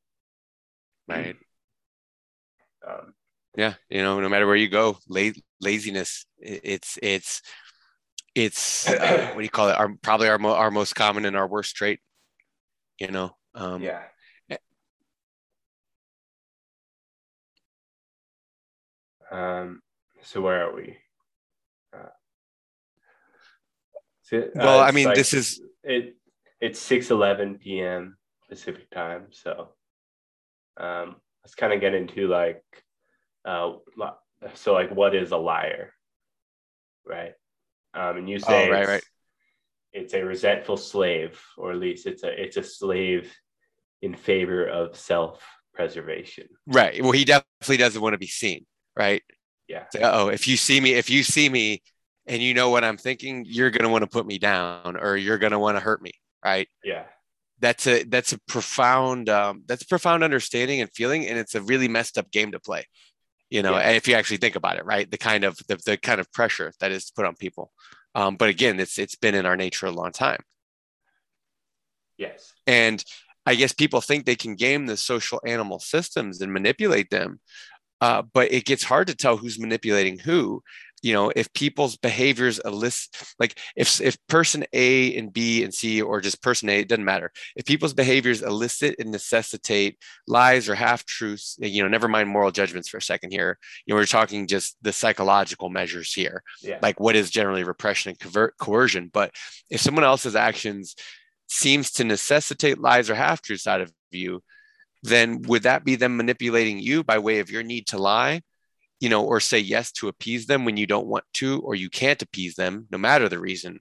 Right. 1.08 1.36
Um, 2.86 3.14
yeah, 3.56 3.74
you 3.88 4.00
know, 4.00 4.20
no 4.20 4.28
matter 4.28 4.46
where 4.46 4.54
you 4.54 4.68
go, 4.68 4.96
la- 5.08 5.30
laziness. 5.60 6.24
It's 6.38 6.98
it's 7.02 7.42
it's 8.32 8.88
what 8.88 9.36
do 9.36 9.42
you 9.42 9.48
call 9.48 9.70
it? 9.70 9.78
Our 9.78 9.96
probably 10.02 10.28
our 10.28 10.38
mo- 10.38 10.54
our 10.54 10.70
most 10.70 10.94
common 10.94 11.24
and 11.24 11.36
our 11.36 11.48
worst 11.48 11.74
trait. 11.74 11.98
You 13.00 13.08
know. 13.08 13.34
Um, 13.56 13.82
yeah 13.82 14.02
Um, 19.30 19.80
so 20.22 20.40
where 20.40 20.68
are 20.68 20.74
we? 20.74 20.96
Uh, 21.94 22.08
so, 24.22 24.38
uh, 24.38 24.48
well, 24.54 24.80
I 24.80 24.90
mean, 24.90 25.06
like, 25.06 25.16
this 25.16 25.32
is 25.32 25.60
it. 25.82 26.16
It's 26.60 26.80
six 26.80 27.10
eleven 27.10 27.58
p.m. 27.58 28.16
Pacific 28.48 28.90
time, 28.90 29.26
so 29.30 29.70
um, 30.76 31.16
let's 31.42 31.54
kind 31.54 31.72
of 31.72 31.80
get 31.80 31.94
into 31.94 32.28
like, 32.28 32.62
uh, 33.44 33.72
so 34.54 34.72
like, 34.72 34.90
what 34.90 35.14
is 35.14 35.32
a 35.32 35.36
liar, 35.36 35.92
right? 37.04 37.32
Um, 37.94 38.18
and 38.18 38.28
you 38.28 38.36
oh, 38.36 38.48
say, 38.48 38.68
oh, 38.68 38.72
right, 38.72 38.88
right. 38.88 39.04
It's 39.92 40.14
a 40.14 40.22
resentful 40.22 40.76
slave, 40.76 41.40
or 41.56 41.72
at 41.72 41.78
least 41.78 42.06
it's 42.06 42.22
a 42.22 42.42
it's 42.42 42.56
a 42.56 42.62
slave 42.62 43.32
in 44.02 44.14
favor 44.14 44.66
of 44.66 44.96
self 44.96 45.42
preservation. 45.74 46.48
Right. 46.66 47.02
Well, 47.02 47.12
he 47.12 47.24
definitely 47.24 47.76
doesn't 47.76 48.02
want 48.02 48.14
to 48.14 48.18
be 48.18 48.26
seen 48.26 48.66
right? 48.96 49.22
Yeah. 49.68 49.84
oh, 50.00 50.28
if 50.28 50.46
you 50.46 50.56
see 50.56 50.80
me, 50.80 50.94
if 50.94 51.10
you 51.10 51.22
see 51.22 51.48
me 51.48 51.82
and 52.26 52.42
you 52.42 52.54
know 52.54 52.70
what 52.70 52.84
I'm 52.84 52.96
thinking, 52.96 53.44
you're 53.46 53.70
gonna 53.70 53.88
want 53.88 54.02
to 54.02 54.08
put 54.08 54.26
me 54.26 54.38
down 54.38 54.96
or 54.96 55.16
you're 55.16 55.38
gonna 55.38 55.58
want 55.58 55.76
to 55.76 55.80
hurt 55.80 56.02
me, 56.02 56.12
right? 56.44 56.68
Yeah. 56.84 57.04
That's 57.58 57.86
a 57.86 58.04
that's 58.04 58.32
a 58.32 58.38
profound 58.46 59.28
um, 59.28 59.64
that's 59.66 59.82
a 59.82 59.86
profound 59.86 60.22
understanding 60.22 60.82
and 60.82 60.90
feeling, 60.92 61.26
and 61.26 61.38
it's 61.38 61.54
a 61.54 61.62
really 61.62 61.88
messed 61.88 62.18
up 62.18 62.30
game 62.30 62.52
to 62.52 62.60
play. 62.60 62.84
You 63.48 63.62
know, 63.62 63.76
yeah. 63.76 63.90
if 63.90 64.06
you 64.06 64.14
actually 64.14 64.38
think 64.38 64.56
about 64.56 64.76
it, 64.76 64.84
right? 64.84 65.10
The 65.10 65.16
kind 65.16 65.42
of 65.42 65.56
the, 65.68 65.76
the 65.86 65.96
kind 65.96 66.20
of 66.20 66.30
pressure 66.32 66.72
that 66.80 66.92
is 66.92 67.10
put 67.10 67.24
on 67.24 67.34
people. 67.34 67.72
Um, 68.14 68.36
but 68.36 68.50
again, 68.50 68.78
it's 68.78 68.98
it's 68.98 69.14
been 69.14 69.34
in 69.34 69.46
our 69.46 69.56
nature 69.56 69.86
a 69.86 69.90
long 69.90 70.12
time. 70.12 70.40
Yes. 72.18 72.52
And 72.66 73.02
I 73.46 73.54
guess 73.54 73.72
people 73.72 74.00
think 74.00 74.26
they 74.26 74.36
can 74.36 74.54
game 74.54 74.86
the 74.86 74.96
social 74.96 75.40
animal 75.46 75.78
systems 75.78 76.40
and 76.40 76.52
manipulate 76.52 77.10
them 77.10 77.40
uh, 78.00 78.22
but 78.32 78.52
it 78.52 78.64
gets 78.64 78.84
hard 78.84 79.06
to 79.08 79.14
tell 79.14 79.36
who's 79.36 79.58
manipulating 79.58 80.18
who 80.18 80.62
you 81.02 81.12
know 81.12 81.30
if 81.36 81.52
people's 81.52 81.96
behaviors 81.96 82.58
elicit 82.64 83.14
like 83.38 83.58
if 83.76 84.00
if 84.00 84.16
person 84.28 84.64
a 84.72 85.16
and 85.16 85.32
b 85.32 85.62
and 85.62 85.72
c 85.72 86.00
or 86.00 86.20
just 86.20 86.42
person 86.42 86.68
a 86.68 86.80
it 86.80 86.88
doesn't 86.88 87.04
matter. 87.04 87.30
If 87.54 87.66
people's 87.66 87.94
behaviors 87.94 88.42
elicit 88.42 88.96
and 88.98 89.10
necessitate 89.10 89.98
lies 90.26 90.68
or 90.68 90.74
half 90.74 91.04
truths 91.04 91.56
you 91.60 91.82
know 91.82 91.88
never 91.88 92.08
mind 92.08 92.28
moral 92.28 92.50
judgments 92.50 92.88
for 92.88 92.96
a 92.96 93.02
second 93.02 93.30
here 93.30 93.58
you 93.84 93.94
know 93.94 94.00
we're 94.00 94.06
talking 94.06 94.46
just 94.46 94.76
the 94.82 94.92
psychological 94.92 95.68
measures 95.68 96.12
here. 96.12 96.42
Yeah. 96.62 96.78
like 96.82 96.98
what 96.98 97.16
is 97.16 97.30
generally 97.30 97.64
repression 97.64 98.10
and 98.10 98.18
cover- 98.18 98.54
coercion? 98.58 99.10
But 99.12 99.34
if 99.70 99.80
someone 99.80 100.04
else's 100.04 100.36
actions 100.36 100.96
seems 101.48 101.92
to 101.92 102.04
necessitate 102.04 102.80
lies 102.80 103.08
or 103.08 103.14
half 103.14 103.42
truths 103.42 103.66
out 103.66 103.80
of 103.80 103.92
you 104.10 104.42
then 105.02 105.42
would 105.42 105.62
that 105.62 105.84
be 105.84 105.96
them 105.96 106.16
manipulating 106.16 106.78
you 106.78 107.04
by 107.04 107.18
way 107.18 107.38
of 107.38 107.50
your 107.50 107.62
need 107.62 107.86
to 107.86 107.98
lie 107.98 108.40
you 109.00 109.08
know 109.08 109.24
or 109.24 109.40
say 109.40 109.58
yes 109.58 109.92
to 109.92 110.08
appease 110.08 110.46
them 110.46 110.64
when 110.64 110.76
you 110.76 110.86
don't 110.86 111.06
want 111.06 111.24
to 111.32 111.60
or 111.60 111.74
you 111.74 111.90
can't 111.90 112.22
appease 112.22 112.54
them 112.54 112.86
no 112.90 112.98
matter 112.98 113.28
the 113.28 113.38
reason 113.38 113.80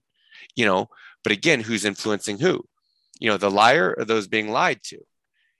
you 0.56 0.66
know? 0.66 0.90
But 1.24 1.32
again 1.32 1.62
who's 1.62 1.86
influencing 1.86 2.40
who? 2.40 2.64
You 3.20 3.30
know 3.30 3.38
the 3.38 3.52
liar 3.52 3.96
or 3.98 4.06
those 4.06 4.28
being 4.28 4.52
lied 4.52 4.82
to? 4.84 5.00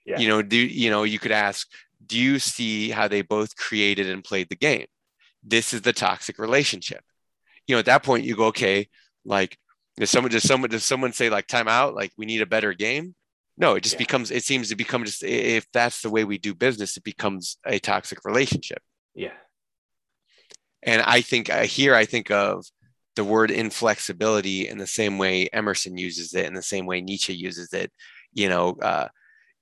Yeah. 0.04 0.20
you 0.20 0.28
know 0.28 0.40
do 0.40 0.56
you 0.56 0.88
know 0.88 1.02
you 1.02 1.18
could 1.18 1.32
ask 1.32 1.66
do 2.04 2.16
you 2.16 2.38
see 2.38 2.90
how 2.90 3.08
they 3.08 3.22
both 3.22 3.56
created 3.56 4.08
and 4.08 4.22
played 4.22 4.48
the 4.48 4.56
game? 4.56 4.86
This 5.42 5.72
is 5.72 5.82
the 5.82 5.92
toxic 5.92 6.38
relationship. 6.38 7.02
You 7.66 7.74
know 7.74 7.80
at 7.80 7.86
that 7.86 8.04
point 8.04 8.24
you 8.24 8.36
go 8.36 8.46
okay 8.46 8.88
like 9.24 9.58
does 9.96 10.10
someone 10.10 10.30
does 10.30 10.44
someone 10.44 10.70
does 10.70 10.84
someone 10.84 11.12
say 11.12 11.30
like 11.30 11.46
time 11.46 11.68
out 11.68 11.94
like 11.94 12.12
we 12.16 12.26
need 12.26 12.42
a 12.42 12.46
better 12.46 12.72
game 12.72 13.14
no 13.56 13.74
it 13.74 13.82
just 13.82 13.94
Yeah. 13.94 13.98
becomes 13.98 14.30
it 14.30 14.44
seems 14.44 14.68
to 14.68 14.76
become 14.76 15.04
just 15.04 15.22
if 15.22 15.66
that's 15.72 16.02
the 16.02 16.10
way 16.10 16.24
we 16.24 16.38
do 16.38 16.54
business 16.54 16.96
it 16.96 17.04
becomes 17.04 17.56
a 17.66 17.78
toxic 17.78 18.24
relationship 18.24 18.82
Yeah. 19.14 19.32
and 20.82 21.02
I 21.02 21.20
think 21.20 21.50
uh, 21.50 21.62
here 21.64 21.94
I 21.94 22.04
think 22.04 22.30
of 22.30 22.64
the 23.16 23.24
word 23.24 23.50
inflexibility 23.50 24.68
in 24.68 24.78
the 24.78 24.86
same 24.86 25.16
way 25.18 25.48
Emerson 25.52 25.96
uses 25.96 26.34
it, 26.34 26.44
in 26.46 26.54
the 26.54 26.62
same 26.62 26.84
way 26.86 27.00
Nietzsche 27.00 27.32
uses 27.34 27.72
it. 27.72 27.90
You 28.34 28.50
know, 28.50 28.76
uh, 28.82 29.08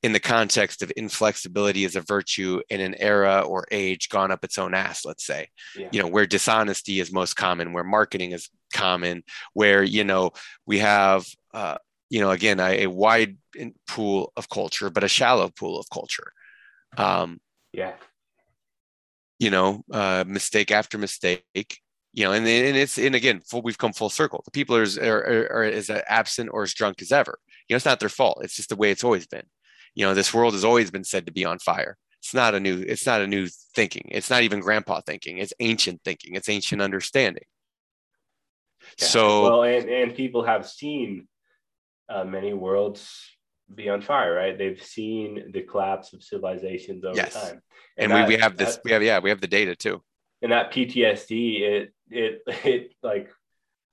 in 0.03 0.13
the 0.13 0.19
context 0.21 0.83
of 0.83 0.91
inflexibility 0.97 1.85
as 1.85 1.95
a 1.95 2.01
virtue 2.01 2.61
in 2.69 2.81
an 2.81 2.97
era 2.99 3.43
or 3.47 3.65
age 3.71 4.09
gone 4.09 4.33
up 4.33 4.45
its 4.45 4.59
own 4.59 4.75
ass. 4.75 5.05
Let's 5.05 5.25
say, 5.25 5.49
Yeah. 5.77 5.89
you 5.93 6.03
know, 6.03 6.09
where 6.09 6.27
dishonesty 6.27 6.99
is 6.99 7.13
most 7.13 7.35
common, 7.37 7.73
where 7.73 7.85
marketing 7.85 8.33
is 8.33 8.51
common, 8.75 9.23
where 9.53 9.85
you 9.85 10.03
know 10.05 10.33
we 10.67 10.81
have. 10.81 11.25
Uh, 11.55 11.79
you 12.11 12.21
know, 12.21 12.31
again, 12.31 12.61
a, 12.61 12.85
a 12.85 12.87
wide 12.87 13.37
pool 13.87 14.33
of 14.37 14.49
culture, 14.49 14.91
but 14.91 15.05
a 15.05 15.09
shallow 15.09 15.51
pool 15.51 15.79
of 15.79 15.87
culture. 15.93 16.33
Um, 16.97 17.41
Yeah. 17.73 17.95
you 19.39 19.51
know, 19.51 19.83
uh, 19.91 20.25
mistake 20.27 20.71
after 20.71 20.97
mistake, 20.99 21.81
you 22.13 22.25
know, 22.25 22.33
and, 22.33 22.47
and 22.47 22.77
it's, 22.77 22.99
and 22.99 23.15
again, 23.15 23.41
full, 23.41 23.63
we've 23.63 23.79
come 23.79 23.93
full 23.93 24.11
circle. 24.11 24.43
The 24.45 24.53
people 24.53 24.77
are, 24.77 24.87
are, 25.03 25.53
are 25.53 25.65
as 25.65 25.91
absent 25.91 26.51
or 26.53 26.63
as 26.63 26.73
drunk 26.75 27.03
as 27.03 27.11
ever. 27.11 27.39
You 27.69 27.75
know, 27.75 27.77
it's 27.77 27.85
not 27.85 27.99
their 27.99 28.09
fault. 28.09 28.43
It's 28.45 28.55
just 28.55 28.69
the 28.69 28.77
way 28.77 28.91
it's 28.91 29.05
always 29.05 29.27
been. 29.27 29.47
You 29.95 30.07
know, 30.07 30.15
this 30.15 30.33
world 30.33 30.53
has 30.55 30.65
always 30.65 30.91
been 30.91 31.05
said 31.05 31.27
to 31.27 31.33
be 31.33 31.45
on 31.45 31.59
fire. 31.59 31.97
It's 32.21 32.35
not 32.35 32.55
a 32.55 32.61
new, 32.61 32.85
it's 32.87 33.07
not 33.07 33.21
a 33.21 33.27
new 33.27 33.49
thinking. 33.75 34.09
It's 34.11 34.31
not 34.31 34.43
even 34.43 34.61
grandpa 34.61 35.01
thinking. 35.01 35.39
It's 35.39 35.53
ancient 35.61 36.03
thinking. 36.05 36.37
It's 36.37 36.49
ancient 36.49 36.81
understanding. 36.81 37.45
Yeah. 38.99 39.07
So, 39.07 39.43
well, 39.43 39.63
and 39.65 39.89
and 39.89 40.15
people 40.15 40.45
have 40.45 40.69
seen 40.69 41.27
uh, 42.09 42.25
many 42.25 42.53
worlds 42.53 43.11
be 43.75 43.89
on 43.89 44.01
fire, 44.03 44.35
right? 44.35 44.57
They've 44.59 44.83
seen 44.83 45.51
the 45.53 45.63
collapse 45.63 46.13
of 46.13 46.23
civilizations 46.23 47.05
over 47.05 47.17
Yes. 47.17 47.35
time, 47.35 47.63
and, 47.97 48.13
that- 48.13 48.29
we, 48.29 48.37
we 48.37 48.41
have 48.43 48.57
this, 48.57 48.75
that- 48.77 48.85
we 48.85 48.93
have, 48.93 49.03
yeah, 49.03 49.19
we 49.21 49.31
have 49.31 49.41
the 49.41 49.47
data 49.47 49.75
too. 49.75 50.03
and 50.43 50.53
that 50.53 50.73
PTSD, 50.73 51.61
it 51.61 51.93
it 52.11 52.43
it 52.65 52.95
like 53.03 53.31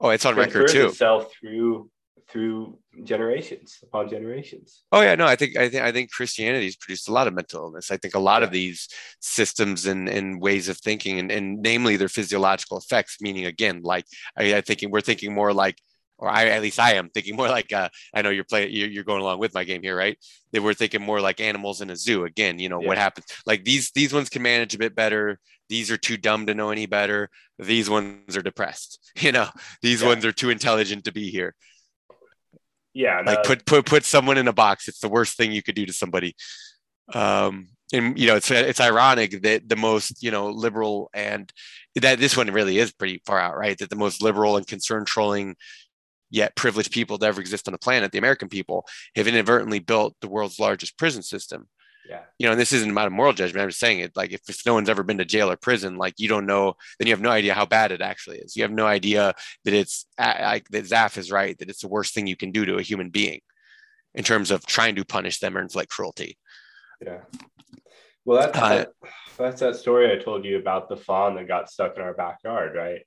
Oh, 0.03 0.09
it's 0.09 0.25
on 0.25 0.35
record 0.35 0.69
too. 0.69 0.87
itself 0.87 1.31
through 1.39 1.89
through 2.29 2.79
generations 3.03 3.77
upon 3.83 4.09
generations. 4.09 4.83
Oh 4.91 5.01
yeah, 5.01 5.15
no, 5.15 5.25
I 5.25 5.35
think 5.35 5.57
I 5.57 5.69
think 5.69 5.83
I 5.83 5.91
think 5.91 6.11
Christianity's 6.11 6.75
produced 6.77 7.07
a 7.09 7.13
lot 7.13 7.27
of 7.27 7.33
mental 7.33 7.63
illness. 7.65 7.91
I 7.91 7.97
think 7.97 8.15
a 8.15 8.19
lot 8.19 8.41
of 8.41 8.51
these 8.51 8.87
systems 9.19 9.85
and, 9.85 10.07
and 10.09 10.41
ways 10.41 10.69
of 10.69 10.77
thinking 10.77 11.19
and, 11.19 11.31
and 11.31 11.61
namely 11.61 11.97
their 11.97 12.07
physiological 12.09 12.77
effects, 12.77 13.17
meaning 13.21 13.45
again, 13.45 13.81
like 13.83 14.05
I, 14.37 14.55
I 14.55 14.61
thinking 14.61 14.91
we're 14.91 15.01
thinking 15.01 15.33
more 15.33 15.53
like 15.53 15.77
or 16.21 16.29
I 16.29 16.47
at 16.47 16.61
least 16.61 16.79
I 16.79 16.93
am 16.93 17.09
thinking 17.09 17.35
more 17.35 17.49
like 17.59 17.73
uh, 17.73 17.89
I 18.13 18.21
know 18.21 18.29
you're 18.29 18.45
playing 18.45 18.71
you're, 18.73 18.89
you're 18.89 19.03
going 19.03 19.21
along 19.21 19.39
with 19.39 19.53
my 19.53 19.63
game 19.65 19.83
here, 19.83 19.97
right? 19.97 20.17
They 20.51 20.59
we're 20.59 20.73
thinking 20.75 21.01
more 21.01 21.21
like 21.21 21.41
animals 21.41 21.81
in 21.81 21.89
a 21.89 21.95
zoo. 21.95 22.25
Again, 22.25 22.59
you 22.59 22.69
know, 22.69 22.79
what 22.81 22.97
Yeah. 22.97 23.03
happens 23.03 23.25
like 23.45 23.65
these 23.65 23.91
these 23.91 24.13
ones 24.13 24.29
can 24.29 24.41
manage 24.43 24.75
a 24.75 24.79
bit 24.79 24.95
better. 24.95 25.39
These 25.69 25.91
are 25.91 25.97
too 25.97 26.17
dumb 26.17 26.47
to 26.47 26.53
know 26.53 26.69
any 26.71 26.85
better. 26.85 27.29
These 27.59 27.89
ones 27.89 28.37
are 28.37 28.41
depressed. 28.43 28.99
You 29.21 29.31
know, 29.33 29.49
these 29.81 30.01
Yeah. 30.01 30.07
ones 30.07 30.25
are 30.25 30.31
too 30.31 30.49
intelligent 30.49 31.05
to 31.05 31.11
be 31.11 31.29
here 31.31 31.55
Yeah, 32.93 33.21
like 33.25 33.43
no, 33.43 33.43
put 33.43 33.65
put 33.65 33.85
put 33.85 34.03
someone 34.03 34.37
in 34.37 34.47
a 34.47 34.53
box 34.53 34.87
it's 34.87 34.99
the 34.99 35.09
worst 35.09 35.37
thing 35.37 35.51
you 35.51 35.63
could 35.63 35.75
do 35.75 35.85
to 35.85 35.93
somebody 35.93 36.35
um 37.13 37.67
and 37.93 38.17
you 38.19 38.27
know 38.27 38.35
it's 38.35 38.49
it's 38.51 38.79
ironic 38.79 39.41
that 39.43 39.67
the 39.67 39.75
most 39.75 40.23
you 40.23 40.31
know 40.31 40.49
liberal 40.49 41.09
and 41.13 41.51
that 41.95 42.19
this 42.19 42.37
one 42.37 42.49
really 42.51 42.77
is 42.79 42.91
pretty 42.91 43.21
far 43.25 43.39
out 43.39 43.57
right 43.57 43.77
that 43.79 43.89
the 43.89 43.95
most 43.95 44.21
liberal 44.23 44.57
and 44.57 44.67
concern 44.67 45.05
trolling 45.05 45.55
yet 46.31 46.55
privileged 46.55 46.91
people 46.91 47.17
to 47.17 47.25
ever 47.25 47.39
exist 47.39 47.67
on 47.67 47.73
the 47.73 47.77
planet 47.77 48.11
the 48.11 48.17
american 48.17 48.49
people 48.49 48.85
have 49.15 49.27
inadvertently 49.27 49.79
built 49.79 50.15
the 50.21 50.27
world's 50.27 50.59
largest 50.59 50.97
prison 50.97 51.21
system 51.21 51.67
yeah, 52.09 52.21
you 52.39 52.45
know 52.45 52.51
and 52.53 52.59
this 52.59 52.73
isn't 52.73 52.89
about 52.89 53.07
a 53.07 53.11
moral 53.11 53.31
judgment 53.31 53.61
i'm 53.61 53.69
just 53.69 53.79
saying 53.79 53.99
it 53.99 54.11
like 54.15 54.31
if, 54.31 54.41
if 54.49 54.65
no 54.65 54.73
one's 54.73 54.89
ever 54.89 55.03
been 55.03 55.19
to 55.19 55.25
jail 55.25 55.51
or 55.51 55.55
prison 55.55 55.97
like 55.97 56.15
you 56.17 56.27
don't 56.27 56.47
know 56.47 56.73
then 56.97 57.07
you 57.07 57.13
have 57.13 57.21
no 57.21 57.29
idea 57.29 57.53
how 57.53 57.65
bad 57.65 57.91
it 57.91 58.01
actually 58.01 58.39
is 58.39 58.55
you 58.55 58.63
have 58.63 58.71
no 58.71 58.87
idea 58.87 59.33
that 59.65 59.73
it's 59.73 60.07
like 60.19 60.67
that 60.69 60.85
zaf 60.85 61.17
is 61.17 61.31
right 61.31 61.57
that 61.59 61.69
it's 61.69 61.81
the 61.81 61.87
worst 61.87 62.13
thing 62.13 62.25
you 62.25 62.35
can 62.35 62.51
do 62.51 62.65
to 62.65 62.77
a 62.77 62.81
human 62.81 63.09
being 63.09 63.39
in 64.15 64.23
terms 64.23 64.49
of 64.49 64.65
trying 64.65 64.95
to 64.95 65.05
punish 65.05 65.39
them 65.39 65.55
or 65.55 65.61
inflict 65.61 65.91
cruelty 65.91 66.37
yeah. 67.01 67.21
Well, 68.25 68.41
that's 68.41 68.57
Uh, 68.57 68.69
that, 68.69 68.91
that's 69.37 69.59
that 69.61 69.75
story 69.75 70.11
I 70.11 70.23
told 70.23 70.45
you 70.45 70.57
about 70.57 70.89
the 70.89 70.97
fawn 70.97 71.35
that 71.35 71.47
got 71.47 71.69
stuck 71.69 71.95
in 71.95 72.03
our 72.03 72.13
backyard, 72.13 72.75
right? 72.75 73.01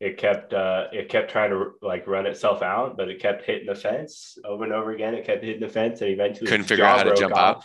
It 0.00 0.18
kept 0.18 0.52
uh, 0.52 0.88
it 0.92 1.08
kept 1.08 1.30
trying 1.30 1.50
to 1.50 1.72
like 1.82 2.06
run 2.06 2.26
itself 2.26 2.60
out, 2.62 2.96
but 2.96 3.08
it 3.08 3.20
kept 3.20 3.44
hitting 3.44 3.66
the 3.66 3.74
fence 3.74 4.36
over 4.44 4.64
and 4.64 4.72
over 4.72 4.90
again. 4.92 5.14
It 5.14 5.24
kept 5.24 5.42
hitting 5.42 5.60
the 5.60 5.68
fence, 5.68 6.00
and 6.02 6.10
eventually 6.10 6.48
Couldn't 6.50 6.66
figure 6.66 6.84
out 6.84 6.98
how 6.98 7.04
to 7.04 7.14
jump 7.16 7.34
off. 7.34 7.56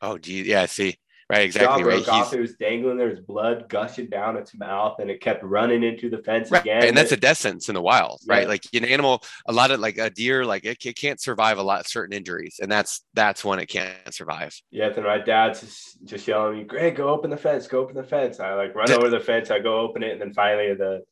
out. 0.00 0.10
oh 0.10 0.18
gee 0.18 0.42
yeah 0.42 0.66
see 0.66 0.96
right 1.30 1.42
exactly 1.42 1.82
jaw 1.82 1.88
right 1.88 2.04
broke 2.04 2.08
off. 2.08 2.32
It 2.34 2.40
was 2.40 2.54
dangling. 2.54 2.98
There 2.98 3.08
was 3.08 3.18
blood 3.20 3.68
gushing 3.68 4.08
down 4.08 4.36
its 4.36 4.54
mouth, 4.54 5.00
and 5.00 5.10
it 5.10 5.20
kept 5.20 5.42
running 5.42 5.82
into 5.82 6.08
the 6.08 6.18
fence 6.18 6.52
right 6.52 6.62
again. 6.62 6.84
and 6.84 6.96
that's 6.96 7.10
a 7.10 7.16
death 7.16 7.38
sentence 7.38 7.68
in 7.68 7.74
the 7.74 7.82
wild 7.82 8.20
right 8.28 8.42
Yeah. 8.42 8.48
like 8.48 8.64
an 8.74 8.84
animal 8.84 9.22
a 9.46 9.52
lot 9.52 9.70
of 9.72 9.80
like 9.80 9.98
a 9.98 10.08
deer 10.10 10.44
like 10.44 10.64
it, 10.64 10.84
it 10.86 10.94
can't 10.96 11.20
survive 11.20 11.58
a 11.58 11.62
lot 11.64 11.80
of 11.80 11.86
certain 11.88 12.14
injuries 12.14 12.60
and 12.62 12.70
that's 12.70 13.02
that's 13.14 13.44
when 13.44 13.58
it 13.58 13.66
can't 13.66 13.92
survive 14.14 14.54
Yeah, 14.70 14.90
then 14.90 15.02
my 15.04 15.18
dad's 15.18 15.60
just, 15.62 16.04
just 16.04 16.28
yelling 16.28 16.52
at 16.52 16.58
me, 16.58 16.64
Greg, 16.64 16.94
go 16.96 17.08
open 17.08 17.30
the 17.30 17.36
fence, 17.36 17.66
go 17.66 17.80
open 17.80 17.96
the 17.96 18.04
fence. 18.04 18.38
I 18.38 18.54
like 18.54 18.72
run 18.74 18.90
over 18.92 19.08
the 19.08 19.18
fence, 19.20 19.50
I 19.50 19.58
go 19.58 19.80
open 19.80 20.02
it, 20.04 20.12
and 20.12 20.20
then 20.20 20.32
finally 20.32 20.74
the 20.74 21.02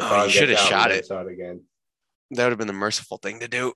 Oh, 0.00 0.24
you 0.24 0.30
should 0.30 0.48
have 0.50 0.58
shot 0.58 0.90
it. 0.90 1.06
It 1.10 1.32
again. 1.32 1.62
that 2.32 2.44
would 2.44 2.52
have 2.52 2.58
been 2.58 2.66
the 2.66 2.72
merciful 2.72 3.18
thing 3.18 3.40
to 3.40 3.48
do 3.48 3.72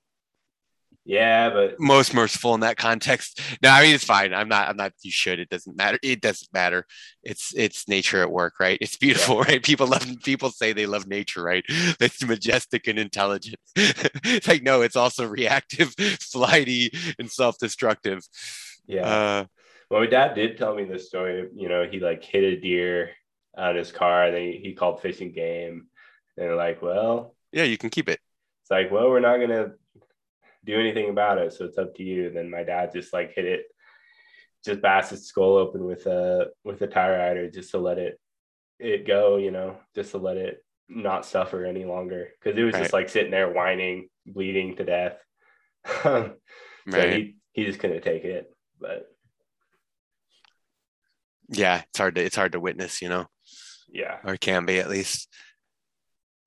Yeah, 1.05 1.49
but 1.49 1.79
most 1.79 2.13
merciful 2.13 2.53
in 2.53 2.61
that 2.61 2.77
context. 2.77 3.41
No, 3.61 3.69
I 3.69 3.83
mean 3.83 3.95
it's 3.95 4.03
fine. 4.03 4.33
I'm 4.33 4.47
not. 4.47 4.69
I'm 4.69 4.77
not. 4.77 4.93
You 5.01 5.11
should. 5.11 5.39
It 5.39 5.49
doesn't 5.49 5.75
matter. 5.75 5.99
It 6.01 6.21
doesn't 6.21 6.53
matter. 6.53 6.85
It's 7.23 7.53
it's 7.55 7.87
nature 7.87 8.21
at 8.21 8.31
work, 8.31 8.53
right? 8.59 8.77
It's 8.79 8.97
beautiful, 8.97 9.41
right? 9.41 9.61
People 9.61 9.87
love. 9.87 10.05
People 10.23 10.49
say 10.49 10.71
they 10.71 10.85
love 10.85 11.07
nature, 11.07 11.43
right? 11.43 11.65
That's 11.99 12.23
majestic 12.25 12.87
and 12.87 12.97
intelligent. 12.99 13.57
it's 13.75 14.47
like 14.47 14.63
no, 14.63 14.81
it's 14.81 14.95
also 14.95 15.27
reactive, 15.27 15.93
flighty, 16.21 16.91
and 17.19 17.29
self-destructive. 17.29 18.21
yeah. 18.87 19.07
Uh, 19.07 19.45
well, 19.89 20.01
my 20.01 20.07
dad 20.07 20.33
did 20.33 20.57
tell 20.57 20.73
me 20.73 20.85
this 20.85 21.07
story. 21.07 21.49
You 21.53 21.69
know, 21.69 21.85
he 21.89 21.99
like 21.99 22.23
hit 22.23 22.43
a 22.43 22.59
deer 22.59 23.11
out 23.57 23.71
of 23.71 23.77
his 23.77 23.91
car, 23.91 24.25
and 24.25 24.35
then 24.35 24.41
he, 24.41 24.59
he 24.63 24.73
called 24.73 25.01
Fish 25.01 25.21
and 25.21 25.33
Game. 25.33 25.87
They're 26.37 26.55
like, 26.55 26.81
well, 26.81 27.35
yeah, 27.51 27.63
you 27.63 27.77
can 27.77 27.89
keep 27.89 28.09
it. 28.09 28.19
it's 28.63 28.71
like, 28.71 28.91
well, 28.91 29.09
we're 29.09 29.19
not 29.19 29.37
gonna 29.39 29.73
do 30.65 30.79
anything 30.79 31.09
about 31.09 31.37
it, 31.37 31.53
so 31.53 31.65
it's 31.65 31.77
up 31.77 31.95
to 31.95 32.03
you. 32.03 32.27
And 32.27 32.35
then 32.37 32.49
my 32.49 32.63
dad 32.63 32.91
just 32.93 33.13
like 33.13 33.33
hit 33.33 33.45
it, 33.45 33.65
just 34.65 34.81
bashed 34.81 35.11
its 35.11 35.25
skull 35.27 35.57
open 35.57 35.83
with 35.85 36.05
a 36.07 36.47
with 36.63 36.81
a 36.81 36.87
tire 36.87 37.17
rider 37.19 37.49
just 37.49 37.71
to 37.71 37.77
let 37.77 37.97
it 37.97 38.19
it 38.79 39.05
go, 39.05 39.37
you 39.37 39.51
know, 39.51 39.77
just 39.95 40.11
to 40.11 40.17
let 40.17 40.37
it 40.37 40.63
not 40.89 41.25
suffer 41.25 41.65
any 41.65 41.85
longer 41.85 42.29
because 42.39 42.57
it 42.57 42.63
was 42.63 42.75
just 42.75 42.93
like 42.93 43.09
sitting 43.09 43.31
there 43.31 43.51
whining, 43.51 44.09
bleeding 44.25 44.75
to 44.75 44.83
death. 44.83 45.17
so 46.03 46.33
Right. 46.85 47.13
he 47.13 47.35
he 47.51 47.65
just 47.65 47.79
couldn't 47.79 48.01
take 48.03 48.23
it, 48.23 48.51
but 48.79 49.07
yeah, 51.49 51.83
it's 51.89 51.97
hard 51.99 52.15
to 52.15 52.23
it's 52.23 52.35
hard 52.35 52.53
to 52.53 52.59
witness, 52.59 53.01
you 53.01 53.09
know. 53.09 53.27
yeah, 53.89 54.17
or 54.23 54.37
can 54.37 54.65
be 54.65 54.79
at 54.79 54.89
least. 54.89 55.29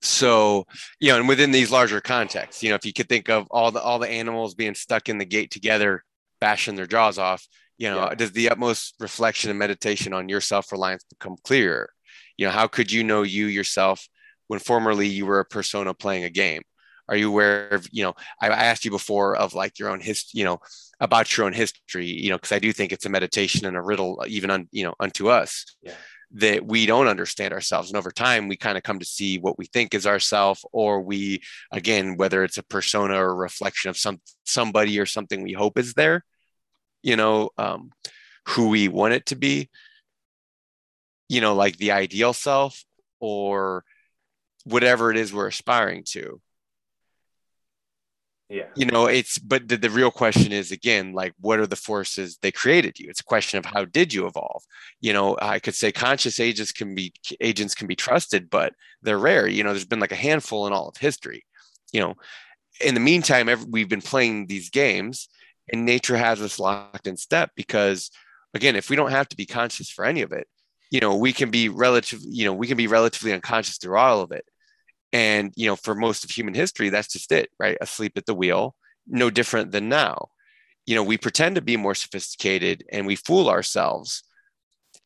So, 0.01 0.65
you 0.99 1.09
know, 1.11 1.17
and 1.17 1.27
within 1.27 1.51
these 1.51 1.71
larger 1.71 2.01
contexts, 2.01 2.61
you 2.61 2.69
know, 2.69 2.75
if 2.75 2.85
you 2.85 2.93
could 2.93 3.09
think 3.09 3.29
of 3.29 3.47
all 3.49 3.71
the 3.71 3.81
all 3.81 3.99
the 3.99 4.09
animals 4.09 4.53
being 4.53 4.75
stuck 4.75 5.09
in 5.09 5.17
the 5.17 5.25
gate 5.25 5.51
together, 5.51 6.03
bashing 6.39 6.75
their 6.75 6.85
jaws 6.87 7.17
off, 7.17 7.45
you 7.77 7.89
know, 7.89 8.05
Yeah. 8.09 8.15
does 8.15 8.31
the 8.31 8.49
utmost 8.49 8.95
reflection 8.99 9.49
and 9.49 9.59
meditation 9.59 10.13
on 10.13 10.29
your 10.29 10.41
self-reliance 10.41 11.03
become 11.09 11.35
clearer? 11.43 11.89
You 12.37 12.45
know, 12.45 12.51
how 12.51 12.67
could 12.67 12.91
you 12.91 13.03
know 13.03 13.23
you 13.23 13.47
yourself 13.47 14.07
when 14.47 14.59
formerly 14.59 15.07
you 15.07 15.25
were 15.25 15.39
a 15.39 15.45
persona 15.45 15.93
playing 15.93 16.23
a 16.23 16.29
game? 16.29 16.61
Are 17.09 17.15
you 17.15 17.29
aware 17.29 17.69
of, 17.69 17.87
you 17.91 18.03
know, 18.03 18.13
I, 18.41 18.49
asked 18.49 18.85
you 18.85 18.91
before 18.91 19.35
of 19.35 19.53
like 19.53 19.79
your 19.79 19.89
own 19.89 20.01
history, 20.01 20.39
you 20.39 20.45
know, 20.45 20.59
about 20.99 21.35
your 21.35 21.45
own 21.45 21.53
history, 21.53 22.05
you 22.05 22.29
know, 22.29 22.35
because 22.35 22.51
I 22.51 22.59
do 22.59 22.73
think 22.73 22.91
it's 22.91 23.05
a 23.05 23.09
meditation 23.09 23.65
and 23.65 23.77
a 23.77 23.81
riddle, 23.81 24.23
even 24.27 24.51
on, 24.51 24.67
you 24.71 24.83
know, 24.83 24.93
unto 24.99 25.29
us. 25.29 25.65
Yeah. 25.81 25.93
That 26.31 26.65
we 26.65 26.85
don't 26.85 27.07
understand 27.07 27.53
ourselves. 27.53 27.89
And 27.89 27.97
over 27.97 28.11
time, 28.11 28.49
we 28.49 28.57
kind 28.57 28.77
of 28.77 28.83
come 28.83 28.99
to 28.99 29.05
see 29.05 29.37
what 29.37 29.57
we 29.57 29.65
think 29.65 29.93
is 29.93 30.05
ourself, 30.05 30.61
or 30.73 31.01
we, 31.01 31.41
again, 31.71 32.17
whether 32.17 32.43
it's 32.43 32.57
a 32.57 32.63
persona 32.63 33.15
or 33.15 33.29
a 33.29 33.33
reflection 33.35 33.89
of 33.89 33.97
some 33.97 34.19
somebody 34.43 34.99
or 34.99 35.05
something 35.05 35.41
we 35.41 35.53
hope 35.53 35.79
is 35.79 35.93
there, 35.93 36.25
you 37.01 37.15
know, 37.15 37.49
um, 37.57 37.91
who 38.49 38.67
we 38.69 38.89
want 38.89 39.13
it 39.13 39.25
to 39.27 39.35
be, 39.35 39.69
you 41.29 41.39
know, 41.39 41.55
like 41.55 41.77
the 41.77 41.91
ideal 41.91 42.33
self 42.33 42.83
or 43.19 43.85
whatever 44.65 45.11
it 45.11 45.17
is 45.17 45.33
we're 45.33 45.47
aspiring 45.47 46.03
to 46.05 46.41
Yeah. 48.49 48.67
you 48.75 48.85
know 48.85 49.07
it's 49.07 49.37
but 49.39 49.67
the, 49.67 49.75
the 49.75 49.89
real 49.89 50.09
question 50.09 50.53
is 50.53 50.71
again 50.71 51.11
like 51.11 51.33
what 51.41 51.59
are 51.59 51.67
the 51.67 51.75
forces 51.75 52.37
they 52.41 52.51
created 52.51 52.97
you? 52.97 53.09
It's 53.09 53.19
a 53.19 53.25
question 53.25 53.59
of 53.59 53.65
how 53.65 53.83
did 53.83 54.13
you 54.13 54.25
evolve? 54.25 54.63
You 55.01 55.13
know 55.13 55.37
i 55.41 55.59
could 55.59 55.75
say 55.75 55.91
conscious 55.91 56.39
agents 56.39 56.71
can 56.71 56.95
be 56.95 57.13
agents 57.41 57.75
can 57.75 57.87
be 57.87 57.95
trusted 57.95 58.49
but 58.49 58.73
they're 59.01 59.17
rare. 59.17 59.47
You 59.47 59.63
know 59.63 59.71
there's 59.71 59.85
been 59.85 59.99
like 59.99 60.13
a 60.13 60.15
handful 60.15 60.65
in 60.67 60.73
all 60.73 60.87
of 60.87 60.97
history 60.97 61.43
you 61.91 61.99
know. 62.01 62.15
In 62.79 62.93
the 62.93 62.99
meantime 62.99 63.49
every, 63.49 63.65
we've 63.67 63.89
been 63.89 64.01
playing 64.01 64.45
these 64.45 64.69
games 64.69 65.29
and 65.71 65.85
nature 65.85 66.15
has 66.15 66.41
us 66.41 66.59
locked 66.59 67.07
in 67.07 67.17
step 67.17 67.51
because 67.55 68.11
again 68.53 68.75
if 68.75 68.89
we 68.89 68.95
don't 68.95 69.11
have 69.11 69.27
to 69.29 69.37
be 69.37 69.45
conscious 69.45 69.89
for 69.89 70.05
any 70.05 70.21
of 70.21 70.31
it 70.31 70.47
you 70.89 70.99
know 70.99 71.15
we 71.15 71.33
can 71.33 71.49
be 71.51 71.69
relative 71.69 72.19
you 72.23 72.45
know 72.45 72.53
we 72.53 72.67
can 72.67 72.77
be 72.77 72.87
relatively 72.87 73.33
unconscious 73.33 73.77
through 73.77 73.97
all 73.97 74.21
of 74.21 74.31
it 74.31 74.45
and, 75.13 75.53
you 75.55 75.67
know, 75.67 75.75
for 75.75 75.95
most 75.95 76.23
of 76.23 76.31
human 76.31 76.53
history, 76.53 76.89
that's 76.89 77.07
just 77.11 77.31
it, 77.31 77.49
right? 77.59 77.77
Asleep 77.79 78.13
at 78.17 78.25
the 78.25 78.35
wheel, 78.35 78.75
no 79.07 79.29
different 79.29 79.71
than 79.71 79.89
now. 79.89 80.29
You 80.85 80.95
know, 80.95 81.03
we 81.03 81.17
pretend 81.17 81.55
to 81.55 81.61
be 81.61 81.77
more 81.77 81.95
sophisticated 81.95 82.83
and 82.91 83.05
we 83.05 83.15
fool 83.15 83.49
ourselves, 83.49 84.23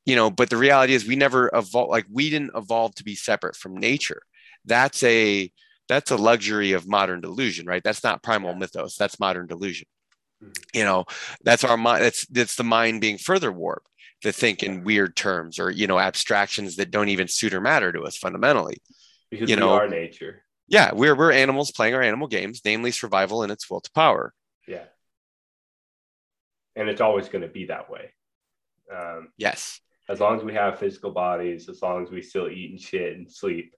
you 0.05 0.15
know, 0.15 0.29
but 0.29 0.49
the 0.49 0.57
reality 0.57 0.93
is 0.93 1.07
we 1.07 1.15
never 1.15 1.49
evolved, 1.53 1.91
like 1.91 2.05
we 2.11 2.29
didn't 2.29 2.51
evolve 2.55 2.95
to 2.95 3.03
be 3.03 3.15
separate 3.15 3.55
from 3.55 3.77
nature. 3.77 4.21
That's 4.65 5.03
a, 5.03 5.51
that's 5.87 6.11
a 6.11 6.17
luxury 6.17 6.71
of 6.73 6.87
modern 6.87 7.21
delusion, 7.21 7.65
right? 7.65 7.83
That's 7.83 8.03
not 8.03 8.23
primal 8.23 8.55
mythos. 8.55 8.95
That's 8.95 9.19
modern 9.19 9.47
delusion. 9.47 9.87
Mm. 10.43 10.53
You 10.73 10.83
know, 10.83 11.05
that's 11.43 11.63
our 11.63 11.77
mind. 11.77 12.03
That's 12.03 12.25
that's 12.27 12.55
the 12.55 12.63
mind 12.63 13.01
being 13.01 13.17
further 13.17 13.51
warped 13.51 13.87
to 14.21 14.31
think 14.31 14.63
in 14.63 14.83
weird 14.83 15.15
terms 15.15 15.59
or 15.59 15.71
you 15.71 15.87
know 15.87 15.99
abstractions 15.99 16.75
that 16.75 16.91
don't 16.91 17.09
even 17.09 17.27
suit 17.27 17.53
or 17.53 17.61
matter 17.61 17.91
to 17.91 18.03
us 18.03 18.17
fundamentally 18.17 18.77
Because 19.31 19.49
You 19.49 19.55
we 19.55 19.61
know, 19.61 19.73
are 19.73 19.87
nature. 19.87 20.43
yeah 20.67 20.91
we're 20.93 21.15
we're 21.15 21.31
animals 21.31 21.71
playing 21.71 21.95
our 21.95 22.01
animal 22.03 22.27
games 22.27 22.61
namely 22.63 22.91
survival 22.91 23.41
and 23.43 23.51
its 23.51 23.69
will 23.69 23.81
to 23.81 23.91
power 23.93 24.33
Yeah. 24.67 24.85
And 26.75 26.87
it's 26.89 27.01
always 27.01 27.27
going 27.29 27.41
to 27.41 27.47
be 27.49 27.65
that 27.65 27.89
way. 27.89 28.11
Um, 28.93 29.29
yes 29.37 29.79
as 30.09 30.19
long 30.19 30.37
as 30.37 30.43
we 30.43 30.53
have 30.53 30.77
physical 30.79 31.11
bodies, 31.11 31.69
as 31.69 31.81
long 31.81 32.03
as 32.03 32.11
we 32.11 32.21
still 32.21 32.49
eat 32.49 32.71
and 32.71 32.81
shit 32.81 33.15
and 33.15 33.31
sleep, 33.31 33.73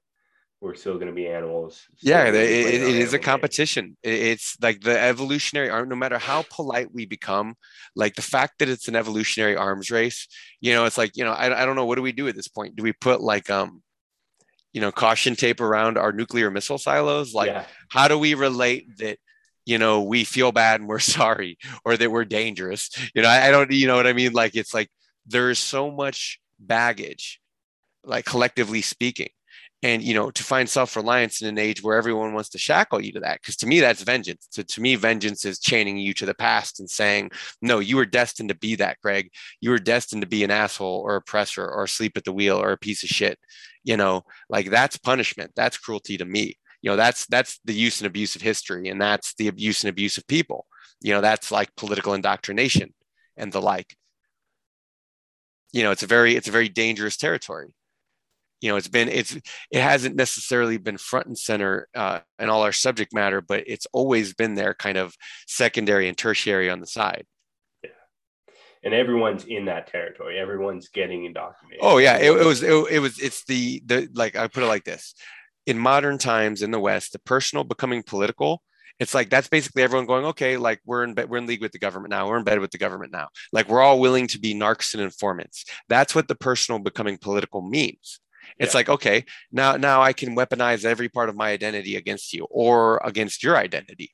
we're 0.61 0.73
still 0.73 0.95
going 0.95 1.07
to 1.07 1.13
be 1.13 1.27
animals. 1.27 1.83
yeah 2.01 2.25
it, 2.29 2.33
it, 2.33 2.81
it 2.81 2.95
is 2.95 3.13
a 3.13 3.19
competition 3.19 3.97
It- 4.01 4.21
it's 4.31 4.57
like 4.61 4.81
the 4.81 4.97
evolutionary 4.99 5.69
arm 5.69 5.89
no 5.89 5.95
matter 5.95 6.17
how 6.17 6.43
polite 6.49 6.89
we 6.93 7.05
become 7.05 7.55
like 7.95 8.15
the 8.15 8.21
fact 8.35 8.53
that 8.59 8.69
it's 8.69 8.87
an 8.87 8.95
evolutionary 8.95 9.55
arms 9.55 9.91
race 9.91 10.27
you 10.61 10.73
know 10.73 10.85
it's 10.85 10.97
like 10.97 11.11
you 11.17 11.23
know 11.25 11.33
I, 11.33 11.61
I 11.61 11.65
don't 11.65 11.75
know 11.75 11.85
what 11.85 11.95
do 11.97 12.01
we 12.01 12.13
do 12.13 12.27
at 12.29 12.35
this 12.35 12.47
point 12.47 12.75
do 12.77 12.83
we 12.83 12.93
put 12.93 13.19
like 13.21 13.49
um 13.49 13.83
you 14.73 14.81
know 14.81 14.91
caution 14.91 15.35
tape 15.35 15.61
around 15.61 15.97
our 15.97 16.11
nuclear 16.11 16.51
missile 16.51 16.77
silos? 16.77 17.33
Like 17.33 17.49
yeah. 17.49 17.65
how 17.89 18.07
do 18.07 18.17
we 18.17 18.33
relate 18.33 18.97
that 18.97 19.19
you 19.65 19.77
know 19.77 20.01
we 20.03 20.23
feel 20.23 20.51
bad 20.51 20.81
and 20.81 20.89
we're 20.89 20.99
sorry 21.17 21.57
or 21.85 21.95
that 21.95 22.11
we're 22.11 22.25
dangerous? 22.25 22.89
You 23.15 23.21
know 23.21 23.29
I, 23.29 23.47
I 23.47 23.51
don't 23.51 23.71
you 23.71 23.87
know 23.87 23.95
what 23.95 24.07
i 24.07 24.13
mean? 24.13 24.33
Like 24.33 24.55
it's 24.55 24.73
like 24.73 24.89
there's 25.25 25.59
so 25.59 25.91
much 25.91 26.39
baggage 26.59 27.39
like 28.03 28.25
collectively 28.25 28.81
speaking. 28.81 29.29
And 29.81 30.01
you 30.01 30.13
know 30.13 30.31
to 30.31 30.43
find 30.43 30.69
self-reliance 30.69 31.41
in 31.41 31.49
an 31.49 31.57
age 31.57 31.83
where 31.83 31.97
everyone 31.97 32.33
wants 32.33 32.47
to 32.51 32.57
shackle 32.57 33.03
you 33.03 33.11
to 33.11 33.19
that 33.19 33.41
because 33.41 33.57
to 33.57 33.67
me 33.67 33.81
that's 33.81 34.01
vengeance. 34.01 34.47
To, 34.53 34.63
to 34.63 34.81
me 34.81 34.95
vengeance 34.95 35.43
is 35.43 35.59
chaining 35.59 35.97
you 35.97 36.13
to 36.13 36.25
the 36.25 36.33
past 36.33 36.79
and 36.79 36.89
saying 36.89 37.31
no 37.61 37.79
you 37.79 37.97
were 37.97 38.05
destined 38.05 38.47
to 38.47 38.55
be 38.55 38.75
that 38.75 38.97
greg. 39.03 39.29
You 39.59 39.71
were 39.71 39.79
destined 39.79 40.21
to 40.21 40.27
be 40.27 40.45
an 40.45 40.51
asshole 40.51 41.01
or 41.05 41.17
oppressor 41.17 41.67
or 41.67 41.85
sleep 41.85 42.15
at 42.15 42.23
the 42.23 42.31
wheel 42.31 42.57
or 42.57 42.71
a 42.71 42.77
piece 42.77 43.03
of 43.03 43.09
shit 43.09 43.37
you 43.83 43.97
know 43.97 44.23
like 44.49 44.69
that's 44.69 44.97
punishment. 44.97 45.51
That's 45.55 45.77
cruelty 45.77 46.17
to 46.17 46.25
me. 46.25 46.57
You 46.81 46.91
know 46.91 46.95
that's 46.95 47.25
that's 47.27 47.59
the 47.65 47.73
use 47.73 47.99
and 48.01 48.07
abuse 48.07 48.35
of 48.35 48.41
history 48.41 48.89
and 48.89 49.01
that's 49.01 49.33
the 49.35 49.47
abuse 49.47 49.83
and 49.83 49.89
abuse 49.89 50.17
of 50.17 50.27
people. 50.27 50.65
You 51.01 51.13
know 51.13 51.21
that's 51.21 51.51
like 51.51 51.75
political 51.75 52.13
indoctrination 52.13 52.93
and 53.37 53.51
the 53.51 53.61
like. 53.61 53.95
You 55.71 55.83
know 55.83 55.91
it's 55.91 56.03
a 56.03 56.07
very 56.07 56.35
it's 56.35 56.47
a 56.47 56.51
very 56.51 56.69
dangerous 56.69 57.17
territory. 57.17 57.75
You 58.61 58.69
know 58.69 58.77
it's 58.77 58.87
been 58.87 59.09
it's 59.09 59.35
it 59.35 59.81
hasn't 59.81 60.15
necessarily 60.15 60.77
been 60.77 60.97
front 60.97 61.27
and 61.27 61.37
center 61.37 61.87
uh, 61.95 62.19
in 62.39 62.49
all 62.49 62.61
our 62.63 62.71
subject 62.71 63.13
matter 63.13 63.41
but 63.41 63.63
it's 63.67 63.87
always 63.91 64.33
been 64.33 64.55
there 64.55 64.73
kind 64.73 64.97
of 64.97 65.13
secondary 65.47 66.07
and 66.07 66.17
tertiary 66.17 66.69
on 66.69 66.79
the 66.79 66.87
side 66.87 67.25
And 68.83 68.93
everyone's 68.93 69.45
in 69.45 69.65
that 69.65 69.87
territory. 69.87 70.37
Everyone's 70.37 70.89
getting 70.89 71.25
indoctrinated. 71.25 71.79
oh 71.81 71.97
yeah 71.99 72.17
it, 72.17 72.31
it 72.31 72.45
was 72.45 72.61
it, 72.63 72.73
it 72.91 72.99
was 72.99 73.19
it's 73.19 73.43
the 73.45 73.81
the 73.85 74.09
like 74.13 74.35
i 74.35 74.47
put 74.47 74.63
it 74.63 74.67
like 74.67 74.83
this 74.83 75.15
in 75.65 75.77
modern 75.79 76.17
times 76.17 76.61
in 76.61 76.71
the 76.71 76.79
west 76.79 77.13
the 77.13 77.19
personal 77.19 77.63
becoming 77.63 78.03
political 78.03 78.61
it's 78.99 79.13
like 79.13 79.29
that's 79.29 79.47
basically 79.47 79.81
everyone 79.83 80.05
going 80.05 80.25
okay 80.25 80.57
like 80.57 80.79
we're 80.85 81.03
in 81.03 81.13
bed 81.13 81.29
we're 81.29 81.37
in 81.37 81.45
league 81.47 81.61
with 81.61 81.71
the 81.71 81.79
government 81.79 82.11
now 82.11 82.27
we're 82.27 82.37
in 82.37 82.43
bed 82.43 82.59
with 82.59 82.71
the 82.71 82.77
government 82.77 83.11
now 83.11 83.27
like 83.51 83.67
we're 83.69 83.81
all 83.81 83.99
willing 83.99 84.27
to 84.27 84.39
be 84.39 84.53
narcs 84.53 84.93
and 84.93 85.01
informants 85.01 85.65
that's 85.89 86.13
what 86.13 86.27
the 86.27 86.35
personal 86.35 86.77
becoming 86.79 87.17
political 87.17 87.61
means 87.61 88.19
it's 88.59 88.73
Yeah. 88.73 88.79
like 88.79 88.89
okay 88.89 89.23
now 89.51 89.77
now 89.77 90.01
i 90.01 90.11
can 90.13 90.35
weaponize 90.35 90.83
every 90.85 91.09
part 91.09 91.29
of 91.29 91.35
my 91.35 91.49
identity 91.51 91.95
against 91.95 92.33
you 92.33 92.45
or 92.51 92.99
against 93.03 93.41
your 93.43 93.55
identity 93.57 94.13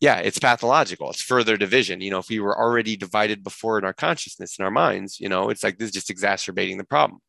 yeah 0.00 0.18
it's 0.18 0.38
pathological. 0.38 1.10
It's 1.10 1.22
further 1.22 1.56
division. 1.56 2.00
You 2.00 2.10
know 2.10 2.18
if 2.18 2.28
we 2.28 2.40
were 2.40 2.58
already 2.58 2.96
divided 2.96 3.42
before 3.44 3.78
in 3.78 3.84
our 3.84 3.92
consciousness 3.92 4.58
in 4.58 4.64
our 4.64 4.70
minds 4.70 5.20
you 5.20 5.28
know 5.28 5.50
it's 5.50 5.64
like 5.64 5.78
this 5.78 5.88
is 5.88 5.94
just 5.94 6.10
exacerbating 6.10 6.78
the 6.78 6.84
problem. 6.84 7.20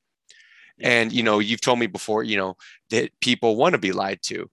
And 0.79 1.11
you 1.11 1.23
know 1.23 1.39
you've 1.39 1.61
told 1.61 1.79
me 1.79 1.87
before 1.87 2.23
you 2.23 2.37
know 2.37 2.55
that 2.89 3.11
people 3.21 3.55
want 3.55 3.73
to 3.73 3.79
be 3.79 3.91
lied 3.91 4.19
to. 4.23 4.49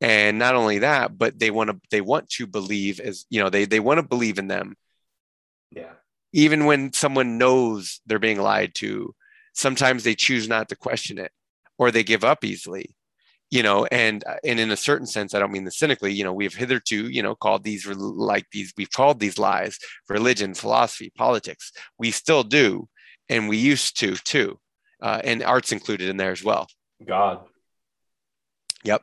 And 0.00 0.38
not 0.38 0.54
only 0.54 0.78
that 0.80 1.18
but 1.18 1.38
they 1.38 1.50
want 1.50 1.70
to 1.70 1.80
they 1.90 2.00
want 2.00 2.28
to 2.30 2.46
believe 2.46 3.00
as 3.00 3.26
you 3.30 3.42
know 3.42 3.50
they 3.50 3.64
they 3.64 3.80
want 3.80 3.98
to 3.98 4.02
believe 4.06 4.38
in 4.38 4.48
them. 4.48 4.76
Yeah. 5.70 5.92
even 6.32 6.64
when 6.64 6.92
someone 6.94 7.36
knows 7.36 8.00
they're 8.06 8.18
being 8.18 8.40
lied 8.40 8.74
to 8.76 9.14
sometimes 9.52 10.02
they 10.02 10.14
choose 10.14 10.48
not 10.48 10.68
to 10.70 10.76
question 10.76 11.18
it 11.18 11.30
or 11.76 11.90
they 11.90 12.02
give 12.02 12.24
up 12.24 12.42
easily 12.44 12.94
you 13.50 13.62
know 13.62 13.86
and 13.86 14.24
and 14.44 14.60
in 14.60 14.70
a 14.70 14.76
certain 14.76 15.06
sense 15.06 15.34
i 15.34 15.38
don't 15.38 15.52
mean 15.52 15.64
this 15.64 15.78
cynically 15.78 16.12
you 16.12 16.24
know 16.24 16.32
we've 16.32 16.54
hitherto 16.54 17.08
you 17.08 17.22
know 17.22 17.34
called 17.34 17.64
these 17.64 17.86
like 17.86 18.46
these 18.52 18.72
we've 18.76 18.90
called 18.90 19.20
these 19.20 19.38
lies 19.38 19.78
religion 20.08 20.54
philosophy 20.54 21.12
politics 21.16 21.72
we 21.98 22.10
still 22.10 22.42
do 22.42 22.88
and 23.28 23.48
we 23.48 23.56
used 23.56 23.98
to 23.98 24.14
too 24.16 24.58
uh, 25.00 25.20
and 25.22 25.42
art's 25.42 25.72
included 25.72 26.08
in 26.08 26.16
there 26.16 26.32
as 26.32 26.42
well 26.42 26.66
God. 27.06 27.42
Yep. 28.82 29.02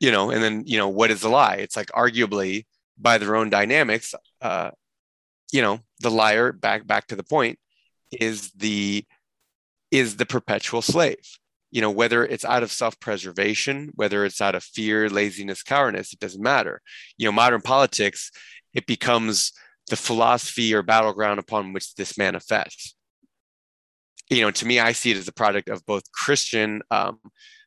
You 0.00 0.10
know 0.10 0.30
and 0.30 0.42
then 0.42 0.64
you 0.66 0.78
know 0.78 0.88
what 0.88 1.10
is 1.10 1.22
a 1.22 1.28
lie 1.28 1.56
it's 1.56 1.76
like 1.76 1.88
arguably 1.88 2.66
by 2.98 3.18
their 3.18 3.36
own 3.36 3.50
dynamics 3.50 4.14
uh 4.40 4.70
you 5.52 5.62
know 5.62 5.80
the 6.00 6.10
liar 6.10 6.52
back 6.52 6.86
back 6.86 7.06
to 7.08 7.16
the 7.16 7.22
point 7.22 7.58
is 8.10 8.50
the 8.52 9.04
is 9.90 10.16
the 10.16 10.26
perpetual 10.26 10.82
slave 10.82 11.38
you 11.70 11.80
know 11.80 11.90
whether 11.90 12.24
it's 12.24 12.44
out 12.44 12.62
of 12.62 12.72
self-preservation 12.72 13.90
whether 13.94 14.24
it's 14.24 14.40
out 14.40 14.54
of 14.54 14.64
fear 14.64 15.08
laziness 15.10 15.62
cowardice 15.62 16.12
it 16.12 16.20
doesn't 16.20 16.42
matter. 16.42 16.80
You 17.16 17.26
know 17.26 17.32
modern 17.32 17.60
politics 17.60 18.30
it 18.74 18.86
becomes 18.86 19.52
the 19.88 19.96
philosophy 19.96 20.74
or 20.74 20.82
battleground 20.82 21.40
upon 21.40 21.72
which 21.72 21.94
this 21.94 22.18
manifests. 22.18 22.94
You 24.30 24.42
know 24.42 24.50
to 24.50 24.66
me 24.66 24.78
i 24.80 24.92
see 24.92 25.10
it 25.10 25.16
as 25.16 25.28
a 25.28 25.32
product 25.32 25.68
of 25.68 25.84
both 25.86 26.10
christian 26.12 26.82
um 26.90 27.18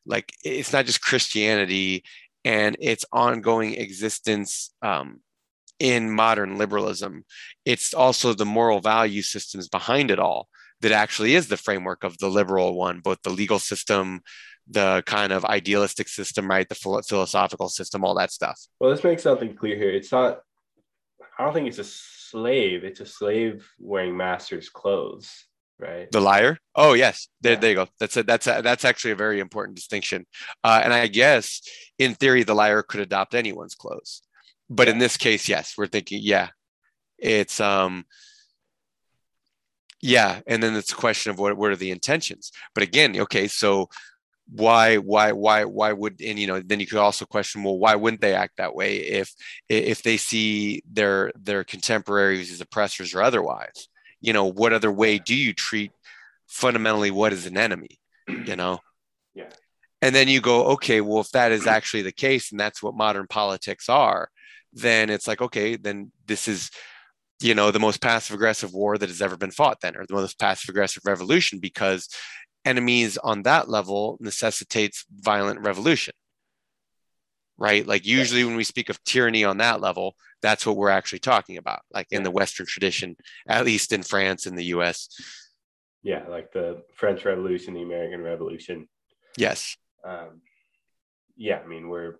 like 0.06 0.32
it's 0.44 0.72
not 0.72 0.86
just 0.86 1.00
christianity 1.00 2.04
and 2.44 2.76
its 2.80 3.04
ongoing 3.12 3.74
existence 3.74 4.74
um, 4.82 5.20
in 5.78 6.10
modern 6.10 6.58
liberalism. 6.58 7.24
It's 7.64 7.94
also 7.94 8.34
the 8.34 8.44
moral 8.44 8.80
value 8.80 9.22
systems 9.22 9.68
behind 9.68 10.10
it 10.10 10.18
all 10.18 10.48
that 10.82 10.92
actually 10.92 11.34
is 11.34 11.48
the 11.48 11.56
framework 11.56 12.04
of 12.04 12.18
the 12.18 12.28
liberal 12.28 12.76
one, 12.76 13.00
both 13.00 13.22
the 13.22 13.30
legal 13.30 13.58
system, 13.58 14.20
the 14.68 15.02
kind 15.06 15.32
of 15.32 15.44
idealistic 15.44 16.08
system, 16.08 16.48
right? 16.48 16.68
The 16.68 16.74
philo- 16.74 17.02
philosophical 17.02 17.68
system, 17.68 18.04
all 18.04 18.14
that 18.16 18.30
stuff. 18.30 18.60
Well, 18.78 18.90
let's 18.90 19.02
make 19.04 19.18
something 19.20 19.56
clear 19.56 19.76
here. 19.76 19.90
It's 19.90 20.12
not, 20.12 20.40
I 21.38 21.44
don't 21.44 21.54
think 21.54 21.68
it's 21.68 21.78
a 21.78 21.84
slave. 21.84 22.84
It's 22.84 23.00
a 23.00 23.06
slave 23.06 23.68
wearing 23.78 24.16
master's 24.16 24.68
clothes, 24.68 25.46
right? 25.78 26.10
The 26.10 26.20
liar? 26.20 26.58
Oh 26.74 26.92
yes, 26.92 27.28
there, 27.40 27.52
Yeah. 27.54 27.58
there 27.60 27.70
you 27.70 27.76
go. 27.76 27.86
That's 27.98 28.16
a, 28.16 28.22
that's 28.22 28.46
a, 28.46 28.60
that's 28.62 28.84
actually 28.84 29.12
a 29.12 29.16
very 29.16 29.40
important 29.40 29.76
distinction. 29.76 30.26
Uh, 30.62 30.80
and 30.84 30.92
I 30.92 31.06
guess 31.06 31.60
in 31.98 32.14
theory, 32.14 32.42
the 32.42 32.54
liar 32.54 32.82
could 32.82 33.00
adopt 33.00 33.34
anyone's 33.34 33.74
clothes, 33.74 34.22
but 34.70 34.88
in 34.88 34.98
this 34.98 35.16
case, 35.16 35.48
yes, 35.48 35.74
we're 35.76 35.86
thinking, 35.86 36.20
yeah, 36.22 36.48
it's 37.18 37.60
um, 37.60 38.04
yeah, 40.02 40.40
and 40.48 40.62
then 40.62 40.74
it's 40.74 40.92
a 40.92 40.96
question 40.96 41.30
of 41.30 41.38
what 41.38 41.56
what 41.56 41.70
are 41.70 41.76
the 41.76 41.92
intentions. 41.92 42.50
But 42.74 42.82
again, 42.82 43.18
okay, 43.18 43.46
so 43.48 43.88
why 44.50 44.96
why 44.96 45.32
why 45.32 45.64
why 45.64 45.92
would 45.92 46.20
and 46.20 46.38
you 46.38 46.46
know 46.46 46.60
then 46.60 46.80
you 46.80 46.86
could 46.86 46.98
also 46.98 47.24
question 47.24 47.62
well 47.62 47.78
why 47.78 47.94
wouldn't 47.94 48.20
they 48.20 48.34
act 48.34 48.56
that 48.56 48.74
way 48.74 48.96
if 48.96 49.32
if 49.68 50.02
they 50.02 50.16
see 50.16 50.82
their 50.90 51.32
their 51.40 51.64
contemporaries 51.64 52.50
as 52.50 52.60
oppressors 52.60 53.14
or 53.14 53.22
otherwise 53.22 53.88
you 54.20 54.32
know 54.32 54.44
what 54.44 54.72
other 54.72 54.92
way 54.92 55.18
do 55.18 55.34
you 55.34 55.54
treat 55.54 55.92
fundamentally 56.48 57.10
what 57.10 57.32
is 57.32 57.46
an 57.46 57.56
enemy 57.56 57.98
you 58.28 58.56
know 58.56 58.78
Yeah. 59.34 59.48
and 60.02 60.14
then 60.14 60.28
you 60.28 60.42
go 60.42 60.66
okay 60.72 61.00
well 61.00 61.20
if 61.20 61.30
that 61.30 61.52
is 61.52 61.66
actually 61.66 62.02
the 62.02 62.12
case 62.12 62.50
and 62.50 62.60
that's 62.60 62.82
what 62.82 62.94
modern 62.94 63.26
politics 63.26 63.88
are 63.88 64.28
then 64.74 65.08
it's 65.08 65.26
like 65.26 65.40
okay 65.40 65.76
then 65.76 66.12
this 66.26 66.48
is 66.48 66.70
you 67.42 67.54
know 67.54 67.70
the 67.70 67.80
most 67.80 68.00
passive 68.00 68.34
aggressive 68.34 68.72
war 68.72 68.96
that 68.98 69.08
has 69.08 69.22
ever 69.22 69.36
been 69.36 69.50
fought 69.50 69.78
then 69.80 69.96
or 69.96 70.06
the 70.06 70.14
most 70.14 70.38
passive 70.38 70.68
aggressive 70.68 71.02
revolution 71.04 71.58
because 71.58 72.08
enemies 72.64 73.18
on 73.18 73.42
that 73.42 73.68
level 73.68 74.16
necessitates 74.20 75.04
violent 75.10 75.60
revolution 75.60 76.14
right? 77.58 77.86
Like 77.86 78.04
usually 78.04 78.44
when 78.44 78.56
we 78.56 78.64
speak 78.64 78.88
of 78.88 79.02
tyranny 79.04 79.44
on 79.44 79.58
that 79.58 79.80
level 79.80 80.14
that's 80.40 80.66
what 80.66 80.76
we're 80.76 80.88
actually 80.90 81.20
talking 81.20 81.58
about 81.58 81.80
like 81.92 82.06
in 82.10 82.22
the 82.22 82.30
western 82.30 82.66
tradition 82.66 83.16
at 83.46 83.64
least 83.64 83.92
in 83.92 84.02
france 84.02 84.46
and 84.46 84.58
the 84.58 84.64
us 84.64 85.08
Yeah, 86.02 86.24
like 86.28 86.52
the 86.52 86.82
French 86.94 87.24
Revolution, 87.24 87.74
the 87.74 87.82
American 87.82 88.22
Revolution. 88.22 88.88
yes. 89.36 89.76
Um, 90.04 90.40
yeah, 91.36 91.60
I 91.64 91.66
mean 91.68 91.88
we're 91.88 92.16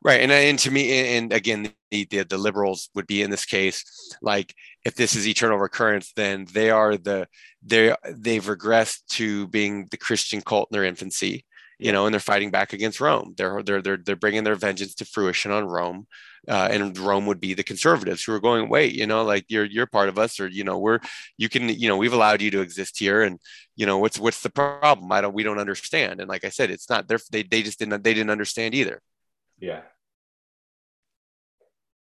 Right, 0.00 0.20
and 0.20 0.30
and 0.30 0.58
to 0.60 0.70
me, 0.70 1.16
and 1.16 1.32
again, 1.32 1.72
the, 1.90 2.04
the 2.04 2.22
the 2.22 2.38
liberals 2.38 2.88
would 2.94 3.06
be 3.08 3.20
in 3.22 3.30
this 3.30 3.44
case 3.44 3.84
like 4.22 4.54
if 4.84 4.94
this 4.94 5.16
is 5.16 5.26
eternal 5.26 5.58
recurrence, 5.58 6.12
then 6.14 6.46
they 6.52 6.70
are 6.70 6.96
the 6.96 7.26
they 7.64 7.94
they've 8.08 8.44
regressed 8.44 9.04
to 9.16 9.48
being 9.48 9.88
the 9.90 9.96
Christian 9.96 10.40
cult 10.40 10.68
in 10.70 10.76
their 10.76 10.84
infancy, 10.84 11.44
you 11.80 11.90
know, 11.90 12.06
and 12.06 12.12
they're 12.14 12.20
fighting 12.20 12.52
back 12.52 12.72
against 12.72 13.00
Rome. 13.00 13.34
They're 13.36 13.60
they're 13.64 13.82
they're 13.82 13.96
they're 13.96 14.14
bringing 14.16 14.44
their 14.44 14.54
vengeance 14.54 14.94
to 14.96 15.04
fruition 15.04 15.50
on 15.50 15.64
Rome, 15.66 16.06
uh, 16.48 16.68
and 16.70 16.96
Rome 16.96 17.26
would 17.26 17.40
be 17.40 17.54
the 17.54 17.64
conservatives 17.64 18.22
who 18.22 18.32
are 18.34 18.40
going, 18.40 18.68
wait, 18.68 18.94
you 18.94 19.06
know, 19.06 19.24
like 19.24 19.46
you're 19.48 19.64
you're 19.64 19.86
part 19.86 20.08
of 20.08 20.16
us, 20.18 20.38
or 20.38 20.46
you 20.46 20.62
know, 20.62 20.78
we're 20.78 21.00
you 21.38 21.48
can 21.48 21.68
you 21.68 21.88
know 21.88 21.96
we've 21.96 22.12
allowed 22.12 22.40
you 22.40 22.52
to 22.52 22.60
exist 22.60 22.98
here, 23.00 23.22
and 23.22 23.40
you 23.74 23.84
know 23.84 23.98
what's 23.98 24.18
what's 24.20 24.42
the 24.42 24.50
problem? 24.50 25.10
I 25.10 25.20
don't 25.22 25.34
we 25.34 25.42
don't 25.42 25.58
understand, 25.58 26.20
and 26.20 26.28
like 26.28 26.44
I 26.44 26.50
said, 26.50 26.70
it's 26.70 26.88
not 26.88 27.08
they 27.08 27.42
they 27.42 27.62
just 27.62 27.80
didn't 27.80 28.04
they 28.04 28.14
didn't 28.14 28.30
understand 28.30 28.74
either. 28.76 29.02
Yeah. 29.60 29.82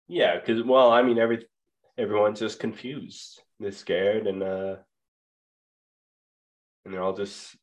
Yeah, 0.08 0.38
because 0.38 0.62
well, 0.62 0.90
I 0.92 1.02
mean 1.02 1.18
every 1.18 1.46
everyone's 1.96 2.40
just 2.40 2.58
confused. 2.60 3.40
They're 3.60 3.72
scared 3.72 4.26
and 4.26 4.42
uh 4.42 4.76
and 6.84 6.92
they're 6.92 7.02
all 7.02 7.16
just 7.16 7.56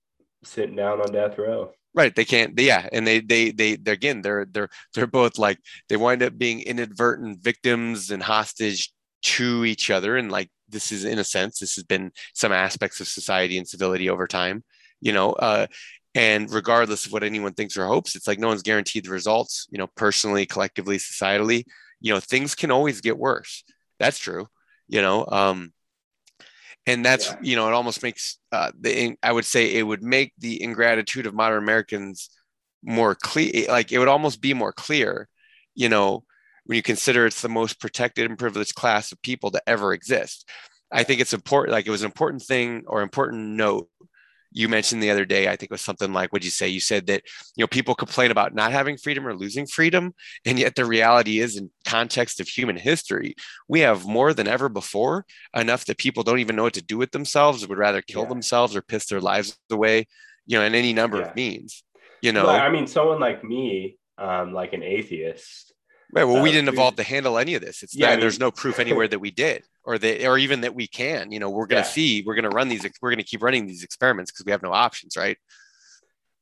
sitting 0.44 0.76
down 0.76 1.02
on 1.02 1.12
death 1.12 1.38
row. 1.38 1.72
right 1.94 2.16
they 2.16 2.26
can't 2.26 2.58
yeah 2.60 2.88
and 2.92 3.06
they 3.06 3.20
they 3.20 3.52
they 3.52 3.76
they 3.76 3.92
again 3.92 4.22
they're 4.22 4.46
they're 4.52 4.70
they're 4.94 5.08
both 5.08 5.38
like 5.38 5.60
they 5.90 5.98
wind 5.98 6.24
up 6.24 6.38
being 6.38 6.62
inadvertent 6.62 7.40
victims 7.44 8.10
and 8.12 8.24
hostage 8.24 8.92
to 9.22 9.66
each 9.66 9.92
other 9.92 10.18
and 10.18 10.32
like 10.32 10.50
this 10.70 10.92
is 10.92 11.06
in 11.06 11.20
a 11.20 11.24
sense 11.24 11.60
this 11.60 11.76
has 11.76 11.84
been 11.84 12.12
some 12.34 12.52
aspects 12.52 13.00
of 13.02 13.08
society 13.08 13.58
and 13.58 13.68
civility 13.68 14.10
over 14.10 14.26
time 14.26 14.64
you 15.02 15.14
know 15.14 15.34
uh 15.34 15.68
and 16.16 16.52
regardless 16.52 17.06
of 17.06 17.12
what 17.14 17.24
anyone 17.24 17.54
thinks 17.54 17.78
or 17.78 17.86
hopes 17.86 18.16
it's 18.16 18.28
like 18.28 18.40
no 18.40 18.48
one's 18.48 18.64
guaranteed 18.64 19.06
the 19.06 19.12
results 19.12 19.68
you 19.72 19.78
know 19.78 19.88
personally 19.96 20.46
collectively 20.46 20.98
societally 20.98 21.64
you 22.02 22.14
know 22.14 22.20
things 22.20 22.56
can 22.56 22.72
always 22.72 23.02
get 23.02 23.18
worse 23.18 23.64
that's 24.00 24.20
true 24.20 24.48
you 24.88 25.02
know 25.02 25.26
um 25.32 25.72
and 26.88 27.06
that's 27.06 27.28
Yeah. 27.28 27.38
you 27.42 27.56
know 27.56 27.68
it 27.68 27.74
almost 27.74 28.04
makes 28.04 28.40
uh, 28.52 28.72
the 28.80 29.16
I 29.24 29.32
would 29.32 29.46
say 29.46 29.76
it 29.76 29.84
would 29.84 30.04
make 30.04 30.34
the 30.38 30.62
ingratitude 30.62 31.26
of 31.28 31.34
modern 31.34 31.62
Americans 31.64 32.30
more 32.84 33.16
clear. 33.16 33.68
Like 33.70 33.92
it 33.92 34.00
would 34.00 34.08
almost 34.08 34.42
be 34.42 34.54
more 34.54 34.74
clear, 34.74 35.28
you 35.76 35.90
know, 35.90 36.24
when 36.66 36.76
you 36.76 36.82
consider 36.82 37.26
it's 37.26 37.42
the 37.42 37.50
most 37.50 37.80
protected 37.80 38.26
and 38.30 38.38
privileged 38.40 38.76
class 38.76 39.12
of 39.12 39.22
people 39.22 39.52
to 39.52 39.62
ever 39.68 39.94
exist. 39.94 40.50
I 40.92 41.04
think 41.04 41.22
it's 41.22 41.34
important. 41.34 41.74
Like 41.74 41.88
it 41.88 41.92
was 41.92 42.02
an 42.02 42.08
important 42.08 42.42
thing 42.42 42.84
or 42.88 43.02
important 43.02 43.50
note 43.50 43.88
you 44.54 44.68
mentioned 44.70 45.02
the 45.02 45.12
other 45.12 45.26
day. 45.26 45.48
I 45.48 45.52
think 45.52 45.64
it 45.64 45.72
was 45.72 45.82
something 45.82 46.14
like, 46.14 46.32
"What'd 46.32 46.46
you 46.46 46.52
say?" 46.52 46.68
You 46.68 46.80
said 46.82 47.08
that 47.08 47.24
you 47.56 47.64
know 47.64 47.68
people 47.68 47.96
complain 47.96 48.32
about 48.32 48.54
not 48.54 48.72
having 48.72 48.98
freedom 48.98 49.28
or 49.28 49.36
losing 49.36 49.66
freedom, 49.68 50.14
and 50.46 50.60
yet 50.60 50.76
the 50.76 50.86
reality 50.86 51.40
is, 51.40 51.58
in 51.58 51.70
context 51.86 52.40
of 52.40 52.48
human 52.48 52.78
history, 52.78 53.36
we 53.68 53.82
have 53.82 54.06
more 54.06 54.34
than 54.34 54.48
ever 54.48 54.70
before 54.70 55.26
enough 55.56 55.86
that 55.86 55.98
people 55.98 56.24
don't 56.24 56.40
even 56.40 56.56
know 56.56 56.64
what 56.64 56.74
to 56.74 56.82
do 56.84 56.98
with 56.98 57.12
themselves 57.12 57.68
would 57.68 57.78
rather 57.78 58.02
kill 58.02 58.26
Yeah. 58.26 58.28
themselves 58.28 58.76
or 58.76 58.82
piss 58.82 59.06
their 59.08 59.22
lives 59.22 59.58
away 59.72 60.06
you 60.46 60.58
know 60.58 60.66
in 60.66 60.76
any 60.76 60.94
number 60.94 61.20
Yeah. 61.20 61.22
of 61.22 61.34
means 61.36 61.84
you 62.22 62.32
know 62.32 62.50
But, 62.50 62.62
I 62.62 62.70
mean, 62.72 62.88
someone 62.88 63.20
like 63.20 63.44
me, 63.44 63.98
um, 64.18 64.54
like 64.54 64.74
an 64.74 64.84
atheist, 64.84 65.74
right 66.12 66.24
well 66.26 66.40
we 66.40 66.52
uh, 66.52 66.54
didn't 66.54 66.70
evolve 66.70 66.96
to 66.96 67.04
handle 67.04 67.38
any 67.38 67.56
of 67.56 67.62
this 67.62 67.84
it's 67.84 68.00
Yeah, 68.00 68.16
not, 68.16 68.20
I 68.20 68.20
there's 68.20 68.40
no 68.40 68.52
proof 68.52 68.80
anywhere 68.80 69.08
that 69.08 69.20
we 69.20 69.32
did 69.32 69.64
or 69.84 69.98
that 69.98 70.26
or 70.28 70.38
even 70.38 70.62
that 70.62 70.76
we 70.76 70.88
can 70.88 71.32
you 71.32 71.40
know 71.40 71.50
we're 71.50 71.66
going 71.66 71.82
to 71.82 71.88
Yeah. 71.88 71.94
see 71.94 72.24
we're 72.26 72.36
going 72.36 72.50
to 72.50 72.56
run 72.56 72.68
these 72.68 72.84
we're 73.02 73.10
going 73.10 73.18
to 73.18 73.24
keep 73.24 73.42
running 73.42 73.66
these 73.68 73.84
experiments 73.84 74.32
because 74.32 74.46
we 74.46 74.52
have 74.52 74.64
no 74.64 74.72
options 74.74 75.16
right 75.18 75.38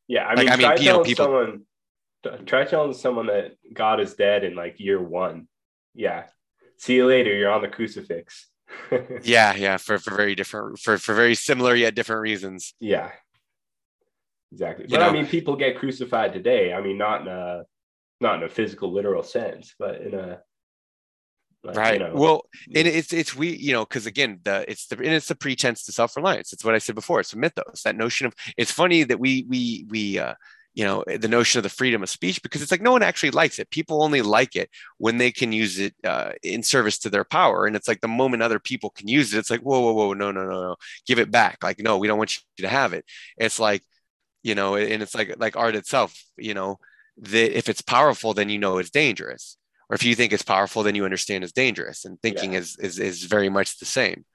yeah, 0.07 0.25
I 0.25 0.33
Like, 0.33 0.37
mean, 0.39 0.49
I 0.49 0.55
mean, 0.55 0.65
try 0.77 0.85
know, 0.85 1.03
people- 1.03 1.25
someone, 1.25 2.45
try 2.47 2.65
telling 2.65 2.93
someone 2.93 3.27
that 3.27 3.51
God 3.71 3.99
is 3.99 4.15
dead 4.15 4.43
in 4.43 4.55
like 4.55 4.79
year 4.79 4.99
one. 4.99 5.47
Yeah, 5.93 6.23
see 6.77 6.95
you 6.95 7.05
later. 7.05 7.31
You're 7.31 7.51
on 7.51 7.61
the 7.61 7.67
crucifix. 7.67 8.47
yeah 9.23 9.53
yeah 9.55 9.77
for, 9.77 9.97
for 9.99 10.15
very 10.15 10.33
different 10.35 10.79
for 10.79 10.97
for 10.97 11.13
very 11.13 11.35
similar 11.35 11.75
yet 11.75 11.93
different 11.95 12.21
reasons 12.21 12.73
Yeah, 12.79 13.11
exactly. 14.51 14.85
You 14.85 14.89
But 14.97 15.03
I 15.03 15.11
mean, 15.11 15.27
people 15.27 15.55
get 15.55 15.77
crucified 15.77 16.33
today. 16.33 16.73
I 16.73 16.81
mean, 16.81 16.97
not 16.97 17.21
in 17.21 17.27
a 17.27 17.63
not 18.19 18.37
in 18.37 18.43
a 18.43 18.49
physical, 18.49 18.91
literal 18.91 19.23
sense, 19.23 19.75
but 19.79 20.01
in 20.01 20.13
a 20.13 20.41
like, 21.63 21.75
you 21.75 21.81
right. 21.81 21.99
know, 21.99 22.13
well 22.13 22.43
and 22.73 22.87
it's 22.87 23.11
it's 23.11 23.35
we 23.35 23.49
you 23.49 23.73
know 23.73 23.85
because 23.85 24.05
again 24.05 24.39
the 24.43 24.65
it's 24.69 24.87
the 24.87 24.95
and 24.97 25.07
it's 25.07 25.27
the 25.27 25.35
pretense 25.35 25.83
to 25.85 25.91
self-reliance. 25.91 26.53
It's 26.53 26.63
what 26.63 26.75
i 26.75 26.77
said 26.77 26.95
before. 26.95 27.19
It's 27.19 27.33
a 27.33 27.37
mythos. 27.37 27.83
That 27.83 27.97
notion 27.97 28.27
of 28.27 28.33
it's 28.57 28.71
funny 28.71 29.03
that 29.03 29.19
we 29.19 29.45
we 29.49 29.85
we 29.89 30.19
uh 30.19 30.35
you 30.73 30.85
know 30.85 31.03
the 31.05 31.27
notion 31.27 31.59
of 31.59 31.63
the 31.63 31.69
freedom 31.69 32.01
of 32.01 32.09
speech 32.09 32.41
because 32.41 32.61
it's 32.61 32.71
like 32.71 32.81
no 32.81 32.93
one 32.93 33.03
actually 33.03 33.31
likes 33.31 33.59
it. 33.59 33.69
People 33.71 34.03
only 34.03 34.21
like 34.21 34.55
it 34.55 34.69
when 34.99 35.17
they 35.17 35.31
can 35.31 35.51
use 35.51 35.79
it 35.79 35.93
uh, 36.05 36.31
in 36.43 36.63
service 36.63 36.99
to 36.99 37.09
their 37.09 37.25
power. 37.25 37.65
And 37.65 37.75
it's 37.75 37.87
like 37.87 37.99
the 37.99 38.07
moment 38.07 38.43
other 38.43 38.59
people 38.59 38.91
can 38.91 39.07
use 39.09 39.33
it 39.33 39.39
it's 39.39 39.49
like 39.49 39.61
whoa 39.61 39.81
whoa 39.81 39.93
whoa 39.93 40.13
no 40.13 40.31
no 40.31 40.45
no 40.45 40.61
no. 40.61 40.75
Give 41.05 41.19
it 41.19 41.31
back. 41.31 41.57
Like 41.61 41.79
no 41.79 41.97
we 41.97 42.07
don't 42.07 42.17
want 42.17 42.37
you 42.37 42.63
to 42.63 42.69
have 42.69 42.93
it. 42.93 43.03
It's 43.37 43.59
like 43.59 43.83
you 44.43 44.55
know 44.55 44.75
and 44.75 45.03
it's 45.03 45.15
like 45.15 45.35
like 45.37 45.57
art 45.57 45.75
itself 45.75 46.23
you 46.37 46.53
know 46.53 46.79
that 47.17 47.57
if 47.57 47.67
it's 47.69 47.81
powerful 47.81 48.33
then 48.33 48.49
you 48.49 48.57
know 48.57 48.77
it's 48.77 48.89
dangerous 48.89 49.57
or 49.89 49.95
if 49.95 50.03
you 50.03 50.15
think 50.15 50.33
it's 50.33 50.43
powerful 50.43 50.83
then 50.83 50.95
you 50.95 51.05
understand 51.05 51.43
it's 51.43 51.53
dangerous 51.53 52.05
and 52.05 52.21
thinking 52.21 52.53
Yeah. 52.53 52.59
is, 52.59 52.77
is 52.79 52.99
is 52.99 53.23
very 53.23 53.49
much 53.49 53.79
the 53.79 53.85
same. 53.85 54.25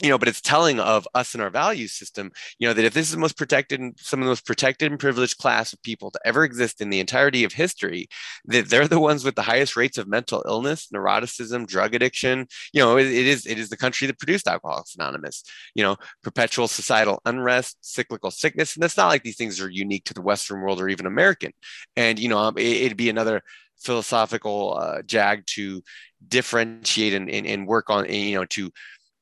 You 0.00 0.08
know 0.08 0.18
but 0.18 0.26
it's 0.26 0.40
telling 0.40 0.80
of 0.80 1.06
us 1.14 1.34
and 1.34 1.42
our 1.42 1.50
value 1.50 1.86
system 1.86 2.32
you 2.58 2.66
know 2.66 2.74
that 2.74 2.84
if 2.84 2.92
this 2.92 3.06
is 3.06 3.12
the 3.12 3.18
most 3.18 3.36
protected 3.36 3.78
and 3.78 3.94
some 4.00 4.18
of 4.20 4.24
the 4.24 4.30
most 4.30 4.44
protected 4.46 4.90
and 4.90 4.98
privileged 4.98 5.36
class 5.38 5.72
of 5.72 5.80
people 5.82 6.10
to 6.10 6.18
ever 6.24 6.42
exist 6.42 6.80
in 6.80 6.90
the 6.90 6.98
entirety 6.98 7.44
of 7.44 7.52
history 7.52 8.08
that 8.46 8.68
they're 8.68 8.88
the 8.88 8.98
ones 8.98 9.22
with 9.24 9.36
the 9.36 9.42
highest 9.42 9.76
rates 9.76 9.98
of 9.98 10.08
mental 10.08 10.42
illness 10.46 10.88
neuroticism 10.92 11.66
drug 11.68 11.94
addiction. 11.94 12.46
You 12.72 12.82
know 12.82 12.96
it, 12.96 13.06
it 13.06 13.26
is 13.26 13.46
it 13.46 13.58
is 13.60 13.68
the 13.68 13.76
country 13.76 14.06
that 14.08 14.18
produced 14.18 14.48
alcoholics 14.48 14.96
anonymous 14.96 15.44
you 15.74 15.84
know 15.84 15.96
perpetual 16.24 16.66
societal 16.68 17.20
unrest 17.24 17.76
cyclical 17.82 18.32
sickness. 18.32 18.74
And 18.74 18.84
it's 18.84 18.96
not 18.96 19.08
like 19.08 19.22
these 19.22 19.36
things 19.36 19.60
are 19.60 19.70
unique 19.70 20.04
to 20.06 20.14
the 20.14 20.22
western 20.22 20.62
world 20.62 20.80
or 20.80 20.88
even 20.88 21.06
american. 21.06 21.52
And 21.96 22.18
you 22.18 22.28
know 22.28 22.48
it, 22.48 22.58
it'd 22.58 22.96
be 22.96 23.10
another 23.10 23.42
philosophical 23.82 24.76
uh, 24.80 25.02
jag 25.02 25.44
to 25.46 25.82
differentiate 26.28 27.14
and, 27.14 27.28
and, 27.30 27.46
and 27.46 27.66
work 27.66 27.90
on 27.90 28.08
you 28.08 28.34
know 28.36 28.44
to 28.46 28.70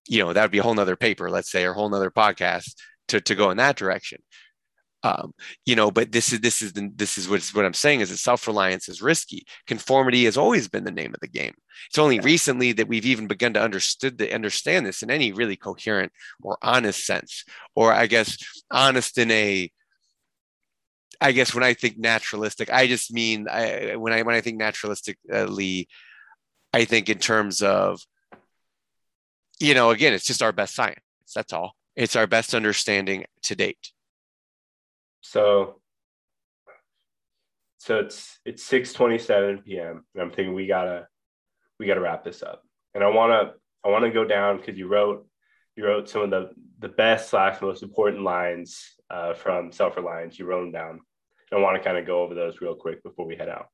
you 0.08 0.18
know 0.22 0.32
that 0.32 0.42
would 0.42 0.50
be 0.50 0.58
a 0.58 0.62
whole 0.62 0.74
nother 0.74 0.96
paper 0.96 1.30
let's 1.30 1.50
say 1.50 1.64
or 1.64 1.70
a 1.72 1.74
whole 1.74 1.88
nother 1.90 2.10
podcast 2.10 2.74
to, 3.08 3.20
to 3.20 3.34
go 3.34 3.50
in 3.50 3.56
that 3.56 3.76
direction. 3.76 4.20
Um, 5.02 5.32
you 5.64 5.76
know 5.76 5.90
but 5.90 6.12
this 6.12 6.30
is 6.30 6.40
this 6.40 6.60
is 6.60 6.74
the, 6.74 6.90
this 6.94 7.16
is 7.16 7.26
what's, 7.26 7.54
what 7.54 7.64
i'm 7.64 7.72
saying 7.72 8.00
is 8.00 8.10
that 8.10 8.18
self-reliance 8.18 8.86
is 8.88 9.00
risky. 9.00 9.46
Conformity 9.66 10.26
has 10.26 10.36
always 10.36 10.68
been 10.68 10.84
the 10.84 10.90
name 10.90 11.14
of 11.14 11.20
the 11.20 11.28
game. 11.28 11.54
It's 11.88 11.98
only 11.98 12.16
Yeah. 12.16 12.22
recently 12.24 12.72
that 12.72 12.86
we've 12.86 13.06
even 13.06 13.26
begun 13.26 13.54
to 13.54 13.62
understood 13.62 14.18
the, 14.18 14.30
understand 14.34 14.84
this 14.84 15.02
in 15.02 15.10
any 15.10 15.32
really 15.32 15.56
coherent 15.56 16.12
or 16.42 16.58
honest 16.60 17.06
sense 17.06 17.44
or 17.74 17.94
i 17.94 18.06
guess 18.06 18.36
honest 18.70 19.16
in 19.16 19.30
a 19.30 19.70
I 21.20 21.32
guess 21.32 21.54
when 21.54 21.64
I 21.64 21.74
think 21.74 21.98
naturalistic, 21.98 22.72
I 22.72 22.86
just 22.86 23.12
mean 23.12 23.46
I, 23.48 23.96
when 23.96 24.12
I 24.12 24.22
when 24.22 24.34
I 24.34 24.40
think 24.40 24.60
naturalistically, 24.60 25.86
I 26.72 26.84
think 26.84 27.08
in 27.08 27.18
terms 27.18 27.62
of, 27.62 28.00
you 29.58 29.74
know, 29.74 29.90
again, 29.90 30.14
it's 30.14 30.24
just 30.24 30.42
our 30.42 30.52
best 30.52 30.74
science. 30.74 31.00
That's 31.34 31.52
all. 31.52 31.72
It's 31.96 32.16
our 32.16 32.26
best 32.26 32.54
understanding 32.54 33.26
to 33.42 33.54
date. 33.54 33.92
So, 35.20 35.80
so 37.78 37.98
it's 37.98 38.38
it's 38.46 38.64
six 38.64 38.92
twenty 38.92 39.18
seven 39.18 39.58
p.m. 39.58 40.04
and 40.14 40.22
I'm 40.22 40.30
thinking 40.30 40.54
we 40.54 40.66
gotta 40.66 41.06
we 41.78 41.86
gotta 41.86 42.00
wrap 42.00 42.24
this 42.24 42.42
up. 42.42 42.62
And 42.94 43.04
I 43.04 43.08
wanna 43.08 43.52
I 43.84 43.88
wanna 43.88 44.10
go 44.10 44.24
down 44.24 44.56
because 44.56 44.78
you 44.78 44.88
wrote 44.88 45.26
you 45.76 45.84
wrote 45.84 46.08
some 46.08 46.22
of 46.22 46.30
the 46.30 46.50
the 46.78 46.88
best 46.88 47.28
slash 47.28 47.60
most 47.60 47.82
important 47.82 48.22
lines 48.22 48.94
uh, 49.10 49.34
from 49.34 49.70
Self 49.70 49.96
Reliance. 49.96 50.38
You 50.38 50.46
wrote 50.46 50.62
them 50.62 50.72
down. 50.72 51.00
I 51.52 51.56
want 51.56 51.76
to 51.76 51.82
kind 51.82 51.98
of 51.98 52.06
go 52.06 52.22
over 52.22 52.34
those 52.34 52.60
real 52.60 52.74
quick 52.74 53.02
before 53.02 53.26
we 53.26 53.36
head 53.36 53.48
out. 53.48 53.68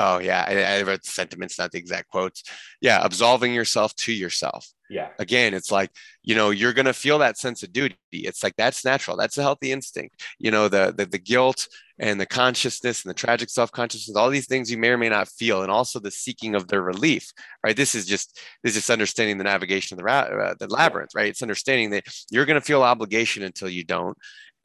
Oh 0.00 0.18
yeah, 0.18 0.44
I, 0.46 0.78
I 0.78 0.82
wrote 0.82 1.04
sentiments, 1.04 1.58
not 1.58 1.72
the 1.72 1.78
exact 1.78 2.08
quotes. 2.08 2.44
Yeah, 2.80 3.00
absolving 3.02 3.52
yourself 3.52 3.94
to 3.96 4.12
yourself. 4.12 4.64
Yeah. 4.88 5.08
Again, 5.18 5.54
it's 5.54 5.72
like 5.72 5.90
you 6.22 6.36
know 6.36 6.50
you're 6.50 6.72
gonna 6.72 6.92
feel 6.92 7.18
that 7.18 7.36
sense 7.36 7.64
of 7.64 7.72
duty. 7.72 7.96
It's 8.12 8.44
like 8.44 8.54
that's 8.56 8.84
natural. 8.84 9.16
That's 9.16 9.38
a 9.38 9.42
healthy 9.42 9.72
instinct. 9.72 10.22
You 10.38 10.52
know 10.52 10.68
the 10.68 10.94
the, 10.96 11.04
the 11.04 11.18
guilt 11.18 11.66
and 11.98 12.20
the 12.20 12.26
consciousness 12.26 13.04
and 13.04 13.10
the 13.10 13.14
tragic 13.14 13.50
self 13.50 13.72
consciousness. 13.72 14.16
All 14.16 14.30
these 14.30 14.46
things 14.46 14.70
you 14.70 14.78
may 14.78 14.90
or 14.90 14.98
may 14.98 15.08
not 15.08 15.28
feel, 15.28 15.62
and 15.62 15.70
also 15.70 15.98
the 15.98 16.12
seeking 16.12 16.54
of 16.54 16.68
their 16.68 16.82
relief. 16.82 17.32
Right. 17.64 17.76
This 17.76 17.96
is 17.96 18.06
just 18.06 18.40
this 18.62 18.76
is 18.76 18.88
understanding 18.90 19.36
the 19.36 19.44
navigation 19.44 19.98
of 19.98 20.04
the 20.04 20.10
uh, 20.10 20.54
the 20.60 20.68
labyrinth. 20.68 21.10
Right. 21.14 21.28
It's 21.28 21.42
understanding 21.42 21.90
that 21.90 22.04
you're 22.30 22.46
gonna 22.46 22.60
feel 22.60 22.84
obligation 22.84 23.42
until 23.42 23.68
you 23.68 23.82
don't, 23.82 24.16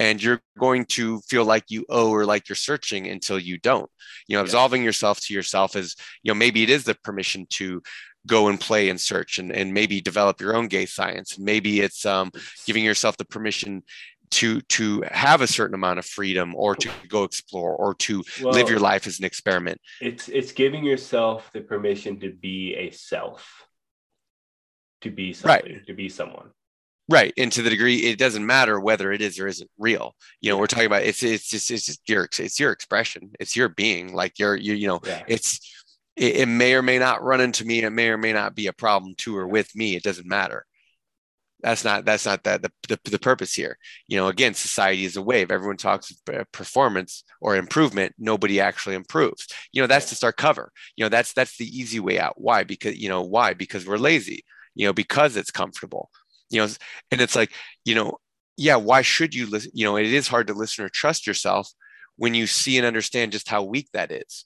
and 0.04 0.22
you're 0.22 0.42
going 0.60 0.84
to 0.86 1.22
feel 1.22 1.46
like 1.46 1.64
you 1.70 1.86
owe 1.88 2.12
or 2.12 2.26
like 2.26 2.50
you're 2.50 2.58
searching 2.58 3.08
until 3.08 3.40
you 3.40 3.58
don't. 3.58 3.90
You 4.28 4.36
know 4.36 4.44
absolving 4.44 4.84
yourself 4.84 5.22
to 5.22 5.34
yourself 5.34 5.76
is 5.76 5.96
you 6.24 6.30
know 6.30 6.36
maybe 6.36 6.62
it 6.62 6.70
is 6.70 6.84
the 6.84 6.96
permission 7.04 7.48
to 7.52 7.82
go 8.28 8.48
and 8.50 8.60
play 8.60 8.90
and 8.90 9.00
search 9.00 9.40
and, 9.40 9.52
and 9.52 9.74
maybe 9.74 10.02
develop 10.02 10.42
your 10.42 10.56
own 10.56 10.68
gay 10.68 10.86
science. 10.86 11.40
Maybe 11.40 11.82
it's 11.82 12.06
um, 12.06 12.32
giving 12.66 12.84
yourself 12.84 13.18
the 13.18 13.26
permission 13.26 13.84
to 14.32 14.62
to 14.62 15.04
have 15.10 15.42
a 15.42 15.48
certain 15.48 15.76
amount 15.76 16.00
of 16.00 16.06
freedom 16.06 16.54
or 16.56 16.76
to 16.76 16.90
go 17.08 17.24
explore 17.24 17.74
or 17.76 17.94
to 17.96 18.24
well, 18.42 18.54
live 18.54 18.70
your 18.70 18.80
life 18.80 19.08
as 19.08 19.20
an 19.20 19.26
experiment. 19.26 19.80
it's 20.02 20.28
it's 20.28 20.52
giving 20.52 20.84
yourself 20.84 21.50
the 21.54 21.62
permission 21.62 22.20
to 22.20 22.32
be 22.32 22.76
a 22.76 22.92
self. 22.92 23.68
To 25.02 25.12
be 25.12 25.34
something 25.34 25.74
right. 25.74 25.88
to 25.88 25.94
be 25.94 26.08
someone 26.08 26.50
right 27.10 27.34
and 27.38 27.52
to 27.52 27.62
the 27.62 27.70
degree 27.70 27.98
it 27.98 28.18
doesn't 28.18 28.46
matter 28.46 28.80
whether 28.80 29.12
it 29.12 29.22
is 29.22 29.40
or 29.40 29.48
isn't 29.48 29.70
real. 29.78 30.16
You 30.42 30.52
know 30.52 30.58
we're 30.58 30.68
talking 30.68 30.86
about 30.86 31.04
it's 31.04 31.24
it's 31.24 31.50
just 31.50 31.70
it's 31.72 31.86
just 31.86 32.08
your 32.08 32.28
it's 32.40 32.60
your 32.60 32.72
expression 32.72 33.32
it's 33.40 33.56
your 33.56 33.70
being 33.70 34.14
like 34.14 34.40
you're 34.40 34.56
you 34.56 34.74
you 34.74 34.88
know 34.88 35.00
yeah. 35.06 35.24
it's 35.28 35.60
it, 36.16 36.38
it, 36.38 36.46
may 36.48 36.76
or 36.76 36.82
may 36.82 37.00
not 37.00 37.24
run 37.24 37.42
into 37.42 37.66
me 37.66 37.84
it 37.84 37.90
may 37.90 38.10
or 38.10 38.18
may 38.18 38.34
not 38.34 38.56
be 38.56 38.68
a 38.68 38.74
problem 38.74 39.16
to 39.18 39.36
or 39.38 39.48
with 39.48 39.76
me 39.76 39.96
it 39.96 40.04
doesn't 40.04 40.28
matter. 40.28 40.66
That's 41.62 41.86
not 41.86 42.04
that's 42.04 42.26
not 42.26 42.44
that 42.44 42.62
the, 42.62 42.72
the, 42.90 43.00
the 43.10 43.20
purpose 43.20 43.54
here. 43.54 43.78
You 44.08 44.18
know 44.18 44.28
again 44.28 44.54
society 44.54 45.06
is 45.06 45.18
a 45.18 45.22
wave. 45.22 45.52
Everyone 45.52 45.78
talks 45.78 46.14
performance 46.52 47.24
or 47.42 47.56
improvement 47.56 48.14
nobody 48.18 48.60
actually 48.60 48.96
improves. 48.96 49.48
You 49.72 49.82
know 49.82 49.88
that's 49.88 50.10
just 50.10 50.24
our 50.24 50.34
cover. 50.34 50.72
You 50.96 51.06
know 51.06 51.10
that's 51.10 51.34
that's 51.34 51.58
the 51.58 51.66
easy 51.66 52.00
way 52.00 52.20
out. 52.20 52.34
Why? 52.38 52.64
Because 52.64 52.98
you 52.98 53.10
know 53.10 53.22
why? 53.22 53.54
Because 53.54 53.86
we're 53.86 53.98
lazy. 53.98 54.44
You 54.76 54.88
know 54.88 54.94
because 54.94 55.38
it's 55.38 55.52
comfortable 55.52 56.10
you 56.54 56.62
know 56.62 56.68
and 57.12 57.20
it's 57.20 57.36
like 57.36 57.52
you 57.84 57.96
know 57.96 58.18
yeah 58.58 58.76
why 58.76 59.02
should 59.02 59.34
you 59.34 59.50
listen 59.50 59.72
you 59.74 59.86
know 59.86 59.98
it 59.98 60.06
is 60.06 60.28
hard 60.28 60.48
to 60.48 60.54
listen 60.54 60.86
or 60.86 60.90
trust 60.90 61.26
yourself 61.26 61.70
when 62.16 62.34
you 62.34 62.48
see 62.48 62.78
and 62.78 62.86
understand 62.86 63.32
just 63.32 63.50
how 63.50 63.64
weak 63.64 63.90
that 63.94 64.12
is. 64.12 64.46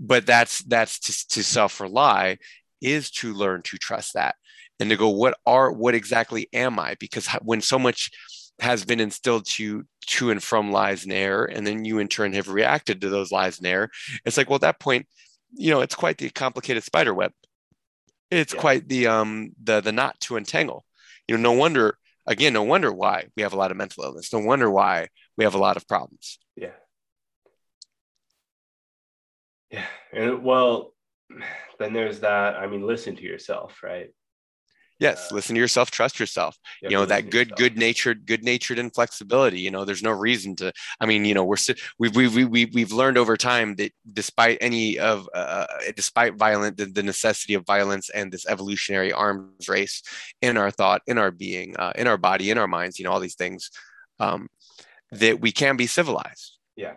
But 0.00 0.26
that's 0.26 0.62
that's 0.64 0.98
to, 1.00 1.28
to 1.34 1.44
self 1.44 1.80
rely 1.80 2.38
is 2.80 3.10
to 3.10 3.34
learn 3.34 3.62
to 3.62 3.76
trust 3.76 4.14
that 4.14 4.36
and 4.78 4.88
to 4.90 4.96
go 4.96 5.08
what 5.08 5.36
are 5.44 5.72
what 5.72 5.94
exactly 5.94 6.48
am 6.52 6.78
i? 6.78 6.94
Because 7.00 7.26
when 7.42 7.60
so 7.60 7.78
much 7.78 8.10
has 8.60 8.84
been 8.84 9.00
instilled 9.00 9.46
to 9.46 9.62
you 9.62 9.84
to 10.06 10.30
and 10.30 10.42
from 10.42 10.72
lies 10.72 11.04
and 11.04 11.12
error 11.12 11.44
and 11.44 11.66
then 11.66 11.84
you 11.84 11.98
in 11.98 12.08
turn 12.08 12.32
have 12.32 12.48
reacted 12.48 13.00
to 13.00 13.08
those 13.08 13.30
lies 13.30 13.58
and 13.58 13.66
error 13.68 13.88
it's 14.24 14.36
like 14.36 14.48
well 14.48 14.56
at 14.56 14.62
that 14.62 14.80
point 14.80 15.06
you 15.52 15.70
know 15.70 15.80
it's 15.80 15.94
quite 15.94 16.18
the 16.18 16.30
complicated 16.30 16.82
spider 16.82 17.14
web. 17.14 17.32
It's 18.30 18.54
yeah. 18.54 18.60
quite 18.60 18.88
the 18.88 19.06
um 19.08 19.50
the 19.62 19.80
the 19.80 19.92
knot 19.92 20.18
to 20.20 20.36
untangle 20.36 20.84
you 21.28 21.36
know, 21.36 21.52
no 21.52 21.52
wonder, 21.52 21.98
again, 22.26 22.54
no 22.54 22.62
wonder 22.62 22.92
why 22.92 23.26
we 23.36 23.42
have 23.42 23.52
a 23.52 23.56
lot 23.56 23.70
of 23.70 23.76
mental 23.76 24.04
illness. 24.04 24.32
No 24.32 24.40
wonder 24.40 24.70
why 24.70 25.08
we 25.36 25.44
have 25.44 25.54
a 25.54 25.58
lot 25.58 25.76
of 25.76 25.86
problems. 25.86 26.38
Yeah. 26.56 26.72
Yeah. 29.70 29.86
And 30.12 30.42
well, 30.42 30.94
then 31.78 31.92
there's 31.92 32.20
that. 32.20 32.56
I 32.56 32.66
mean, 32.66 32.86
listen 32.86 33.16
to 33.16 33.22
yourself, 33.22 33.82
right? 33.82 34.08
Yes 34.98 35.30
uh, 35.30 35.34
listen 35.34 35.54
to 35.54 35.60
yourself 35.60 35.90
trust 35.90 36.18
yourself. 36.20 36.56
You, 36.82 36.90
know 36.90 37.06
that 37.06 37.30
good 37.30 37.54
good 37.56 37.76
natured 37.76 38.26
good 38.26 38.44
natured 38.44 38.78
inflexibility 38.78 39.60
you 39.60 39.70
know 39.70 39.84
there's 39.84 40.02
no 40.02 40.10
reason 40.10 40.56
to 40.56 40.72
i 41.00 41.06
mean 41.06 41.24
you 41.24 41.34
know 41.34 41.44
we're 41.44 41.56
we've 41.98 42.14
we've 42.16 42.34
we've 42.34 42.74
we've 42.74 42.92
learned 42.92 43.18
over 43.18 43.36
time 43.36 43.76
that 43.76 43.92
despite 44.12 44.58
any 44.60 44.98
of 44.98 45.28
uh, 45.34 45.66
despite 45.96 46.36
violent 46.36 46.76
the, 46.76 46.86
the, 46.86 47.02
necessity 47.02 47.54
of 47.54 47.64
violence 47.66 48.10
and 48.10 48.30
this 48.30 48.46
evolutionary 48.46 49.12
arms 49.12 49.68
race 49.68 50.02
in 50.42 50.56
our 50.56 50.70
thought 50.70 51.02
in 51.06 51.18
our 51.18 51.30
being 51.30 51.76
uh, 51.76 51.92
in 51.96 52.06
our 52.06 52.18
body 52.18 52.50
in 52.50 52.58
our 52.58 52.68
minds 52.68 52.98
you 52.98 53.04
know 53.04 53.10
all 53.10 53.20
these 53.20 53.34
things 53.34 53.70
um, 54.20 54.48
that 55.12 55.40
we 55.40 55.52
can 55.52 55.76
be 55.76 55.86
civilized. 55.86 56.56
Yeah. 56.76 56.94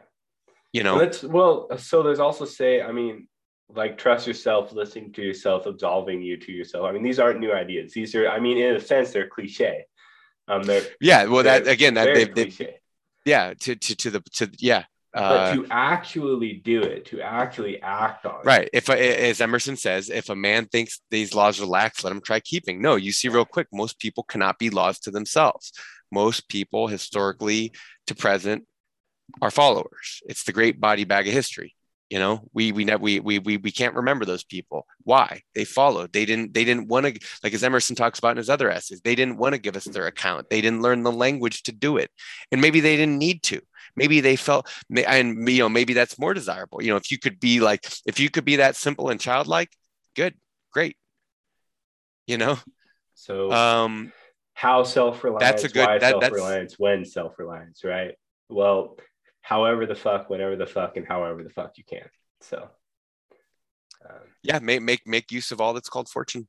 You 0.73 0.83
know? 0.83 0.97
Well, 1.23 1.67
well 1.67 1.77
so 1.77 2.03
there's 2.03 2.19
also 2.19 2.45
say 2.45 2.81
i 2.81 2.91
mean 2.91 3.27
like 3.75 3.97
trust 3.97 4.27
yourself, 4.27 4.71
listening 4.73 5.11
to 5.13 5.21
yourself, 5.21 5.65
absolving 5.65 6.21
you 6.21 6.37
to 6.37 6.51
yourself. 6.51 6.85
I 6.85 6.91
mean, 6.91 7.03
these 7.03 7.19
aren't 7.19 7.39
new 7.39 7.53
ideas. 7.53 7.93
These 7.93 8.15
are, 8.15 8.27
I 8.27 8.39
mean, 8.39 8.57
in 8.57 8.75
a 8.75 8.79
sense, 8.79 9.11
they're 9.11 9.27
cliche. 9.27 9.85
Um, 10.47 10.63
they're 10.63 10.83
yeah. 10.99 11.25
Well, 11.25 11.43
that 11.43 11.67
again, 11.67 11.93
that 11.95 12.13
they, 12.13 12.25
they, 12.25 12.77
yeah, 13.25 13.53
to 13.61 13.75
to 13.75 13.95
to 13.95 14.09
the 14.09 14.21
to 14.33 14.49
yeah. 14.59 14.85
Uh, 15.13 15.29
but 15.29 15.53
to 15.55 15.67
actually 15.69 16.53
do 16.53 16.81
it, 16.81 17.05
to 17.05 17.21
actually 17.21 17.81
act 17.81 18.25
on 18.25 18.41
right. 18.45 18.69
If 18.71 18.89
as 18.89 19.41
Emerson 19.41 19.75
says, 19.75 20.09
if 20.09 20.29
a 20.29 20.35
man 20.35 20.65
thinks 20.67 21.01
these 21.09 21.35
laws 21.35 21.59
are 21.59 21.65
lax, 21.65 22.03
let 22.03 22.11
him 22.11 22.21
try 22.21 22.39
keeping. 22.39 22.81
No, 22.81 22.95
you 22.95 23.11
see, 23.11 23.27
real 23.27 23.45
quick, 23.45 23.67
most 23.73 23.99
people 23.99 24.23
cannot 24.23 24.57
be 24.57 24.69
laws 24.69 24.99
to 25.01 25.11
themselves. 25.11 25.73
Most 26.13 26.47
people, 26.47 26.87
historically 26.87 27.73
to 28.07 28.15
present, 28.15 28.65
are 29.41 29.51
followers. 29.51 30.21
It's 30.25 30.43
the 30.43 30.53
great 30.53 30.79
body 30.79 31.03
bag 31.03 31.27
of 31.27 31.33
history 31.33 31.75
you 32.11 32.19
know 32.19 32.41
we 32.53 32.73
we 32.73 32.83
we 32.97 33.21
we 33.21 33.39
we, 33.39 33.55
we 33.55 33.71
can't 33.71 33.95
remember 33.95 34.25
those 34.25 34.43
people. 34.43 34.85
Why? 35.03 35.43
They 35.55 35.63
followed. 35.63 36.11
They 36.11 36.25
didn't 36.25 36.53
they 36.53 36.65
didn't 36.65 36.89
want 36.89 37.05
to 37.05 37.17
like 37.41 37.53
as 37.53 37.63
emerson 37.63 37.95
talks 37.95 38.19
about 38.19 38.31
in 38.31 38.37
his 38.37 38.49
other 38.49 38.69
essays 38.69 38.99
they 38.99 39.15
didn't 39.15 39.37
want 39.37 39.55
to 39.55 39.61
give 39.61 39.77
us 39.77 39.85
their 39.85 40.07
account. 40.07 40.49
They 40.49 40.59
didn't 40.59 40.81
learn 40.81 41.03
the 41.03 41.11
language 41.11 41.63
to 41.63 41.71
do 41.71 41.95
it. 41.95 42.11
And 42.51 42.59
maybe 42.59 42.81
they 42.81 42.97
didn't 42.97 43.17
need 43.17 43.43
to. 43.43 43.61
Maybe 43.95 44.19
they 44.19 44.35
felt 44.35 44.67
and 44.93 45.47
you 45.47 45.59
know 45.59 45.69
maybe 45.69 45.93
that's 45.93 46.19
more 46.19 46.33
desirable. 46.33 46.83
You 46.83 46.89
know 46.89 46.97
if 46.97 47.11
you 47.11 47.17
could 47.17 47.39
be 47.39 47.61
like 47.61 47.89
if 48.05 48.19
you 48.19 48.29
could 48.29 48.43
be 48.43 48.57
that 48.57 48.75
simple 48.75 49.09
and 49.09 49.19
childlike 49.19 49.71
good 50.13 50.35
great. 50.73 50.97
You 52.27 52.37
know? 52.37 52.59
So 53.15 53.53
um 53.53 54.11
how 54.53 54.83
self-reliance 54.83 55.49
that's 55.49 55.63
a 55.63 55.69
good 55.69 56.01
that, 56.01 56.19
self-reliance 56.21 56.77
when 56.77 57.05
self-reliance 57.05 57.85
right? 57.85 58.15
Well 58.49 58.97
however 59.41 59.85
the 59.85 59.95
fuck, 59.95 60.29
whatever 60.29 60.55
the 60.55 60.65
fuck, 60.65 60.97
and 60.97 61.07
however 61.07 61.43
the 61.43 61.49
fuck 61.49 61.77
you 61.77 61.83
can. 61.83 62.07
So, 62.41 62.69
um, 64.07 64.17
yeah, 64.43 64.59
make 64.59 64.81
make 64.81 65.01
make 65.05 65.31
use 65.31 65.51
of 65.51 65.61
all 65.61 65.73
that's 65.73 65.89
called 65.89 66.09
fortune. 66.09 66.47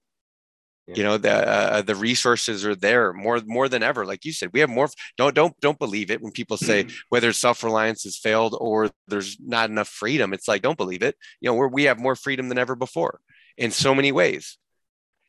Yeah. 0.87 0.95
You 0.97 1.03
know 1.05 1.17
the 1.17 1.33
uh, 1.33 1.83
the 1.83 1.95
resources 1.95 2.67
are 2.67 2.75
there 2.75 3.13
more 3.13 3.41
more 3.47 3.69
than 3.69 3.83
ever. 3.83 4.05
Like 4.05 4.25
you 4.25 4.33
said, 4.33 4.51
we 4.53 4.61
have 4.61 4.71
more. 4.71 4.89
Don't 5.17 5.35
don't 5.35 5.59
don't 5.61 5.79
believe 5.79 6.11
it 6.11 6.21
when 6.21 6.33
people 6.33 6.57
say 6.57 6.87
whether 7.09 7.33
self 7.33 7.63
reliance 7.63 8.03
has 8.05 8.19
failed 8.19 8.57
or 8.61 8.91
there's 9.07 9.39
not 9.41 9.71
enough 9.71 9.89
freedom. 9.89 10.33
It's 10.33 10.49
like 10.49 10.63
don't 10.63 10.79
believe 10.79 11.03
it. 11.03 11.17
You 11.41 11.51
know, 11.51 11.55
we 11.55 11.67
we 11.69 11.83
have 11.85 12.01
more 12.01 12.17
freedom 12.17 12.49
than 12.49 12.59
ever 12.59 12.75
before 12.75 13.21
in 13.57 13.71
so 13.71 13.95
many 13.95 14.13
ways 14.13 14.59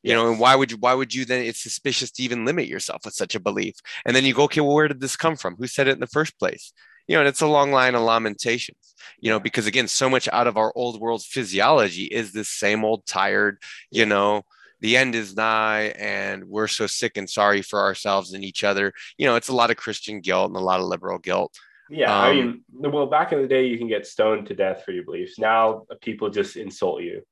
you 0.04 0.14
know 0.14 0.30
and 0.30 0.40
why 0.40 0.56
would 0.56 0.70
you 0.70 0.78
why 0.78 0.94
would 0.94 1.14
you 1.14 1.26
then 1.26 1.44
it's 1.44 1.64
suspicious 1.64 2.12
to 2.12 2.24
even 2.24 2.46
limit 2.46 2.68
yourself 2.68 3.02
with 3.06 3.14
such 3.14 3.36
a 3.36 3.40
belief 3.40 3.76
and 4.06 4.16
then 4.16 4.26
you 4.26 4.34
go 4.34 4.44
okay 4.44 4.62
well 4.62 4.76
where 4.76 4.88
did 4.88 5.02
this 5.02 5.16
come 5.16 5.36
from 5.36 5.56
who 5.56 5.66
said 5.66 5.88
it 5.88 5.94
in 5.94 6.00
the 6.00 6.08
first 6.08 6.38
place 6.38 6.74
you 7.08 7.16
know, 7.16 7.22
and 7.22 7.28
it's 7.28 7.42
a 7.42 7.48
long 7.48 7.72
line 7.72 7.96
of 7.96 8.02
lamentations, 8.02 8.96
you 9.20 9.30
know, 9.30 9.40
because 9.40 9.68
again, 9.68 9.88
so 9.88 10.10
much 10.10 10.30
out 10.32 10.48
of 10.48 10.58
our 10.58 10.72
old 10.76 11.00
world 11.00 11.24
physiology 11.24 12.04
is 12.04 12.32
this 12.32 12.50
same 12.50 12.86
old 12.86 13.06
tired, 13.06 13.58
you 13.92 14.06
know, 14.06 14.44
the 14.80 14.98
end 14.98 15.16
is 15.16 15.36
nigh 15.36 15.94
and 15.98 16.44
we're 16.44 16.68
so 16.68 16.88
sick 16.88 17.16
and 17.16 17.30
sorry 17.30 17.62
for 17.62 17.80
ourselves 17.80 18.34
and 18.34 18.44
each 18.44 18.64
other. 18.64 18.94
You 19.18 19.26
know, 19.26 19.36
it's 19.36 19.48
a 19.48 19.56
lot 19.56 19.72
of 19.72 19.78
Christian 19.78 20.20
guilt 20.20 20.50
and 20.50 20.58
a 20.58 20.64
lot 20.64 20.82
of 20.82 20.88
liberal 20.88 21.20
guilt. 21.20 21.58
Yeah. 21.90 22.14
Um, 22.14 22.24
I 22.24 22.34
mean, 22.34 22.64
well, 22.92 23.06
back 23.06 23.32
in 23.32 23.42
the 23.42 23.48
day, 23.48 23.66
you 23.66 23.78
can 23.78 23.88
get 23.88 24.06
stoned 24.06 24.48
to 24.48 24.56
death 24.56 24.84
for 24.84 24.92
your 24.92 25.06
beliefs. 25.06 25.40
Now 25.40 25.84
people 26.02 26.30
just 26.30 26.56
insult 26.56 27.02
you. 27.02 27.24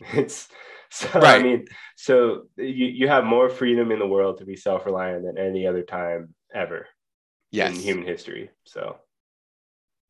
It's 0.12 0.48
so, 0.90 1.08
right. 1.20 1.40
I 1.40 1.42
mean, 1.42 1.66
so 1.96 2.44
you, 2.56 2.86
you 2.86 3.08
have 3.08 3.24
more 3.24 3.50
freedom 3.50 3.90
in 3.90 3.98
the 3.98 4.06
world 4.06 4.38
to 4.38 4.44
be 4.44 4.56
self 4.56 4.86
reliant 4.86 5.24
than 5.24 5.36
any 5.36 5.66
other 5.66 5.82
time 5.82 6.34
ever 6.54 6.86
yes. 7.50 7.76
in 7.76 7.82
human 7.82 8.06
history. 8.06 8.50
So, 8.64 8.96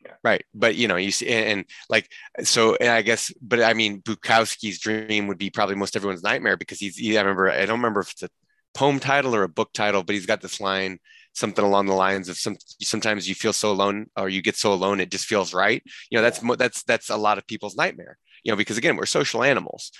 yeah. 0.04 0.12
Right. 0.22 0.44
But 0.54 0.76
you 0.76 0.88
know, 0.88 0.96
you 0.96 1.10
see, 1.10 1.28
and, 1.28 1.46
and, 1.46 1.64
like, 1.88 2.08
so, 2.42 2.76
and 2.76 2.88
I 2.88 3.02
guess, 3.02 3.32
but 3.42 3.62
I 3.62 3.74
mean, 3.74 4.00
Bukowski's 4.02 4.78
dream 4.78 5.26
would 5.26 5.38
be 5.38 5.50
probably 5.50 5.74
most 5.74 5.96
everyone's 5.96 6.22
nightmare 6.22 6.56
because 6.56 6.78
he's, 6.78 6.96
he, 6.96 7.18
I 7.18 7.22
remember, 7.22 7.50
I 7.50 7.66
don't 7.66 7.78
remember 7.78 8.00
if 8.00 8.12
it's 8.12 8.22
a 8.22 8.30
poem 8.74 9.00
title 9.00 9.34
or 9.34 9.42
a 9.42 9.48
book 9.48 9.72
title, 9.72 10.04
but 10.04 10.14
he's 10.14 10.26
got 10.26 10.40
this 10.40 10.60
line, 10.60 10.98
something 11.32 11.64
along 11.64 11.86
the 11.86 11.94
lines 11.94 12.28
of 12.28 12.36
some 12.36 12.56
sometimes 12.80 13.28
you 13.28 13.34
feel 13.34 13.52
so 13.52 13.70
alone 13.70 14.06
or 14.16 14.28
you 14.28 14.42
get 14.42 14.56
so 14.56 14.72
alone 14.72 15.00
it 15.00 15.10
just 15.10 15.26
feels 15.26 15.54
right. 15.54 15.82
You 16.10 16.18
know, 16.18 16.22
that's 16.22 16.40
that's 16.56 16.82
that's 16.84 17.10
a 17.10 17.16
lot 17.16 17.38
of 17.38 17.46
people's 17.46 17.76
nightmare. 17.76 18.18
You 18.44 18.52
know, 18.52 18.56
because 18.56 18.78
again, 18.78 18.96
we're 18.96 19.06
social 19.06 19.42
animals. 19.42 19.90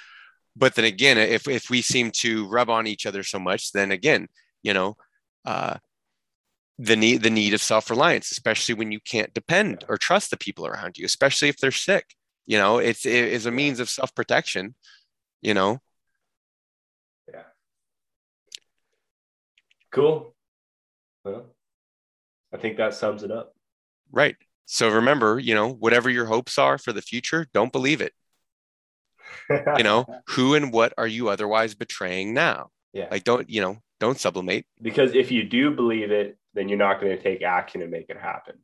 But 0.56 0.74
then 0.74 0.84
again, 0.84 1.18
if 1.18 1.48
if 1.48 1.70
we 1.70 1.82
seem 1.82 2.10
to 2.22 2.48
rub 2.48 2.70
on 2.70 2.86
each 2.86 3.06
other 3.06 3.22
so 3.22 3.38
much, 3.38 3.72
then 3.72 3.92
again, 3.92 4.28
you 4.62 4.74
know, 4.74 4.96
uh, 5.44 5.76
the 6.78 6.96
need 6.96 7.22
the 7.22 7.30
need 7.30 7.55
of 7.55 7.60
self-reliance 7.60 8.30
especially 8.30 8.74
when 8.74 8.92
you 8.92 9.00
can't 9.00 9.34
depend 9.34 9.84
or 9.88 9.98
trust 9.98 10.30
the 10.30 10.36
people 10.36 10.66
around 10.66 10.96
you 10.96 11.05
especially 11.05 11.48
if 11.48 11.59
they're 11.59 11.72
sick 11.72 12.14
you 12.46 12.56
know 12.56 12.78
it's 12.78 13.05
it 13.05 13.24
is 13.24 13.46
a 13.46 13.50
means 13.50 13.80
of 13.80 13.90
self-protection 13.90 14.74
you 15.40 15.55
know? 15.55 15.78
Yeah. 17.32 17.42
Cool. 19.92 20.34
Well 21.24 21.46
i 22.52 22.56
think 22.56 22.78
that 22.78 22.94
sums 22.94 23.22
it 23.22 23.30
up. 23.30 23.55
Right. 24.10 24.36
So 24.64 24.88
remember 24.88 25.38
you 25.38 25.55
know 25.55 25.68
whatever 25.68 26.09
your 26.09 26.26
hopes 26.26 26.59
are 26.59 26.78
for 26.78 26.92
the 26.92 27.02
future 27.02 27.46
don't 27.52 27.72
believe 27.72 28.00
it. 28.00 28.12
You 29.50 29.82
know 29.82 30.06
who 30.28 30.55
and 30.55 30.72
what 30.72 30.94
are 30.96 31.06
you 31.06 31.28
otherwise 31.28 31.74
betraying 31.74 32.34
now? 32.34 32.70
Yeah. 32.92 33.09
Like 33.10 33.24
don't 33.24 33.50
you 33.50 33.60
know 33.60 33.78
don't 34.00 34.18
sublimate. 34.18 34.64
Because 34.80 35.14
if 35.14 35.30
you 35.30 35.42
do 35.42 35.70
believe 35.70 36.10
it 36.10 36.38
then 36.59 36.68
you're 36.68 36.78
not 36.78 37.01
going 37.01 37.16
to 37.16 37.22
take 37.22 37.43
action 37.43 37.82
and 37.82 37.90
make 37.90 38.10
it 38.10 38.18
happen 38.18 38.55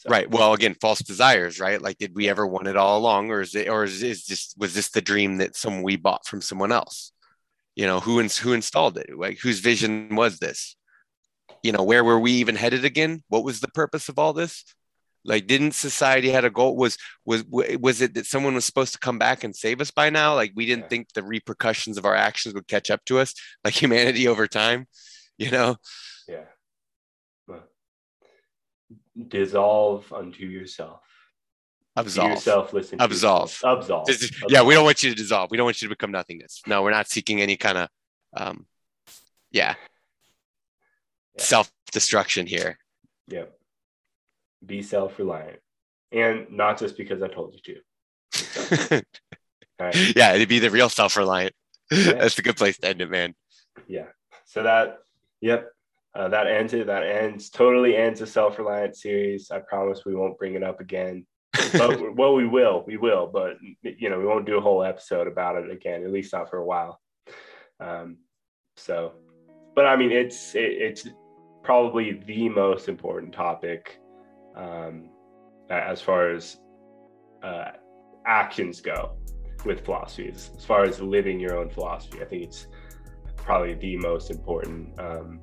so. 0.00 0.10
Right. 0.10 0.30
Well, 0.30 0.54
again, 0.54 0.76
false 0.80 1.00
desires, 1.00 1.58
right? 1.58 1.82
Like, 1.82 1.98
did 1.98 2.14
we 2.14 2.28
ever 2.28 2.46
want 2.46 2.68
it 2.68 2.76
all 2.76 2.98
along, 2.98 3.30
or 3.30 3.40
is 3.40 3.54
it, 3.54 3.68
or 3.68 3.84
is, 3.84 4.02
is 4.02 4.26
this 4.26 4.54
was 4.56 4.74
this 4.74 4.90
the 4.90 5.00
dream 5.00 5.38
that 5.38 5.56
some 5.56 5.82
we 5.82 5.96
bought 5.96 6.26
from 6.26 6.40
someone 6.40 6.70
else? 6.70 7.12
You 7.74 7.86
know, 7.86 8.00
who 8.00 8.20
ins- 8.20 8.38
who 8.38 8.52
installed 8.52 8.96
it? 8.98 9.10
Like, 9.16 9.38
whose 9.38 9.58
vision 9.58 10.14
was 10.14 10.38
this? 10.38 10.76
You 11.62 11.72
know, 11.72 11.82
where 11.82 12.04
were 12.04 12.20
we 12.20 12.32
even 12.32 12.54
headed 12.54 12.84
again? 12.84 13.22
What 13.28 13.44
was 13.44 13.60
the 13.60 13.68
purpose 13.68 14.08
of 14.08 14.18
all 14.18 14.32
this? 14.32 14.64
Like, 15.24 15.48
didn't 15.48 15.72
society 15.72 16.30
had 16.30 16.44
a 16.44 16.50
goal? 16.50 16.76
Was 16.76 16.96
was 17.24 17.44
was 17.44 18.00
it 18.00 18.14
that 18.14 18.26
someone 18.26 18.54
was 18.54 18.64
supposed 18.64 18.92
to 18.92 19.00
come 19.00 19.18
back 19.18 19.42
and 19.42 19.54
save 19.54 19.80
us 19.80 19.90
by 19.90 20.10
now? 20.10 20.34
Like, 20.34 20.52
we 20.54 20.66
didn't 20.66 20.84
yeah. 20.84 20.88
think 20.88 21.12
the 21.12 21.24
repercussions 21.24 21.98
of 21.98 22.06
our 22.06 22.14
actions 22.14 22.54
would 22.54 22.68
catch 22.68 22.90
up 22.90 23.04
to 23.06 23.18
us, 23.18 23.34
like 23.64 23.74
humanity 23.82 24.28
over 24.28 24.46
time. 24.46 24.86
You 25.38 25.50
know? 25.50 25.76
Yeah 26.28 26.44
dissolve 29.26 30.12
unto 30.12 30.44
yourself. 30.46 31.00
Absolve. 31.96 32.30
yourself, 32.30 32.72
listen. 32.72 33.00
Absolve. 33.00 33.50
Yourself. 33.50 33.78
Absolve. 33.78 34.06
Dis- 34.06 34.42
yeah, 34.48 34.62
we 34.62 34.74
don't 34.74 34.84
want 34.84 35.02
you 35.02 35.10
to 35.10 35.16
dissolve. 35.16 35.50
We 35.50 35.56
don't 35.56 35.64
want 35.64 35.82
you 35.82 35.88
to 35.88 35.92
become 35.92 36.12
nothingness. 36.12 36.62
No, 36.66 36.82
we're 36.82 36.92
not 36.92 37.08
seeking 37.08 37.40
any 37.40 37.56
kind 37.56 37.78
of, 37.78 37.88
um, 38.36 38.66
yeah, 39.50 39.74
yeah. 41.36 41.42
self 41.42 41.70
destruction 41.90 42.46
here. 42.46 42.78
Yep. 43.28 43.52
Be 44.64 44.82
self 44.82 45.18
reliant, 45.18 45.58
and 46.12 46.46
not 46.50 46.78
just 46.78 46.96
because 46.96 47.22
I 47.22 47.28
told 47.28 47.54
you 47.64 47.74
to. 47.74 49.02
right. 49.80 49.96
Yeah, 50.16 50.34
it'd 50.34 50.48
be 50.48 50.58
the 50.58 50.70
real 50.70 50.88
self 50.88 51.16
reliant. 51.16 51.54
Yeah. 51.90 52.14
That's 52.14 52.38
a 52.38 52.42
good 52.42 52.56
place 52.56 52.78
to 52.78 52.88
end 52.88 53.00
it, 53.00 53.10
man. 53.10 53.34
Yeah. 53.86 54.06
So 54.44 54.62
that, 54.62 54.98
yep, 55.40 55.70
uh, 56.14 56.28
that 56.28 56.46
ends 56.46 56.74
it. 56.74 56.86
That 56.86 57.04
ends 57.04 57.50
totally 57.50 57.96
ends 57.96 58.20
the 58.20 58.26
self 58.26 58.58
reliance 58.58 59.02
series. 59.02 59.50
I 59.50 59.60
promise 59.60 60.04
we 60.04 60.14
won't 60.14 60.38
bring 60.38 60.54
it 60.54 60.62
up 60.62 60.80
again. 60.80 61.26
but 61.72 62.14
well, 62.16 62.34
we 62.34 62.46
will, 62.46 62.84
we 62.86 62.96
will, 62.96 63.26
but 63.26 63.56
you 63.82 64.10
know, 64.10 64.18
we 64.18 64.26
won't 64.26 64.46
do 64.46 64.58
a 64.58 64.60
whole 64.60 64.82
episode 64.82 65.26
about 65.26 65.56
it 65.56 65.70
again, 65.70 66.04
at 66.04 66.10
least 66.10 66.32
not 66.32 66.50
for 66.50 66.58
a 66.58 66.64
while. 66.64 67.00
Um, 67.80 68.18
so, 68.76 69.14
but 69.74 69.86
I 69.86 69.96
mean, 69.96 70.12
it's 70.12 70.54
it, 70.54 70.72
it's 70.72 71.08
probably 71.62 72.22
the 72.26 72.48
most 72.48 72.88
important 72.88 73.32
topic 73.32 74.00
um, 74.56 75.10
as 75.70 76.00
far 76.00 76.30
as 76.30 76.58
uh, 77.42 77.72
actions 78.26 78.80
go 78.80 79.12
with 79.64 79.84
philosophy. 79.84 80.30
As, 80.34 80.50
as, 80.56 80.64
far 80.64 80.84
as 80.84 81.00
living 81.00 81.38
your 81.38 81.56
own 81.56 81.68
philosophy, 81.68 82.20
I 82.22 82.24
think 82.24 82.44
it's 82.44 82.66
probably 83.36 83.74
the 83.74 83.96
most 83.98 84.30
important 84.30 84.98
um, 84.98 85.40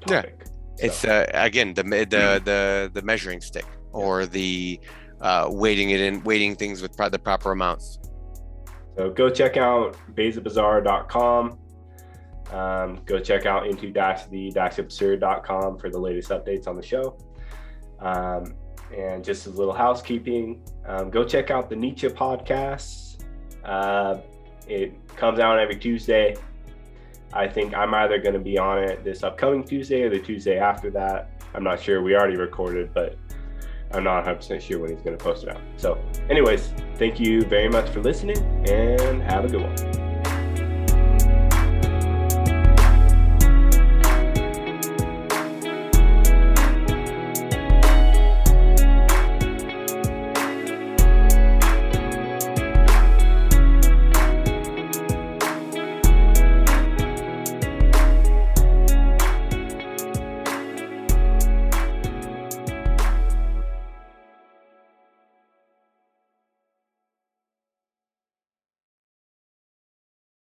topic. 0.00 0.36
Yeah. 0.38 0.46
So. 0.46 0.86
It's 0.86 1.04
uh, 1.04 1.26
again 1.34 1.74
the 1.74 1.82
the 1.82 2.40
the 2.44 2.90
the 2.92 3.02
measuring 3.02 3.40
stick 3.40 3.66
or 3.92 4.26
the 4.26 4.80
uh, 5.20 5.48
weighting 5.50 5.90
it 5.90 6.00
in, 6.00 6.22
weighting 6.24 6.56
things 6.56 6.80
with 6.80 6.96
the 6.96 7.18
proper 7.18 7.52
amounts. 7.52 7.98
So 8.96 9.10
go 9.10 9.30
check 9.30 9.56
out 9.56 9.96
bezabazaar.com. 10.14 11.58
Um, 12.52 13.00
go 13.04 13.20
check 13.20 13.46
out 13.46 13.66
into 13.66 13.90
dash 13.90 14.26
the 14.26 14.50
dash 14.50 14.78
absurd.com 14.78 15.78
for 15.78 15.88
the 15.88 15.98
latest 15.98 16.30
updates 16.30 16.66
on 16.66 16.76
the 16.76 16.82
show. 16.82 17.16
Um, 18.00 18.54
and 18.96 19.24
just 19.24 19.46
a 19.46 19.50
little 19.50 19.72
housekeeping, 19.72 20.62
um, 20.86 21.10
go 21.10 21.24
check 21.24 21.50
out 21.50 21.70
the 21.70 21.76
Nietzsche 21.76 22.08
podcast. 22.08 23.24
Uh, 23.64 24.18
it 24.66 24.94
comes 25.16 25.38
out 25.38 25.58
every 25.58 25.76
Tuesday. 25.76 26.34
I 27.32 27.46
think 27.46 27.74
I'm 27.74 27.94
either 27.94 28.18
going 28.18 28.34
to 28.34 28.40
be 28.40 28.58
on 28.58 28.82
it 28.82 29.04
this 29.04 29.22
upcoming 29.22 29.64
Tuesday 29.64 30.02
or 30.02 30.10
the 30.10 30.18
Tuesday 30.18 30.58
after 30.58 30.90
that. 30.90 31.30
I'm 31.54 31.64
not 31.64 31.80
sure. 31.80 32.02
We 32.02 32.14
already 32.14 32.36
recorded, 32.36 32.92
but 32.92 33.16
I'm 33.92 34.04
not 34.04 34.24
100% 34.24 34.60
sure 34.60 34.78
when 34.78 34.90
he's 34.90 35.00
going 35.00 35.16
to 35.16 35.22
post 35.22 35.44
it 35.44 35.48
out. 35.48 35.60
So, 35.76 36.02
anyways, 36.28 36.72
thank 36.96 37.18
you 37.18 37.42
very 37.42 37.68
much 37.68 37.88
for 37.90 38.00
listening 38.00 38.38
and 38.68 39.22
have 39.22 39.44
a 39.44 39.48
good 39.48 39.62
one. 39.62 39.99